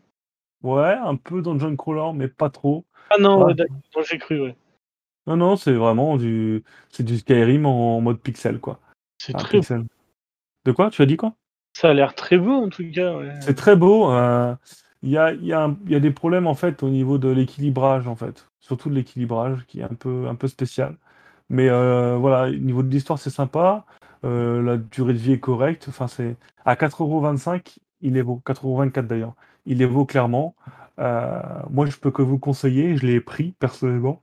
Ouais, 0.64 0.94
un 0.94 1.16
peu 1.16 1.42
dungeon 1.42 1.76
crawler, 1.78 2.12
mais 2.14 2.28
pas 2.28 2.50
trop. 2.50 2.86
Ah 3.12 3.16
non, 3.20 3.46
Ouais. 3.46 3.54
d'accord, 3.54 4.04
j'ai 4.10 4.18
cru, 4.18 4.42
ouais. 4.42 4.56
Non, 5.26 5.38
non, 5.38 5.56
c'est 5.56 5.72
vraiment 5.74 6.18
du, 6.18 6.64
c'est 6.90 7.04
du 7.04 7.18
Skyrim 7.18 7.66
en 7.66 8.02
mode 8.02 8.20
pixel, 8.20 8.60
quoi. 8.60 8.80
C'est 9.20 9.34
très 9.34 9.60
pixel. 9.60 9.86
De 10.66 10.72
quoi? 10.74 10.90
Tu 10.90 11.02
as 11.02 11.06
dit 11.06 11.16
quoi? 11.18 11.34
Ça 11.78 11.92
a 11.92 11.94
l'air 11.94 12.14
très 12.14 12.38
beau 12.38 12.52
en 12.52 12.68
tout 12.70 12.84
cas. 12.92 13.16
Ouais. 13.16 13.40
C'est 13.42 13.54
très 13.56 13.76
beau. 13.78 14.12
euh, 14.12 14.54
Il 15.02 15.10
y 15.10 15.18
a, 15.18 15.32
y, 15.34 15.54
a 15.54 15.74
y 15.88 15.96
a 15.96 16.00
des 16.02 16.12
problèmes 16.12 16.48
en 16.48 16.56
fait 16.56 16.84
au 16.84 16.90
niveau 16.90 17.18
de 17.18 17.30
l'équilibrage 17.30 18.08
en 18.08 18.16
fait, 18.18 18.50
surtout 18.60 18.90
de 18.90 18.96
l'équilibrage 18.96 19.66
qui 19.66 19.80
est 19.80 19.84
un 19.84 19.88
peu, 19.96 20.28
un 20.28 20.36
peu 20.36 20.48
spécial. 20.50 20.98
Mais 21.50 21.70
euh, 21.70 22.16
voilà, 22.18 22.50
au 22.52 22.56
niveau 22.60 22.84
de 22.84 22.90
l'histoire 22.90 23.20
c'est 23.20 23.30
sympa, 23.30 23.86
euh, 24.26 24.62
la 24.62 24.78
durée 24.78 25.14
de 25.14 25.18
vie 25.20 25.34
est 25.34 25.40
correcte. 25.40 25.88
Enfin 25.90 26.08
c'est 26.08 26.38
à 26.66 26.76
4,25€, 26.76 27.78
il 28.02 28.18
est 28.18 28.24
beau, 28.24 28.42
4,24€ 28.46 29.08
d'ailleurs. 29.08 29.36
Il 29.66 29.82
est 29.82 29.88
beau 29.88 30.06
clairement. 30.06 30.56
Euh, 31.00 31.42
moi 31.70 31.86
je 31.88 31.98
peux 31.98 32.12
que 32.12 32.22
vous 32.22 32.40
conseiller, 32.40 32.98
je 32.98 33.06
l'ai 33.08 33.22
pris 33.22 33.54
personnellement. 33.60 34.22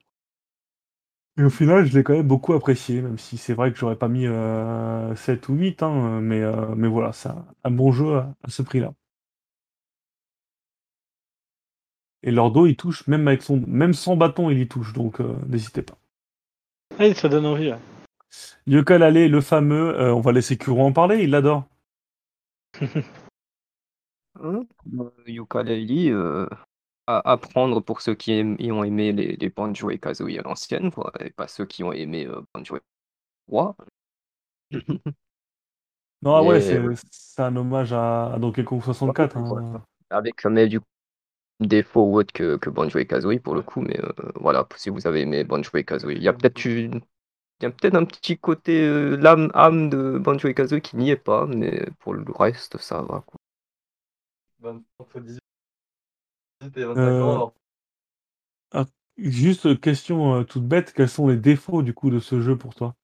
Et 1.39 1.43
au 1.45 1.51
final, 1.51 1.85
je 1.87 1.97
l'ai 1.97 2.03
quand 2.03 2.15
même 2.15 2.27
beaucoup 2.27 2.55
apprécié, 2.55 3.03
même 3.03 3.19
si 3.19 3.37
c'est 3.37 3.53
vrai 3.55 3.71
que 3.73 3.79
j'aurais 3.79 3.97
pas 3.97 4.09
mis 4.09 4.27
euh, 4.27 5.15
7 5.17 5.49
ou 5.51 5.55
8, 5.55 5.83
hein, 5.83 6.21
mais, 6.23 6.43
mais 6.77 6.89
voilà, 6.89 7.13
c'est 7.13 7.29
un, 7.65 7.71
bon 7.71 7.93
jeu 7.93 8.17
à, 8.17 8.35
ce 8.49 8.63
prix-là. 8.63 8.95
Et 12.23 12.31
Lordo, 12.31 12.67
il 12.67 12.77
touche, 12.77 13.07
même 13.07 13.27
avec 13.27 13.43
son, 13.43 13.63
même 13.67 13.95
sans 13.95 14.17
bâton, 14.17 14.51
il 14.51 14.59
y 14.59 14.69
touche, 14.69 14.93
donc 14.93 15.21
n'hésitez 15.49 15.83
pas. 15.83 15.97
Ouais, 16.99 17.15
ça 17.15 17.29
donne 17.29 17.47
envie. 17.47 17.71
ouais. 17.71 17.79
Yokal 18.67 19.03
Alley, 19.03 19.29
le 19.29 19.41
fameux, 19.41 19.99
euh, 19.99 20.15
on 20.15 20.21
va 20.21 20.33
laisser 20.33 20.57
Kuro 20.57 20.83
en 20.83 20.93
parler, 20.93 21.23
il 21.23 21.31
l'adore. 21.31 21.65
Hein? 24.43 24.67
Euh, 25.01 25.11
Yooka-Laylee, 25.27 26.11
euh, 26.11 26.47
à 27.07 27.31
apprendre 27.33 27.81
pour 27.81 28.03
ceux 28.03 28.15
qui 28.15 28.33
aiment- 28.33 28.57
ont 28.71 28.85
aimé 28.85 29.13
les, 29.13 29.35
les 29.37 29.49
Banjo 29.49 29.89
et 29.89 29.99
Kazooie 29.99 30.39
à 30.39 30.43
l'ancienne, 30.43 30.91
et 31.21 31.31
pas 31.31 31.49
ceux 31.49 31.65
qui 31.65 31.83
ont 31.83 31.93
aimé 31.93 32.27
euh, 32.27 32.43
Banjo 32.55 32.77
et 32.77 32.81
3. 33.49 33.77
Non, 36.23 36.35
ah 36.35 36.43
ouais, 36.43 36.59
Et 36.59 36.61
c'est 36.61 36.79
ouais. 36.81 36.95
c'est 37.11 37.43
un 37.43 37.55
hommage 37.57 37.93
à, 37.93 38.33
à 38.35 38.39
Donkey 38.39 38.65
Kong 38.65 38.83
64. 38.83 39.37
Ouais, 39.37 39.63
hein. 39.63 39.83
Avec 40.11 40.45
mais 40.47 40.67
du 40.67 40.81
défaut 41.61 42.03
ou 42.05 42.19
autre 42.19 42.33
que, 42.33 42.57
que 42.57 42.71
Banjo 42.71 42.99
et 42.99 43.07
Kazooie 43.07 43.39
pour 43.41 43.55
le 43.55 43.63
coup, 43.63 43.81
mais 43.81 43.99
euh, 44.01 44.13
voilà, 44.37 44.67
si 44.77 44.91
vous 44.91 45.07
avez 45.07 45.23
aimé 45.23 45.45
Banjo 45.45 45.71
et 45.77 45.85
Kazooie, 45.85 46.15
il 46.15 46.23
y 46.23 46.29
a 46.29 46.33
peut-être 46.33 46.65
une- 46.65 47.01
il 47.61 47.65
y 47.65 47.67
a 47.67 47.71
peut-être 47.73 47.97
un 47.97 48.05
petit 48.07 48.39
côté 48.39 48.83
euh, 48.87 49.17
l'âme 49.17 49.51
âme 49.55 49.91
de 49.91 50.19
Banjo 50.19 50.49
et 50.49 50.55
Kazooie 50.55 50.81
qui 50.83 50.97
n'y 50.97 51.11
est 51.11 51.17
pas, 51.17 51.47
mais 51.47 51.87
pour 52.01 52.15
le 52.15 52.25
reste, 52.35 52.79
ça 52.79 53.03
va. 53.03 53.23
quoi. 53.27 53.39
Euh, 56.97 57.43
ah, 58.71 58.87
juste 59.17 59.81
question 59.81 60.37
euh, 60.37 60.45
toute 60.45 60.63
bête, 60.69 60.93
quels 60.93 61.09
sont 61.09 61.27
les 61.27 61.37
défauts 61.37 61.83
du 61.83 61.93
coup 61.95 62.11
de 62.11 62.21
ce 62.21 62.41
jeu 62.41 62.57
pour 62.57 62.77
toi? 62.77 62.95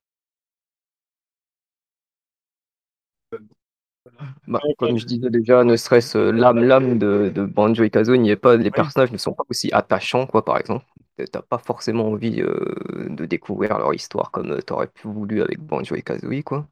Bah, 4.49 4.61
comme 4.79 4.99
je 4.99 5.07
disais 5.07 5.31
déjà, 5.31 5.65
ne 5.65 5.77
serait-ce 5.77 6.19
euh, 6.19 6.33
l'âme 6.33 6.59
l'âme 6.65 6.99
de, 6.99 7.31
de 7.35 7.45
Banjo 7.45 7.85
et 7.85 7.91
Kazooie 7.91 8.19
n'y 8.19 8.31
est 8.31 8.37
pas, 8.37 8.57
les 8.57 8.71
personnages 8.71 9.13
ne 9.13 9.17
sont 9.19 9.33
pas 9.33 9.45
aussi 9.49 9.71
attachants, 9.73 10.27
quoi, 10.27 10.45
par 10.45 10.59
exemple. 10.59 10.85
T'as 11.31 11.43
pas 11.43 11.59
forcément 11.59 12.09
envie 12.09 12.41
euh, 12.43 13.09
de 13.11 13.25
découvrir 13.27 13.79
leur 13.79 13.95
histoire 13.95 14.31
comme 14.31 14.51
euh, 14.53 14.61
t'aurais 14.63 14.89
pu 14.89 15.07
voulu 15.09 15.43
avec 15.43 15.61
Banjo 15.61 15.95
et 15.95 16.03
Kazooie, 16.03 16.43
quoi. 16.43 16.67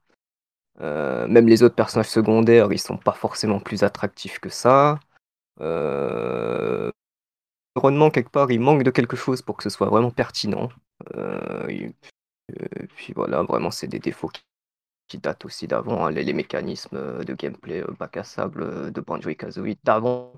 Euh, 0.81 1.27
même 1.27 1.47
les 1.47 1.63
autres 1.63 1.75
personnages 1.75 2.09
secondaires, 2.09 2.71
ils 2.73 2.79
sont 2.79 2.97
pas 2.97 3.13
forcément 3.13 3.59
plus 3.59 3.83
attractifs 3.83 4.39
que 4.39 4.49
ça. 4.49 4.99
Euh, 5.61 6.91
L'environnement, 7.75 8.11
quelque 8.11 8.31
part, 8.31 8.51
il 8.51 8.61
manque 8.61 8.83
de 8.83 8.91
quelque 8.91 9.17
chose 9.17 9.41
pour 9.41 9.57
que 9.57 9.63
ce 9.63 9.69
soit 9.71 9.89
vraiment 9.89 10.11
pertinent. 10.11 10.69
Et- 11.69 11.91
puis 12.95 13.13
voilà, 13.13 13.43
vraiment, 13.43 13.71
c'est 13.71 13.87
des 13.87 13.99
défauts 13.99 14.29
qui, 14.29 14.41
qui 15.11 15.17
datent 15.17 15.43
aussi 15.45 15.67
d'avant. 15.67 16.05
hein, 16.05 16.11
les, 16.11 16.23
les 16.23 16.33
mécanismes 16.33 16.95
euh, 16.95 17.23
de 17.25 17.33
gameplay 17.33 17.81
euh, 17.83 17.91
bac 17.99 18.15
à 18.17 18.23
sable 18.23 18.63
euh, 18.63 18.91
de 18.91 19.01
Banjo 19.01 19.29
et 19.29 19.35
Kazooie 19.35 19.75
d'avant. 19.83 20.33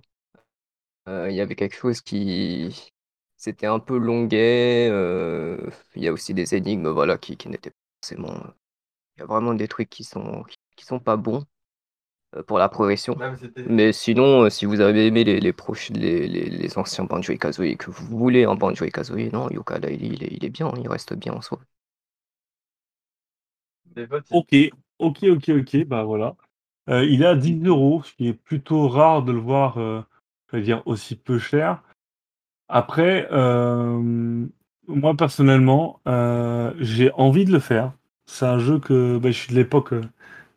Il 1.07 1.31
y 1.33 1.41
avait 1.41 1.55
quelque 1.55 1.75
chose 1.75 2.01
qui. 2.01 2.91
C'était 3.37 3.67
un 3.67 3.79
peu 3.79 3.97
longuet. 3.97 4.87
Il 5.95 6.03
y 6.03 6.07
a 6.07 6.13
aussi 6.13 6.33
des 6.33 6.55
énigmes 6.55 6.89
voilà, 6.89 7.17
qui, 7.17 7.37
qui 7.37 7.49
n'étaient 7.49 7.71
pas 7.71 7.77
forcément. 8.01 8.33
Il 9.17 9.21
y 9.21 9.23
a 9.23 9.27
vraiment 9.27 9.53
des 9.55 9.67
trucs 9.69 9.89
qui 9.89 10.03
sont, 10.05 10.43
qui 10.77 10.85
sont 10.85 10.99
pas 10.99 11.17
bons 11.17 11.45
pour 12.47 12.57
la 12.59 12.69
progression. 12.69 13.17
Mais 13.65 13.93
sinon, 13.93 14.43
euh, 14.45 14.49
si 14.49 14.65
vous 14.65 14.81
avez 14.81 15.07
aimé 15.07 15.23
les, 15.23 15.39
les, 15.39 15.53
proches, 15.53 15.89
les, 15.91 16.27
les, 16.27 16.49
les 16.49 16.77
anciens 16.77 17.05
Banjo 17.05 17.31
et 17.33 17.37
Kazooie 17.37 17.75
que 17.77 17.91
vous 17.91 18.17
voulez 18.17 18.45
un 18.45 18.55
Banjo 18.55 18.85
et 18.85 18.91
Kazooie, 18.91 19.29
non, 19.31 19.49
Yooka-Laylee, 19.49 20.07
il 20.13 20.23
il 20.33 20.45
est 20.45 20.49
bien, 20.49 20.71
il 20.79 20.87
reste 20.87 21.13
bien 21.13 21.33
en 21.33 21.41
soi. 21.41 21.59
Ok, 24.31 24.55
ok, 24.99 25.23
ok, 25.23 25.49
ok, 25.49 25.85
bah 25.85 26.03
voilà. 26.03 26.35
Euh, 26.89 27.05
il 27.05 27.21
est 27.21 27.27
à 27.27 27.35
10 27.35 27.63
euros, 27.65 28.03
ce 28.03 28.13
qui 28.13 28.27
est 28.27 28.33
plutôt 28.33 28.87
rare 28.87 29.23
de 29.23 29.31
le 29.31 29.39
voir, 29.39 29.77
euh, 29.77 30.01
dire, 30.53 30.81
aussi 30.85 31.15
peu 31.15 31.39
cher. 31.39 31.81
Après, 32.67 33.27
euh, 33.31 34.45
moi 34.87 35.15
personnellement, 35.15 36.01
euh, 36.07 36.73
j'ai 36.79 37.11
envie 37.13 37.45
de 37.45 37.51
le 37.51 37.59
faire. 37.59 37.93
C'est 38.25 38.45
un 38.45 38.59
jeu 38.59 38.79
que 38.79 39.17
bah, 39.17 39.31
je 39.31 39.37
suis 39.37 39.53
de 39.53 39.59
l'époque, 39.59 39.93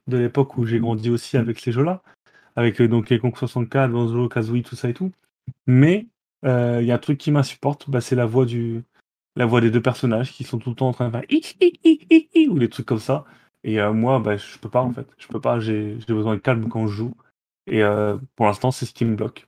de 0.06 0.16
l'époque 0.16 0.56
où 0.56 0.66
j'ai 0.66 0.78
grandi 0.78 1.10
aussi 1.10 1.36
avec 1.36 1.58
ces 1.58 1.72
jeux-là, 1.72 2.02
avec 2.56 2.80
donc 2.82 3.10
les 3.10 3.18
Kong 3.18 3.36
64, 3.36 3.90
Banjo, 3.90 4.28
Kazooie, 4.28 4.62
tout 4.62 4.76
ça 4.76 4.88
et 4.88 4.94
tout. 4.94 5.12
Mais 5.66 6.06
il 6.44 6.84
y 6.84 6.92
a 6.92 6.94
un 6.94 6.98
truc 6.98 7.18
qui 7.18 7.32
m'insupporte, 7.32 7.90
bah, 7.90 8.00
c'est 8.00 8.16
la 8.16 8.26
voix 8.26 8.46
du, 8.46 8.84
la 9.36 9.46
voix 9.46 9.60
des 9.60 9.70
deux 9.70 9.82
personnages 9.82 10.32
qui 10.32 10.44
sont 10.44 10.58
tout 10.58 10.70
le 10.70 10.76
temps 10.76 10.88
en 10.88 10.92
train 10.92 11.06
de 11.08 11.12
faire 11.12 11.24
hi, 11.30 11.42
hi, 11.60 11.72
hi, 11.84 12.06
hi, 12.10 12.28
hi 12.34 12.48
ou 12.48 12.58
des 12.58 12.68
trucs 12.68 12.86
comme 12.86 12.98
ça. 12.98 13.24
Et 13.64 13.80
euh, 13.80 13.92
moi, 13.92 14.18
bah, 14.18 14.36
je 14.36 14.58
peux 14.58 14.70
pas 14.70 14.82
en 14.82 14.92
fait. 14.92 15.06
Je 15.18 15.28
peux 15.28 15.40
pas. 15.40 15.60
J'ai 15.60 15.98
j'ai 16.00 16.14
besoin 16.14 16.34
de 16.34 16.40
calme 16.40 16.68
quand 16.68 16.86
je 16.86 16.92
joue. 16.92 17.14
Et 17.66 17.82
euh, 17.82 18.16
pour 18.36 18.46
l'instant, 18.46 18.70
c'est 18.70 18.86
ce 18.86 18.94
qui 18.94 19.04
me 19.04 19.16
bloque. 19.16 19.46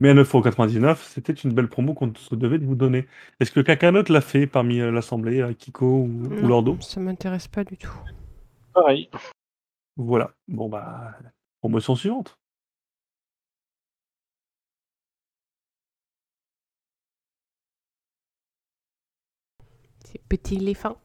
Mais 0.00 0.10
à 0.10 0.14
9,99€, 0.14 0.96
c'était 0.96 1.32
une 1.32 1.52
belle 1.52 1.68
promo 1.68 1.92
qu'on 1.92 2.14
se 2.14 2.34
devait 2.36 2.58
de 2.58 2.64
vous 2.66 2.76
donner. 2.76 3.08
Est-ce 3.40 3.50
que 3.50 3.58
quelqu'un 3.60 3.92
d'autre 3.92 4.12
l'a 4.12 4.20
fait 4.20 4.46
parmi 4.46 4.80
euh, 4.80 4.92
l'assemblée, 4.92 5.44
Kiko 5.58 5.86
ou, 5.86 6.04
ou 6.40 6.46
Non, 6.46 6.48
Lordo? 6.48 6.78
ça 6.80 7.00
m'intéresse 7.00 7.48
pas 7.48 7.64
du 7.64 7.76
tout. 7.76 7.98
Pareil. 8.74 9.10
Voilà. 9.96 10.30
Bon 10.46 10.68
bah, 10.68 11.16
promotion 11.60 11.96
suivante. 11.96 12.38
C'est 20.10 20.20
petit 20.28 20.56
éléphant. 20.56 20.96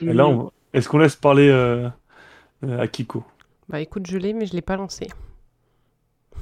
Et 0.00 0.12
là, 0.12 0.26
on- 0.28 0.50
est-ce 0.72 0.88
qu'on 0.88 0.98
laisse 0.98 1.16
parler 1.16 1.48
euh, 1.48 1.88
euh, 2.64 2.80
à 2.80 2.88
Kiko 2.88 3.24
Bah 3.68 3.80
écoute, 3.80 4.06
je 4.06 4.18
l'ai, 4.18 4.32
mais 4.32 4.46
je 4.46 4.54
l'ai 4.54 4.62
pas 4.62 4.76
lancé. 4.76 5.08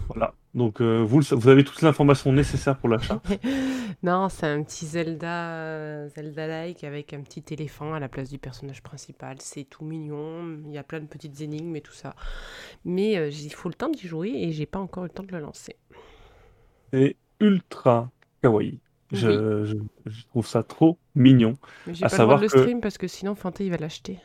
Voilà. 0.08 0.34
Donc 0.54 0.80
euh, 0.80 1.02
vous, 1.02 1.20
vous 1.30 1.48
avez 1.48 1.64
toute 1.64 1.82
l'information 1.82 2.32
nécessaire 2.32 2.78
pour 2.78 2.88
l'achat. 2.88 3.20
non, 4.02 4.28
c'est 4.28 4.46
un 4.46 4.62
petit 4.62 4.86
Zelda, 4.86 5.50
euh, 5.50 6.08
Zelda-like 6.10 6.84
avec 6.84 7.12
un 7.12 7.22
petit 7.22 7.42
éléphant 7.52 7.94
à 7.94 8.00
la 8.00 8.08
place 8.08 8.28
du 8.30 8.38
personnage 8.38 8.82
principal. 8.82 9.36
C'est 9.40 9.64
tout 9.64 9.84
mignon. 9.84 10.58
Il 10.66 10.72
y 10.72 10.78
a 10.78 10.84
plein 10.84 11.00
de 11.00 11.06
petites 11.06 11.40
énigmes 11.40 11.74
et 11.76 11.80
tout 11.80 11.92
ça. 11.92 12.14
Mais 12.84 13.16
euh, 13.16 13.30
il 13.30 13.52
faut 13.52 13.68
le 13.68 13.74
temps 13.74 13.88
d'y 13.88 14.06
jouer 14.06 14.30
et 14.34 14.52
j'ai 14.52 14.66
pas 14.66 14.78
encore 14.78 15.04
eu 15.04 15.08
le 15.08 15.14
temps 15.14 15.24
de 15.24 15.32
le 15.32 15.40
lancer. 15.40 15.76
C'est 16.92 17.16
ultra 17.40 18.10
kawaii. 18.42 18.80
Je, 19.14 19.64
je- 19.64 20.10
je 20.10 20.24
trouve 20.26 20.46
ça 20.46 20.62
trop 20.62 20.98
mignon. 21.14 21.54
Mais 21.86 21.94
j'ai 21.94 22.04
À 22.04 22.08
pas 22.08 22.16
le 22.16 22.24
droit 22.24 22.36
savoir 22.36 22.38
de 22.38 22.44
le 22.44 22.50
que- 22.50 22.58
stream 22.60 22.80
parce 22.80 22.98
que 22.98 23.06
sinon 23.08 23.34
Fanté 23.34 23.64
il 23.66 23.70
va 23.70 23.76
l'acheter. 23.76 24.18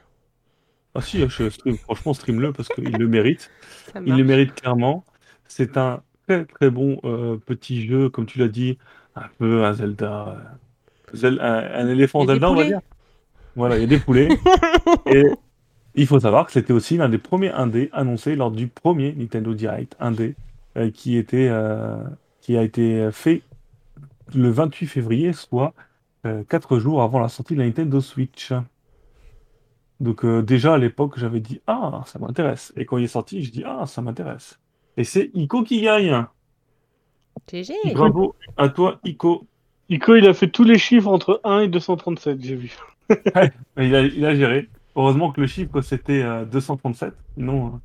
Ah 0.96 1.02
si, 1.02 1.20
je 1.30 1.50
stream, 1.50 1.78
franchement, 1.78 2.14
stream-le 2.14 2.52
parce 2.52 2.68
qu'il 2.70 2.92
le 2.92 3.08
mérite. 3.08 3.52
Il 4.06 4.16
le 4.18 4.24
mérite 4.24 4.56
clairement. 4.56 5.06
C'est 5.48 5.78
un 5.78 6.02
très 6.28 6.46
très 6.46 6.70
bon 6.72 7.00
euh, 7.04 7.38
petit 7.38 7.86
jeu, 7.88 8.10
comme 8.10 8.26
tu 8.26 8.40
l'as 8.40 8.48
dit, 8.48 8.78
un 9.16 9.28
peu 9.38 9.64
un 9.66 9.74
Zelda, 9.74 10.28
euh, 11.14 11.16
Zel- 11.16 11.40
un, 11.42 11.86
un 11.86 11.88
éléphant 11.88 12.26
Zelda, 12.26 12.50
on 12.52 12.56
va 12.56 12.64
dire. 12.66 12.82
Voilà, 13.56 13.78
il 13.78 13.82
y 13.82 13.84
a 13.84 13.88
des 13.88 14.00
poulets. 14.00 14.30
Et 15.06 15.24
il 15.96 16.08
faut 16.08 16.20
savoir 16.20 16.46
que 16.48 16.52
c'était 16.52 16.74
aussi 16.74 16.98
l'un 16.98 17.10
des 17.10 17.18
premiers 17.20 17.52
indés 17.52 17.90
annoncés 17.94 18.36
lors 18.36 18.52
du 18.52 18.68
premier 18.68 19.14
Nintendo 19.14 19.54
Direct 19.54 19.96
indé, 20.00 20.36
euh, 20.78 20.90
qui 20.92 21.18
était, 21.18 21.48
euh, 21.50 21.98
qui 22.42 22.58
a 22.58 22.64
été 22.64 23.10
fait 23.12 23.42
le 24.36 24.50
28 24.50 24.88
février, 24.88 25.34
soit 25.34 25.74
4 26.24 26.80
jours 26.80 27.02
avant 27.02 27.20
la 27.20 27.30
sortie 27.30 27.54
de 27.56 27.60
la 27.60 27.66
Nintendo 27.66 28.02
Switch. 28.02 28.52
Donc 30.00 30.24
euh, 30.24 30.42
déjà 30.42 30.76
à 30.76 30.78
l'époque, 30.78 31.18
j'avais 31.18 31.40
dit 31.40 31.62
ah 31.68 32.04
ça 32.06 32.20
m'intéresse. 32.20 32.74
Et 32.78 32.86
quand 32.86 32.98
il 32.98 33.04
est 33.04 33.08
sorti, 33.08 33.44
je 33.44 33.52
dis 33.52 33.64
ah 33.66 33.86
ça 33.86 34.02
m'intéresse. 34.02 34.60
Et 34.98 35.04
c'est 35.04 35.30
Ico 35.34 35.64
qui 35.64 35.82
gagne. 35.82 36.26
GG. 37.52 37.74
Bravo 37.94 38.36
à 38.58 38.70
toi 38.70 39.00
Ico. 39.04 39.46
Ico, 39.90 40.16
il 40.16 40.28
a 40.28 40.34
fait 40.34 40.50
tous 40.50 40.64
les 40.64 40.78
chiffres 40.78 41.08
entre 41.08 41.42
1 41.44 41.62
et 41.62 41.68
237, 41.68 42.42
j'ai 42.42 42.56
vu. 42.56 42.78
Il 43.78 43.96
a, 43.96 44.02
il 44.02 44.24
a 44.24 44.36
géré. 44.36 44.70
Heureusement 44.96 45.32
que 45.32 45.42
le 45.42 45.48
chiffre 45.48 45.82
c'était 45.82 46.22
euh, 46.22 46.46
237. 46.46 47.14
Sinon, 47.34 47.68
euh, 47.68 47.78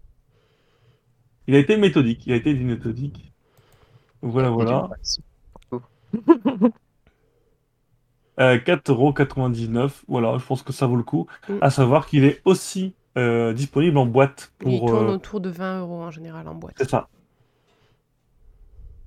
il 1.46 1.54
a 1.54 1.58
été 1.58 1.78
méthodique. 1.78 2.26
Il 2.26 2.34
a 2.34 2.36
été 2.36 2.52
méthodique. 2.52 3.32
Voilà 4.20 4.50
voilà. 4.50 4.90
Euh, 8.40 8.58
4,99€. 8.58 10.02
Voilà, 10.08 10.38
je 10.38 10.44
pense 10.44 10.62
que 10.62 10.72
ça 10.72 10.86
vaut 10.86 10.96
le 10.96 11.02
coup. 11.04 11.26
Mm. 11.48 11.58
À 11.60 11.70
savoir 11.70 12.06
qu'il 12.06 12.24
est 12.24 12.40
aussi 12.44 12.94
euh, 13.16 13.52
disponible 13.52 13.96
en 13.98 14.06
boîte 14.06 14.52
Il 14.66 14.80
pour. 14.80 14.88
tourne 14.88 15.08
euh, 15.08 15.12
autour 15.14 15.40
de 15.40 15.50
20 15.50 15.80
euros 15.80 16.02
en 16.02 16.10
général 16.10 16.48
en 16.48 16.54
boîte. 16.54 16.74
C'est 16.76 16.90
ça. 16.90 17.08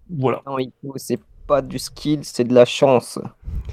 Voilà. 0.09 0.41
Non, 0.45 0.57
Ico, 0.59 0.93
c'est 0.95 1.19
pas 1.45 1.61
du 1.61 1.79
skill, 1.79 2.23
c'est 2.23 2.45
de 2.45 2.53
la 2.53 2.65
chance. 2.65 3.19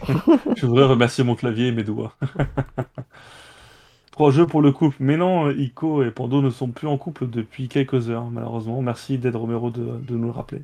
Je 0.57 0.67
voudrais 0.67 0.87
remercier 0.87 1.23
mon 1.25 1.37
clavier 1.37 1.69
et 1.69 1.73
mes 1.73 1.85
doigts. 1.85 2.17
Trois 4.11 4.31
jeux 4.31 4.47
pour 4.47 4.63
le 4.63 4.73
couple. 4.73 4.97
Mais 5.01 5.17
non, 5.17 5.51
Ico 5.51 6.03
et 6.03 6.11
Pando 6.11 6.41
ne 6.43 6.51
sont 6.51 6.71
plus 6.71 6.87
en 6.89 6.99
couple 6.99 7.29
depuis 7.29 7.69
quelques 7.69 8.11
heures, 8.11 8.31
malheureusement. 8.31 8.81
Merci 8.83 9.19
d'Ed 9.19 9.35
Romero 9.37 9.71
de, 9.71 9.99
de 9.99 10.17
nous 10.17 10.27
le 10.27 10.31
rappeler. 10.31 10.63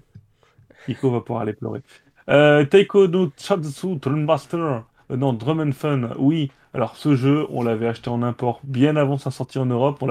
Ico 0.89 1.11
va 1.11 1.21
pouvoir 1.21 1.43
aller 1.43 1.53
pleurer. 1.53 1.83
Euh, 2.31 2.65
Taiko 2.65 3.09
no 3.09 3.33
Chatsu 3.37 3.97
Drummaster. 3.97 4.85
Euh, 5.11 5.17
non, 5.17 5.33
Drum 5.33 5.61
and 5.61 5.73
Fun. 5.73 6.11
Oui, 6.17 6.53
alors 6.75 6.97
ce 6.97 7.17
jeu, 7.17 7.47
on 7.51 7.63
l'avait 7.63 7.89
acheté 7.89 8.09
en 8.09 8.23
import 8.23 8.61
bien 8.63 8.95
avant 8.95 9.19
sa 9.19 9.33
sortie 9.33 9.59
en 9.59 9.67
Europe. 9.67 10.03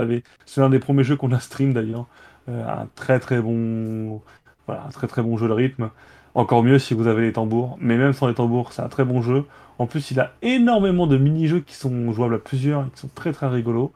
C'est 0.45 0.59
l'un 0.59 0.69
des 0.69 0.79
premiers 0.79 1.05
jeux 1.05 1.15
qu'on 1.15 1.31
a 1.31 1.39
stream 1.39 1.73
d'ailleurs. 1.73 2.07
Euh, 2.49 2.67
un 2.67 2.87
très 2.95 3.19
très 3.19 3.41
bon, 3.41 4.21
voilà, 4.67 4.83
un 4.85 4.89
très 4.89 5.07
très 5.07 5.21
bon 5.21 5.37
jeu 5.37 5.47
de 5.47 5.53
rythme. 5.53 5.91
Encore 6.35 6.61
mieux 6.63 6.77
si 6.77 6.93
vous 6.93 7.07
avez 7.07 7.21
les 7.21 7.33
tambours, 7.33 7.77
mais 7.79 7.97
même 7.97 8.13
sans 8.13 8.27
les 8.27 8.33
tambours, 8.35 8.73
c'est 8.73 8.81
un 8.81 8.89
très 8.89 9.05
bon 9.05 9.21
jeu. 9.21 9.45
En 9.77 9.87
plus, 9.87 10.11
il 10.11 10.19
a 10.19 10.33
énormément 10.41 11.07
de 11.07 11.17
mini-jeux 11.17 11.61
qui 11.61 11.75
sont 11.75 12.11
jouables 12.11 12.35
à 12.35 12.39
plusieurs 12.39 12.81
et 12.85 12.89
qui 12.89 12.99
sont 12.99 13.09
très 13.15 13.31
très 13.31 13.47
rigolos. 13.47 13.93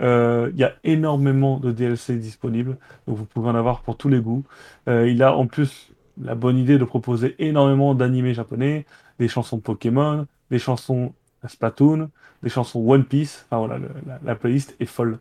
Il 0.00 0.56
y 0.56 0.64
a 0.64 0.72
énormément 0.82 1.58
de 1.58 1.72
DLC 1.72 2.16
disponibles, 2.16 2.78
donc 3.06 3.16
vous 3.18 3.26
pouvez 3.26 3.50
en 3.50 3.54
avoir 3.54 3.82
pour 3.82 3.96
tous 3.96 4.08
les 4.08 4.20
goûts. 4.20 4.44
Il 4.86 5.22
a 5.22 5.34
en 5.36 5.46
plus 5.46 5.89
la 6.22 6.34
bonne 6.34 6.58
idée 6.58 6.78
de 6.78 6.84
proposer 6.84 7.34
énormément 7.38 7.94
d'animés 7.94 8.34
japonais, 8.34 8.86
des 9.18 9.28
chansons 9.28 9.58
Pokémon, 9.60 10.26
des 10.50 10.58
chansons 10.58 11.12
Splatoon, 11.46 12.10
des 12.42 12.48
chansons 12.50 12.80
One 12.86 13.04
Piece. 13.04 13.46
Enfin 13.46 13.58
voilà, 13.66 13.78
le- 13.78 13.90
la, 14.06 14.18
la 14.22 14.34
playlist 14.34 14.76
est 14.80 14.86
folle, 14.86 15.18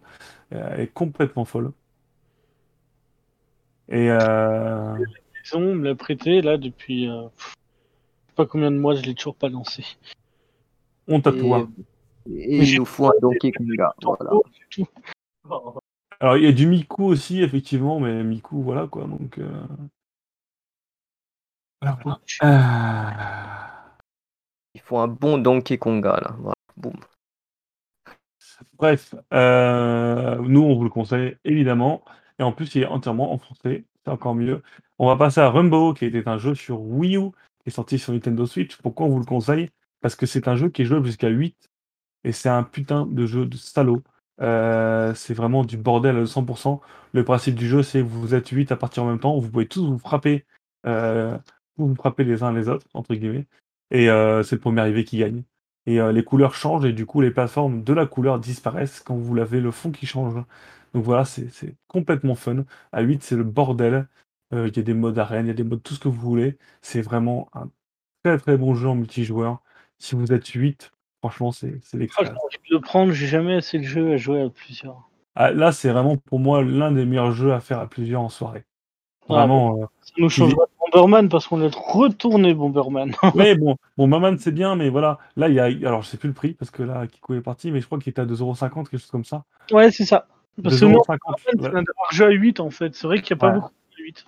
Euh, 0.53 0.69
elle 0.73 0.81
est 0.81 0.87
complètement 0.93 1.45
folle. 1.45 1.71
Et 3.87 4.09
euh, 4.09 4.95
Ils 5.45 5.57
ont 5.57 5.75
me 5.75 5.83
l'a 5.85 5.95
prêté 5.95 6.41
là 6.41 6.57
depuis. 6.57 7.09
euh, 7.09 7.23
pff, 7.37 7.55
je 7.55 8.29
sais 8.31 8.35
pas 8.35 8.45
combien 8.45 8.71
de 8.71 8.77
mois, 8.77 8.95
je 8.95 9.03
l'ai 9.03 9.15
toujours 9.15 9.35
pas 9.35 9.49
lancé. 9.49 9.83
on 11.07 11.21
t'a 11.21 11.31
tout. 11.31 11.53
hein. 11.55 11.69
et 12.29 12.57
il 12.59 12.65
j'ai- 12.65 12.77
nous 12.79 12.85
faut 12.85 13.07
un 13.07 13.13
Donkey 13.21 13.51
Kong 13.51 13.67
là. 13.77 13.95
Voilà. 14.03 14.31
Alors, 16.21 16.35
il 16.37 16.43
y 16.43 16.47
a 16.47 16.51
du 16.51 16.67
Miku 16.67 17.05
aussi, 17.05 17.41
effectivement, 17.41 17.99
mais 17.99 18.23
Miku, 18.23 18.61
voilà 18.61 18.87
quoi. 18.87 19.05
Donc, 19.05 19.37
euh, 19.37 19.49
voilà. 21.81 22.19
Ah. 22.41 23.95
Il 24.73 24.81
faut 24.81 24.97
un 24.97 25.07
bon 25.07 25.37
Donkey 25.37 25.77
Konga 25.77 26.19
là. 26.21 26.35
Voilà. 26.39 26.55
Boum. 26.77 26.93
Bref, 28.77 29.15
euh, 29.33 30.37
nous, 30.39 30.61
on 30.61 30.75
vous 30.75 30.83
le 30.83 30.89
conseille 30.89 31.37
évidemment. 31.43 32.03
Et 32.39 32.43
en 32.43 32.51
plus, 32.51 32.75
il 32.75 32.83
est 32.83 32.87
entièrement 32.87 33.33
en 33.33 33.37
français. 33.37 33.85
C'est 34.03 34.11
encore 34.11 34.35
mieux. 34.35 34.61
On 34.97 35.07
va 35.07 35.17
passer 35.17 35.41
à 35.41 35.49
Rumbo, 35.49 35.93
qui 35.93 36.05
était 36.05 36.27
un 36.27 36.37
jeu 36.37 36.55
sur 36.55 36.81
Wii 36.81 37.17
U, 37.17 37.31
qui 37.61 37.67
est 37.67 37.71
sorti 37.71 37.99
sur 37.99 38.13
Nintendo 38.13 38.45
Switch. 38.45 38.77
Pourquoi 38.77 39.05
on 39.07 39.09
vous 39.09 39.19
le 39.19 39.25
conseille? 39.25 39.69
Parce 40.01 40.15
que 40.15 40.25
c'est 40.25 40.47
un 40.47 40.55
jeu 40.55 40.69
qui 40.69 40.83
est 40.83 40.85
jouable 40.85 41.05
jusqu'à 41.05 41.27
8. 41.27 41.55
Et 42.23 42.31
c'est 42.31 42.49
un 42.49 42.63
putain 42.63 43.05
de 43.05 43.25
jeu 43.25 43.45
de 43.45 43.57
salaud. 43.57 44.01
Euh, 44.41 45.13
c'est 45.15 45.33
vraiment 45.33 45.65
du 45.65 45.77
bordel 45.77 46.17
à 46.17 46.23
100%. 46.23 46.79
Le 47.11 47.23
principe 47.23 47.55
du 47.55 47.67
jeu, 47.67 47.83
c'est 47.83 47.99
que 47.99 48.07
vous 48.07 48.33
êtes 48.33 48.47
8 48.47 48.71
à 48.71 48.77
partir 48.77 49.03
en 49.03 49.07
même 49.07 49.19
temps. 49.19 49.37
Vous 49.37 49.49
pouvez 49.49 49.67
tous 49.67 49.85
vous 49.85 49.99
frapper, 49.99 50.45
euh, 50.85 51.37
vous 51.79 51.87
vous 51.89 51.95
frapper 51.95 52.23
les 52.23 52.43
uns 52.43 52.53
les 52.53 52.69
autres, 52.69 52.85
entre 52.93 53.15
guillemets. 53.15 53.45
Et 53.91 54.09
euh, 54.09 54.43
c'est 54.43 54.55
le 54.55 54.61
premier 54.61 54.81
arrivé 54.81 55.03
qui 55.03 55.17
gagne. 55.17 55.43
Et 55.85 55.99
euh, 55.99 56.11
les 56.11 56.23
couleurs 56.23 56.53
changent 56.53 56.85
et 56.85 56.93
du 56.93 57.05
coup 57.05 57.21
les 57.21 57.31
plateformes 57.31 57.83
de 57.83 57.93
la 57.93 58.05
couleur 58.05 58.39
disparaissent 58.39 58.99
quand 58.99 59.15
vous 59.15 59.33
l'avez 59.33 59.59
le 59.61 59.71
fond 59.71 59.91
qui 59.91 60.05
change. 60.05 60.35
Donc 60.93 61.03
voilà, 61.03 61.25
c'est 61.25 61.49
complètement 61.87 62.35
fun. 62.35 62.65
À 62.91 63.01
8, 63.01 63.23
c'est 63.23 63.35
le 63.35 63.43
bordel. 63.43 64.07
Euh, 64.53 64.67
Il 64.67 64.75
y 64.75 64.79
a 64.79 64.83
des 64.83 64.93
modes 64.93 65.17
arène, 65.19 65.45
il 65.45 65.49
y 65.49 65.51
a 65.51 65.55
des 65.55 65.63
modes 65.63 65.81
tout 65.83 65.93
ce 65.93 65.99
que 65.99 66.07
vous 66.07 66.19
voulez. 66.19 66.57
C'est 66.81 67.01
vraiment 67.01 67.49
un 67.53 67.69
très 68.23 68.37
très 68.37 68.57
bon 68.57 68.75
jeu 68.75 68.87
en 68.89 68.95
multijoueur. 68.95 69.61
Si 69.99 70.15
vous 70.15 70.31
êtes 70.33 70.47
8, 70.47 70.91
franchement, 71.21 71.51
c'est 71.51 71.73
Ah, 71.75 71.79
j'ai 71.93 71.97
l'extase. 71.99 72.29
envie 72.29 72.57
de 72.69 72.75
le 72.75 72.81
prendre, 72.81 73.11
j'ai 73.11 73.27
jamais 73.27 73.55
assez 73.55 73.77
de 73.79 73.83
jeux 73.83 74.11
à 74.13 74.17
jouer 74.17 74.41
à 74.41 74.49
plusieurs. 74.49 75.09
Ah, 75.35 75.51
là, 75.51 75.71
c'est 75.71 75.89
vraiment 75.91 76.17
pour 76.17 76.39
moi 76.39 76.63
l'un 76.63 76.91
des 76.91 77.05
meilleurs 77.05 77.31
jeux 77.31 77.53
à 77.53 77.59
faire 77.59 77.79
à 77.79 77.87
plusieurs 77.87 78.21
en 78.21 78.29
soirée. 78.29 78.65
Ah, 79.29 79.33
Vraiment. 79.33 79.89
Ça 80.01 80.13
nous 80.17 80.29
changera 80.29 80.65
Bomberman 80.91 81.29
parce 81.29 81.47
qu'on 81.47 81.61
a 81.61 81.69
retourné 81.69 82.53
Bomberman. 82.53 83.11
Ouais, 83.35 83.55
bon, 83.55 83.75
bon, 83.97 84.07
Maman, 84.07 84.35
c'est 84.39 84.51
bien, 84.51 84.75
mais 84.75 84.89
voilà. 84.89 85.17
Là, 85.35 85.47
il 85.49 85.55
y 85.55 85.59
a. 85.59 85.65
Alors, 85.87 86.01
je 86.03 86.07
sais 86.09 86.17
plus 86.17 86.27
le 86.27 86.33
prix 86.33 86.53
parce 86.53 86.71
que 86.71 86.83
là, 86.83 87.07
Kiko 87.07 87.33
est 87.35 87.41
parti, 87.41 87.71
mais 87.71 87.81
je 87.81 87.85
crois 87.85 87.99
qu'il 87.99 88.11
était 88.11 88.21
à 88.21 88.25
2,50€, 88.25 88.89
quelque 88.89 88.97
chose 88.99 89.11
comme 89.11 89.25
ça. 89.25 89.43
ouais, 89.71 89.91
c'est 89.91 90.05
ça. 90.05 90.27
Parce 90.63 90.79
que 90.79 90.85
non, 90.85 90.99
2,50€. 90.99 91.17
c'est 91.61 91.75
un 91.75 91.83
jeux 92.11 92.25
à 92.25 92.31
8 92.31 92.59
en 92.59 92.69
fait. 92.69 92.93
C'est 92.95 93.07
vrai 93.07 93.21
qu'il 93.21 93.35
n'y 93.35 93.39
a 93.39 93.41
pas 93.41 93.47
Ouais. 93.53 93.59
beaucoup 93.59 93.71
de 93.97 94.03
8. 94.03 94.25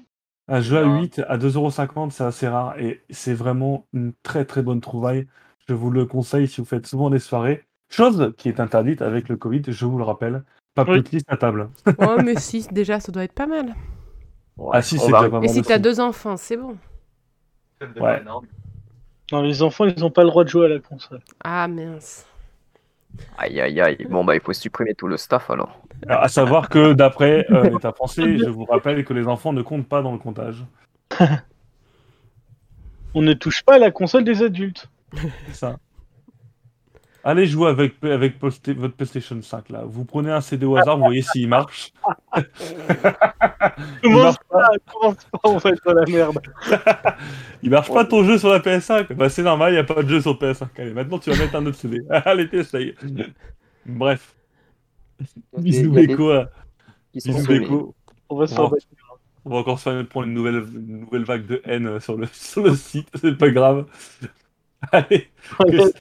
Un 0.48 0.62
jeu 0.62 0.78
à 0.78 0.84
Non. 0.84 1.02
8 1.02 1.22
à 1.28 1.38
2,50€, 1.38 2.10
c'est 2.12 2.24
assez 2.24 2.48
rare 2.48 2.78
et 2.80 3.02
c'est 3.10 3.34
vraiment 3.34 3.86
une 3.94 4.14
très 4.24 4.46
très 4.46 4.62
bonne 4.62 4.82
trouvaille. 4.82 5.28
Je 5.68 5.74
vous 5.74 5.90
le 5.92 6.06
conseille 6.06 6.48
si 6.48 6.62
vous 6.62 6.66
faites 6.68 6.88
souvent 6.88 7.10
des 7.10 7.20
soirées. 7.20 7.64
Chose 7.90 8.34
qui 8.38 8.48
est 8.50 8.60
interdite 8.62 9.02
avec 9.02 9.28
le 9.30 9.36
Covid, 9.36 9.62
je 9.68 9.86
vous 9.86 9.98
le 9.98 10.04
rappelle. 10.04 10.44
Pas 10.74 10.84
Oui. 10.86 11.02
plus 11.02 11.04
de 11.04 11.16
liste 11.18 11.26
à 11.32 11.36
table. 11.38 11.70
Oh, 11.98 12.16
mais 12.24 12.36
si, 12.38 12.66
déjà, 12.72 13.00
ça 13.02 13.12
doit 13.12 13.24
être 13.26 13.34
pas 13.34 13.48
mal. 13.48 13.76
Ouais, 14.62 14.70
Ah 14.74 14.82
si, 14.82 15.00
c'est 15.00 15.12
déjà 15.12 15.30
pas 15.30 15.42
Et 15.42 15.48
si 15.48 15.62
t'as 15.64 15.80
deux 15.80 16.00
enfants, 16.00 16.38
c'est 16.38 16.58
bon. 16.58 16.78
Ouais. 18.00 18.22
Non, 19.32 19.42
les 19.42 19.64
enfants, 19.64 19.86
ils 19.86 20.00
n'ont 20.00 20.12
pas 20.12 20.24
le 20.24 20.30
droit 20.30 20.44
de 20.44 20.50
jouer 20.50 20.66
à 20.66 20.70
la 20.70 20.80
console. 20.80 21.22
Ah, 21.44 21.68
mince. 21.68 22.28
Aïe 23.38 23.60
aïe 23.60 23.82
aïe. 23.82 24.08
Bon 24.10 24.24
bah 24.24 24.36
il 24.36 24.42
faut 24.42 24.54
supprimer 24.54 24.94
tout 24.94 25.08
le 25.08 25.18
staff 25.18 25.50
alors. 25.50 25.82
Alors, 26.08 26.24
à 26.24 26.30
savoir 26.30 26.70
que 26.70 26.94
d'après 26.94 27.46
euh, 27.52 27.70
l'État 27.70 27.92
français, 27.92 28.38
je 28.38 28.48
vous 28.48 28.64
rappelle 28.64 29.04
que 29.04 29.14
les 29.14 29.28
enfants 29.28 29.52
ne 29.52 29.62
comptent 29.62 29.88
pas 29.88 30.02
dans 30.02 30.14
le 30.14 30.18
comptage. 30.18 30.64
On 33.14 33.22
ne 33.22 33.34
touche 33.34 33.64
pas 33.64 33.76
à 33.76 33.80
la 33.80 33.92
console 33.92 34.24
des 34.24 34.42
adultes. 34.44 34.90
C'est 35.48 35.56
ça. 35.56 35.78
Allez 37.24 37.46
jouer 37.46 37.70
avec, 37.70 37.96
votre 38.42 38.96
PlayStation 38.96 39.40
5 39.42 39.70
là. 39.70 39.84
Vous 39.86 40.06
prenez 40.06 40.32
un 40.32 40.42
CD 40.42 40.66
au 40.66 40.76
hasard, 40.76 40.98
vous 40.98 41.06
voyez 41.06 41.22
s'il 41.22 41.48
marche. 41.48 41.94
Il 44.04 44.12
Commence 44.12 44.24
marche 44.24 44.38
pas. 44.50 44.58
pas, 44.60 44.70
commence 44.92 45.26
pas, 45.26 45.40
on 45.44 45.58
va 45.58 45.70
être 45.70 45.84
dans 45.86 45.94
la 45.94 46.06
merde. 46.06 46.40
Il 47.64 47.70
marche 47.70 47.90
pas 47.94 48.06
ton 48.06 48.24
jeu 48.24 48.40
sur 48.40 48.50
la 48.50 48.60
PS5 48.60 49.14
Bah 49.14 49.30
c'est 49.30 49.44
normal, 49.44 49.72
il 49.72 49.76
n'y 49.76 49.80
a 49.80 49.84
pas 49.84 50.02
de 50.02 50.10
jeu 50.10 50.22
sur 50.22 50.34
PS5. 50.34 50.68
Allez, 50.78 50.94
maintenant 50.94 51.20
tu 51.20 51.30
vas 51.30 51.38
mettre 51.38 51.56
un 51.56 51.66
autre 51.68 51.78
CD. 51.78 52.02
Allez, 52.10 52.50
t'essayes. 52.50 52.96
Bref, 53.86 54.36
bisous 55.58 55.92
Beko. 55.92 56.32
Bisous. 57.14 57.46
Beko. 57.48 57.96
On 58.30 58.36
va 58.38 58.48
se 58.48 58.56
Bon. 58.56 58.72
On 59.44 59.50
va 59.50 59.58
encore 59.58 59.80
se 59.80 59.90
faire 59.90 60.08
prendre 60.08 60.28
une 60.28 60.34
nouvelle, 60.34 60.64
une 60.76 61.00
nouvelle 61.02 61.24
vague 61.24 61.48
de 61.48 61.62
haine 61.66 62.00
sur 62.00 62.16
le, 62.16 62.28
sur 62.32 62.64
le 62.64 62.76
site, 62.76 63.10
c'est 63.16 63.36
pas 63.38 63.50
grave. 63.50 63.86
Allez, 64.92 65.30
Ouais. 65.60 65.92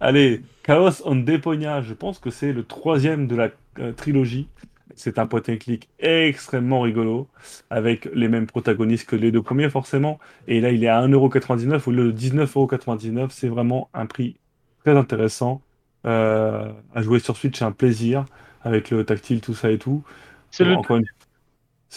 Allez, 0.00 0.42
Chaos 0.62 1.02
on 1.04 1.16
Deponia, 1.16 1.82
je 1.82 1.94
pense 1.94 2.18
que 2.18 2.30
c'est 2.30 2.52
le 2.52 2.64
troisième 2.64 3.26
de 3.26 3.36
la 3.36 3.50
euh, 3.78 3.92
trilogie. 3.92 4.48
C'est 4.94 5.18
un 5.18 5.26
point 5.26 5.42
and 5.48 5.56
click 5.58 5.88
extrêmement 5.98 6.80
rigolo, 6.80 7.28
avec 7.68 8.08
les 8.14 8.28
mêmes 8.28 8.46
protagonistes 8.46 9.06
que 9.08 9.16
les 9.16 9.30
deux 9.30 9.42
premiers 9.42 9.68
forcément. 9.68 10.18
Et 10.48 10.60
là, 10.60 10.70
il 10.70 10.82
est 10.84 10.88
à 10.88 11.00
1,99€ 11.00 11.86
au 11.86 11.90
lieu 11.90 12.04
de 12.06 12.12
19,99€. 12.12 13.30
C'est 13.30 13.48
vraiment 13.48 13.90
un 13.92 14.06
prix 14.06 14.36
très 14.84 14.96
intéressant. 14.96 15.60
Euh, 16.06 16.72
à 16.94 17.02
jouer 17.02 17.18
sur 17.18 17.36
Switch, 17.36 17.58
c'est 17.58 17.64
un 17.64 17.72
plaisir, 17.72 18.24
avec 18.62 18.90
le 18.90 19.04
tactile, 19.04 19.40
tout 19.40 19.54
ça 19.54 19.70
et 19.70 19.78
tout. 19.78 20.02
C'est 20.50 20.64
le 20.64 20.72
une- 20.74 21.04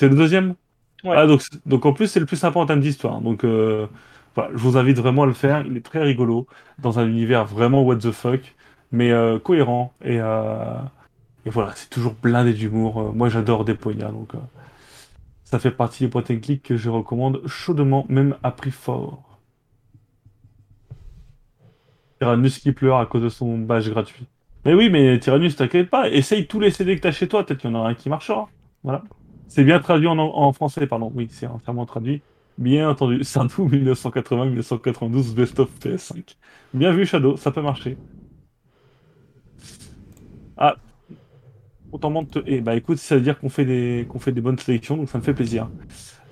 le 0.02 0.16
deuxième? 0.16 0.56
Ouais. 1.04 1.16
Ah, 1.16 1.28
donc, 1.28 1.42
donc 1.66 1.86
en 1.86 1.94
plus, 1.94 2.08
c'est 2.08 2.20
le 2.20 2.26
plus 2.26 2.38
sympa 2.38 2.60
en 2.60 2.66
termes 2.66 2.82
d'histoire. 2.82 3.22
Donc 3.22 3.44
euh, 3.44 3.88
je 4.38 4.58
vous 4.58 4.78
invite 4.78 4.98
vraiment 4.98 5.24
à 5.24 5.26
le 5.26 5.34
faire. 5.34 5.66
Il 5.66 5.78
est 5.78 5.86
très 5.86 6.02
rigolo, 6.02 6.48
dans 6.80 7.00
un 7.00 7.08
univers 7.08 7.46
vraiment 7.46 7.84
what 7.84 7.98
the 7.98 8.12
fuck, 8.12 8.56
mais 8.92 9.12
euh, 9.12 9.40
cohérent. 9.40 9.94
Et, 10.04 10.20
euh, 10.20 10.76
et 11.46 11.50
voilà, 11.50 11.74
c'est 11.76 11.90
toujours 11.90 12.14
blindé 12.14 12.54
d'humour. 12.54 13.00
Euh, 13.00 13.12
moi, 13.12 13.30
j'adore 13.30 13.66
Deponia, 13.66 14.12
donc 14.12 14.34
ça 15.44 15.60
fait 15.60 15.72
partie 15.72 16.04
des 16.04 16.10
points 16.10 16.22
click 16.22 16.64
que 16.64 16.78
je 16.78 16.90
recommande 16.90 17.42
chaudement, 17.48 18.06
même 18.10 18.36
à 18.44 18.52
prix 18.52 18.72
fort. 18.72 19.24
Tyrannus 22.20 22.60
qui 22.60 22.74
pleure 22.74 22.98
à 22.98 23.06
cause 23.06 23.24
de 23.24 23.30
son 23.30 23.58
badge 23.58 23.90
gratuit. 23.90 24.28
Mais 24.66 24.74
oui, 24.74 24.90
mais 24.90 25.20
Tyrannus, 25.20 25.56
t'inquiète 25.56 25.90
pas, 25.90 26.10
essaye 26.10 26.48
tous 26.48 26.60
les 26.60 26.70
CD 26.70 26.98
que 26.98 27.02
t'as 27.02 27.12
chez 27.12 27.30
toi, 27.30 27.46
peut-être 27.46 27.62
qu'il 27.62 27.70
y 27.70 27.74
en 27.74 27.80
aura 27.80 27.90
un 27.90 27.94
qui 27.94 28.10
marchera. 28.10 28.50
Voilà. 28.84 29.04
C'est 29.48 29.64
bien 29.64 29.80
traduit 29.80 30.08
en 30.08 30.54
français, 30.54 30.86
pardon. 30.86 31.12
Oui, 31.16 31.28
c'est 31.32 31.48
entièrement 31.48 31.86
traduit. 31.86 32.22
Bien 32.60 32.90
entendu. 32.90 33.24
Sardou 33.24 33.68
1980-1992 33.70 35.34
Best 35.34 35.60
of 35.60 35.70
PS5. 35.80 36.36
Bien 36.74 36.92
vu, 36.92 37.06
Shadow, 37.06 37.38
ça 37.38 37.52
peut 37.52 37.62
marcher. 37.62 37.98
Ah. 40.58 40.76
Autant 41.92 42.10
monte. 42.10 42.38
Eh 42.46 42.62
bah 42.62 42.76
écoute, 42.76 42.98
ça 42.98 43.16
veut 43.16 43.22
dire 43.22 43.40
qu'on 43.40 43.50
fait 43.50 43.66
des 43.66 44.06
qu'on 44.10 44.20
fait 44.20 44.32
des 44.34 44.42
bonnes 44.42 44.60
sélections, 44.60 44.98
donc 44.98 45.10
ça 45.10 45.18
me 45.18 45.24
fait 45.24 45.34
plaisir. 45.34 45.70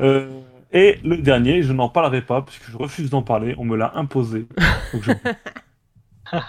Euh, 0.02 0.30
et 0.72 1.00
le 1.04 1.18
dernier, 1.18 1.64
je 1.64 1.72
n'en 1.74 1.90
parlerai 1.90 2.22
pas 2.22 2.42
puisque 2.42 2.70
je 2.70 2.78
refuse 2.78 3.10
d'en 3.10 3.24
parler. 3.24 3.56
On 3.58 3.66
me 3.66 3.78
l'a 3.78 3.94
imposé. 3.96 4.46
Donc 4.94 5.04
je- 5.04 5.12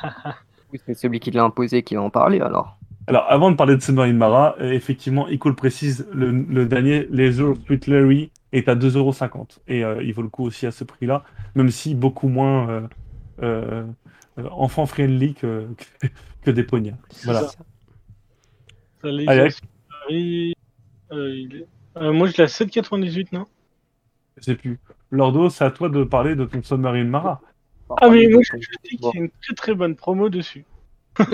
Oui, 0.73 0.81
C'est 0.85 0.95
celui 0.95 1.21
qui 1.21 1.31
l'a 1.31 1.45
imposé 1.45 1.83
qui 1.83 1.95
va 1.95 2.03
en 2.03 2.11
parler 2.11 2.41
alors. 2.41 2.77
Alors, 3.07 3.25
avant 3.31 3.51
de 3.51 3.57
parler 3.57 3.75
de 3.75 3.81
Submarine 3.81 4.19
Mara, 4.19 4.55
euh, 4.61 4.71
effectivement, 4.73 5.27
le 5.29 5.55
précise, 5.55 6.07
le, 6.13 6.31
le 6.31 6.67
dernier, 6.67 7.07
Laser 7.11 7.57
Street 7.63 7.81
Larry, 7.87 8.31
est 8.53 8.69
à 8.69 8.75
2,50€. 8.75 9.59
Et 9.69 9.85
euh, 9.85 10.03
il 10.03 10.13
vaut 10.15 10.23
le 10.23 10.29
coup 10.29 10.45
aussi 10.45 10.67
à 10.67 10.71
ce 10.71 10.85
prix-là, 10.85 11.25
même 11.55 11.71
si 11.71 11.95
beaucoup 11.95 12.29
moins 12.29 12.69
euh, 12.71 12.87
euh, 13.43 13.85
enfant 14.51 14.87
friendly 14.87 15.35
que, 15.35 15.69
que 16.43 16.51
des 16.51 16.63
poignards. 16.65 16.99
Voilà. 17.25 17.43
ça. 17.49 17.59
La 19.03 19.33
Allez, 19.33 19.45
il 20.11 20.53
est- 21.57 21.67
moi, 22.01 22.29
je 22.29 22.37
l'ai 22.37 22.45
à 22.45 22.47
7,98, 22.47 23.29
non? 23.33 23.47
Je 24.37 24.45
sais 24.45 24.55
plus. 24.55 24.79
Lordo, 25.11 25.49
c'est 25.51 25.65
à 25.65 25.71
toi 25.71 25.89
de 25.89 26.05
parler 26.05 26.37
de 26.37 26.45
ton 26.45 26.63
Submarine 26.63 27.09
Mara. 27.09 27.41
Ah, 27.97 28.09
mais 28.11 28.29
moi, 28.29 28.43
je 28.43 28.53
je 28.61 28.69
dis 28.85 28.97
qu'il 28.97 29.05
y 29.15 29.19
a 29.19 29.21
une 29.23 29.31
très 29.31 29.55
très 29.55 29.75
bonne 29.75 29.97
promo 29.97 30.29
dessus. 30.29 30.65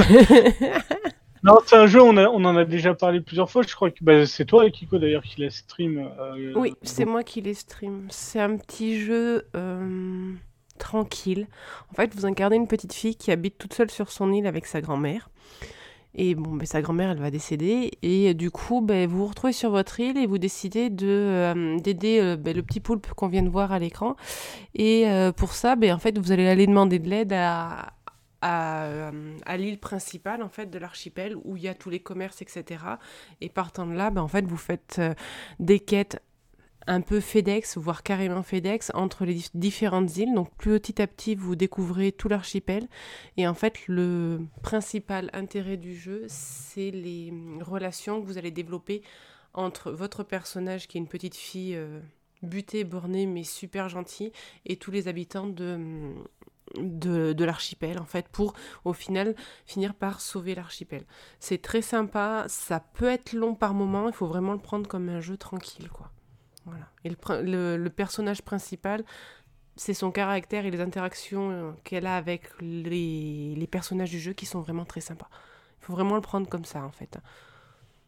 Non, 1.45 1.59
c'est 1.67 1.77
un 1.77 1.87
jeu, 1.87 2.03
on, 2.03 2.17
a- 2.17 2.29
on 2.29 2.45
en 2.45 2.57
a 2.57 2.65
déjà 2.65 2.95
parlé 2.95 3.21
plusieurs 3.21 3.51
fois. 3.51 3.63
Je 3.63 3.75
crois 3.75 3.91
que 3.91 3.99
bah, 4.03 4.25
c'est 4.27 4.47
toi, 4.47 4.69
Kiko, 4.71 4.99
d'ailleurs, 4.99 5.23
qui 5.23 5.43
l'a 5.43 5.51
stream. 5.51 5.99
euh, 6.19 6.53
Oui, 6.57 6.75
c'est 6.83 7.05
moi 7.05 7.23
qui 7.23 7.43
les 7.43 7.53
stream. 7.55 8.07
C'est 8.11 8.41
un 8.41 8.57
petit 8.57 8.99
jeu 8.99 9.47
euh, 9.55 10.33
tranquille. 10.79 11.47
En 11.93 11.95
fait, 11.95 12.15
vous 12.15 12.25
incarnez 12.27 12.57
une 12.57 12.67
petite 12.67 12.95
fille 12.95 13.15
qui 13.17 13.31
habite 13.31 13.59
toute 13.59 13.75
seule 13.75 13.91
sur 13.91 14.11
son 14.11 14.33
île 14.33 14.47
avec 14.47 14.65
sa 14.67 14.81
grand-mère. 14.81 15.29
Et 16.17 16.37
bon, 16.37 16.55
ben, 16.55 16.65
sa 16.65 16.81
grand-mère, 16.81 17.11
elle 17.11 17.19
va 17.19 17.31
décéder. 17.31 17.91
Et 18.03 18.35
du 18.35 18.51
coup, 18.51 18.81
ben, 18.81 19.07
vous 19.09 19.19
vous 19.19 19.27
retrouvez 19.27 19.53
sur 19.53 19.71
votre 19.71 19.99
île 20.01 20.17
et 20.17 20.27
vous 20.27 20.39
décidez 20.39 20.89
de, 20.89 21.07
euh, 21.09 21.79
d'aider 21.81 22.21
euh, 22.21 22.37
ben, 22.37 22.57
le 22.57 22.63
petit 22.63 22.81
poulpe 22.81 23.09
qu'on 23.15 23.27
vient 23.29 23.43
de 23.43 23.49
voir 23.51 23.73
à 23.73 23.81
l'écran. 23.81 24.15
Et 24.77 25.09
euh, 25.11 25.33
pour 25.33 25.53
ça, 25.53 25.75
en 25.77 25.99
fait, 25.99 26.17
vous 26.19 26.31
allez 26.33 26.47
aller 26.49 26.69
demander 26.69 27.01
de 27.01 27.11
l'aide 27.11 27.33
à, 27.33 27.94
à, 28.47 28.85
euh, 28.85 29.39
à 29.47 29.57
l'île 29.57 29.79
principale 29.79 30.43
en 30.43 30.51
fait, 30.51 30.67
de 30.67 30.79
l'archipel 30.79 31.35
où 31.45 31.57
il 31.57 31.63
y 31.63 31.69
a 31.69 31.75
tous 31.75 31.89
les 31.89 32.01
commerces, 32.01 32.43
etc. 32.43 32.85
Et 33.41 33.49
partant 33.49 33.87
de 33.87 33.95
là, 33.95 34.11
ben, 34.11 34.21
en 34.21 34.29
fait, 34.29 34.45
vous 34.45 34.59
faites 34.59 34.97
euh, 34.99 35.15
des 35.61 35.81
quêtes 35.81 36.21
un 36.87 37.01
peu 37.01 37.21
FedEx, 37.21 37.79
voire 37.79 38.03
carrément 38.03 38.43
FedEx, 38.43 38.91
entre 38.93 39.25
les 39.25 39.37
dif- 39.37 39.51
différentes 39.55 40.15
îles. 40.19 40.35
Donc 40.35 40.51
petit 40.59 41.01
à 41.01 41.07
petit, 41.07 41.35
vous 41.35 41.57
découvrez 41.57 42.13
tout 42.13 42.29
l'archipel. 42.29 42.87
Et 43.39 43.49
en 43.49 43.55
fait, 43.55 43.89
le 43.89 44.41
principal 44.63 45.31
intérêt 45.33 45.79
du 45.79 45.97
jeu, 45.97 46.25
c'est 46.29 46.91
les 46.91 47.31
hum, 47.31 47.63
relations 47.63 48.21
que 48.21 48.27
vous 48.27 48.37
allez 48.37 48.51
développer 48.51 49.01
entre 49.55 49.91
votre 49.91 50.23
personnage, 50.23 50.87
qui 50.87 50.99
est 50.99 51.01
une 51.01 51.09
petite 51.09 51.37
fille 51.37 51.77
euh, 51.77 51.99
butée, 52.43 52.85
bornée, 52.85 53.25
mais 53.25 53.45
super 53.45 53.89
gentille, 53.89 54.33
et 54.67 54.77
tous 54.77 54.91
les 54.91 55.09
habitants 55.09 55.47
de, 55.47 56.13
de, 56.79 57.45
l'archipel, 57.45 57.99
en 57.99 58.05
fait, 58.05 58.29
pour 58.29 58.55
au 58.85 58.93
final 58.93 59.35
finir 59.67 59.95
par 59.95 60.21
sauver 60.21 60.55
l'archipel. 60.55 61.05
C'est 61.41 61.61
très 61.63 61.83
sympa, 61.83 62.45
ça 62.49 62.81
peut 62.81 63.09
être 63.09 63.33
long 63.33 63.55
par 63.55 63.75
moment, 63.75 64.09
il 64.09 64.15
faut 64.15 64.27
vraiment 64.27 64.53
le 64.53 64.59
prendre 64.59 64.89
comme 64.89 65.09
un 65.09 65.21
jeu 65.21 65.37
tranquille, 65.37 65.89
quoi. 65.91 66.11
Voilà. 66.67 66.89
Et 67.05 67.11
le, 67.11 67.17
le- 67.43 67.77
le 67.77 67.91
personnage 67.91 68.43
principal, 68.43 69.05
c'est 69.77 69.95
son 69.95 70.11
caractère 70.11 70.65
et 70.67 70.71
les 70.71 70.81
interactions 70.81 71.51
euh, 71.51 71.73
qu'elle 71.85 72.07
a 72.07 72.17
avec 72.17 72.49
les, 72.61 73.55
les 73.57 73.67
personnages 73.67 74.11
du 74.11 74.21
jeu 74.21 74.33
qui 74.33 74.47
sont 74.47 74.61
vraiment 74.61 74.85
très 74.85 75.01
sympas. 75.01 75.29
Il 75.81 75.85
faut 75.87 75.93
vraiment 75.93 76.15
le 76.15 76.21
prendre 76.21 76.49
comme 76.49 76.65
ça, 76.65 76.83
en 76.85 76.91
fait. 76.93 77.19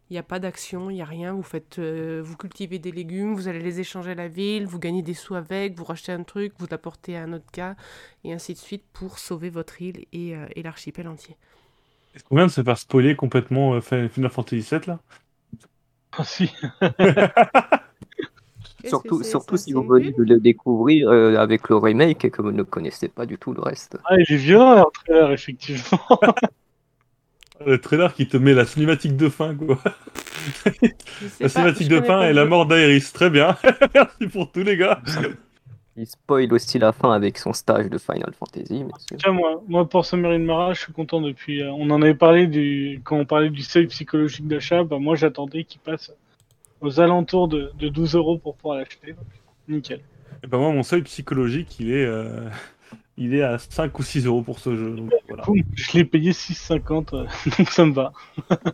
Il 0.08 0.12
n'y 0.12 0.18
a 0.18 0.22
pas 0.22 0.38
d'action, 0.38 0.88
il 0.88 0.94
n'y 0.94 1.02
a 1.02 1.06
rien. 1.06 1.32
Vous 1.32 1.42
faites, 1.42 1.78
euh, 1.78 2.22
vous 2.24 2.36
cultivez 2.36 2.78
des 2.78 2.92
légumes, 2.92 3.34
vous 3.34 3.48
allez 3.48 3.60
les 3.60 3.80
échanger 3.80 4.12
à 4.12 4.14
la 4.14 4.28
ville, 4.28 4.66
vous 4.66 4.78
gagnez 4.78 5.02
des 5.02 5.14
sous 5.14 5.34
avec, 5.34 5.76
vous 5.76 5.84
rachetez 5.84 6.12
un 6.12 6.22
truc, 6.22 6.52
vous 6.58 6.66
l'apportez 6.70 7.16
à 7.16 7.22
un 7.24 7.32
autre 7.32 7.50
cas, 7.52 7.74
et 8.22 8.32
ainsi 8.32 8.54
de 8.54 8.58
suite 8.58 8.84
pour 8.92 9.18
sauver 9.18 9.50
votre 9.50 9.82
île 9.82 10.04
et, 10.12 10.36
euh, 10.36 10.46
et 10.54 10.62
l'archipel 10.62 11.08
entier. 11.08 11.36
Est-ce 12.14 12.24
qu'on 12.24 12.36
vient 12.36 12.46
de 12.46 12.50
se 12.52 12.62
faire 12.62 12.78
spoiler 12.78 13.14
complètement 13.14 13.74
euh, 13.74 13.80
Final 13.80 14.30
Fantasy 14.30 14.66
VII 14.70 14.80
là? 14.86 15.00
Ah, 16.16 16.24
si. 16.24 16.50
Qu'est-ce 18.80 18.88
Surtout, 18.88 19.22
surtout 19.22 19.56
si 19.56 19.72
vous 19.72 19.82
venez 19.82 20.12
de 20.12 20.22
le 20.22 20.40
découvrir 20.40 21.08
euh, 21.10 21.36
avec 21.36 21.68
le 21.68 21.76
remake 21.76 22.24
et 22.24 22.30
que 22.30 22.40
vous 22.40 22.52
ne 22.52 22.62
connaissez 22.62 23.08
pas 23.08 23.26
du 23.26 23.36
tout 23.36 23.52
le 23.52 23.60
reste. 23.60 23.98
Ah, 24.04 24.14
il 24.18 24.32
est 24.32 24.36
violent, 24.36 24.76
leur 24.76 24.92
trailer, 24.92 25.32
effectivement. 25.32 25.98
Le 27.64 27.78
trailer 27.78 28.12
qui 28.14 28.28
te 28.28 28.36
met 28.36 28.52
la 28.52 28.66
cinématique 28.66 29.16
de 29.16 29.28
fin, 29.28 29.54
quoi. 29.54 29.78
La 31.40 31.48
cinématique 31.48 31.88
de 31.88 32.00
fin 32.00 32.22
et 32.28 32.32
la 32.32 32.44
mort 32.44 32.66
d'Aeris. 32.66 33.10
Très 33.14 33.30
bien. 33.30 33.56
Merci 33.94 34.26
pour 34.30 34.52
tous 34.52 34.62
les 34.62 34.76
gars. 34.76 35.00
Il 35.96 36.06
spoil 36.06 36.52
aussi 36.52 36.78
la 36.78 36.92
fin 36.92 37.12
avec 37.12 37.38
son 37.38 37.54
stage 37.54 37.88
de 37.88 37.96
Final 37.96 38.34
Fantasy. 38.38 38.84
Tiens, 39.18 39.32
moi, 39.32 39.62
moi, 39.66 39.88
pour 39.88 40.04
Submarine 40.04 40.44
Mara, 40.44 40.74
je 40.74 40.80
suis 40.82 40.92
content 40.92 41.22
depuis. 41.22 41.62
euh, 41.62 41.70
on 41.70 41.88
en 41.90 42.02
avait 42.02 42.14
parlé 42.14 42.46
du, 42.46 43.00
quand 43.02 43.16
on 43.16 43.24
parlait 43.24 43.48
du 43.48 43.62
seuil 43.62 43.86
psychologique 43.86 44.46
d'achat. 44.46 44.84
Bah, 44.84 44.98
moi, 44.98 45.16
j'attendais 45.16 45.64
qu'il 45.64 45.80
passe 45.80 46.12
aux 46.82 47.00
alentours 47.00 47.48
de, 47.48 47.72
de 47.78 47.88
12 47.88 48.14
euros 48.14 48.36
pour 48.38 48.56
pouvoir 48.56 48.78
l'acheter. 48.78 49.14
Nickel. 49.68 50.00
Et 50.44 50.46
ben 50.46 50.58
moi, 50.58 50.70
mon 50.70 50.82
seuil 50.82 51.00
psychologique, 51.02 51.80
il 51.80 51.90
est, 51.90 52.04
euh, 52.04 52.46
il 53.16 53.34
est 53.34 53.43
à 53.43 53.59
5 53.59 53.98
ou 53.98 54.02
6 54.02 54.26
euros 54.26 54.43
pour 54.43 54.59
ce 54.59 54.76
jeu. 54.76 54.90
Donc, 54.94 55.10
voilà. 55.28 55.43
Cool. 55.44 55.62
Je 55.74 55.93
l'ai 55.98 56.05
payé 56.05 56.32
6,50, 56.32 57.14
euh, 57.14 57.26
donc 57.59 57.70
ça 57.70 57.84
me 57.86 57.93
va. 57.93 58.12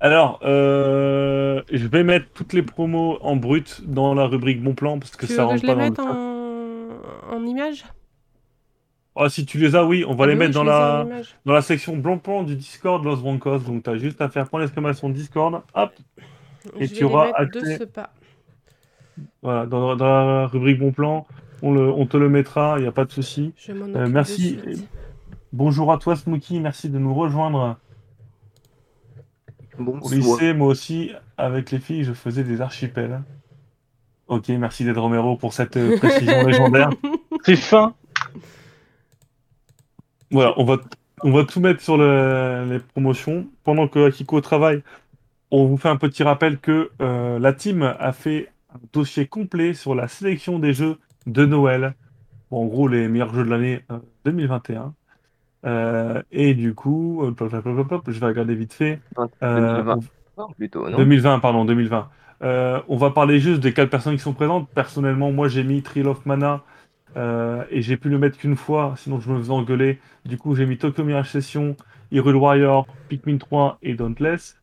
Alors, 0.00 0.38
euh, 0.44 1.62
je 1.72 1.86
vais 1.88 2.04
mettre 2.04 2.26
toutes 2.32 2.52
les 2.52 2.62
promos 2.62 3.18
en 3.20 3.34
brut 3.36 3.82
dans 3.84 4.14
la 4.14 4.26
rubrique 4.26 4.62
bon 4.62 4.74
plan 4.74 4.98
parce 4.98 5.16
que 5.16 5.26
Tu 5.26 5.32
ça 5.32 5.42
que 5.42 5.48
rentre 5.48 5.62
je 5.62 5.66
pas 5.66 5.74
les 5.74 5.90
dans 5.90 6.06
le 6.06 7.30
en... 7.32 7.36
en 7.36 7.44
image? 7.46 7.84
Ah, 9.16 9.28
si 9.28 9.44
tu 9.44 9.58
les 9.58 9.74
as, 9.74 9.84
oui, 9.84 10.04
on 10.06 10.14
va 10.14 10.24
Ah 10.24 10.26
les 10.28 10.34
bah 10.34 10.38
oui, 10.42 10.46
mettre 10.46 10.54
dans 10.54 10.62
les 10.62 10.68
la, 10.68 11.04
dans 11.44 11.52
la 11.52 11.62
section 11.62 11.96
blanc 11.96 12.18
plan 12.18 12.44
du 12.44 12.54
Discord 12.54 13.04
Los 13.04 13.16
Broncos. 13.16 13.58
Donc, 13.60 13.82
tu 13.82 13.90
as 13.90 13.96
juste 13.96 14.20
à 14.20 14.28
faire 14.28 14.48
point 14.48 14.60
d'exclamation 14.60 15.08
Discord. 15.08 15.62
Hop, 15.74 15.90
Et 16.78 16.86
je 16.86 16.92
tu 16.94 17.00
vais 17.00 17.04
auras 17.04 17.26
les 17.26 17.32
mettre 17.46 17.50
de 17.52 17.60
accès- 17.60 17.78
ce 17.78 17.84
pas. 17.84 18.10
voilà, 19.42 19.66
dans, 19.66 19.96
dans 19.96 20.06
la 20.06 20.46
rubrique 20.46 20.78
bon 20.78 20.92
plan. 20.92 21.26
On, 21.62 21.72
le, 21.72 21.90
on 21.90 22.06
te 22.06 22.16
le 22.16 22.28
mettra, 22.28 22.74
il 22.78 22.82
n'y 22.82 22.88
a 22.88 22.92
pas 22.92 23.04
de 23.04 23.10
souci. 23.10 23.52
Je 23.56 23.72
m'en 23.72 23.86
Euh, 23.94 24.08
merci. 24.08 24.56
de 24.56 24.60
suite. 24.74 24.88
Bonjour 25.52 25.92
à 25.92 25.98
toi, 25.98 26.14
Smokey. 26.16 26.60
Merci 26.60 26.88
de 26.88 26.98
nous 26.98 27.14
rejoindre. 27.14 27.76
Au 29.78 29.82
Bonsoir. 29.82 30.12
lycée, 30.14 30.52
moi 30.54 30.68
aussi, 30.68 31.12
avec 31.36 31.70
les 31.70 31.78
filles, 31.78 32.04
je 32.04 32.12
faisais 32.12 32.44
des 32.44 32.60
archipels. 32.60 33.22
Ok, 34.26 34.48
merci 34.50 34.84
Dead 34.84 34.96
Romero 34.98 35.36
pour 35.36 35.52
cette 35.54 35.76
euh, 35.76 35.96
précision 35.96 36.42
légendaire. 36.46 36.90
C'est 37.44 37.56
fin. 37.56 37.94
Voilà, 40.30 40.52
on 40.58 40.64
va, 40.64 40.76
on 41.22 41.30
va 41.32 41.44
tout 41.44 41.60
mettre 41.60 41.80
sur 41.80 41.96
le- 41.96 42.66
les 42.70 42.78
promotions. 42.80 43.46
Pendant 43.64 43.88
que 43.88 44.06
Akiko 44.08 44.40
travaille, 44.40 44.82
on 45.50 45.64
vous 45.66 45.76
fait 45.78 45.88
un 45.88 45.96
petit 45.96 46.22
rappel 46.22 46.58
que 46.58 46.90
euh, 47.00 47.38
la 47.38 47.52
team 47.54 47.82
a 47.82 48.12
fait 48.12 48.50
un 48.74 48.78
dossier 48.92 49.26
complet 49.26 49.72
sur 49.72 49.94
la 49.94 50.08
sélection 50.08 50.58
des 50.58 50.74
jeux 50.74 50.98
de 51.28 51.46
Noël. 51.46 51.94
Bon, 52.50 52.62
en 52.62 52.66
gros, 52.66 52.88
les 52.88 53.08
meilleurs 53.08 53.32
jeux 53.34 53.44
de 53.44 53.50
l'année 53.50 53.84
euh, 53.90 53.98
2021. 54.24 54.94
Euh, 55.66 56.22
et 56.30 56.54
du 56.54 56.74
coup, 56.74 57.22
euh, 57.24 57.34
je 57.38 58.20
vais 58.20 58.26
regarder 58.26 58.54
vite 58.54 58.72
fait. 58.72 59.00
Euh, 59.42 59.82
2020 59.82 59.98
on- 60.36 60.52
plutôt, 60.52 60.88
non 60.88 60.96
2020, 60.98 61.40
pardon, 61.40 61.64
2020. 61.64 62.08
Euh, 62.42 62.80
on 62.88 62.96
va 62.96 63.10
parler 63.10 63.40
juste 63.40 63.60
des 63.60 63.72
quatre 63.72 63.90
personnes 63.90 64.14
qui 64.14 64.22
sont 64.22 64.32
présentes. 64.32 64.68
Personnellement, 64.70 65.32
moi, 65.32 65.48
j'ai 65.48 65.64
mis 65.64 65.82
Trill 65.82 66.06
of 66.06 66.24
Mana 66.26 66.62
euh, 67.16 67.64
et 67.70 67.82
j'ai 67.82 67.96
pu 67.96 68.08
le 68.08 68.18
mettre 68.18 68.38
qu'une 68.38 68.54
fois, 68.56 68.94
sinon 68.96 69.18
je 69.20 69.30
me 69.30 69.38
faisais 69.38 69.50
engueuler. 69.50 69.98
Du 70.24 70.38
coup, 70.38 70.54
j'ai 70.54 70.64
mis 70.64 70.78
Tokyo 70.78 71.02
Mirage 71.04 71.30
Session, 71.30 71.76
Hyrule 72.12 72.36
Warrior, 72.36 72.86
Pikmin 73.08 73.38
3 73.38 73.78
et 73.82 73.94
Dauntless. 73.94 74.56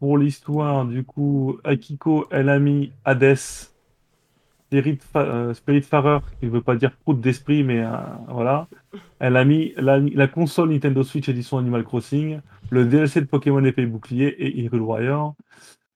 Pour 0.00 0.18
l'histoire, 0.18 0.84
du 0.84 1.04
coup, 1.04 1.58
Akiko, 1.64 2.26
elle 2.30 2.48
a 2.48 2.58
mis 2.58 2.92
Hades, 3.04 3.36
Spirit, 4.66 4.98
Fa- 5.00 5.20
euh, 5.20 5.54
Spiritfarer, 5.54 6.18
qui 6.40 6.46
ne 6.46 6.50
veut 6.50 6.60
pas 6.60 6.74
dire 6.74 6.90
prout 6.96 7.20
d'esprit, 7.20 7.62
mais 7.62 7.80
euh, 7.84 7.96
voilà. 8.28 8.66
Elle 9.20 9.36
a 9.36 9.44
mis 9.44 9.72
la, 9.76 10.26
console 10.26 10.70
Nintendo 10.70 11.04
Switch 11.04 11.28
édition 11.28 11.58
Animal 11.58 11.84
Crossing, 11.84 12.40
le 12.70 12.84
DLC 12.84 13.20
de 13.20 13.26
Pokémon 13.26 13.64
épée 13.64 13.86
bouclier 13.86 14.26
et 14.26 14.58
Hyrule 14.60 14.80
Warrior. 14.80 15.34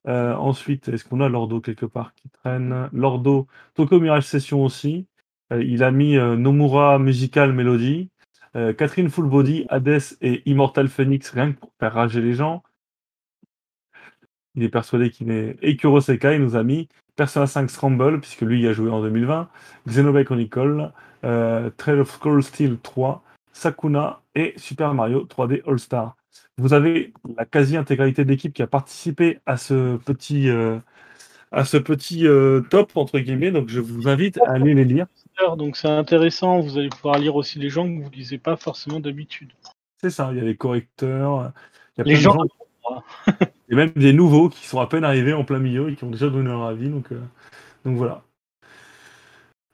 Euh, 0.07 0.35
ensuite, 0.35 0.89
est-ce 0.89 1.05
qu'on 1.05 1.21
a 1.21 1.29
Lordo 1.29 1.61
quelque 1.61 1.85
part 1.87 2.15
qui 2.15 2.29
traîne? 2.31 2.89
Lordo, 2.93 3.49
Tokyo 3.75 3.99
Mirage 4.01 4.27
Session 4.27 4.65
aussi. 4.65 5.07
Il 5.53 5.83
a 5.83 5.91
mis 5.91 6.15
Nomura 6.15 7.01
Musical 7.01 7.53
Melody, 7.53 8.09
Catherine 8.55 9.11
Full 9.11 9.29
Body, 9.29 9.67
Hades 9.69 10.17
et 10.21 10.49
Immortal 10.49 10.87
Phoenix, 10.87 11.29
rien 11.31 11.53
que 11.53 11.59
pour 11.59 11.73
faire 11.81 11.93
rager 11.93 12.21
les 12.21 12.35
gens. 12.35 12.63
Il 14.55 14.63
est 14.63 14.69
persuadé 14.69 15.11
qu'il 15.11 15.33
est. 15.33 15.57
Et 15.61 15.77
Kurosekai 15.77 16.39
nous 16.39 16.55
a 16.55 16.63
mis 16.63 16.89
Persona 17.17 17.47
5 17.47 17.71
Scramble, 17.71 18.21
puisque 18.21 18.43
lui 18.43 18.61
il 18.61 18.67
a 18.69 18.73
joué 18.73 18.91
en 18.91 19.01
2020, 19.03 19.49
Xenoblade 19.89 20.25
Chronicle, 20.25 20.93
euh, 21.25 21.71
Trail 21.77 22.01
of 22.01 22.19
Cold 22.19 22.43
Steel 22.43 22.79
3, 22.79 23.23
Sakuna 23.53 24.21
et 24.35 24.55
Super 24.57 24.95
Mario 24.95 25.27
3D 25.27 25.63
All-Star. 25.67 26.17
Vous 26.59 26.73
avez 26.73 27.13
la 27.37 27.45
quasi-intégralité 27.45 28.25
de 28.25 28.31
l'équipe 28.31 28.53
qui 28.53 28.63
a 28.63 28.67
participé 28.67 29.41
à 29.47 29.57
ce 29.57 29.97
petit, 29.97 30.49
euh, 30.49 30.79
à 31.53 31.65
ce 31.65 31.77
petit 31.77 32.27
euh, 32.27 32.61
top, 32.71 32.97
entre 32.97 33.19
guillemets, 33.19 33.51
donc 33.51 33.69
je 33.69 33.81
vous 33.81 34.09
invite 34.09 34.39
à 34.47 34.53
aller 34.53 34.75
les 34.75 34.85
lire. 34.85 35.07
Donc 35.57 35.77
c'est 35.77 35.89
intéressant. 35.89 36.61
Vous 36.61 36.79
allez 36.79 36.91
pouvoir 36.91 37.19
lire 37.19 37.35
aussi 37.35 37.59
les 37.59 37.71
gens 37.71 37.85
que 37.85 38.03
vous 38.03 38.11
lisez 38.11 38.39
pas 38.39 38.57
forcément 38.57 39.01
d'habitude. 39.01 39.53
C'est 40.03 40.11
ça, 40.11 40.29
il 40.33 40.39
y 40.39 40.41
a 40.41 40.45
les 40.45 40.57
correcteurs, 40.57 41.53
il 41.97 42.01
y 42.01 42.03
a 42.03 42.05
Les 42.05 42.17
gens, 42.17 42.35
gens. 42.35 42.45
Et 43.71 43.75
même 43.75 43.91
des 43.97 44.13
nouveaux 44.13 44.49
qui 44.49 44.67
sont 44.67 44.81
à 44.81 44.87
peine 44.87 45.05
arrivés 45.05 45.33
en 45.33 45.45
plein 45.45 45.59
milieu 45.59 45.91
et 45.91 45.97
qui 45.97 46.05
ont 46.05 46.11
déjà 46.11 46.29
donné 46.29 46.49
leur 46.51 46.65
avis. 46.65 46.89
Donc, 46.91 47.13
euh, 47.13 47.21
donc 47.85 47.97
voilà. 47.97 48.25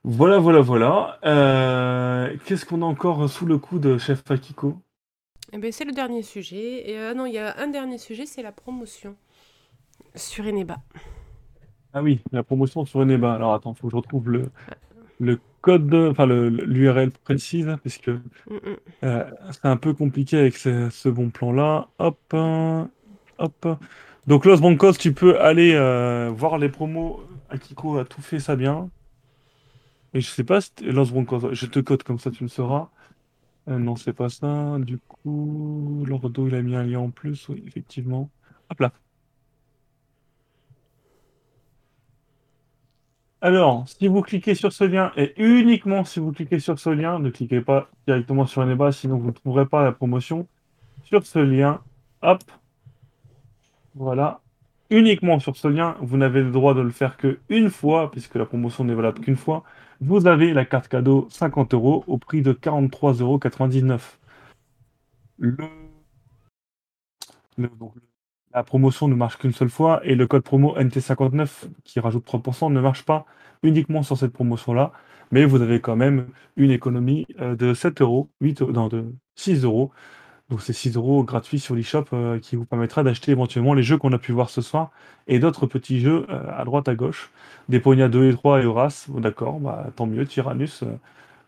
Voilà, 0.03 0.39
voilà, 0.39 0.61
voilà. 0.61 1.19
Euh, 1.25 2.35
Qu'est-ce 2.45 2.65
qu'on 2.65 2.81
a 2.81 2.85
encore 2.85 3.29
sous 3.29 3.45
le 3.45 3.57
coup 3.57 3.77
de 3.79 3.97
Chef 3.97 4.23
Akiko? 4.31 4.81
Eh 5.53 5.57
ben, 5.57 5.71
c'est 5.71 5.85
le 5.85 5.91
dernier 5.91 6.23
sujet. 6.23 6.89
Et 6.89 6.97
euh, 6.97 7.13
non, 7.13 7.25
il 7.25 7.33
y 7.33 7.37
a 7.37 7.57
un 7.59 7.67
dernier 7.67 7.97
sujet, 7.97 8.25
c'est 8.25 8.41
la 8.43 8.51
promotion 8.51 9.15
sur 10.15 10.45
Eneba. 10.45 10.77
Ah 11.93 12.01
oui, 12.03 12.21
la 12.31 12.43
promotion 12.43 12.85
sur 12.85 12.99
Eneba. 12.99 13.33
Alors 13.33 13.53
attends, 13.53 13.73
faut 13.73 13.87
que 13.87 13.91
je 13.91 13.95
retrouve 13.97 14.29
le, 14.29 14.51
le 15.19 15.39
code, 15.61 15.87
de- 15.87 16.09
enfin 16.11 16.25
le- 16.25 16.49
l'URL 16.49 17.11
précise, 17.11 17.77
parce 17.83 17.97
que 17.97 18.19
Mm, 18.49 18.55
mm. 18.55 18.77
euh, 19.05 19.25
c'est 19.51 19.65
un 19.65 19.77
peu 19.77 19.93
compliqué 19.93 20.37
avec 20.37 20.57
ce, 20.57 20.89
ce 20.89 21.09
bon 21.09 21.29
plan-là. 21.29 21.89
Hop, 21.99 22.19
hop. 23.39 23.79
Donc 24.27 24.45
Los 24.45 24.57
Broncos, 24.57 24.93
tu 24.93 25.13
peux 25.13 25.39
aller 25.39 25.73
euh, 25.73 26.31
voir 26.35 26.57
les 26.57 26.69
promos. 26.69 27.21
Akiko 27.49 27.97
a 27.97 28.05
tout 28.05 28.21
fait 28.21 28.39
ça 28.39 28.55
bien. 28.55 28.89
Et 30.13 30.21
je 30.21 30.29
sais 30.29 30.43
pas 30.43 30.61
si 30.61 30.71
Los 30.81 31.11
Broncos, 31.11 31.53
je 31.53 31.65
te 31.65 31.79
code 31.79 32.03
comme 32.03 32.19
ça, 32.19 32.31
tu 32.31 32.43
le 32.43 32.49
sauras. 32.49 32.89
Euh, 33.69 33.79
non, 33.79 33.95
c'est 33.95 34.13
pas 34.13 34.29
ça. 34.29 34.77
Du 34.79 34.99
coup, 34.99 36.03
Lordo, 36.07 36.47
il 36.47 36.55
a 36.55 36.61
mis 36.61 36.75
un 36.75 36.83
lien 36.83 36.99
en 36.99 37.09
plus, 37.11 37.49
oui, 37.49 37.63
effectivement. 37.67 38.29
Hop 38.69 38.79
là. 38.79 38.91
Alors, 43.41 43.87
si 43.87 44.07
vous 44.07 44.21
cliquez 44.21 44.55
sur 44.55 44.73
ce 44.73 44.83
lien, 44.83 45.11
et 45.15 45.33
uniquement 45.37 46.03
si 46.03 46.19
vous 46.19 46.31
cliquez 46.31 46.59
sur 46.59 46.79
ce 46.79 46.89
lien, 46.89 47.19
ne 47.19 47.29
cliquez 47.29 47.61
pas 47.61 47.89
directement 48.07 48.45
sur 48.47 48.61
Eneba, 48.61 48.91
sinon 48.91 49.17
vous 49.17 49.27
ne 49.27 49.31
trouverez 49.31 49.67
pas 49.67 49.83
la 49.83 49.91
promotion. 49.91 50.47
Sur 51.03 51.25
ce 51.25 51.39
lien, 51.39 51.81
hop, 52.21 52.43
voilà, 53.97 54.41
uniquement 54.89 55.39
sur 55.39 55.55
ce 55.57 55.67
lien, 55.67 55.97
vous 56.01 56.17
n'avez 56.17 56.41
le 56.43 56.51
droit 56.51 56.73
de 56.73 56.81
le 56.81 56.91
faire 56.91 57.17
qu'une 57.17 57.69
fois, 57.69 58.11
puisque 58.11 58.35
la 58.35 58.45
promotion 58.45 58.83
n'est 58.83 58.93
valable 58.95 59.19
qu'une 59.21 59.35
fois. 59.35 59.63
Vous 60.01 60.27
avez 60.27 60.53
la 60.53 60.65
carte 60.65 60.87
cadeau 60.87 61.27
50 61.31 61.73
euros 61.73 62.03
au 62.07 62.17
prix 62.17 62.41
de 62.41 62.53
43,99 62.53 63.99
euros. 67.59 67.93
La 68.53 68.63
promotion 68.63 69.07
ne 69.07 69.15
marche 69.15 69.37
qu'une 69.37 69.53
seule 69.53 69.69
fois 69.69 69.99
et 70.03 70.15
le 70.15 70.27
code 70.27 70.43
promo 70.43 70.75
NT59 70.77 71.65
qui 71.83 71.99
rajoute 71.99 72.25
3% 72.25 72.71
ne 72.71 72.81
marche 72.81 73.03
pas 73.03 73.25
uniquement 73.63 74.03
sur 74.03 74.17
cette 74.17 74.31
promotion-là, 74.33 74.91
mais 75.31 75.45
vous 75.45 75.61
avez 75.61 75.81
quand 75.81 75.95
même 75.95 76.27
une 76.55 76.71
économie 76.71 77.25
euh, 77.39 77.55
de 77.55 77.73
7 77.73 78.01
euros, 78.01 78.29
8, 78.41 78.61
euros- 78.61 78.71
non, 78.71 78.87
de 78.87 79.13
6 79.35 79.63
euros. 79.63 79.91
Donc 80.49 80.61
c'est 80.61 80.73
6 80.73 80.95
euros 80.95 81.23
gratuits 81.23 81.59
sur 81.59 81.75
l'eShop 81.75 82.05
euh, 82.13 82.39
qui 82.39 82.55
vous 82.55 82.65
permettra 82.65 83.03
d'acheter 83.03 83.31
éventuellement 83.31 83.73
les 83.73 83.83
jeux 83.83 83.97
qu'on 83.97 84.13
a 84.13 84.17
pu 84.17 84.31
voir 84.31 84.49
ce 84.49 84.61
soir 84.61 84.91
et 85.27 85.39
d'autres 85.39 85.67
petits 85.67 85.99
jeux 85.99 86.25
euh, 86.29 86.41
à 86.55 86.63
droite 86.63 86.87
à 86.87 86.95
gauche. 86.95 87.31
Des 87.67 87.81
Pogna 87.81 88.07
2 88.07 88.29
et 88.29 88.33
3 88.33 88.61
et 88.61 88.65
Horace, 88.65 89.09
d'accord, 89.09 89.59
bah, 89.59 89.87
tant 89.95 90.05
mieux, 90.05 90.25
Tyrannus, 90.25 90.85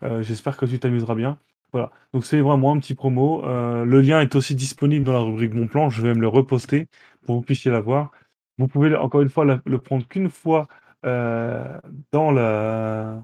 euh, 0.02 0.22
j'espère 0.22 0.56
que 0.58 0.66
tu 0.66 0.78
t'amuseras 0.78 1.14
bien. 1.14 1.38
Voilà, 1.72 1.90
donc 2.12 2.26
c'est 2.26 2.40
vraiment 2.40 2.72
un 2.72 2.78
petit 2.80 2.94
promo. 2.94 3.42
Le 3.46 4.00
lien 4.00 4.20
est 4.20 4.34
aussi 4.34 4.56
disponible 4.56 5.04
dans 5.04 5.12
la 5.12 5.20
rubrique 5.20 5.54
Mon 5.54 5.68
Plan, 5.68 5.88
je 5.88 6.02
vais 6.02 6.14
me 6.14 6.20
le 6.20 6.28
reposter 6.28 6.88
pour 7.24 7.36
que 7.36 7.40
vous 7.40 7.42
puissiez 7.42 7.70
la 7.70 7.80
voir. 7.80 8.10
Vous 8.58 8.66
pouvez 8.66 8.94
encore 8.96 9.22
une 9.22 9.28
fois 9.30 9.44
le 9.44 9.78
prendre 9.78 10.06
qu'une 10.08 10.30
fois 10.30 10.66
dans 11.04 12.30
la... 12.32 13.22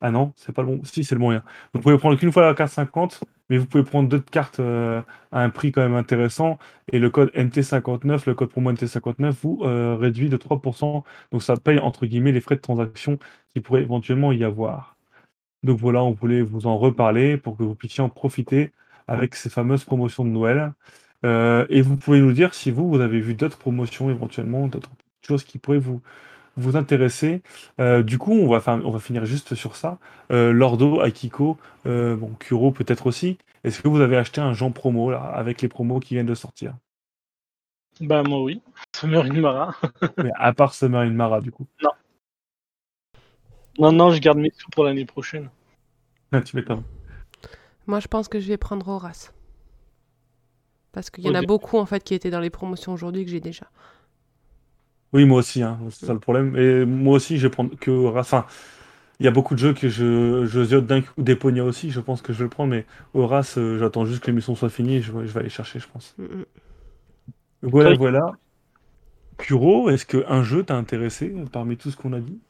Ah 0.00 0.10
non, 0.10 0.32
c'est 0.36 0.52
pas 0.52 0.62
le 0.62 0.68
bon. 0.68 0.80
Si, 0.84 1.04
c'est 1.04 1.14
le 1.14 1.18
bon. 1.20 1.40
Vous 1.74 1.80
pouvez 1.80 1.98
prendre 1.98 2.18
qu'une 2.18 2.32
fois 2.32 2.46
la 2.46 2.54
carte 2.54 2.72
50, 2.72 3.20
mais 3.50 3.58
vous 3.58 3.66
pouvez 3.66 3.84
prendre 3.84 4.08
d'autres 4.08 4.30
cartes 4.30 4.58
euh, 4.60 5.02
à 5.30 5.42
un 5.42 5.50
prix 5.50 5.72
quand 5.72 5.82
même 5.82 5.94
intéressant. 5.94 6.58
Et 6.90 6.98
le 6.98 7.10
code 7.10 7.30
NT59, 7.34 8.22
le 8.26 8.34
code 8.34 8.48
promo 8.48 8.72
NT59, 8.72 9.34
vous 9.42 9.60
euh, 9.62 9.96
réduit 9.96 10.30
de 10.30 10.36
3%. 10.38 11.04
Donc 11.32 11.42
ça 11.42 11.56
paye 11.56 11.78
entre 11.78 12.06
guillemets 12.06 12.32
les 12.32 12.40
frais 12.40 12.56
de 12.56 12.60
transaction 12.60 13.18
qui 13.52 13.60
pourraient 13.60 13.82
éventuellement 13.82 14.32
y 14.32 14.42
avoir. 14.44 14.96
Donc 15.62 15.78
voilà, 15.78 16.02
on 16.04 16.12
voulait 16.12 16.42
vous 16.42 16.66
en 16.66 16.78
reparler 16.78 17.36
pour 17.36 17.56
que 17.56 17.62
vous 17.62 17.74
puissiez 17.74 18.02
en 18.02 18.08
profiter 18.08 18.72
avec 19.08 19.34
ces 19.34 19.50
fameuses 19.50 19.84
promotions 19.84 20.24
de 20.24 20.30
Noël. 20.30 20.72
Euh, 21.26 21.66
et 21.68 21.82
vous 21.82 21.96
pouvez 21.96 22.20
nous 22.20 22.32
dire 22.32 22.54
si 22.54 22.70
vous, 22.70 22.88
vous 22.88 23.00
avez 23.00 23.20
vu 23.20 23.34
d'autres 23.34 23.58
promotions 23.58 24.10
éventuellement, 24.10 24.68
d'autres 24.68 24.90
choses 25.26 25.44
qui 25.44 25.58
pourraient 25.58 25.78
vous, 25.78 26.00
vous 26.60 26.76
intéresser. 26.76 27.42
Euh, 27.80 28.02
du 28.02 28.18
coup, 28.18 28.32
on 28.32 28.48
va, 28.48 28.60
fin- 28.60 28.80
on 28.84 28.90
va 28.90 28.98
finir 28.98 29.24
juste 29.24 29.54
sur 29.54 29.76
ça. 29.76 29.98
Euh, 30.30 30.52
Lordo, 30.52 31.00
Akiko, 31.00 31.56
euh, 31.86 32.16
bon, 32.16 32.34
Kuro 32.38 32.70
peut-être 32.70 33.06
aussi. 33.06 33.38
Est-ce 33.64 33.82
que 33.82 33.88
vous 33.88 34.00
avez 34.00 34.16
acheté 34.16 34.40
un 34.40 34.52
Jean 34.52 34.70
promo 34.70 35.10
là, 35.10 35.20
avec 35.22 35.62
les 35.62 35.68
promos 35.68 36.00
qui 36.00 36.14
viennent 36.14 36.26
de 36.26 36.34
sortir? 36.34 36.74
Bah, 38.00 38.22
moi, 38.22 38.42
oui. 38.42 38.62
Summer 38.96 39.24
in 39.24 39.40
Mara. 39.40 39.74
Mais 40.18 40.30
à 40.36 40.52
part 40.52 40.72
Submarine 40.74 41.14
Mara, 41.14 41.40
du 41.40 41.50
coup. 41.52 41.66
Non, 43.78 43.92
non, 43.92 44.10
je 44.10 44.20
garde 44.20 44.38
mes 44.38 44.50
sous 44.50 44.68
pour 44.70 44.84
l'année 44.84 45.04
prochaine. 45.04 45.50
Ah, 46.32 46.40
tu 46.40 46.56
m'étonnes. 46.56 46.82
Moi, 47.86 48.00
je 48.00 48.08
pense 48.08 48.28
que 48.28 48.40
je 48.40 48.48
vais 48.48 48.56
prendre 48.56 48.86
Horace. 48.88 49.32
Parce 50.92 51.10
qu'il 51.10 51.24
y 51.24 51.30
en 51.30 51.34
a 51.34 51.42
beaucoup, 51.42 51.78
en 51.78 51.86
fait, 51.86 52.02
qui 52.02 52.14
étaient 52.14 52.30
dans 52.30 52.40
les 52.40 52.50
promotions 52.50 52.92
aujourd'hui 52.92 53.24
que 53.24 53.30
j'ai 53.30 53.40
déjà. 53.40 53.66
Oui, 55.12 55.24
moi 55.24 55.38
aussi, 55.38 55.62
hein, 55.62 55.78
c'est 55.90 56.06
ça 56.06 56.12
le 56.12 56.20
problème. 56.20 56.56
Et 56.56 56.84
moi 56.84 57.16
aussi, 57.16 57.38
je 57.38 57.46
vais 57.46 57.50
prendre 57.50 57.74
que. 57.78 57.90
Enfin, 58.16 58.46
il 59.20 59.26
y 59.26 59.28
a 59.28 59.32
beaucoup 59.32 59.54
de 59.54 59.60
jeux 59.60 59.74
que 59.74 59.88
je, 59.88 60.46
je 60.46 60.64
ziote 60.64 60.86
d'un 60.86 61.02
coup. 61.02 61.10
Des 61.18 61.36
Pogna 61.36 61.64
aussi, 61.64 61.90
je 61.90 62.00
pense 62.00 62.22
que 62.22 62.32
je 62.32 62.38
vais 62.38 62.44
le 62.44 62.50
prendre, 62.50 62.70
mais 62.72 62.86
Horace, 63.14 63.58
euh, 63.58 63.78
j'attends 63.78 64.06
juste 64.06 64.22
que 64.22 64.28
l'émission 64.28 64.54
soit 64.56 64.70
finie 64.70 64.96
et 64.96 65.02
je, 65.02 65.12
vais- 65.12 65.26
je 65.26 65.32
vais 65.32 65.40
aller 65.40 65.50
chercher, 65.50 65.80
je 65.80 65.88
pense. 65.88 66.14
Mm, 66.18 66.24
mm. 66.24 66.44
Voilà, 67.62 67.94
voilà. 67.94 68.32
Kuro, 69.38 69.90
est-ce 69.90 70.06
qu'un 70.06 70.44
jeu 70.44 70.62
t'a 70.62 70.76
intéressé 70.76 71.34
parmi 71.50 71.76
tout 71.76 71.90
ce 71.90 71.96
qu'on 71.96 72.12
a 72.12 72.20
dit? 72.20 72.40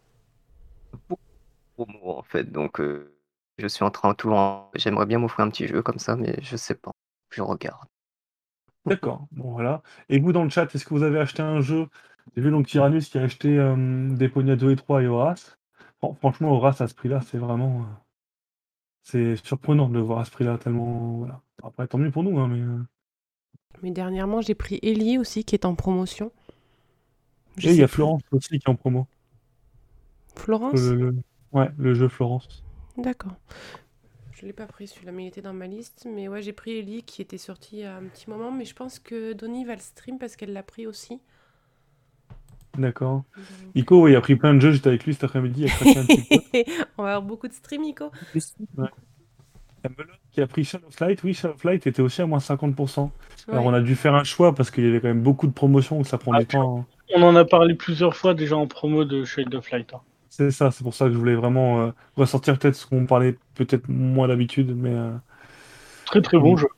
Promo 1.77 2.19
en 2.19 2.23
fait. 2.23 2.45
Donc 2.53 2.81
euh, 2.81 3.13
je 3.59 3.67
suis 3.67 3.85
en 3.85 3.91
train 3.91 4.15
tout 4.15 4.31
en... 4.33 4.71
J'aimerais 4.75 5.07
bien 5.07 5.19
m'offrir 5.19 5.45
un 5.45 5.51
petit 5.51 5.67
jeu 5.67 5.83
comme 5.83 5.99
ça, 5.99 6.17
mais 6.17 6.37
je 6.43 6.57
sais 6.57 6.75
pas. 6.75 6.93
Je 7.31 7.43
regarde. 7.43 7.89
D'accord, 8.87 9.27
bon 9.33 9.53
voilà. 9.53 9.83
Et 10.09 10.19
vous 10.19 10.33
dans 10.33 10.45
le 10.45 10.51
chat, 10.51 10.75
est-ce 10.75 10.85
que 10.85 10.95
vous 10.95 11.03
avez 11.03 11.19
acheté 11.19 11.43
un 11.43 11.61
jeu 11.61 11.89
J'ai 12.37 12.43
vu 12.43 12.51
donc 12.51 12.67
Tyrannus 12.67 13.09
qui 13.09 13.19
a 13.19 13.23
acheté 13.23 13.59
euh, 13.59 14.09
des 14.17 14.29
Pogna 14.29 14.57
2 14.57 14.71
et 14.73 14.77
3 14.77 15.03
et 15.03 15.07
Horace. 15.07 15.59
Fran- 15.99 16.15
franchement, 16.15 16.53
Horace 16.53 16.81
à 16.81 16.89
ce 16.89 16.95
prix-là, 16.95 17.21
c'est 17.21 17.39
vraiment. 17.39 17.83
euh, 17.83 17.87
c'est 19.03 19.37
surprenant 19.45 19.89
de 19.91 19.95
le 19.95 20.01
voir 20.01 20.21
à 20.21 20.25
ce 20.25 20.31
prix-là, 20.31 20.57
tellement. 20.59 21.19
Voilà. 21.19 21.43
Après, 21.63 21.87
tant 21.87 21.99
mieux 21.99 22.11
pour 22.11 22.23
nous, 22.23 22.39
hein, 22.39 22.49
mais. 22.49 22.61
euh, 22.61 22.83
Mais 23.83 23.91
dernièrement, 23.91 24.41
j'ai 24.41 24.55
pris 24.55 24.79
Ellie 24.81 25.19
aussi, 25.19 25.43
qui 25.45 25.57
est 25.57 25.65
en 25.65 25.75
promotion. 25.75 26.31
Je 27.57 27.69
Et 27.69 27.71
il 27.71 27.77
y 27.77 27.83
a 27.83 27.89
plus. 27.89 27.89
Florence 27.89 28.23
aussi 28.33 28.59
qui 28.59 28.65
est 28.67 28.69
en 28.69 28.75
promo. 28.75 29.07
Florence 30.35 30.81
Le, 30.81 30.97
le- 30.97 31.23
Ouais, 31.53 31.71
le 31.79 31.95
jeu 31.95 32.09
Florence. 32.09 32.65
D'accord. 32.97 33.37
Je 34.33 34.47
l'ai 34.47 34.53
pas 34.53 34.67
pris 34.67 34.89
celui-là, 34.89 35.13
mais 35.13 35.25
il 35.25 35.29
était 35.29 35.43
dans 35.43 35.53
ma 35.53 35.67
liste. 35.67 36.07
Mais 36.11 36.29
ouais, 36.29 36.43
j'ai 36.43 36.53
pris 36.53 36.79
Ellie 36.79 37.03
qui 37.05 37.23
était 37.23 37.39
sorti 37.39 37.77
il 37.77 37.81
y 37.81 37.85
a 37.85 37.97
un 37.97 38.05
petit 38.05 38.31
moment. 38.31 38.51
Mais 38.53 38.65
je 38.65 38.75
pense 38.75 38.99
que 38.99 39.33
Donnie 39.35 39.65
va 39.65 39.75
le 39.75 39.81
stream 39.81 40.19
parce 40.19 40.37
qu'elle 40.37 40.53
l'a 40.53 40.63
pris 40.63 40.87
aussi. 40.87 41.21
D'accord. 42.81 43.25
Ico, 43.75 44.03
ouais, 44.03 44.13
il 44.13 44.17
a 44.17 44.21
pris 44.21 44.37
plein 44.37 44.55
de 44.55 44.61
jeux, 44.61 44.73
j'étais 44.73 44.89
avec 44.89 45.05
lui 45.05 45.13
cet 45.15 45.25
après-midi, 45.25 45.63
il 45.63 45.67
a 45.67 45.71
craqué 45.71 45.99
un 45.99 46.05
petit 46.07 46.23
peu. 46.65 46.73
On 46.99 47.03
va 47.03 47.11
avoir 47.11 47.23
beaucoup 47.23 47.47
de 47.47 47.53
stream, 47.53 47.83
Nico. 47.83 48.07
Ouais. 48.35 48.41
Il 49.83 49.85
y 49.85 49.87
a 49.87 49.91
Melon 49.97 50.13
qui 50.33 50.41
a 50.41 50.47
pris 50.47 50.65
Shadow 50.65 50.87
of 50.89 50.99
Light. 51.01 51.23
Oui, 51.23 51.35
Shadow 51.35 51.55
of 51.55 51.65
Light 51.65 51.87
était 51.87 52.03
aussi 52.03 52.23
à 52.23 52.27
moins 52.27 52.39
50%. 52.39 53.11
Alors 53.49 53.65
on 53.67 53.73
a 53.75 53.81
dû 53.81 53.95
faire 53.97 54.15
un 54.15 54.25
choix 54.25 54.55
parce 54.55 54.71
qu'il 54.71 54.85
y 54.85 54.89
avait 54.89 55.01
quand 55.01 55.09
même 55.09 55.23
beaucoup 55.23 55.47
de 55.47 55.53
promotions, 55.53 55.97
donc 55.97 56.07
ça 56.07 56.19
prend 56.19 56.33
Ah, 56.35 56.41
du 56.41 56.47
temps. 56.47 56.87
On 57.15 57.23
en 57.23 57.35
a 57.37 57.45
parlé 57.45 57.75
plusieurs 57.75 58.15
fois 58.17 58.35
déjà 58.35 58.57
en 58.57 58.67
promo 58.67 59.05
de 59.05 59.25
Shade 59.25 59.55
of 59.55 59.71
Light. 59.71 59.93
hein. 59.95 60.01
C'est 60.29 60.51
ça, 60.53 60.71
c'est 60.71 60.85
pour 60.85 60.95
ça 60.95 61.07
que 61.07 61.13
je 61.13 61.19
voulais 61.19 61.35
vraiment 61.35 61.81
euh, 61.81 61.91
ressortir 62.17 62.57
peut-être 62.59 62.77
ce 62.77 62.87
qu'on 62.87 63.05
parlait 63.07 63.37
peut-être 63.55 63.89
moins 63.89 64.29
d'habitude, 64.29 64.75
mais 64.77 64.95
euh, 64.95 65.13
Très 66.07 66.23
très 66.23 66.39
bon 66.39 66.55
Oui. 66.55 66.61
jeu. 66.61 66.69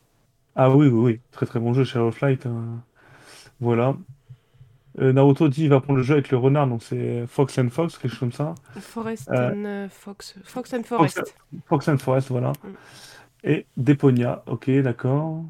ah 0.57 0.71
oui, 0.71 0.87
oui, 0.89 1.01
oui, 1.13 1.21
très 1.33 1.45
très 1.47 1.61
bon 1.61 1.75
jeu 1.75 1.85
Shadow 1.85 2.09
of 2.09 2.21
Light. 2.21 2.47
euh, 2.47 2.51
Voilà. 3.61 3.95
Euh, 5.01 5.13
Naruto 5.13 5.49
dit 5.49 5.65
il 5.65 5.69
va 5.71 5.81
prendre 5.81 5.99
le 5.99 6.03
jeu 6.03 6.15
avec 6.15 6.31
le 6.31 6.37
renard, 6.37 6.67
donc 6.67 6.83
c'est 6.83 7.27
Fox 7.27 7.59
and 7.59 7.71
Fox, 7.71 7.97
quelque 7.97 8.11
chose 8.11 8.21
comme 8.21 8.33
ça. 8.33 8.55
Forest 8.79 9.29
Euh, 9.31 9.53
and 9.53 9.65
euh, 9.65 9.89
Fox. 9.89 10.39
Fox 10.45 10.75
and 10.75 10.83
Forest. 10.83 11.35
Fox 11.67 11.89
and 11.89 11.99
Forest, 11.99 12.29
voilà. 12.29 12.53
Mm. 12.63 12.69
Et 13.45 13.67
Deponia, 13.77 14.43
ok, 14.47 14.71
d'accord. 14.83 15.45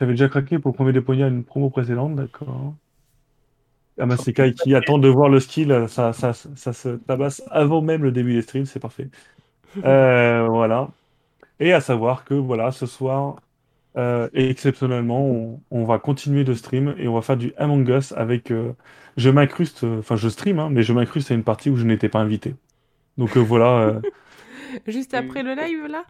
J'avais 0.00 0.12
déjà 0.12 0.28
craqué 0.28 0.58
pour 0.58 0.72
le 0.72 0.74
premier 0.76 0.92
Deponia 0.92 1.26
à 1.26 1.28
une 1.28 1.44
promo 1.44 1.70
précédente, 1.70 2.16
d'accord. 2.16 2.74
Ah 3.98 4.06
bah 4.06 4.16
c'est 4.16 4.32
Kai 4.32 4.54
qui 4.54 4.74
attend 4.74 4.98
de 4.98 5.08
voir 5.08 5.28
le 5.28 5.38
skill, 5.40 5.86
ça, 5.88 6.12
ça, 6.12 6.32
ça 6.32 6.72
se 6.72 6.88
tabasse 6.96 7.42
avant 7.50 7.80
même 7.80 8.02
le 8.02 8.10
début 8.10 8.32
des 8.34 8.42
streams, 8.42 8.66
c'est 8.66 8.80
parfait. 8.80 9.08
Euh, 9.84 10.46
voilà. 10.48 10.88
Et 11.58 11.72
à 11.72 11.80
savoir 11.80 12.24
que 12.24 12.34
voilà, 12.34 12.70
ce 12.70 12.86
soir, 12.86 13.36
euh, 13.96 14.28
exceptionnellement, 14.34 15.24
on, 15.26 15.62
on 15.70 15.84
va 15.84 15.98
continuer 15.98 16.44
de 16.44 16.54
stream 16.54 16.94
et 16.98 17.08
on 17.08 17.14
va 17.14 17.22
faire 17.22 17.36
du 17.36 17.52
Among 17.56 17.88
Us 17.88 18.12
avec. 18.12 18.50
euh, 18.50 18.72
je 19.16 19.30
m'incruste, 19.30 19.84
euh, 19.84 20.00
enfin 20.00 20.16
je 20.16 20.28
stream, 20.28 20.58
hein, 20.58 20.68
mais 20.70 20.82
je 20.82 20.92
m'incruste 20.92 21.30
à 21.30 21.34
une 21.34 21.44
partie 21.44 21.70
où 21.70 21.76
je 21.76 21.84
n'étais 21.84 22.08
pas 22.08 22.20
invité. 22.20 22.56
Donc 23.18 23.36
euh, 23.36 23.40
voilà. 23.40 23.78
euh, 23.80 24.00
Juste 24.86 25.14
après 25.14 25.42
le 25.42 25.54
live, 25.54 25.86
là? 25.86 26.04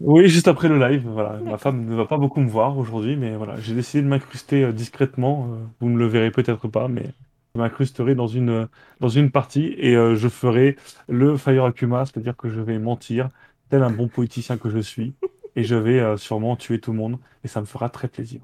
Oui, 0.00 0.28
juste 0.28 0.46
après 0.48 0.68
le 0.68 0.78
live, 0.78 1.06
voilà. 1.08 1.40
Ma 1.40 1.56
femme 1.56 1.86
ne 1.86 1.94
va 1.96 2.04
pas 2.06 2.18
beaucoup 2.18 2.40
me 2.40 2.48
voir 2.50 2.76
aujourd'hui, 2.76 3.16
mais 3.16 3.34
voilà, 3.34 3.58
j'ai 3.60 3.74
décidé 3.74 4.02
de 4.02 4.08
m'incruster 4.08 4.64
euh, 4.64 4.72
discrètement. 4.72 5.54
euh, 5.54 5.64
vous 5.80 5.88
ne 5.88 5.96
le 5.98 6.06
verrez 6.06 6.30
peut-être 6.30 6.68
pas, 6.68 6.86
mais 6.88 7.14
je 7.54 7.60
m'incrusterai 7.60 8.14
dans 8.14 8.26
une, 8.26 8.68
dans 9.00 9.08
une 9.08 9.30
partie 9.30 9.74
et 9.78 9.96
euh, 9.96 10.14
je 10.14 10.28
ferai 10.28 10.76
le 11.08 11.36
Fire 11.38 11.64
Akuma, 11.64 12.04
c'est-à-dire 12.04 12.36
que 12.36 12.50
je 12.50 12.60
vais 12.60 12.78
mentir, 12.78 13.30
tel 13.70 13.82
un 13.82 13.90
bon 13.90 14.08
politicien 14.08 14.58
que 14.58 14.68
je 14.68 14.78
suis, 14.80 15.14
et 15.56 15.64
je 15.64 15.74
vais 15.74 15.98
euh, 15.98 16.16
sûrement 16.16 16.54
tuer 16.56 16.80
tout 16.80 16.92
le 16.92 16.98
monde, 16.98 17.18
et 17.44 17.48
ça 17.48 17.60
me 17.60 17.66
fera 17.66 17.88
très 17.88 18.06
plaisir. 18.08 18.40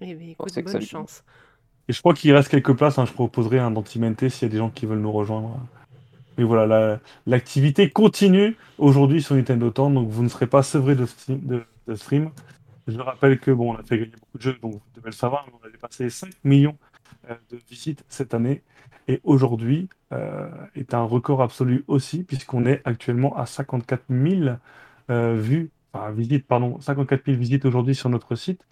Eh 0.00 0.14
bien, 0.14 0.28
écoute, 0.30 0.50
c'est 0.50 0.62
que 0.64 0.72
bonne 0.72 0.80
ça- 0.82 0.86
chance. 0.86 1.22
Et 1.88 1.92
je 1.92 2.00
crois 2.00 2.14
qu'il 2.14 2.32
reste 2.34 2.48
quelques 2.48 2.76
places, 2.76 2.98
hein, 2.98 3.04
je 3.06 3.12
proposerai 3.12 3.60
un 3.60 3.70
d'Antimente 3.70 4.28
s'il 4.28 4.48
y 4.48 4.50
a 4.50 4.52
des 4.52 4.58
gens 4.58 4.70
qui 4.70 4.86
veulent 4.86 4.98
nous 4.98 5.12
rejoindre. 5.12 5.60
Mais 6.36 6.44
voilà, 6.44 6.66
la- 6.66 7.00
l'activité 7.26 7.88
continue 7.90 8.56
aujourd'hui 8.78 9.22
sur 9.22 9.36
Nintendo 9.36 9.70
Town, 9.70 9.94
donc 9.94 10.08
vous 10.08 10.22
ne 10.24 10.28
serez 10.28 10.46
pas 10.48 10.62
sevré 10.64 10.96
de 10.96 11.06
stream. 11.06 11.40
De, 11.46 11.62
de 11.86 11.94
stream. 11.94 12.30
Je 12.88 12.98
rappelle 13.00 13.38
que 13.38 13.50
bon, 13.52 13.72
on 13.72 13.76
a 13.76 13.82
fait 13.82 13.98
gagner 13.98 14.10
beaucoup 14.12 14.38
de 14.38 14.42
jeux, 14.42 14.58
donc 14.60 14.72
vous 14.74 14.80
devez 14.94 15.06
le 15.06 15.12
savoir, 15.12 15.46
mais 15.46 15.52
on 15.62 15.66
a 15.66 15.70
dépassé 15.70 16.10
5 16.10 16.30
millions 16.44 16.76
euh, 17.30 17.34
de 17.50 17.58
visites 17.70 18.04
cette 18.08 18.34
année. 18.34 18.62
Et 19.08 19.20
aujourd'hui 19.24 19.88
euh, 20.12 20.48
est 20.74 20.92
un 20.94 21.02
record 21.02 21.42
absolu 21.42 21.84
aussi, 21.88 22.22
puisqu'on 22.24 22.66
est 22.66 22.82
actuellement 22.84 23.36
à 23.36 23.46
54 23.46 24.02
000 24.10 24.56
euh, 25.10 25.34
vues, 25.36 25.70
enfin 25.96 26.10
visites, 26.12 26.46
pardon, 26.46 26.80
54 26.80 27.24
000 27.26 27.36
visites 27.38 27.64
aujourd'hui 27.64 27.94
sur 27.94 28.08
notre 28.08 28.34
site. 28.34 28.64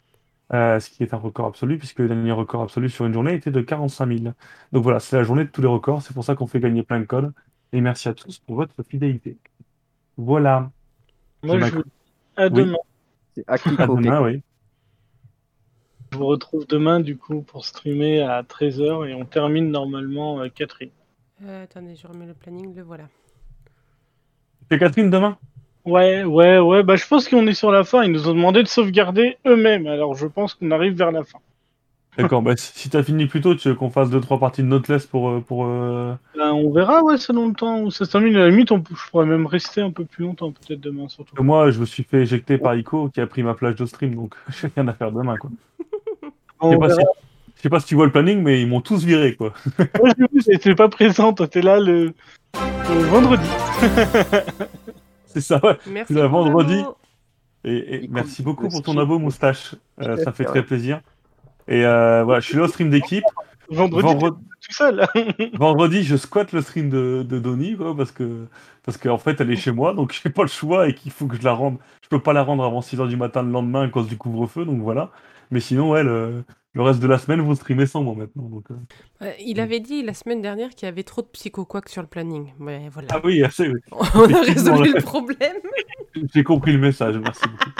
Euh, 0.53 0.79
ce 0.79 0.91
qui 0.91 1.03
est 1.03 1.15
un 1.15 1.19
record 1.19 1.47
absolu, 1.47 1.79
puisque 1.79 1.99
le 2.01 2.09
dernier 2.09 2.33
record 2.33 2.63
absolu 2.63 2.91
sur 2.91 3.07
une 3.07 3.15
journée 3.15 3.35
était 3.35 3.51
de 3.51 3.61
45 3.63 4.07
000. 4.07 4.35
Donc 4.73 4.83
voilà, 4.83 5.01
c'est 5.01 5.17
la 5.17 5.25
journée 5.25 5.45
de 5.45 5.49
tous 5.51 5.63
les 5.63 5.69
records, 5.69 6.03
c'est 6.03 6.13
pour 6.13 6.23
ça 6.25 6.35
qu'on 6.35 6.47
fait 6.47 6.61
gagner 6.61 6.83
plein 6.83 7.01
de 7.01 7.07
codes. 7.07 7.33
Et 7.73 7.81
merci 7.81 8.09
à 8.09 8.15
tous 8.15 8.39
pour 8.39 8.57
votre 8.57 8.83
fidélité. 8.83 9.39
Voilà. 10.17 10.71
Moi, 11.43 11.59
Je 11.61 11.75
vous 11.75 11.83
dis 11.83 11.91
à 12.37 12.45
Oui. 12.45 12.51
demain. 12.53 12.77
C'est 13.35 13.45
À 13.49 13.55
Akiko. 13.55 13.97
demain, 13.97 14.23
oui. 14.23 14.43
Je 16.13 16.19
vous 16.19 16.27
retrouve 16.27 16.67
demain, 16.69 17.01
du 17.01 17.17
coup, 17.17 17.43
pour 17.43 17.65
streamer 17.65 18.21
à 18.21 18.43
13h 18.43 19.09
et 19.09 19.15
on 19.15 19.25
termine 19.25 19.71
normalement 19.71 20.41
euh, 20.41 20.49
Catherine. 20.49 20.91
Euh, 21.43 21.65
attendez, 21.65 21.97
je 21.97 22.07
remets 22.07 22.27
le 22.27 22.35
planning, 22.35 22.75
le 22.75 22.83
voilà. 22.83 23.09
C'est 24.71 24.79
Catherine 24.79 25.11
demain? 25.11 25.37
Ouais, 25.85 26.25
ouais, 26.25 26.59
ouais, 26.59 26.83
bah 26.83 26.97
je 26.97 27.07
pense 27.07 27.29
qu'on 27.29 27.47
est 27.47 27.55
sur 27.55 27.71
la 27.71 27.85
fin. 27.85 28.03
Ils 28.03 28.13
nous 28.13 28.29
ont 28.29 28.35
demandé 28.35 28.63
de 28.63 28.69
sauvegarder 28.69 29.37
eux-mêmes, 29.47 29.87
alors 29.87 30.15
je 30.15 30.27
pense 30.27 30.55
qu'on 30.55 30.71
arrive 30.71 30.95
vers 30.95 31.13
la 31.13 31.25
fin. 31.25 31.39
D'accord, 32.17 32.43
bah, 32.43 32.53
si 32.57 32.89
t'as 32.91 33.03
fini 33.03 33.27
plus 33.27 33.41
tôt, 33.41 33.55
tu 33.57 33.69
veux 33.69 33.75
qu'on 33.75 33.91
fasse 33.91 34.09
2-3 34.09 34.39
parties 34.39 34.63
de 34.63 34.69
Noteless 34.69 35.05
pour. 35.07 35.31
euh, 35.31 35.41
pour 35.41 35.67
euh, 35.67 36.15
Ben, 36.37 36.53
on 36.53 36.71
verra, 36.71 37.03
ouais, 37.03 37.19
selon 37.19 37.49
le 37.49 37.55
temps 37.55 37.81
où 37.81 37.91
ça 37.91 38.05
se 38.05 38.13
termine. 38.13 38.37
À 38.37 38.41
la 38.41 38.51
limite, 38.51 38.71
on, 38.71 38.83
je 38.89 39.11
pourrais 39.11 39.27
même 39.27 39.47
rester 39.47 39.81
un 39.81 39.91
peu 39.91 40.05
plus 40.05 40.25
longtemps, 40.25 40.53
peut-être 40.53 40.81
demain, 40.81 41.09
surtout. 41.09 41.43
Moi, 41.43 41.73
je 41.73 41.81
me 41.81 41.85
suis 41.85 42.05
fait 42.05 42.19
éjecter 42.19 42.57
par 42.57 42.77
Ico 42.77 43.09
qui 43.09 43.21
a 43.21 43.27
pris 43.27 43.43
ma 43.43 43.55
plage 43.55 43.75
de 43.75 43.85
stream, 43.85 44.15
donc 44.15 44.35
j'ai 44.61 44.69
rien 44.77 44.87
à 44.87 44.93
faire 44.93 45.11
demain, 45.11 45.37
quoi. 45.37 45.51
Je 46.63 46.71
sais 46.71 46.79
pas 46.79 46.89
si, 46.89 47.01
je 47.57 47.63
sais 47.63 47.69
pas 47.69 47.81
si 47.81 47.87
tu 47.87 47.95
vois 47.95 48.07
le 48.07 48.13
planning, 48.13 48.41
mais 48.43 48.63
ils 48.63 48.67
m'ont 48.69 48.81
tous 48.81 49.05
viré, 49.05 49.35
quoi. 49.35 49.53
Moi, 50.01 50.11
vu, 50.17 50.29
j'étais 50.49 50.75
pas 50.75 50.89
présent, 50.89 51.35
toi, 51.35 51.47
t'es 51.49 51.61
là 51.61 51.79
le... 51.79 52.15
le 52.55 53.01
vendredi. 53.11 53.47
C'est 55.35 55.41
ça, 55.41 55.61
ouais. 55.63 55.77
Merci. 55.87 56.15
Vendredi. 56.15 56.83
Et, 57.65 58.05
et 58.05 58.09
merci 58.09 58.43
beaucoup 58.43 58.69
pour 58.69 58.83
ton 58.83 58.97
abo, 58.99 59.19
moustache. 59.19 59.75
Euh, 60.01 60.17
ça 60.19 60.33
fait 60.33 60.45
très 60.45 60.63
plaisir. 60.63 61.01
Et 61.67 61.85
euh, 61.85 62.23
voilà, 62.25 62.41
je 62.41 62.47
suis 62.47 62.57
là 62.57 62.65
au 62.65 62.69
stream 62.69 62.91
d'équipe. 62.91 63.25
Vendredi, 63.71 64.07
Vendredi, 64.07 64.37
tout 64.61 64.73
seul. 64.73 65.07
vendredi, 65.55 66.03
je 66.05 66.17
squatte 66.17 66.53
le 66.53 66.61
stream 66.61 66.91
de, 66.91 67.25
de 67.27 67.39
Donny, 67.39 67.77
quoi, 67.77 67.97
parce 67.97 68.13
que 68.13 68.47
parce 68.85 68.99
qu'en 68.99 69.17
fait, 69.17 69.41
elle 69.41 69.51
est 69.51 69.57
chez 69.57 69.73
moi, 69.73 69.95
donc 69.95 70.13
j'ai 70.23 70.31
pas 70.31 70.43
le 70.43 70.49
choix 70.49 70.89
et 70.89 70.95
qu'il 70.95 71.11
faut 71.11 71.27
que 71.27 71.37
je 71.37 71.43
la 71.43 71.53
rende. 71.53 71.79
Je 72.03 72.09
peux 72.09 72.21
pas 72.21 72.35
la 72.35 72.43
rendre 72.43 72.65
avant 72.65 72.81
6h 72.81 73.09
du 73.09 73.17
matin 73.17 73.43
le 73.43 73.51
lendemain 73.51 73.83
à 73.85 73.89
cause 73.89 74.07
du 74.07 74.19
couvre-feu, 74.19 74.65
donc 74.65 74.81
voilà. 74.81 75.11
Mais 75.55 75.61
sinon, 75.61 75.93
ouais, 75.93 76.03
le, 76.03 76.43
le 76.73 76.83
reste 76.83 76.99
de 76.99 77.07
la 77.07 77.17
semaine, 77.17 77.41
vous 77.41 77.55
streamez 77.55 77.87
sans 77.87 78.03
moi 78.03 78.17
maintenant. 78.17 78.43
Donc, 78.49 78.65
euh. 78.73 78.75
Euh, 79.23 79.31
il 79.39 79.61
avait 79.61 79.79
dit 79.79 80.03
la 80.03 80.13
semaine 80.15 80.43
dernière 80.43 80.71
qu'il 80.71 80.87
y 80.87 80.89
avait 80.89 81.05
trop 81.05 81.23
de 81.23 81.29
psycho-quacks 81.29 81.89
sur 81.89 82.03
le 82.03 82.09
planning. 82.09 82.53
Mais 82.59 82.89
voilà. 82.89 83.07
Ah 83.13 83.21
oui, 83.23 83.45
assez, 83.45 83.69
oui. 83.69 83.79
On 83.93 84.35
a 84.35 84.41
résolu 84.43 84.93
le 84.93 85.01
problème. 85.01 85.57
J'ai 86.35 86.43
compris 86.43 86.73
le 86.73 86.79
message, 86.81 87.17
merci 87.19 87.43
beaucoup. 87.49 87.71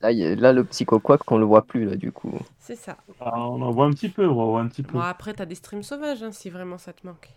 Là, 0.00 0.12
il 0.12 0.18
y 0.18 0.24
a- 0.24 0.34
là, 0.34 0.54
le 0.54 0.64
psycho 0.64 0.98
quack 0.98 1.24
qu'on 1.24 1.36
le 1.36 1.44
voit 1.44 1.66
plus, 1.66 1.84
là, 1.84 1.96
du 1.96 2.10
coup. 2.10 2.32
C'est 2.58 2.76
ça. 2.76 2.96
Ah, 3.20 3.38
on 3.38 3.60
en 3.60 3.70
voit 3.70 3.84
un 3.84 3.90
petit 3.90 4.08
peu, 4.08 4.26
on 4.26 4.34
voit 4.50 4.60
un 4.62 4.68
petit 4.68 4.82
peu. 4.82 4.94
Bon, 4.94 5.00
après, 5.00 5.34
t'as 5.34 5.44
des 5.44 5.54
streams 5.56 5.82
sauvages, 5.82 6.22
hein, 6.22 6.32
si 6.32 6.48
vraiment 6.48 6.78
ça 6.78 6.94
te 6.94 7.06
manque. 7.06 7.28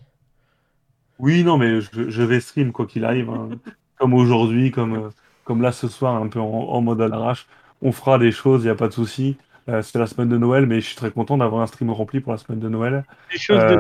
Oui, 1.20 1.44
non, 1.44 1.58
mais 1.58 1.82
je, 1.82 2.10
je 2.10 2.24
vais 2.24 2.40
stream 2.40 2.72
quoi 2.72 2.86
qu'il 2.86 3.04
arrive, 3.04 3.30
hein. 3.30 3.50
comme 3.98 4.14
aujourd'hui, 4.14 4.72
comme, 4.72 4.94
euh, 4.96 5.10
comme 5.44 5.62
là 5.62 5.74
ce 5.74 5.90
soir, 5.90 6.16
un 6.16 6.30
peu 6.30 6.40
en, 6.40 6.46
en 6.48 6.82
mode 6.82 7.02
à 7.02 7.10
l'arrache. 7.10 7.48
On 7.82 7.92
fera 7.92 8.18
des 8.20 8.32
choses, 8.32 8.62
il 8.64 8.66
n'y 8.66 8.72
a 8.72 8.76
pas 8.76 8.88
de 8.88 8.94
souci. 8.94 9.38
Euh, 9.70 9.82
c'est 9.82 10.00
la 10.00 10.08
semaine 10.08 10.30
de 10.30 10.38
Noël, 10.38 10.66
mais 10.66 10.82
je 10.82 10.88
suis 10.88 10.96
très 10.96 11.12
content 11.12 11.38
d'avoir 11.38 11.62
un 11.62 11.68
stream 11.68 11.92
rempli 11.92 12.20
pour 12.20 12.32
la 12.32 12.38
semaine 12.38 12.60
de 12.60 12.70
Noël. 12.70 13.06
Des 13.32 13.38
choses, 13.38 13.60
de... 13.60 13.80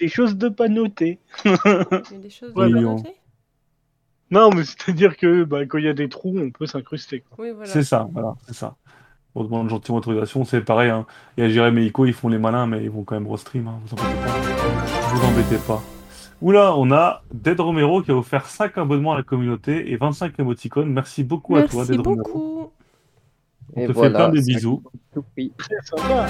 Des 0.00 0.08
choses 0.08 0.36
de 0.36 0.48
pas 0.48 0.68
noter. 0.68 1.18
Des 1.44 2.30
choses 2.30 2.54
de 2.54 2.60
on- 2.60 2.96
noter? 2.96 3.16
Non, 4.30 4.50
mais 4.50 4.64
c'est-à-dire 4.64 5.16
que 5.16 5.44
bah, 5.44 5.64
quand 5.66 5.78
il 5.78 5.84
y 5.84 5.88
a 5.88 5.94
des 5.94 6.08
trous, 6.08 6.36
on 6.36 6.50
peut 6.50 6.66
s'incruster. 6.66 7.20
quoi. 7.20 7.44
Oui, 7.44 7.52
voilà. 7.52 7.70
C'est 7.70 7.84
ça, 7.84 8.08
voilà, 8.12 8.34
c'est 8.46 8.54
ça. 8.54 8.74
On 9.36 9.44
demande 9.44 9.68
gentiment 9.68 9.98
autorisation, 9.98 10.44
c'est 10.44 10.62
pareil. 10.62 10.90
Hein. 10.90 11.06
Il 11.36 11.44
y 11.44 11.46
a 11.46 11.50
Jérém 11.50 11.78
et 11.78 11.84
Ico, 11.86 12.06
ils 12.06 12.12
font 12.12 12.28
les 12.28 12.38
malins, 12.38 12.66
mais 12.66 12.82
ils 12.82 12.90
vont 12.90 13.04
quand 13.04 13.14
même 13.14 13.30
restream, 13.30 13.68
hein, 13.68 13.78
vous 13.84 13.92
embêtez 13.94 14.16
pas. 14.26 15.14
Vous 15.14 15.26
embêtez 15.26 15.58
pas. 15.58 15.82
Oula, 16.42 16.74
on 16.76 16.90
a 16.90 17.22
Dead 17.32 17.60
Romero 17.60 18.02
qui 18.02 18.10
a 18.10 18.16
offert 18.16 18.46
5 18.46 18.76
abonnements 18.78 19.12
à 19.12 19.16
la 19.18 19.22
communauté 19.22 19.92
et 19.92 19.96
25 19.96 20.38
émoticônes. 20.40 20.92
Merci 20.92 21.22
beaucoup 21.22 21.54
à 21.56 21.62
toi, 21.62 21.84
Dead 21.86 22.00
Romero. 22.00 22.72
On 23.74 23.80
Et 23.82 23.86
te 23.86 23.92
fait 23.92 24.10
plein 24.10 24.28
de 24.28 24.40
bisous. 24.40 24.82
Sympa. 25.14 26.26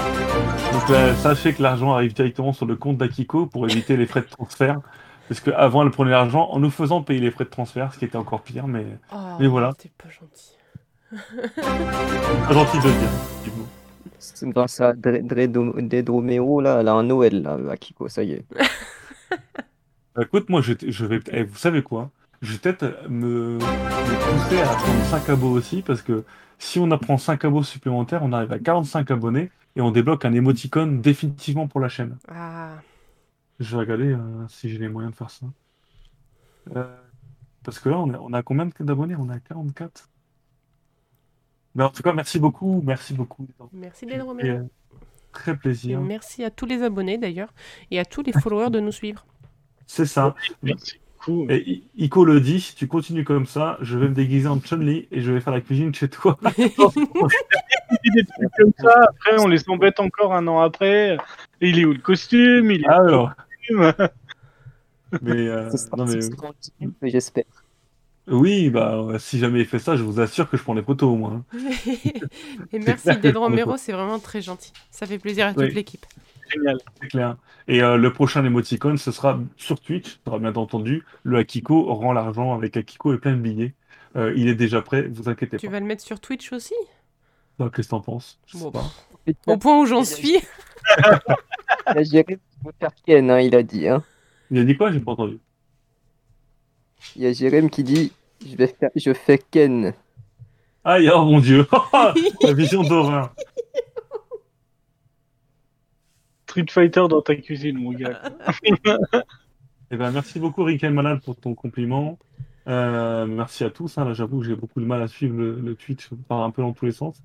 Donc 0.73 0.89
euh, 0.89 1.13
sachez 1.15 1.53
que 1.53 1.61
l'argent 1.61 1.93
arrive 1.93 2.13
directement 2.13 2.53
sur 2.53 2.65
le 2.65 2.75
compte 2.75 2.97
d'Akiko 2.97 3.45
pour 3.45 3.65
éviter 3.69 3.95
les 3.97 4.05
frais 4.05 4.21
de 4.21 4.27
transfert. 4.27 4.79
Parce 5.27 5.41
qu'avant, 5.41 5.83
elle 5.83 5.91
prenait 5.91 6.11
l'argent 6.11 6.47
en 6.51 6.59
nous 6.59 6.69
faisant 6.71 7.01
payer 7.03 7.19
les 7.19 7.31
frais 7.31 7.43
de 7.43 7.49
transfert, 7.49 7.93
ce 7.93 7.99
qui 7.99 8.05
était 8.05 8.17
encore 8.17 8.41
pire, 8.43 8.67
mais 8.67 8.85
Oh, 9.13 9.17
Mais 9.39 9.47
voilà. 9.47 9.73
T'es 9.77 9.91
pas 9.97 10.09
gentil. 10.09 10.57
pas 12.47 12.53
gentil 12.53 12.77
de 12.79 12.83
le 12.83 12.91
dire. 12.93 13.09
effectivement. 13.31 13.65
C'est 14.19 14.49
grâce 14.49 14.81
à 14.81 14.93
Romero, 16.07 16.61
là, 16.61 16.77
elle 16.79 16.87
a 16.87 16.93
un 16.93 17.03
Noël, 17.03 17.41
là, 17.41 17.57
Akiko, 17.71 18.07
ça 18.07 18.23
y 18.23 18.31
est. 18.33 18.45
Bah, 20.15 20.23
écoute, 20.23 20.49
moi, 20.49 20.61
je, 20.61 20.73
je 20.87 21.05
vais. 21.05 21.19
eh, 21.31 21.43
vous 21.43 21.57
savez 21.57 21.83
quoi? 21.83 22.09
Je 22.41 22.53
vais 22.53 22.59
peut-être 22.59 23.07
me, 23.09 23.57
me 23.57 23.59
pousser 23.59 24.61
à 24.61 24.67
prendre 24.67 25.03
5 25.05 25.29
abos 25.29 25.51
aussi, 25.51 25.81
parce 25.81 26.01
que 26.01 26.23
si 26.59 26.79
on 26.79 26.89
apprend 26.91 27.17
5 27.17 27.43
abos 27.45 27.63
supplémentaires, 27.63 28.21
on 28.23 28.31
arrive 28.31 28.51
à 28.51 28.59
45 28.59 29.09
abonnés 29.11 29.51
et 29.75 29.81
on 29.81 29.91
débloque 29.91 30.25
un 30.25 30.33
émoticône 30.33 31.01
définitivement 31.01 31.67
pour 31.67 31.79
la 31.79 31.89
chaîne. 31.89 32.17
Ah, 32.27 32.75
Je 33.59 33.75
vais 33.75 33.81
regarder 33.81 34.13
euh, 34.13 34.47
si 34.49 34.69
j'ai 34.69 34.77
les 34.77 34.87
moyens 34.89 35.13
de 35.13 35.17
faire 35.17 35.29
ça. 35.31 35.45
Euh, 36.75 36.95
parce 37.63 37.79
que 37.79 37.89
là, 37.89 37.97
on 37.99 38.13
a, 38.13 38.19
on 38.19 38.33
a 38.33 38.43
combien 38.43 38.69
d'abonnés? 38.79 39.15
On 39.17 39.29
a 39.29 39.39
44. 39.39 40.09
Mais 41.75 41.83
en 41.83 41.89
tout 41.89 42.01
cas, 42.03 42.13
merci 42.13 42.39
beaucoup, 42.39 42.81
merci 42.85 43.13
beaucoup. 43.13 43.47
merci 43.71 44.05
d'être 44.05 44.27
euh, 44.43 44.63
très 45.31 45.53
Et 45.53 45.55
plaisir. 45.55 46.01
merci 46.01 46.43
à 46.43 46.49
tous 46.51 46.65
les 46.65 46.81
abonnés 46.83 47.17
d'ailleurs 47.17 47.53
et 47.91 47.99
à 47.99 48.05
tous 48.05 48.23
les 48.23 48.33
followers 48.33 48.69
de 48.71 48.79
nous 48.79 48.91
suivre. 48.91 49.25
C'est 49.85 50.05
ça. 50.05 50.35
Merci 50.63 50.99
beaucoup. 51.27 51.47
Et 51.49 51.83
Ico 51.97 52.25
le 52.25 52.39
dit, 52.39 52.59
si 52.59 52.75
tu 52.75 52.87
continues 52.87 53.23
comme 53.23 53.45
ça, 53.45 53.77
je 53.81 53.97
vais 53.97 54.07
me 54.07 54.13
déguiser 54.13 54.47
en 54.47 54.59
Chun-Li 54.59 55.07
et 55.11 55.21
je 55.21 55.31
vais 55.31 55.39
faire 55.39 55.53
la 55.53 55.61
cuisine 55.61 55.93
chez 55.93 56.09
toi. 56.09 56.37
Il 58.03 58.11
des 58.13 58.25
trucs 58.25 58.51
comme 58.57 58.73
ça, 58.79 59.01
après 59.09 59.39
on 59.39 59.47
les 59.47 59.69
embête 59.69 59.99
encore 59.99 60.33
un 60.33 60.47
an 60.47 60.59
après. 60.59 61.17
Et 61.61 61.69
il 61.69 61.79
est 61.79 61.85
où 61.85 61.93
le 61.93 61.99
costume? 61.99 62.71
Il 62.71 62.81
est 62.81 62.87
où 62.87 62.91
Alors, 62.91 63.31
le 63.69 63.91
costume? 63.91 64.09
Mais, 65.21 65.47
euh, 65.47 65.69
non, 65.95 66.05
mais 67.01 67.09
j'espère. 67.09 67.45
oui, 68.27 68.69
bah 68.69 68.95
euh, 68.95 69.17
si 69.19 69.39
jamais 69.39 69.61
il 69.61 69.65
fait 69.65 69.79
ça, 69.79 69.95
je 69.95 70.03
vous 70.03 70.19
assure 70.19 70.49
que 70.49 70.57
je 70.57 70.63
prends 70.63 70.75
des 70.75 70.83
photos 70.83 71.09
au 71.09 71.15
moins. 71.15 71.45
et 72.73 72.79
merci 72.79 73.15
d'être 73.17 73.39
Romero, 73.39 73.77
c'est 73.77 73.93
vraiment 73.93 74.19
très 74.19 74.41
gentil. 74.41 74.73
Ça 74.91 75.05
fait 75.05 75.17
plaisir 75.17 75.47
à 75.47 75.53
toute 75.53 75.63
Oui. 75.63 75.73
l'équipe. 75.73 76.05
Génial. 76.53 76.77
C'est 77.01 77.07
clair. 77.09 77.37
Et 77.67 77.81
euh, 77.81 77.97
le 77.97 78.13
prochain 78.13 78.43
émoticône, 78.45 78.97
ce 78.97 79.11
sera 79.11 79.39
sur 79.57 79.79
Twitch, 79.79 80.05
ce 80.13 80.17
sera 80.25 80.39
bien 80.39 80.53
entendu. 80.55 81.03
Le 81.23 81.37
Akiko 81.37 81.93
rend 81.93 82.13
l'argent 82.13 82.53
avec 82.53 82.77
Akiko 82.77 83.13
et 83.13 83.17
plein 83.17 83.33
de 83.33 83.41
billets. 83.41 83.73
Euh, 84.15 84.33
il 84.35 84.47
est 84.47 84.55
déjà 84.55 84.81
prêt, 84.81 85.03
vous 85.03 85.29
inquiétez 85.29 85.57
Tu 85.57 85.67
pas. 85.67 85.73
vas 85.73 85.79
le 85.79 85.85
mettre 85.85 86.03
sur 86.03 86.19
Twitch 86.19 86.51
aussi? 86.53 86.73
Qu'est-ce 87.59 87.87
que 87.87 87.91
t'en 87.91 88.01
penses? 88.01 88.39
Je 88.45 88.57
sais 88.57 88.63
Bon, 88.63 88.71
pas. 88.71 88.85
Au 89.47 89.57
point 89.57 89.79
où 89.79 89.85
j'en 89.85 90.03
suis. 90.03 90.37
Il 90.99 91.97
a 91.97 92.03
géré 92.03 92.37
faire 92.79 92.91
Ken, 93.05 93.29
hein, 93.31 93.39
il 93.39 93.55
a 93.55 93.63
dit. 93.63 93.87
Hein. 93.87 94.03
Il 94.51 94.59
a 94.59 94.63
dit 94.63 94.77
quoi? 94.77 94.91
J'ai 94.91 94.99
pas 94.99 95.11
entendu. 95.11 95.39
Il 97.15 97.23
y 97.23 97.27
a 97.27 97.33
Jérém 97.33 97.69
qui 97.69 97.83
dit 97.83 98.11
je, 98.45 98.55
vais 98.55 98.67
faire, 98.67 98.89
je 98.95 99.13
fais 99.13 99.37
Ken. 99.37 99.93
Aïe, 100.83 101.09
oh 101.13 101.25
mon 101.25 101.39
dieu 101.39 101.67
La 102.43 102.53
vision 102.53 102.81
d'horreur 102.83 103.33
Fighter 106.69 107.03
dans 107.09 107.21
ta 107.21 107.35
cuisine, 107.35 107.77
mon 107.77 107.91
gars. 107.91 108.21
Eh 109.89 109.95
ben, 109.95 110.11
merci 110.11 110.39
beaucoup, 110.39 110.63
Rick 110.63 110.83
Malade, 110.83 111.21
pour 111.23 111.37
ton 111.37 111.55
compliment. 111.55 112.19
Euh, 112.67 113.25
merci 113.25 113.63
à 113.63 113.69
tous. 113.69 113.97
hein. 113.97 114.03
Là, 114.03 114.13
j'avoue, 114.13 114.39
que 114.41 114.45
j'ai 114.45 114.55
beaucoup 114.55 114.81
de 114.81 114.85
mal 114.85 115.01
à 115.01 115.07
suivre 115.07 115.37
le, 115.37 115.59
le 115.61 115.75
Twitch, 115.75 116.09
ça 116.09 116.15
part 116.27 116.43
un 116.43 116.51
peu 116.51 116.61
dans 116.61 116.73
tous 116.73 116.85
les 116.85 116.91
sens. 116.91 117.23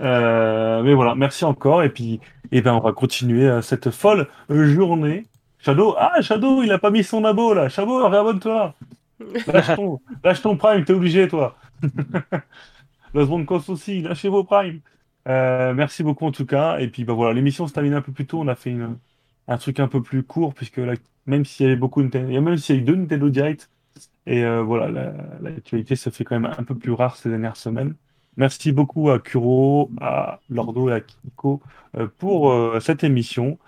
Euh, 0.00 0.82
mais 0.82 0.94
voilà, 0.94 1.14
merci 1.16 1.44
encore. 1.44 1.82
Et 1.82 1.88
puis, 1.88 2.20
eh 2.52 2.60
ben, 2.60 2.74
on 2.74 2.80
va 2.80 2.92
continuer 2.92 3.48
euh, 3.48 3.60
cette 3.62 3.90
folle 3.90 4.28
journée. 4.48 5.26
Shadow, 5.58 5.96
ah, 5.98 6.20
Shadow, 6.20 6.62
il 6.62 6.70
a 6.70 6.78
pas 6.78 6.90
mis 6.90 7.02
son 7.02 7.24
abo 7.24 7.54
là. 7.54 7.68
Shadow, 7.68 8.06
réabonne-toi. 8.08 8.74
Lâche 9.46 9.74
ton, 9.74 10.00
lâche 10.22 10.42
ton 10.42 10.56
Prime, 10.56 10.84
t'es 10.84 10.92
obligé, 10.92 11.26
toi. 11.26 11.56
Los 13.14 13.26
Broncos 13.26 13.68
aussi, 13.70 14.02
lâchez 14.02 14.28
vos 14.28 14.44
Prime. 14.44 14.80
Euh, 15.26 15.74
merci 15.74 16.02
beaucoup 16.02 16.26
en 16.26 16.32
tout 16.32 16.46
cas. 16.46 16.78
Et 16.78 16.88
puis, 16.88 17.04
bah 17.04 17.12
voilà, 17.14 17.34
l'émission 17.34 17.66
se 17.66 17.72
termine 17.72 17.94
un 17.94 18.02
peu 18.02 18.12
plus 18.12 18.26
tôt. 18.26 18.40
On 18.40 18.48
a 18.48 18.54
fait 18.54 18.70
une, 18.70 18.98
un 19.48 19.58
truc 19.58 19.80
un 19.80 19.88
peu 19.88 20.02
plus 20.02 20.22
court, 20.22 20.54
puisque 20.54 20.76
là, 20.78 20.94
même 21.26 21.44
s'il 21.44 21.66
y 21.66 21.68
avait 21.68 21.76
beaucoup 21.78 22.02
de 22.02 22.18
même 22.18 22.56
s'il 22.56 22.76
y 22.76 22.78
a 22.78 22.82
eu 22.82 22.84
deux 22.84 22.94
Nintendo 22.96 23.28
Direct, 23.30 23.70
et 24.26 24.44
euh, 24.44 24.62
voilà, 24.62 24.88
la- 24.90 25.14
l'actualité 25.42 25.96
se 25.96 26.10
fait 26.10 26.24
quand 26.24 26.38
même 26.40 26.52
un 26.58 26.64
peu 26.64 26.74
plus 26.76 26.92
rare 26.92 27.16
ces 27.16 27.28
dernières 27.30 27.56
semaines. 27.56 27.94
Merci 28.36 28.72
beaucoup 28.72 29.10
à 29.10 29.18
Kuro, 29.20 29.90
à 30.00 30.40
Lordo 30.50 30.90
et 30.90 30.92
à 30.94 31.00
Kiko 31.00 31.62
euh, 31.96 32.08
pour 32.18 32.52
cette 32.80 33.04
émission. 33.04 33.58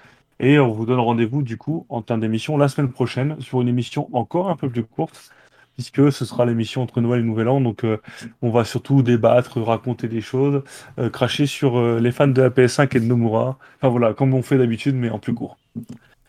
Et 0.40 0.59
on 0.59 0.72
vous 0.72 0.86
donne 0.86 1.01
rendez-vous 1.01 1.43
du 1.43 1.56
coup 1.56 1.86
en 1.89 2.02
termes 2.02 2.20
d'émission 2.20 2.56
la 2.56 2.68
semaine 2.68 2.90
prochaine 2.93 3.40
sur 3.40 3.60
une 3.60 3.68
émission 3.68 4.09
encore 4.14 4.51
un 4.51 4.56
peu 4.56 4.70
plus 4.70 4.85
courte, 4.85 5.30
puisque 5.78 6.10
ce 6.10 6.24
sera 6.24 6.44
l'émission 6.44 6.82
entre 6.82 7.00
Noël 7.00 7.20
et 7.20 7.22
Nouvel 7.22 7.48
An. 7.48 7.60
Donc 7.60 7.84
euh, 7.84 7.98
on 8.42 8.50
va 8.50 8.64
surtout 8.64 9.02
débattre, 9.02 9.62
raconter 9.62 10.09
des 10.09 10.20
choses, 10.20 10.64
euh, 10.98 11.09
cracher 11.09 11.46
sur 11.46 11.78
euh, 11.78 12.00
les 12.00 12.10
fans 12.10 12.26
de 12.26 12.42
la 12.42 12.50
PS5 12.50 12.96
et 12.96 13.00
de 13.00 13.05
Nomura. 13.05 13.59
Enfin 13.76 13.88
voilà, 13.88 14.12
comme 14.12 14.34
on 14.34 14.42
fait 14.42 14.59
d'habitude, 14.59 14.96
mais 14.96 15.09
en 15.09 15.20
plus 15.20 15.34
court. 15.34 15.56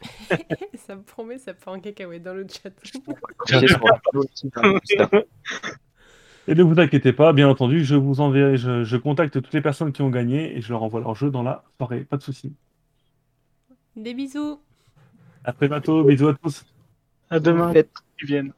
ça 0.75 0.95
me 0.95 1.01
promet, 1.01 1.39
ça 1.39 1.55
part 1.55 1.73
en 1.73 1.79
cacahuète 1.79 2.21
dans 2.21 2.35
le 2.35 2.45
chat. 2.47 2.69
Un 3.51 4.75
un. 4.75 5.23
Et 6.47 6.53
ne 6.53 6.61
vous 6.61 6.79
inquiétez 6.79 7.11
pas, 7.11 7.33
bien 7.33 7.49
entendu, 7.49 7.83
je 7.83 7.95
vous 7.95 8.21
enverrai, 8.21 8.55
je, 8.55 8.83
je 8.83 8.97
contacte 8.97 9.33
toutes 9.33 9.53
les 9.53 9.61
personnes 9.61 9.91
qui 9.91 10.03
ont 10.03 10.09
gagné 10.09 10.55
et 10.55 10.61
je 10.61 10.69
leur 10.71 10.83
envoie 10.83 10.99
leur 10.99 11.15
jeu 11.15 11.31
dans 11.31 11.43
la 11.43 11.63
soirée. 11.79 12.01
Pas 12.01 12.17
de 12.17 12.23
souci. 12.23 12.53
Des 13.95 14.13
bisous. 14.13 14.59
À 15.43 15.53
très 15.53 15.67
bientôt, 15.67 16.03
bisous 16.03 16.27
à 16.27 16.35
tous. 16.35 16.65
À 17.31 17.39
demain, 17.39 17.73
Faites 17.73 17.91
viennent. 18.21 18.53